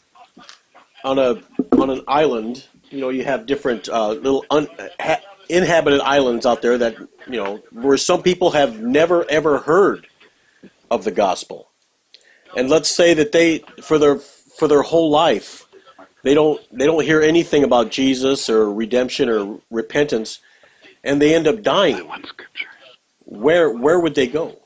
on 1.05 1.19
a 1.19 1.43
on 1.81 1.91
an 1.91 2.03
island, 2.09 2.67
you 2.91 3.01
know, 3.01 3.09
you 3.09 3.25
have 3.25 3.47
different 3.47 3.89
uh, 3.89 4.11
little 4.13 4.45
un, 4.51 4.69
ha, 5.01 5.19
inhabited 5.49 6.01
islands 6.01 6.47
out 6.47 6.63
there 6.63 6.79
that 6.79 6.97
you 7.27 7.37
know 7.37 7.57
where 7.73 7.97
some 7.97 8.23
people 8.23 8.51
have 8.53 8.81
never 8.81 9.29
ever 9.31 9.59
heard 9.59 10.07
of 10.91 11.05
the 11.05 11.11
gospel, 11.11 11.71
and 12.57 12.69
let's 12.69 12.89
say 12.89 13.15
that 13.15 13.33
they 13.33 13.59
for 13.83 13.99
their 13.99 14.17
for 14.17 14.69
their 14.69 14.83
whole 14.83 15.11
life 15.11 15.67
they 16.23 16.35
don't 16.35 16.61
they 16.77 16.87
don't 16.87 17.05
hear 17.05 17.21
anything 17.21 17.65
about 17.65 17.91
Jesus 17.91 18.49
or 18.49 18.73
redemption 18.73 19.29
or 19.29 19.61
repentance, 19.71 20.39
and 21.03 21.21
they 21.21 21.35
end 21.35 21.49
up 21.49 21.63
dying. 21.63 22.07
One 22.07 22.25
scripture. 22.25 22.69
Where 23.25 23.71
where 23.71 23.99
would 23.99 24.15
they 24.15 24.29
go? 24.29 24.59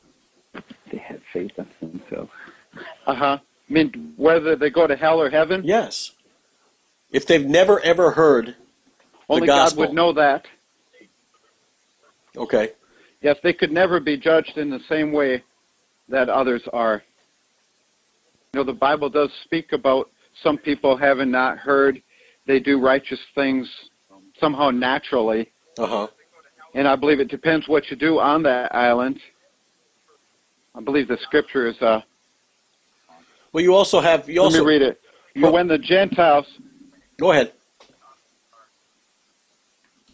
They 0.90 0.98
had 0.98 1.20
faith 1.32 1.52
in 1.58 1.66
themselves. 1.80 2.30
Uh 3.06 3.14
huh. 3.14 3.38
I 3.68 3.72
mean, 3.72 4.12
whether 4.16 4.54
they 4.54 4.70
go 4.70 4.86
to 4.86 4.96
hell 4.96 5.20
or 5.20 5.30
heaven, 5.30 5.62
Yes, 5.64 6.12
if 7.16 7.26
they've 7.26 7.46
never 7.46 7.80
ever 7.80 8.10
heard 8.10 8.54
only 9.28 9.40
the 9.40 9.46
God 9.46 9.76
would 9.76 9.92
know 9.92 10.12
that. 10.12 10.46
Okay, 12.36 12.72
Yes, 13.22 13.36
they 13.42 13.52
could 13.52 13.72
never 13.72 13.98
be 13.98 14.16
judged 14.16 14.58
in 14.58 14.70
the 14.70 14.80
same 14.88 15.10
way 15.10 15.42
that 16.08 16.28
others 16.28 16.62
are. 16.72 17.02
You 18.52 18.60
know, 18.60 18.64
the 18.64 18.72
Bible 18.72 19.08
does 19.08 19.30
speak 19.44 19.72
about 19.72 20.10
some 20.42 20.58
people 20.58 20.96
having 20.96 21.30
not 21.30 21.58
heard. 21.58 22.00
They 22.46 22.60
do 22.60 22.80
righteous 22.80 23.18
things 23.34 23.68
somehow 24.38 24.70
naturally, 24.70 25.50
uh 25.78 25.86
huh. 25.86 26.06
and 26.74 26.86
I 26.86 26.94
believe 26.94 27.18
it 27.18 27.28
depends 27.28 27.66
what 27.66 27.90
you 27.90 27.96
do 27.96 28.20
on 28.20 28.42
that 28.44 28.72
island. 28.74 29.18
I 30.74 30.80
believe 30.82 31.08
the 31.08 31.18
scripture 31.22 31.66
is. 31.66 31.76
Uh, 31.80 32.02
Well, 33.52 33.64
you 33.64 33.74
also 33.74 34.00
have 34.00 34.28
you 34.28 34.42
let 34.42 34.52
also 34.52 34.60
me 34.60 34.66
read 34.66 34.82
it. 34.82 35.00
For 35.40 35.50
when 35.50 35.66
the 35.66 35.78
Gentiles, 35.78 36.46
go 37.18 37.32
ahead. 37.32 37.52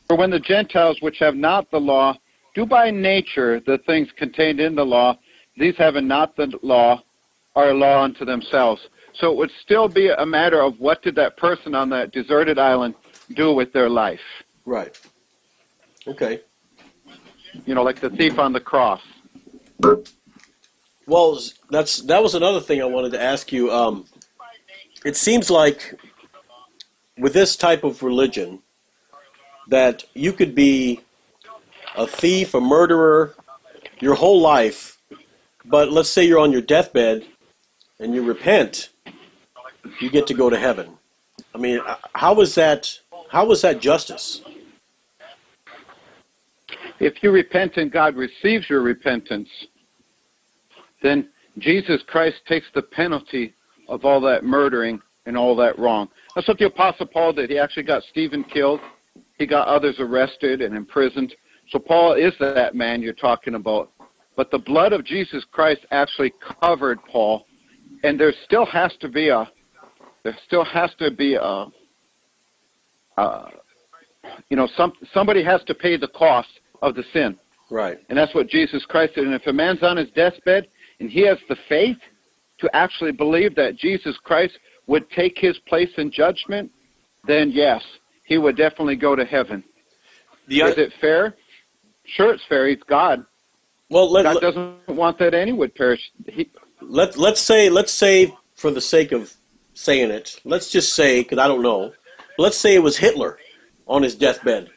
for 0.06 0.16
when 0.16 0.30
the 0.30 0.40
Gentiles 0.40 0.98
which 1.00 1.18
have 1.20 1.34
not 1.34 1.70
the 1.70 1.80
law 1.80 2.14
do 2.54 2.66
by 2.66 2.90
nature 2.90 3.60
the 3.60 3.78
things 3.86 4.08
contained 4.18 4.60
in 4.60 4.74
the 4.74 4.84
law, 4.84 5.18
these 5.56 5.74
having 5.78 6.06
not 6.06 6.36
the 6.36 6.52
law 6.62 7.02
are 7.56 7.70
a 7.70 7.74
law 7.74 8.02
unto 8.02 8.24
themselves. 8.24 8.82
So 9.14 9.30
it 9.30 9.36
would 9.36 9.50
still 9.62 9.88
be 9.88 10.08
a 10.08 10.26
matter 10.26 10.60
of 10.60 10.78
what 10.80 11.02
did 11.02 11.14
that 11.16 11.36
person 11.36 11.74
on 11.74 11.88
that 11.90 12.12
deserted 12.12 12.58
island 12.58 12.94
do 13.34 13.54
with 13.54 13.72
their 13.72 13.88
life. 13.88 14.20
Right. 14.66 14.98
Okay. 16.06 16.40
You 17.66 17.74
know, 17.74 17.82
like 17.82 18.00
the 18.00 18.10
thief 18.10 18.38
on 18.38 18.52
the 18.52 18.60
cross. 18.60 19.00
Well, 21.06 21.40
that's 21.70 22.02
that 22.02 22.22
was 22.22 22.34
another 22.34 22.60
thing 22.60 22.80
I 22.80 22.86
wanted 22.86 23.12
to 23.12 23.22
ask 23.22 23.52
you. 23.52 23.70
Um, 23.70 24.06
it 25.04 25.16
seems 25.16 25.50
like 25.50 25.94
with 27.22 27.32
this 27.32 27.54
type 27.54 27.84
of 27.84 28.02
religion 28.02 28.60
that 29.68 30.02
you 30.12 30.32
could 30.32 30.56
be 30.56 31.00
a 31.96 32.04
thief, 32.04 32.52
a 32.52 32.60
murderer, 32.60 33.36
your 34.00 34.16
whole 34.16 34.40
life, 34.40 34.98
but 35.64 35.92
let's 35.92 36.08
say 36.08 36.24
you're 36.24 36.40
on 36.40 36.50
your 36.50 36.60
deathbed 36.60 37.24
and 38.00 38.12
you 38.12 38.24
repent, 38.24 38.88
you 40.00 40.10
get 40.10 40.26
to 40.26 40.34
go 40.34 40.50
to 40.50 40.58
heaven. 40.58 40.98
I 41.54 41.58
mean, 41.58 41.78
uh, 41.86 41.96
how 42.12 42.40
is 42.40 42.56
that? 42.56 42.98
How 43.30 43.48
is 43.52 43.62
that 43.62 43.80
justice? 43.80 44.42
If 46.98 47.22
you 47.22 47.30
repent 47.30 47.76
and 47.76 47.90
God 47.90 48.16
receives 48.16 48.68
your 48.68 48.82
repentance, 48.82 49.48
then 51.02 51.28
Jesus 51.58 52.02
Christ 52.08 52.38
takes 52.48 52.66
the 52.74 52.82
penalty 52.82 53.54
of 53.88 54.04
all 54.04 54.20
that 54.22 54.42
murdering 54.42 55.00
and 55.26 55.36
all 55.36 55.54
that 55.56 55.78
wrong. 55.78 56.08
That's 56.34 56.48
what 56.48 56.58
the 56.58 56.66
Apostle 56.66 57.06
Paul 57.06 57.32
did. 57.32 57.50
He 57.50 57.58
actually 57.58 57.84
got 57.84 58.02
Stephen 58.10 58.44
killed. 58.44 58.80
He 59.38 59.46
got 59.46 59.68
others 59.68 59.96
arrested 59.98 60.60
and 60.60 60.76
imprisoned. 60.76 61.34
So 61.70 61.78
Paul 61.78 62.14
is 62.14 62.32
that 62.40 62.74
man 62.74 63.02
you're 63.02 63.12
talking 63.12 63.54
about. 63.54 63.90
But 64.36 64.50
the 64.50 64.58
blood 64.58 64.92
of 64.92 65.04
Jesus 65.04 65.44
Christ 65.50 65.86
actually 65.90 66.32
covered 66.62 66.98
Paul, 67.04 67.46
and 68.02 68.18
there 68.18 68.32
still 68.44 68.66
has 68.66 68.94
to 69.00 69.08
be 69.08 69.28
a 69.28 69.50
there 70.24 70.36
still 70.46 70.64
has 70.64 70.90
to 70.98 71.10
be 71.10 71.34
a, 71.34 71.66
a 73.18 73.50
you 74.48 74.56
know 74.56 74.68
some 74.76 74.92
somebody 75.12 75.44
has 75.44 75.62
to 75.64 75.74
pay 75.74 75.96
the 75.96 76.08
cost 76.08 76.48
of 76.80 76.94
the 76.94 77.04
sin. 77.12 77.38
Right. 77.70 77.98
And 78.08 78.18
that's 78.18 78.34
what 78.34 78.48
Jesus 78.48 78.84
Christ 78.86 79.14
did. 79.14 79.24
And 79.24 79.34
if 79.34 79.46
a 79.46 79.52
man's 79.52 79.82
on 79.82 79.96
his 79.96 80.10
deathbed 80.10 80.68
and 81.00 81.10
he 81.10 81.26
has 81.26 81.38
the 81.48 81.56
faith 81.68 81.96
to 82.58 82.68
actually 82.76 83.12
believe 83.12 83.54
that 83.54 83.76
Jesus 83.76 84.18
Christ 84.22 84.58
would 84.86 85.10
take 85.10 85.38
his 85.38 85.58
place 85.60 85.90
in 85.96 86.10
judgment, 86.10 86.70
then 87.26 87.50
yes, 87.50 87.82
he 88.24 88.38
would 88.38 88.56
definitely 88.56 88.96
go 88.96 89.14
to 89.14 89.24
heaven. 89.24 89.62
The, 90.48 90.60
Is 90.60 90.78
it 90.78 90.92
fair? 91.00 91.36
Sure, 92.04 92.34
it's 92.34 92.42
fair. 92.48 92.68
He's 92.68 92.82
God. 92.88 93.24
Well, 93.88 94.10
let, 94.10 94.24
God 94.24 94.34
let, 94.34 94.40
doesn't 94.42 94.96
want 94.96 95.18
that 95.18 95.34
any 95.34 95.52
would 95.52 95.74
perish. 95.74 96.00
He, 96.26 96.50
let 96.80 97.16
let's 97.16 97.40
say 97.40 97.68
let's 97.68 97.92
say 97.92 98.34
for 98.54 98.70
the 98.70 98.80
sake 98.80 99.12
of 99.12 99.34
saying 99.74 100.10
it, 100.10 100.40
let's 100.44 100.70
just 100.70 100.94
say 100.94 101.22
because 101.22 101.38
I 101.38 101.46
don't 101.46 101.62
know. 101.62 101.92
Let's 102.38 102.56
say 102.56 102.74
it 102.74 102.82
was 102.82 102.96
Hitler 102.96 103.38
on 103.86 104.02
his 104.02 104.14
deathbed 104.14 104.70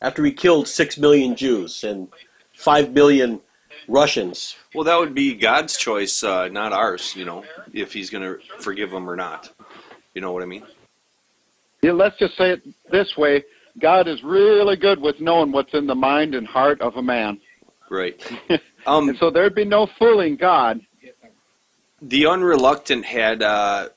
after 0.00 0.24
he 0.24 0.32
killed 0.32 0.68
six 0.68 0.98
million 0.98 1.34
Jews 1.34 1.82
and 1.82 2.08
five 2.54 2.92
million 2.92 3.40
Russians. 3.88 4.56
well, 4.74 4.84
that 4.84 4.98
would 4.98 5.14
be 5.14 5.34
God's 5.34 5.76
choice, 5.76 6.22
uh, 6.22 6.48
not 6.48 6.72
ours, 6.72 7.14
you 7.16 7.24
know, 7.24 7.44
if 7.72 7.92
he's 7.92 8.10
going 8.10 8.24
to 8.24 8.38
forgive 8.60 8.90
them 8.90 9.08
or 9.08 9.16
not. 9.16 9.50
You 10.14 10.20
know 10.20 10.32
what 10.32 10.42
I 10.42 10.46
mean? 10.46 10.64
yeah, 11.82 11.92
let's 11.92 12.18
just 12.18 12.36
say 12.36 12.52
it 12.52 12.62
this 12.90 13.16
way 13.16 13.44
God 13.80 14.06
is 14.08 14.22
really 14.22 14.76
good 14.76 15.00
with 15.00 15.20
knowing 15.20 15.50
what's 15.52 15.74
in 15.74 15.86
the 15.86 15.94
mind 15.94 16.34
and 16.34 16.46
heart 16.46 16.80
of 16.80 16.96
a 16.96 17.02
man. 17.02 17.40
Right. 17.90 18.20
Um, 18.86 19.08
And 19.08 19.16
so 19.16 19.30
there'd 19.30 19.54
be 19.54 19.64
no 19.64 19.86
fooling 19.98 20.36
God. 20.36 20.78
the 22.02 22.26
unreluctant 22.26 23.02
had 23.06 23.42
uh, 23.42 23.88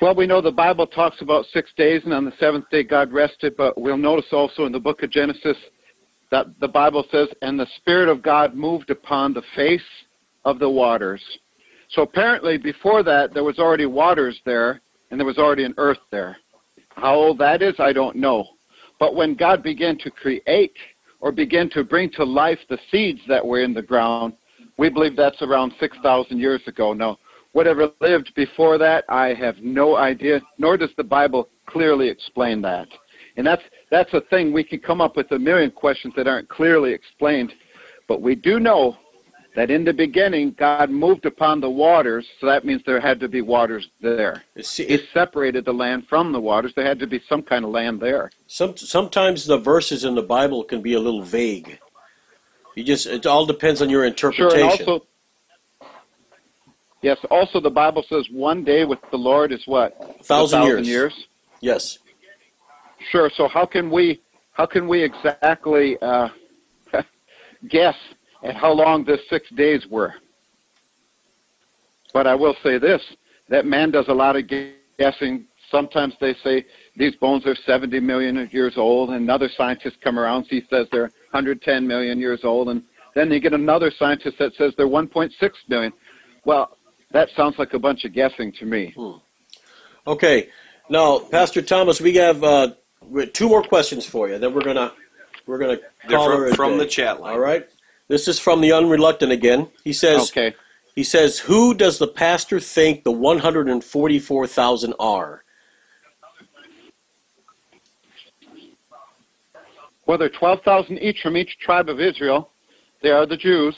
Well, 0.00 0.14
we 0.14 0.26
know 0.26 0.40
the 0.40 0.50
Bible 0.50 0.86
talks 0.86 1.20
about 1.20 1.44
six 1.52 1.70
days, 1.76 2.00
and 2.04 2.14
on 2.14 2.24
the 2.24 2.32
seventh 2.40 2.70
day 2.70 2.82
God 2.82 3.12
rested, 3.12 3.54
but 3.58 3.78
we'll 3.78 3.98
notice 3.98 4.32
also 4.32 4.64
in 4.64 4.72
the 4.72 4.80
book 4.80 5.02
of 5.02 5.10
Genesis 5.10 5.58
that 6.30 6.46
the 6.58 6.68
Bible 6.68 7.04
says, 7.12 7.28
and 7.42 7.60
the 7.60 7.66
Spirit 7.76 8.08
of 8.08 8.22
God 8.22 8.54
moved 8.54 8.88
upon 8.88 9.34
the 9.34 9.42
face 9.54 9.82
of 10.46 10.58
the 10.58 10.70
waters. 10.70 11.22
So 11.90 12.00
apparently, 12.00 12.56
before 12.56 13.02
that, 13.02 13.34
there 13.34 13.44
was 13.44 13.58
already 13.58 13.84
waters 13.84 14.40
there, 14.46 14.80
and 15.10 15.20
there 15.20 15.26
was 15.26 15.36
already 15.36 15.64
an 15.64 15.74
earth 15.76 15.98
there. 16.10 16.38
How 16.96 17.14
old 17.14 17.36
that 17.38 17.60
is, 17.60 17.74
I 17.78 17.92
don't 17.92 18.16
know. 18.16 18.46
But 18.98 19.14
when 19.14 19.34
God 19.34 19.62
began 19.62 19.98
to 19.98 20.10
create 20.10 20.76
or 21.20 21.30
begin 21.30 21.68
to 21.74 21.84
bring 21.84 22.10
to 22.12 22.24
life 22.24 22.58
the 22.70 22.78
seeds 22.90 23.20
that 23.28 23.44
were 23.44 23.60
in 23.60 23.74
the 23.74 23.82
ground, 23.82 24.32
we 24.78 24.88
believe 24.88 25.14
that's 25.14 25.42
around 25.42 25.74
6,000 25.78 26.38
years 26.38 26.62
ago. 26.66 26.94
Now, 26.94 27.18
whatever 27.52 27.90
lived 28.00 28.32
before 28.34 28.78
that, 28.78 29.04
I 29.08 29.34
have 29.34 29.56
no 29.58 29.96
idea, 29.96 30.40
nor 30.58 30.76
does 30.76 30.90
the 30.96 31.04
Bible 31.04 31.48
clearly 31.66 32.08
explain 32.08 32.62
that. 32.62 32.88
And 33.36 33.46
that's 33.46 33.62
that's 33.90 34.12
a 34.14 34.20
thing 34.22 34.52
we 34.52 34.64
can 34.64 34.80
come 34.80 35.00
up 35.00 35.16
with 35.16 35.30
a 35.32 35.38
million 35.38 35.70
questions 35.70 36.14
that 36.16 36.26
aren't 36.26 36.48
clearly 36.48 36.92
explained, 36.92 37.52
but 38.08 38.20
we 38.22 38.34
do 38.34 38.60
know 38.60 38.96
that 39.56 39.70
in 39.70 39.84
the 39.84 39.92
beginning 39.92 40.54
God 40.58 40.90
moved 40.90 41.26
upon 41.26 41.60
the 41.60 41.70
waters, 41.70 42.24
so 42.40 42.46
that 42.46 42.64
means 42.64 42.82
there 42.86 43.00
had 43.00 43.18
to 43.20 43.28
be 43.28 43.40
waters 43.40 43.88
there. 44.00 44.44
See, 44.60 44.86
He 44.86 44.94
it, 44.94 45.08
separated 45.12 45.64
the 45.64 45.72
land 45.72 46.06
from 46.08 46.32
the 46.32 46.40
waters. 46.40 46.72
There 46.76 46.84
had 46.86 47.00
to 47.00 47.06
be 47.06 47.20
some 47.28 47.42
kind 47.42 47.64
of 47.64 47.70
land 47.72 48.00
there. 48.00 48.30
some 48.46 48.76
sometimes 48.76 49.46
the 49.46 49.58
verses 49.58 50.04
in 50.04 50.14
the 50.14 50.22
Bible 50.22 50.62
can 50.64 50.82
be 50.82 50.94
a 50.94 51.00
little 51.00 51.22
vague. 51.22 51.78
You 52.76 52.84
just 52.84 53.06
it 53.06 53.26
all 53.26 53.46
depends 53.46 53.82
on 53.82 53.90
your 53.90 54.02
Sure, 54.02 54.08
interpretation. 54.08 54.60
and 54.60 54.88
also 54.88 55.06
Yes, 57.02 57.18
also 57.30 57.60
the 57.60 57.70
Bible 57.70 58.04
says 58.08 58.26
one 58.30 58.62
day 58.62 58.84
with 58.84 58.98
the 59.10 59.16
Lord 59.16 59.52
is 59.52 59.62
what? 59.66 59.96
a 60.20 60.22
thousand, 60.22 60.62
A 60.62 60.66
years. 60.66 60.88
years. 60.88 61.26
Yes. 61.60 61.98
Sure. 63.10 63.30
So 63.34 63.48
how 63.48 63.64
can 63.64 63.90
we 63.90 64.20
how 64.52 64.66
can 64.66 64.86
we 64.86 65.02
exactly 65.02 65.96
uh, 66.02 66.28
guess 67.68 67.96
at 68.42 68.54
how 68.54 68.72
long 68.72 69.04
this 69.04 69.20
six 69.30 69.48
days 69.50 69.86
were? 69.90 70.14
But 72.12 72.26
I 72.26 72.34
will 72.34 72.56
say 72.62 72.76
this: 72.78 73.02
that 73.48 73.64
man 73.64 73.90
does 73.90 74.08
a 74.08 74.14
lot 74.14 74.36
of 74.36 74.44
guessing. 74.98 75.46
Sometimes 75.70 76.14
they 76.20 76.34
say 76.42 76.66
these 76.96 77.14
bones 77.16 77.46
are 77.46 77.54
70 77.54 78.00
million 78.00 78.48
years 78.52 78.74
old, 78.76 79.10
and 79.10 79.22
another 79.22 79.48
scientist 79.56 79.96
come 80.02 80.18
around. 80.18 80.46
He 80.50 80.62
says 80.68 80.88
they're 80.90 81.10
110 81.30 81.86
million 81.86 82.18
years 82.18 82.40
old, 82.42 82.68
and 82.70 82.82
then 83.14 83.30
you 83.30 83.38
get 83.40 83.52
another 83.52 83.92
scientist 83.96 84.36
that 84.40 84.52
says 84.54 84.74
they're 84.76 84.88
1.6 84.88 85.30
million. 85.68 85.92
Well, 86.44 86.76
that 87.12 87.28
sounds 87.36 87.56
like 87.58 87.74
a 87.74 87.78
bunch 87.78 88.04
of 88.04 88.12
guessing 88.12 88.52
to 88.52 88.64
me. 88.66 88.94
Okay. 90.06 90.48
Now, 90.88 91.18
Pastor 91.18 91.62
Thomas, 91.62 92.00
we 92.00 92.14
have 92.16 92.42
uh, 92.42 92.72
two 93.32 93.48
more 93.48 93.62
questions 93.62 94.06
for 94.06 94.28
you. 94.28 94.38
Then 94.38 94.54
we're 94.54 94.64
gonna 94.64 94.92
we're 95.46 95.58
gonna 95.58 95.78
They're 96.08 96.16
call 96.16 96.30
her 96.30 96.48
from, 96.48 96.56
from 96.56 96.78
the 96.78 96.86
chat 96.86 97.20
line. 97.20 97.32
All 97.32 97.40
right. 97.40 97.66
This 98.08 98.26
is 98.26 98.38
from 98.38 98.60
the 98.60 98.72
unreluctant 98.72 99.30
again. 99.30 99.68
He 99.84 99.92
says 99.92 100.30
Okay. 100.30 100.54
he 100.96 101.04
says 101.04 101.38
who 101.38 101.74
does 101.74 101.98
the 101.98 102.08
pastor 102.08 102.58
think 102.58 103.04
the 103.04 103.12
144,000 103.12 104.94
are? 104.98 105.44
Well, 110.06 110.18
there 110.18 110.26
are 110.26 110.38
12,000 110.38 110.98
each 110.98 111.20
from 111.22 111.36
each 111.36 111.56
tribe 111.60 111.88
of 111.88 112.00
Israel. 112.00 112.50
They 113.00 113.10
are 113.10 113.26
the 113.26 113.36
Jews. 113.36 113.76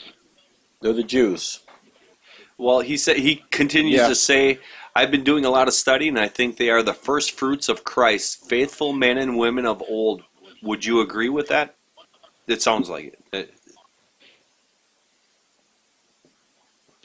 They're 0.81 0.93
the 0.93 1.03
Jews. 1.03 1.59
Well, 2.57 2.81
he 2.81 2.97
said 2.97 3.17
he 3.17 3.43
continues 3.51 4.01
Yeah. 4.01 4.07
to 4.07 4.15
say, 4.15 4.59
"I've 4.95 5.11
been 5.11 5.23
doing 5.23 5.45
a 5.45 5.49
lot 5.49 5.67
of 5.67 5.73
study, 5.73 6.07
and 6.07 6.19
I 6.19 6.27
think 6.27 6.57
they 6.57 6.69
are 6.69 6.83
the 6.83 6.93
first 6.93 7.31
fruits 7.31 7.67
of 7.67 7.83
Christ, 7.83 8.47
faithful 8.47 8.93
men 8.93 9.17
and 9.17 9.37
women 9.37 9.65
of 9.65 9.81
old." 9.87 10.23
Would 10.61 10.85
you 10.85 11.01
agree 11.01 11.29
with 11.29 11.47
that? 11.49 11.75
It 12.47 12.61
sounds 12.61 12.89
like 12.89 13.17
it. 13.33 13.53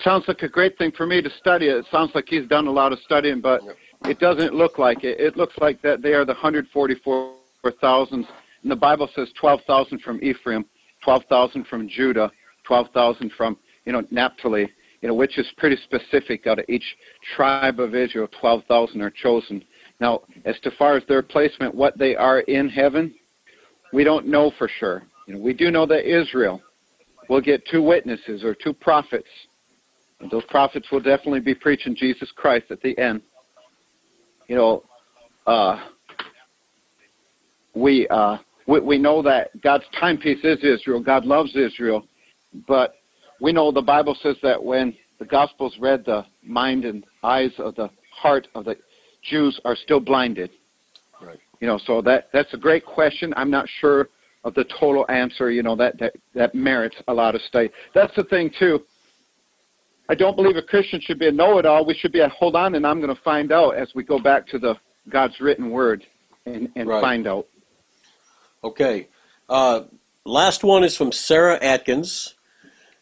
Sounds 0.00 0.28
like 0.28 0.42
a 0.42 0.48
great 0.48 0.78
thing 0.78 0.92
for 0.92 1.06
me 1.06 1.20
to 1.20 1.30
study. 1.30 1.66
It 1.66 1.84
sounds 1.90 2.14
like 2.14 2.28
he's 2.28 2.46
done 2.46 2.68
a 2.68 2.70
lot 2.70 2.92
of 2.92 3.00
studying, 3.00 3.40
but 3.40 3.62
it 4.08 4.20
doesn't 4.20 4.54
look 4.54 4.78
like 4.78 5.02
it. 5.02 5.18
It 5.18 5.36
looks 5.36 5.58
like 5.58 5.82
that 5.82 6.02
they 6.02 6.12
are 6.14 6.24
the 6.24 6.34
144,000. 6.34 8.28
And 8.62 8.70
the 8.70 8.76
Bible 8.76 9.08
says 9.14 9.32
12,000 9.32 9.98
from 10.00 10.22
Ephraim, 10.22 10.64
12,000 11.02 11.64
from 11.64 11.88
Judah, 11.88 12.30
12,000 12.62 13.32
from, 13.32 13.58
you 13.86 13.92
know, 13.92 14.04
Naphtali, 14.12 14.72
you 15.00 15.08
know, 15.08 15.14
which 15.14 15.38
is 15.38 15.46
pretty 15.56 15.76
specific 15.84 16.46
out 16.46 16.58
of 16.58 16.64
each 16.68 16.84
tribe 17.36 17.80
of 17.80 17.94
Israel, 17.94 18.28
12,000 18.40 19.00
are 19.00 19.10
chosen. 19.10 19.64
Now, 20.00 20.22
as 20.44 20.58
to 20.60 20.70
far 20.72 20.96
as 20.96 21.02
their 21.08 21.22
placement, 21.22 21.74
what 21.74 21.96
they 21.98 22.16
are 22.16 22.40
in 22.40 22.68
heaven, 22.68 23.14
we 23.92 24.04
don't 24.04 24.26
know 24.26 24.52
for 24.58 24.68
sure. 24.78 25.04
You 25.26 25.34
know, 25.34 25.40
we 25.40 25.54
do 25.54 25.70
know 25.70 25.86
that 25.86 26.08
Israel 26.08 26.60
will 27.28 27.40
get 27.40 27.66
two 27.70 27.82
witnesses 27.82 28.42
or 28.42 28.54
two 28.54 28.72
prophets 28.72 29.28
and 30.20 30.30
those 30.30 30.44
prophets 30.48 30.88
will 30.90 31.00
definitely 31.00 31.40
be 31.40 31.54
preaching 31.54 31.94
Jesus 31.94 32.30
Christ 32.34 32.66
at 32.70 32.80
the 32.82 32.96
end. 32.98 33.22
You 34.48 34.56
know, 34.56 34.82
uh, 35.46 35.84
we, 37.74 38.08
uh, 38.08 38.38
we 38.66 38.80
we 38.80 38.98
know 38.98 39.22
that 39.22 39.60
God's 39.62 39.84
timepiece 39.98 40.44
is 40.44 40.62
Israel. 40.64 41.00
God 41.00 41.24
loves 41.24 41.54
Israel, 41.54 42.06
but 42.66 42.94
we 43.40 43.52
know 43.52 43.70
the 43.70 43.82
Bible 43.82 44.16
says 44.22 44.36
that 44.42 44.62
when 44.62 44.94
the 45.18 45.24
Gospels 45.24 45.76
read, 45.80 46.04
the 46.04 46.24
mind 46.42 46.84
and 46.84 47.04
eyes 47.22 47.52
of 47.58 47.74
the 47.74 47.90
heart 48.12 48.48
of 48.54 48.64
the 48.64 48.76
Jews 49.22 49.60
are 49.64 49.76
still 49.76 50.00
blinded. 50.00 50.50
Right. 51.20 51.38
You 51.60 51.66
know, 51.66 51.78
so 51.86 52.00
that 52.02 52.28
that's 52.32 52.52
a 52.54 52.56
great 52.56 52.84
question. 52.84 53.34
I'm 53.36 53.50
not 53.50 53.68
sure 53.80 54.08
of 54.44 54.54
the 54.54 54.64
total 54.78 55.04
answer. 55.08 55.50
You 55.50 55.62
know, 55.62 55.76
that 55.76 55.98
that 55.98 56.14
that 56.34 56.54
merits 56.54 56.96
a 57.08 57.14
lot 57.14 57.34
of 57.34 57.40
study. 57.42 57.70
That's 57.94 58.14
the 58.14 58.24
thing 58.24 58.50
too. 58.58 58.80
I 60.08 60.14
don't 60.14 60.36
believe 60.36 60.56
a 60.56 60.62
Christian 60.62 61.00
should 61.02 61.18
be 61.18 61.28
a 61.28 61.32
know-it-all. 61.32 61.84
We 61.84 61.94
should 61.94 62.12
be 62.12 62.20
a 62.20 62.28
hold 62.30 62.56
on, 62.56 62.74
and 62.76 62.86
I'm 62.86 63.00
going 63.00 63.14
to 63.14 63.22
find 63.22 63.52
out 63.52 63.76
as 63.76 63.90
we 63.94 64.02
go 64.02 64.18
back 64.18 64.46
to 64.48 64.58
the 64.58 64.74
God's 65.10 65.38
written 65.38 65.68
word 65.68 66.02
and, 66.46 66.70
and 66.76 66.88
Right. 66.88 67.02
find 67.02 67.26
out. 67.26 67.46
Okay. 68.64 69.08
Uh, 69.50 69.82
last 70.24 70.64
one 70.64 70.82
is 70.82 70.96
from 70.96 71.12
Sarah 71.12 71.58
Atkins. 71.60 72.34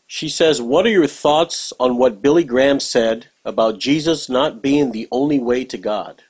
She 0.06 0.28
says, 0.28 0.62
What 0.62 0.86
are 0.86 0.90
your 0.90 1.06
thoughts 1.06 1.72
on 1.80 1.98
what 1.98 2.22
Billy 2.22 2.44
Graham 2.44 2.80
said 2.80 3.26
about 3.44 3.78
Jesus 3.78 4.28
not 4.28 4.62
being 4.62 4.92
the 4.92 5.08
only 5.10 5.38
way 5.38 5.64
to 5.64 5.78
God? 5.78 6.22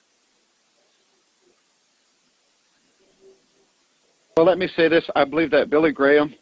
Well, 4.36 4.46
let 4.46 4.58
me 4.58 4.68
say 4.76 4.88
this. 4.88 5.04
I 5.14 5.24
believe 5.24 5.50
that 5.52 5.70
Billy 5.70 5.92
Graham 5.92 6.34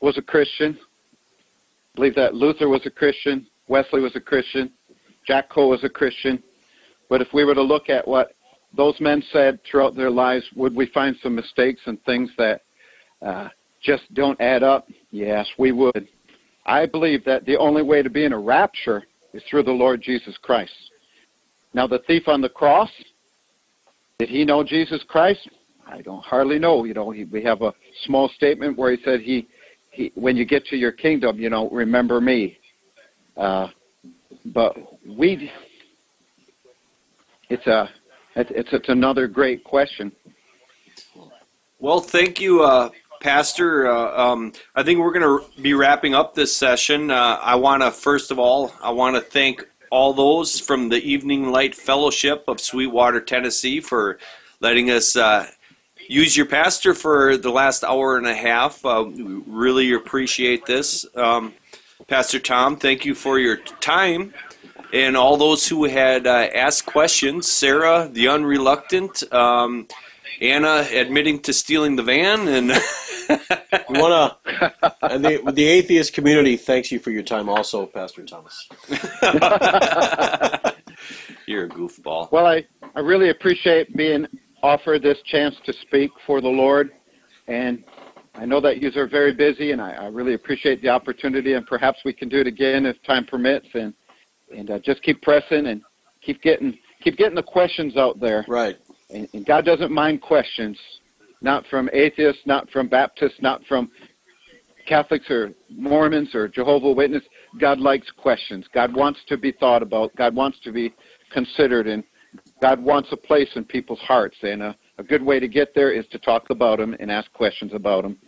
was 0.00 0.16
a 0.18 0.22
Christian. 0.22 0.78
I 0.80 1.96
believe 1.96 2.14
that 2.14 2.34
Luther 2.34 2.68
was 2.68 2.82
a 2.86 2.90
Christian. 2.90 3.46
Wesley 3.68 4.00
was 4.00 4.16
a 4.16 4.20
Christian. 4.20 4.70
Jack 5.26 5.48
Cole 5.50 5.70
was 5.70 5.84
a 5.84 5.88
Christian. 5.88 6.42
But 7.08 7.20
if 7.20 7.28
we 7.32 7.44
were 7.44 7.54
to 7.54 7.62
look 7.62 7.88
at 7.88 8.06
what 8.06 8.32
those 8.76 8.98
men 9.00 9.22
said 9.32 9.60
throughout 9.70 9.94
their 9.94 10.10
lives, 10.10 10.44
would 10.56 10.74
we 10.74 10.86
find 10.86 11.16
some 11.22 11.34
mistakes 11.34 11.80
and 11.86 12.02
things 12.04 12.30
that 12.36 12.62
uh, 13.22 13.48
just 13.82 14.02
don't 14.14 14.40
add 14.40 14.62
up? 14.62 14.88
Yes, 15.10 15.46
we 15.58 15.72
would. 15.72 16.08
I 16.66 16.86
believe 16.86 17.24
that 17.24 17.44
the 17.44 17.56
only 17.56 17.82
way 17.82 18.02
to 18.02 18.10
be 18.10 18.24
in 18.24 18.32
a 18.32 18.38
rapture 18.38 19.04
is 19.32 19.42
through 19.48 19.64
the 19.64 19.72
Lord 19.72 20.00
Jesus 20.02 20.36
Christ. 20.40 20.72
Now, 21.74 21.86
the 21.86 22.00
thief 22.06 22.28
on 22.28 22.40
the 22.40 22.48
cross, 22.48 22.90
did 24.18 24.28
he 24.28 24.44
know 24.44 24.62
Jesus 24.62 25.02
Christ? 25.08 25.48
I 25.86 26.00
don't 26.00 26.24
hardly 26.24 26.58
know. 26.58 26.84
You 26.84 26.94
know, 26.94 27.10
he, 27.10 27.24
we 27.24 27.42
have 27.44 27.62
a 27.62 27.74
small 28.04 28.28
statement 28.28 28.78
where 28.78 28.92
he 28.92 29.02
said, 29.04 29.20
"He, 29.20 29.48
he, 29.90 30.12
when 30.14 30.36
you 30.36 30.44
get 30.44 30.64
to 30.66 30.76
your 30.76 30.92
kingdom, 30.92 31.38
you 31.38 31.50
know, 31.50 31.68
remember 31.70 32.20
me." 32.20 32.58
Uh, 33.36 33.68
but 34.46 34.76
we, 35.06 35.50
it's 37.50 37.66
a, 37.66 37.90
it's, 38.36 38.70
it's 38.72 38.88
another 38.88 39.26
great 39.26 39.64
question. 39.64 40.12
Well, 41.80 42.00
thank 42.00 42.40
you, 42.40 42.62
uh, 42.62 42.90
Pastor. 43.24 43.90
Uh, 43.90 44.32
um, 44.32 44.52
I 44.74 44.82
think 44.82 45.00
we're 45.00 45.18
going 45.18 45.40
to 45.40 45.62
be 45.62 45.72
wrapping 45.72 46.14
up 46.14 46.34
this 46.34 46.54
session. 46.54 47.10
Uh, 47.10 47.38
I 47.40 47.54
want 47.54 47.82
to, 47.82 47.90
first 47.90 48.30
of 48.30 48.38
all, 48.38 48.70
I 48.82 48.90
want 48.90 49.16
to 49.16 49.22
thank 49.22 49.66
all 49.90 50.12
those 50.12 50.60
from 50.60 50.90
the 50.90 51.02
Evening 51.02 51.50
Light 51.50 51.74
Fellowship 51.74 52.44
of 52.48 52.60
Sweetwater, 52.60 53.22
Tennessee, 53.22 53.80
for 53.80 54.18
letting 54.60 54.90
us 54.90 55.16
uh, 55.16 55.46
use 56.06 56.36
your 56.36 56.44
pastor 56.44 56.92
for 56.92 57.38
the 57.38 57.48
last 57.48 57.82
hour 57.82 58.18
and 58.18 58.26
a 58.26 58.34
half. 58.34 58.84
Uh, 58.84 59.06
we 59.08 59.22
really 59.46 59.94
appreciate 59.94 60.66
this. 60.66 61.06
Um, 61.16 61.54
Pastor 62.06 62.38
Tom, 62.38 62.76
thank 62.76 63.06
you 63.06 63.14
for 63.14 63.38
your 63.38 63.56
time. 63.56 64.34
and 64.92 65.16
all 65.16 65.38
those 65.38 65.66
who 65.66 65.84
had 65.84 66.26
uh, 66.26 66.48
asked 66.54 66.84
questions. 66.84 67.50
Sarah, 67.50 68.06
the 68.12 68.28
unreluctant, 68.28 69.22
um, 69.32 69.88
Anna 70.40 70.86
admitting 70.92 71.40
to 71.40 71.52
stealing 71.52 71.96
the 71.96 72.02
van, 72.02 72.48
and 72.48 72.72
We 73.88 74.00
want 74.00 74.40
to, 74.44 74.84
and 75.02 75.24
the, 75.24 75.52
the 75.52 75.64
atheist 75.64 76.12
community 76.14 76.56
thanks 76.56 76.90
you 76.92 76.98
for 76.98 77.10
your 77.10 77.22
time 77.22 77.48
also, 77.48 77.86
Pastor 77.86 78.24
Thomas. 78.24 78.68
you're 81.46 81.66
a 81.66 81.68
goofball. 81.68 82.30
Well, 82.32 82.46
I, 82.46 82.64
I 82.94 83.00
really 83.00 83.30
appreciate 83.30 83.94
being 83.96 84.26
offered 84.62 85.02
this 85.02 85.18
chance 85.26 85.54
to 85.66 85.72
speak 85.82 86.10
for 86.26 86.40
the 86.40 86.48
Lord. 86.48 86.90
And 87.46 87.84
I 88.34 88.46
know 88.46 88.60
that 88.60 88.78
you 88.82 88.90
are 88.96 89.06
very 89.06 89.32
busy, 89.34 89.72
and 89.72 89.80
I, 89.80 89.92
I 89.92 90.06
really 90.06 90.34
appreciate 90.34 90.82
the 90.82 90.88
opportunity. 90.88 91.54
And 91.54 91.66
perhaps 91.66 91.98
we 92.04 92.12
can 92.12 92.28
do 92.28 92.40
it 92.40 92.46
again 92.46 92.86
if 92.86 92.96
time 93.06 93.26
permits. 93.26 93.66
And 93.74 93.94
and 94.56 94.70
uh, 94.70 94.78
just 94.80 95.02
keep 95.02 95.20
pressing 95.22 95.66
and 95.66 95.82
keep 96.22 96.42
getting 96.42 96.78
keep 97.02 97.16
getting 97.16 97.34
the 97.34 97.42
questions 97.42 97.96
out 97.96 98.20
there. 98.20 98.44
Right. 98.48 98.78
And, 99.14 99.28
and 99.32 99.46
God 99.46 99.64
doesn't 99.64 99.92
mind 99.92 100.20
questions, 100.20 100.76
not 101.40 101.64
from 101.70 101.88
atheists, 101.92 102.42
not 102.46 102.68
from 102.70 102.88
Baptists, 102.88 103.40
not 103.40 103.62
from 103.68 103.90
Catholics 104.86 105.30
or 105.30 105.52
Mormons 105.70 106.34
or 106.34 106.48
Jehovah 106.48 106.92
Witness. 106.92 107.22
God 107.58 107.78
likes 107.78 108.10
questions. 108.10 108.66
God 108.74 108.94
wants 108.94 109.20
to 109.28 109.38
be 109.38 109.52
thought 109.52 109.82
about. 109.82 110.14
God 110.16 110.34
wants 110.34 110.58
to 110.64 110.72
be 110.72 110.92
considered, 111.32 111.86
and 111.86 112.02
God 112.60 112.82
wants 112.82 113.10
a 113.12 113.16
place 113.16 113.48
in 113.54 113.64
people's 113.64 114.00
hearts. 114.00 114.36
And 114.42 114.62
a, 114.62 114.76
a 114.98 115.02
good 115.02 115.22
way 115.22 115.38
to 115.40 115.48
get 115.48 115.74
there 115.74 115.92
is 115.92 116.06
to 116.08 116.18
talk 116.18 116.50
about 116.50 116.80
Him 116.80 116.96
and 116.98 117.10
ask 117.10 117.32
questions 117.32 117.72
about 117.72 118.04
Him. 118.04 118.18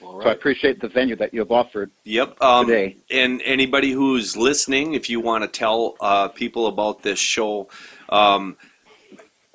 All 0.00 0.22
So 0.22 0.28
I 0.28 0.32
appreciate 0.32 0.80
the 0.80 0.88
venue 0.88 1.16
that 1.16 1.34
you've 1.34 1.50
offered. 1.50 1.90
Yep. 2.04 2.40
Um, 2.40 2.66
Today. 2.66 2.96
And 3.10 3.42
anybody 3.44 3.90
who's 3.90 4.36
listening, 4.36 4.94
if 4.94 5.10
you 5.10 5.20
want 5.20 5.42
to 5.42 5.48
tell 5.48 5.96
uh, 6.00 6.28
people 6.28 6.68
about 6.68 7.02
this 7.02 7.18
show, 7.18 7.68
um, 8.10 8.56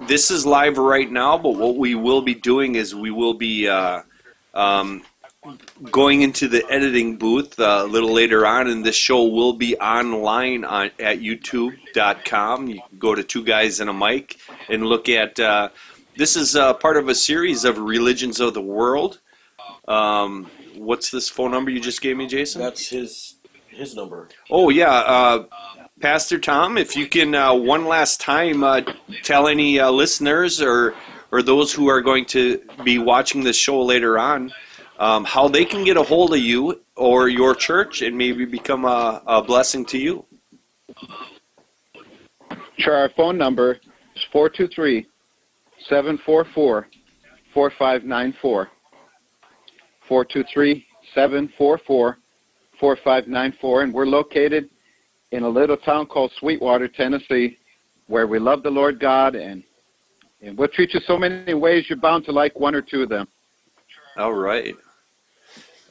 this 0.08 0.32
is 0.32 0.46
live 0.46 0.78
right 0.78 1.12
now. 1.12 1.38
But 1.38 1.52
what 1.52 1.78
we 1.78 1.96
will 1.96 2.22
be 2.22 2.34
doing 2.34 2.76
is 2.76 2.94
we 2.96 3.12
will 3.12 3.34
be 3.34 3.68
uh, 3.68 4.02
um, 4.54 5.04
going 5.92 6.22
into 6.22 6.48
the 6.48 6.64
editing 6.70 7.18
booth 7.18 7.60
uh, 7.60 7.82
a 7.84 7.88
little 7.88 8.14
later 8.14 8.46
on, 8.46 8.68
and 8.68 8.86
this 8.86 8.96
show 8.96 9.26
will 9.26 9.54
be 9.54 9.76
online 9.78 10.64
on 10.64 10.92
at 11.00 11.20
YouTube.com. 11.20 12.68
You 12.68 12.82
can 12.90 13.00
go 13.00 13.16
to 13.16 13.24
Two 13.24 13.44
Guys 13.44 13.80
and 13.80 13.90
a 13.90 13.94
Mic 13.94 14.38
and 14.70 14.86
look 14.86 15.10
at. 15.10 15.40
Uh, 15.40 15.70
this 16.18 16.36
is 16.36 16.56
uh, 16.56 16.74
part 16.74 16.98
of 16.98 17.08
a 17.08 17.16
series 17.16 17.64
of 17.64 17.78
religions 17.78 18.40
of 18.40 18.54
the 18.54 18.62
world. 18.62 19.20
Um, 19.88 20.52
what's 20.76 21.10
this 21.10 21.30
phone 21.30 21.52
number 21.52 21.72
you 21.72 21.80
just 21.80 22.02
gave 22.02 22.18
me, 22.18 22.28
Jason? 22.28 22.62
That's 22.62 22.90
his 22.90 23.36
his 23.70 23.96
number. 23.96 24.30
Oh 24.50 24.70
yeah, 24.70 24.92
uh, 24.92 25.46
Pastor 26.02 26.40
Tom, 26.40 26.80
if 26.80 26.96
you 26.96 27.08
can 27.08 27.36
uh, 27.36 27.54
one 27.54 27.86
last 27.86 28.20
time 28.20 28.64
uh, 28.64 28.82
tell 29.22 29.48
any 29.48 29.80
uh, 29.80 29.92
listeners 29.92 30.60
or 30.60 30.96
or 31.32 31.44
those 31.44 31.72
who 31.72 31.88
are 31.88 32.02
going 32.02 32.26
to 32.26 32.60
be 32.84 32.98
watching 32.98 33.44
this 33.44 33.56
show 33.56 33.82
later 33.82 34.18
on 34.18 34.52
um, 34.98 35.24
how 35.24 35.48
they 35.48 35.64
can 35.64 35.84
get 35.84 35.98
a 35.98 36.04
hold 36.04 36.34
of 36.34 36.40
you 36.40 36.82
or 36.96 37.30
your 37.30 37.56
church 37.56 38.02
and 38.02 38.18
maybe 38.18 38.46
become 38.46 38.84
a, 38.84 39.22
a 39.26 39.42
blessing 39.42 39.86
to 39.86 39.98
you. 39.98 40.26
Sure, 42.78 42.96
our 42.96 43.10
phone 43.10 43.38
number 43.38 43.80
is 44.16 44.24
423 44.32 45.08
744 45.88 46.88
4594. 47.54 48.70
423 50.08 50.86
744 51.14 52.18
4594. 52.80 53.82
And 53.84 53.94
we're 53.94 54.06
located 54.06 54.70
in 55.32 55.44
a 55.44 55.50
little 55.50 55.78
town 55.78 56.06
called 56.06 56.32
Sweetwater, 56.40 56.88
Tennessee, 56.88 57.58
where 58.08 58.28
we 58.28 58.40
love 58.40 58.64
the 58.64 58.70
Lord 58.70 59.00
God 59.00 59.36
and, 59.36 59.64
and 60.42 60.58
we'll 60.58 60.68
treat 60.68 60.94
you 60.94 61.00
so 61.08 61.18
many 61.18 61.54
ways 61.54 61.86
you're 61.90 61.98
bound 61.98 62.26
to 62.26 62.32
like 62.32 62.60
one 62.60 62.76
or 62.76 62.82
two 62.82 63.04
of 63.04 63.10
them. 63.10 63.28
All 64.18 64.34
right. 64.34 64.76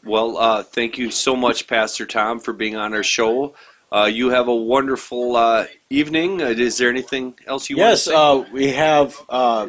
Well, 0.05 0.37
uh, 0.37 0.63
thank 0.63 0.99
you 0.99 1.11
so 1.11 1.37
much, 1.37 1.67
Pastor 1.67 2.07
Tom, 2.07 2.41
for 2.41 2.53
being 2.53 2.77
on 2.77 2.95
our 2.95 3.03
show. 3.03 3.55
Uh, 3.93 4.09
you 4.11 4.31
have 4.31 4.49
a 4.49 4.55
wonderful 4.55 5.37
uh, 5.37 5.67
evening. 5.89 6.41
Uh, 6.41 6.47
is 6.47 6.79
there 6.79 6.89
anything 6.89 7.35
else 7.47 7.69
you 7.69 7.77
yes, 7.77 8.07
want 8.07 8.45
to 8.45 8.47
say? 8.47 8.51
uh, 8.51 8.55
we 8.55 8.73
have 8.73 9.17
uh, 9.29 9.67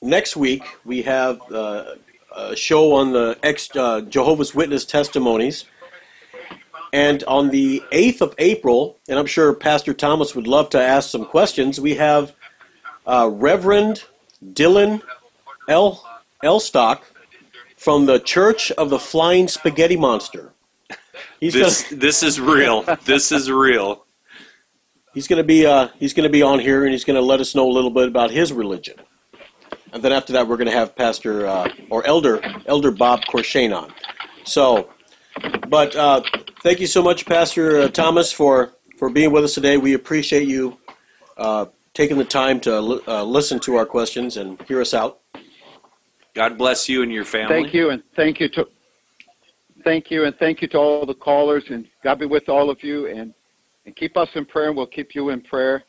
next 0.00 0.36
week. 0.36 0.62
We 0.84 1.02
have 1.02 1.40
uh, 1.52 1.94
a 2.34 2.56
show 2.56 2.94
on 2.94 3.12
the 3.12 3.38
ex 3.42 3.68
uh, 3.76 4.00
Jehovah's 4.02 4.54
Witness 4.54 4.84
testimonies, 4.84 5.66
and 6.92 7.22
on 7.24 7.50
the 7.50 7.82
eighth 7.92 8.20
of 8.20 8.34
April, 8.38 8.98
and 9.08 9.18
I'm 9.18 9.26
sure 9.26 9.52
Pastor 9.54 9.94
Thomas 9.94 10.34
would 10.34 10.46
love 10.46 10.70
to 10.70 10.80
ask 10.80 11.10
some 11.10 11.24
questions. 11.24 11.80
We 11.80 11.94
have 11.96 12.34
uh, 13.06 13.30
Reverend 13.32 14.04
Dylan 14.44 15.02
L. 15.68 16.04
Elstock 16.42 17.00
from 17.76 18.06
the 18.06 18.18
Church 18.18 18.70
of 18.72 18.90
the 18.90 18.98
Flying 18.98 19.48
Spaghetti 19.48 19.96
Monster. 19.96 20.52
He's 21.38 21.54
this 21.54 21.84
gonna, 21.84 21.96
this 22.00 22.22
is 22.22 22.40
real. 22.40 22.82
this 23.04 23.32
is 23.32 23.50
real. 23.50 24.04
he's 25.14 25.28
going 25.28 25.38
to 25.38 25.44
be 25.44 25.66
uh, 25.66 25.88
he's 25.98 26.12
going 26.12 26.24
to 26.24 26.32
be 26.32 26.42
on 26.42 26.58
here, 26.58 26.84
and 26.84 26.92
he's 26.92 27.04
going 27.04 27.16
to 27.16 27.22
let 27.22 27.40
us 27.40 27.54
know 27.54 27.68
a 27.68 27.72
little 27.72 27.90
bit 27.90 28.08
about 28.08 28.30
his 28.30 28.52
religion. 28.52 28.96
And 29.92 30.02
then 30.02 30.12
after 30.12 30.32
that, 30.34 30.46
we're 30.46 30.56
going 30.56 30.68
to 30.68 30.76
have 30.76 30.94
Pastor 30.94 31.46
uh, 31.46 31.68
or 31.88 32.06
Elder 32.06 32.40
Elder 32.66 32.90
Bob 32.90 33.22
Corshane 33.22 33.76
on. 33.76 33.92
So, 34.44 34.90
but 35.68 35.96
uh, 35.96 36.22
thank 36.62 36.80
you 36.80 36.86
so 36.86 37.02
much, 37.02 37.26
Pastor 37.26 37.80
uh, 37.80 37.88
Thomas, 37.88 38.32
for 38.32 38.72
for 38.96 39.10
being 39.10 39.32
with 39.32 39.44
us 39.44 39.54
today. 39.54 39.76
We 39.76 39.94
appreciate 39.94 40.46
you 40.46 40.78
uh, 41.36 41.66
taking 41.94 42.18
the 42.18 42.24
time 42.24 42.60
to 42.60 42.80
li- 42.80 43.00
uh, 43.08 43.24
listen 43.24 43.58
to 43.60 43.76
our 43.76 43.86
questions 43.86 44.36
and 44.36 44.60
hear 44.62 44.80
us 44.80 44.94
out. 44.94 45.20
God 46.34 46.58
bless 46.58 46.88
you 46.88 47.02
and 47.02 47.12
your 47.12 47.24
family. 47.24 47.62
Thank 47.62 47.74
you, 47.74 47.90
and 47.90 48.02
thank 48.14 48.40
you 48.40 48.48
to 48.50 48.66
thank 49.84 50.10
you, 50.10 50.24
and 50.24 50.36
thank 50.36 50.62
you 50.62 50.68
to 50.68 50.78
all 50.78 51.06
the 51.06 51.14
callers, 51.14 51.64
and 51.70 51.86
God 52.04 52.18
be 52.18 52.26
with 52.26 52.48
all 52.48 52.70
of 52.70 52.82
you, 52.82 53.06
and 53.06 53.34
and 53.86 53.96
keep 53.96 54.16
us 54.16 54.28
in 54.34 54.44
prayer, 54.44 54.68
and 54.68 54.76
we'll 54.76 54.86
keep 54.86 55.14
you 55.14 55.30
in 55.30 55.40
prayer, 55.40 55.82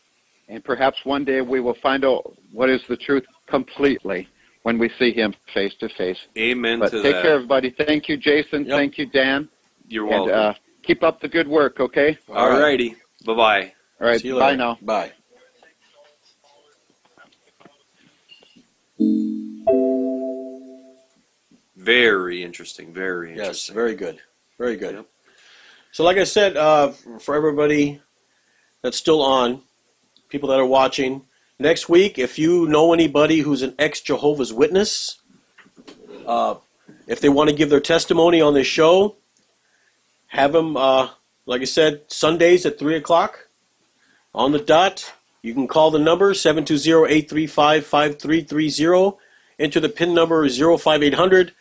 and 0.48 0.64
perhaps 0.64 0.98
one 1.04 1.26
day 1.26 1.42
we 1.42 1.60
will 1.60 1.78
find 1.82 2.06
out 2.06 2.34
what 2.52 2.70
is 2.70 2.82
the 2.88 2.98
truth 2.98 3.24
completely 3.48 4.28
when 4.64 4.78
we 4.78 4.90
see 4.98 5.12
Him 5.12 5.34
face 5.54 5.74
to 5.80 5.90
face. 5.90 6.18
Amen 6.38 6.80
But 6.80 6.92
to 6.92 7.04
take 7.04 7.16
that. 7.16 7.22
care, 7.24 7.34
everybody. 7.34 7.76
Thank 7.78 8.08
you, 8.08 8.18
Jason. 8.18 8.66
Yep. 8.66 8.78
Thank 8.78 8.98
you, 8.98 9.08
Dan, 9.08 9.50
You're 9.92 10.12
and 10.14 10.32
uh, 10.32 10.54
keep 10.84 11.04
up 11.04 11.20
the 11.20 11.28
good 11.28 11.48
work. 11.48 11.80
Okay. 11.82 12.18
All 12.30 12.50
righty. 12.50 12.96
Bye 13.26 13.34
bye. 13.36 13.74
All 14.00 14.08
right. 14.08 14.22
See 14.22 14.30
you 14.30 14.36
Bye 14.40 14.52
later. 14.52 14.58
now. 14.58 14.78
Bye. 14.82 15.12
Very 21.76 22.44
interesting. 22.44 22.94
Very 22.94 23.30
Yes, 23.32 23.40
interesting. 23.40 23.76
very 23.76 23.96
good. 23.96 24.20
Very 24.58 24.76
good. 24.78 24.96
Yep. 24.96 25.06
So, 25.92 26.04
like 26.04 26.18
I 26.18 26.24
said, 26.24 26.56
uh, 26.56 26.90
for 27.20 27.36
everybody 27.36 28.02
that's 28.82 28.98
still 28.98 29.22
on, 29.22 29.62
people 30.30 30.50
that 30.50 30.60
are 30.60 30.66
watching, 30.66 31.24
next 31.60 31.90
week, 31.90 32.18
if 32.18 32.40
you 32.40 32.68
know 32.68 32.94
anybody 32.94 33.40
who's 33.40 33.62
an 33.62 33.76
ex 33.80 34.00
Jehovah's 34.00 34.54
Witness, 34.54 35.20
uh, 36.26 36.56
if 37.08 37.20
they 37.20 37.30
want 37.30 37.50
to 37.50 37.56
give 37.56 37.70
their 37.70 37.80
testimony 37.82 38.42
on 38.42 38.54
this 38.54 38.68
show, 38.68 39.18
have 40.32 40.54
them, 40.54 40.78
uh, 40.78 41.10
like 41.46 41.62
I 41.62 41.66
said, 41.66 42.04
Sundays 42.08 42.66
at 42.66 42.80
3 42.80 42.96
o'clock 42.96 43.50
on 44.34 44.54
the 44.54 44.60
dot. 44.60 45.14
You 45.42 45.54
can 45.54 45.68
call 45.68 45.92
the 45.92 46.00
number 46.00 46.34
720 46.34 47.14
835 47.14 47.86
5330. 47.86 49.18
Enter 49.60 49.80
the 49.82 49.90
PIN 49.90 50.14
number 50.14 50.48
05800 50.48 51.54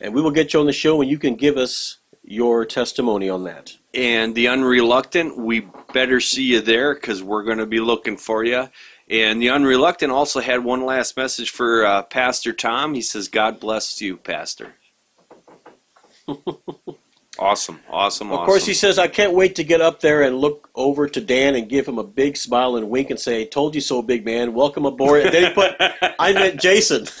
and 0.00 0.14
we 0.14 0.22
will 0.22 0.30
get 0.30 0.54
you 0.54 0.60
on 0.60 0.66
the 0.66 0.72
show 0.72 1.00
and 1.02 1.10
you 1.10 1.18
can 1.18 1.34
give 1.34 1.58
us 1.58 1.98
your 2.24 2.64
testimony 2.64 3.28
on 3.28 3.44
that. 3.44 3.76
And 3.92 4.34
the 4.34 4.48
unreluctant, 4.48 5.36
we 5.36 5.68
better 5.92 6.20
see 6.20 6.44
you 6.44 6.62
there 6.62 6.94
because 6.94 7.22
we're 7.22 7.44
going 7.44 7.58
to 7.58 7.66
be 7.66 7.80
looking 7.80 8.16
for 8.16 8.44
you. 8.44 8.68
And 9.10 9.42
the 9.42 9.50
unreluctant 9.50 10.10
also 10.10 10.40
had 10.40 10.64
one 10.64 10.86
last 10.86 11.18
message 11.18 11.50
for 11.50 11.84
uh, 11.84 12.02
Pastor 12.02 12.52
Tom. 12.52 12.94
He 12.94 13.02
says, 13.02 13.28
"God 13.28 13.60
bless 13.60 14.00
you, 14.00 14.16
Pastor." 14.16 14.74
awesome, 17.38 17.80
awesome, 17.88 18.28
Of 18.28 18.34
awesome. 18.40 18.46
course, 18.46 18.66
he 18.66 18.74
says, 18.74 18.98
I 18.98 19.08
can't 19.08 19.32
wait 19.32 19.54
to 19.56 19.64
get 19.64 19.80
up 19.80 20.00
there 20.00 20.22
and 20.22 20.38
look 20.38 20.68
over 20.74 21.08
to 21.08 21.20
Dan 21.20 21.54
and 21.54 21.68
give 21.68 21.86
him 21.86 21.98
a 21.98 22.04
big 22.04 22.36
smile 22.36 22.76
and 22.76 22.88
wink 22.90 23.10
and 23.10 23.18
say, 23.18 23.44
Told 23.46 23.74
you 23.74 23.80
so, 23.80 24.02
big 24.02 24.24
man. 24.24 24.54
Welcome 24.54 24.86
aboard. 24.86 25.22
And 25.22 25.32
then 25.34 25.48
he 25.48 25.54
put, 25.54 25.74
I 26.18 26.32
meant 26.32 26.60
Jason. 26.60 27.06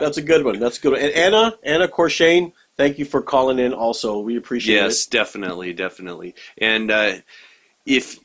That's 0.00 0.16
a 0.16 0.22
good 0.22 0.44
one. 0.44 0.58
That's 0.58 0.78
a 0.78 0.80
good 0.80 0.92
one. 0.92 1.00
And 1.00 1.12
Anna, 1.12 1.54
Anna 1.62 1.88
Corshane, 1.88 2.52
thank 2.76 2.98
you 2.98 3.04
for 3.04 3.20
calling 3.20 3.58
in 3.58 3.72
also. 3.72 4.20
We 4.20 4.36
appreciate 4.36 4.76
it. 4.76 4.82
Yes, 4.82 5.06
definitely, 5.06 5.72
definitely. 5.72 6.34
And 6.58 6.90
uh, 6.90 7.14
if 7.84 8.18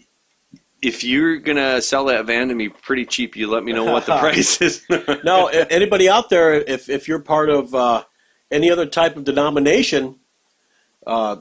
if 0.82 1.04
you're 1.04 1.38
gonna 1.38 1.82
sell 1.82 2.06
that 2.06 2.26
van 2.26 2.50
to 2.50 2.56
me 2.56 2.70
pretty 2.70 3.06
cheap, 3.06 3.36
you 3.36 3.50
let 3.50 3.64
me 3.64 3.72
know 3.74 3.86
what 3.86 4.06
the 4.06 4.18
price 4.20 4.62
is. 4.62 4.86
no, 5.24 5.48
anybody 5.48 6.10
out 6.10 6.30
there, 6.30 6.54
if, 6.54 6.90
if 6.90 7.08
you're 7.08 7.20
part 7.20 7.50
of 7.50 7.74
uh, 7.74 8.04
any 8.52 8.70
other 8.72 8.86
type 8.86 9.16
of 9.18 9.24
denomination, 9.24 10.16
uh, 11.06 11.38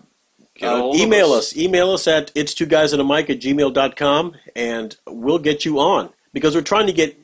Uh, 0.60 0.92
email 0.94 1.32
us. 1.32 1.56
Email 1.56 1.90
us 1.92 2.06
at 2.06 2.30
it's 2.34 2.52
two 2.52 2.66
guys 2.66 2.92
and 2.92 3.00
a 3.00 3.04
mic 3.04 3.30
at 3.30 3.40
gmail.com 3.40 4.34
and 4.54 4.96
we'll 5.06 5.38
get 5.38 5.64
you 5.64 5.80
on 5.80 6.10
because 6.34 6.54
we're 6.54 6.60
trying 6.60 6.86
to 6.86 6.92
get 6.92 7.16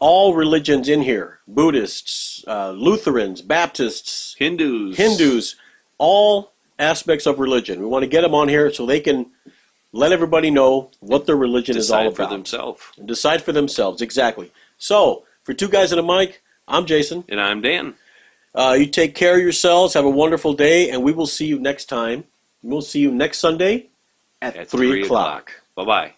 all 0.00 0.34
religions 0.34 0.88
in 0.88 1.02
here 1.02 1.38
Buddhists, 1.46 2.44
uh, 2.48 2.72
Lutherans, 2.72 3.40
Baptists, 3.40 4.34
Hindus. 4.38 4.96
Hindus, 4.96 5.54
all 5.96 6.52
aspects 6.78 7.24
of 7.24 7.38
religion. 7.38 7.80
We 7.80 7.86
want 7.86 8.02
to 8.02 8.08
get 8.08 8.22
them 8.22 8.34
on 8.34 8.48
here 8.48 8.70
so 8.72 8.84
they 8.84 9.00
can 9.00 9.26
let 9.92 10.10
everybody 10.12 10.50
know 10.50 10.90
what 11.00 11.26
their 11.26 11.36
religion 11.36 11.76
is 11.76 11.90
all 11.90 12.02
decide 12.02 12.06
about. 12.14 12.28
for 12.30 12.34
themselves. 12.34 12.82
And 12.98 13.06
decide 13.06 13.42
for 13.42 13.52
themselves, 13.52 14.02
exactly. 14.02 14.50
So, 14.76 15.24
for 15.44 15.54
two 15.54 15.68
guys 15.68 15.92
and 15.92 16.00
a 16.00 16.02
mic, 16.02 16.42
I'm 16.66 16.84
Jason. 16.84 17.24
And 17.28 17.40
I'm 17.40 17.62
Dan. 17.62 17.94
Uh, 18.56 18.74
you 18.78 18.86
take 18.86 19.14
care 19.14 19.36
of 19.36 19.42
yourselves. 19.42 19.94
Have 19.94 20.06
a 20.06 20.10
wonderful 20.10 20.54
day, 20.54 20.90
and 20.90 21.02
we 21.02 21.12
will 21.12 21.26
see 21.26 21.46
you 21.46 21.58
next 21.58 21.86
time. 21.86 22.24
We'll 22.62 22.82
see 22.82 23.00
you 23.00 23.12
next 23.12 23.38
Sunday 23.38 23.88
at, 24.40 24.56
At 24.56 24.68
3 24.70 24.88
3 24.88 25.02
o'clock. 25.04 25.52
Bye 25.74 25.84
bye. 25.84 26.15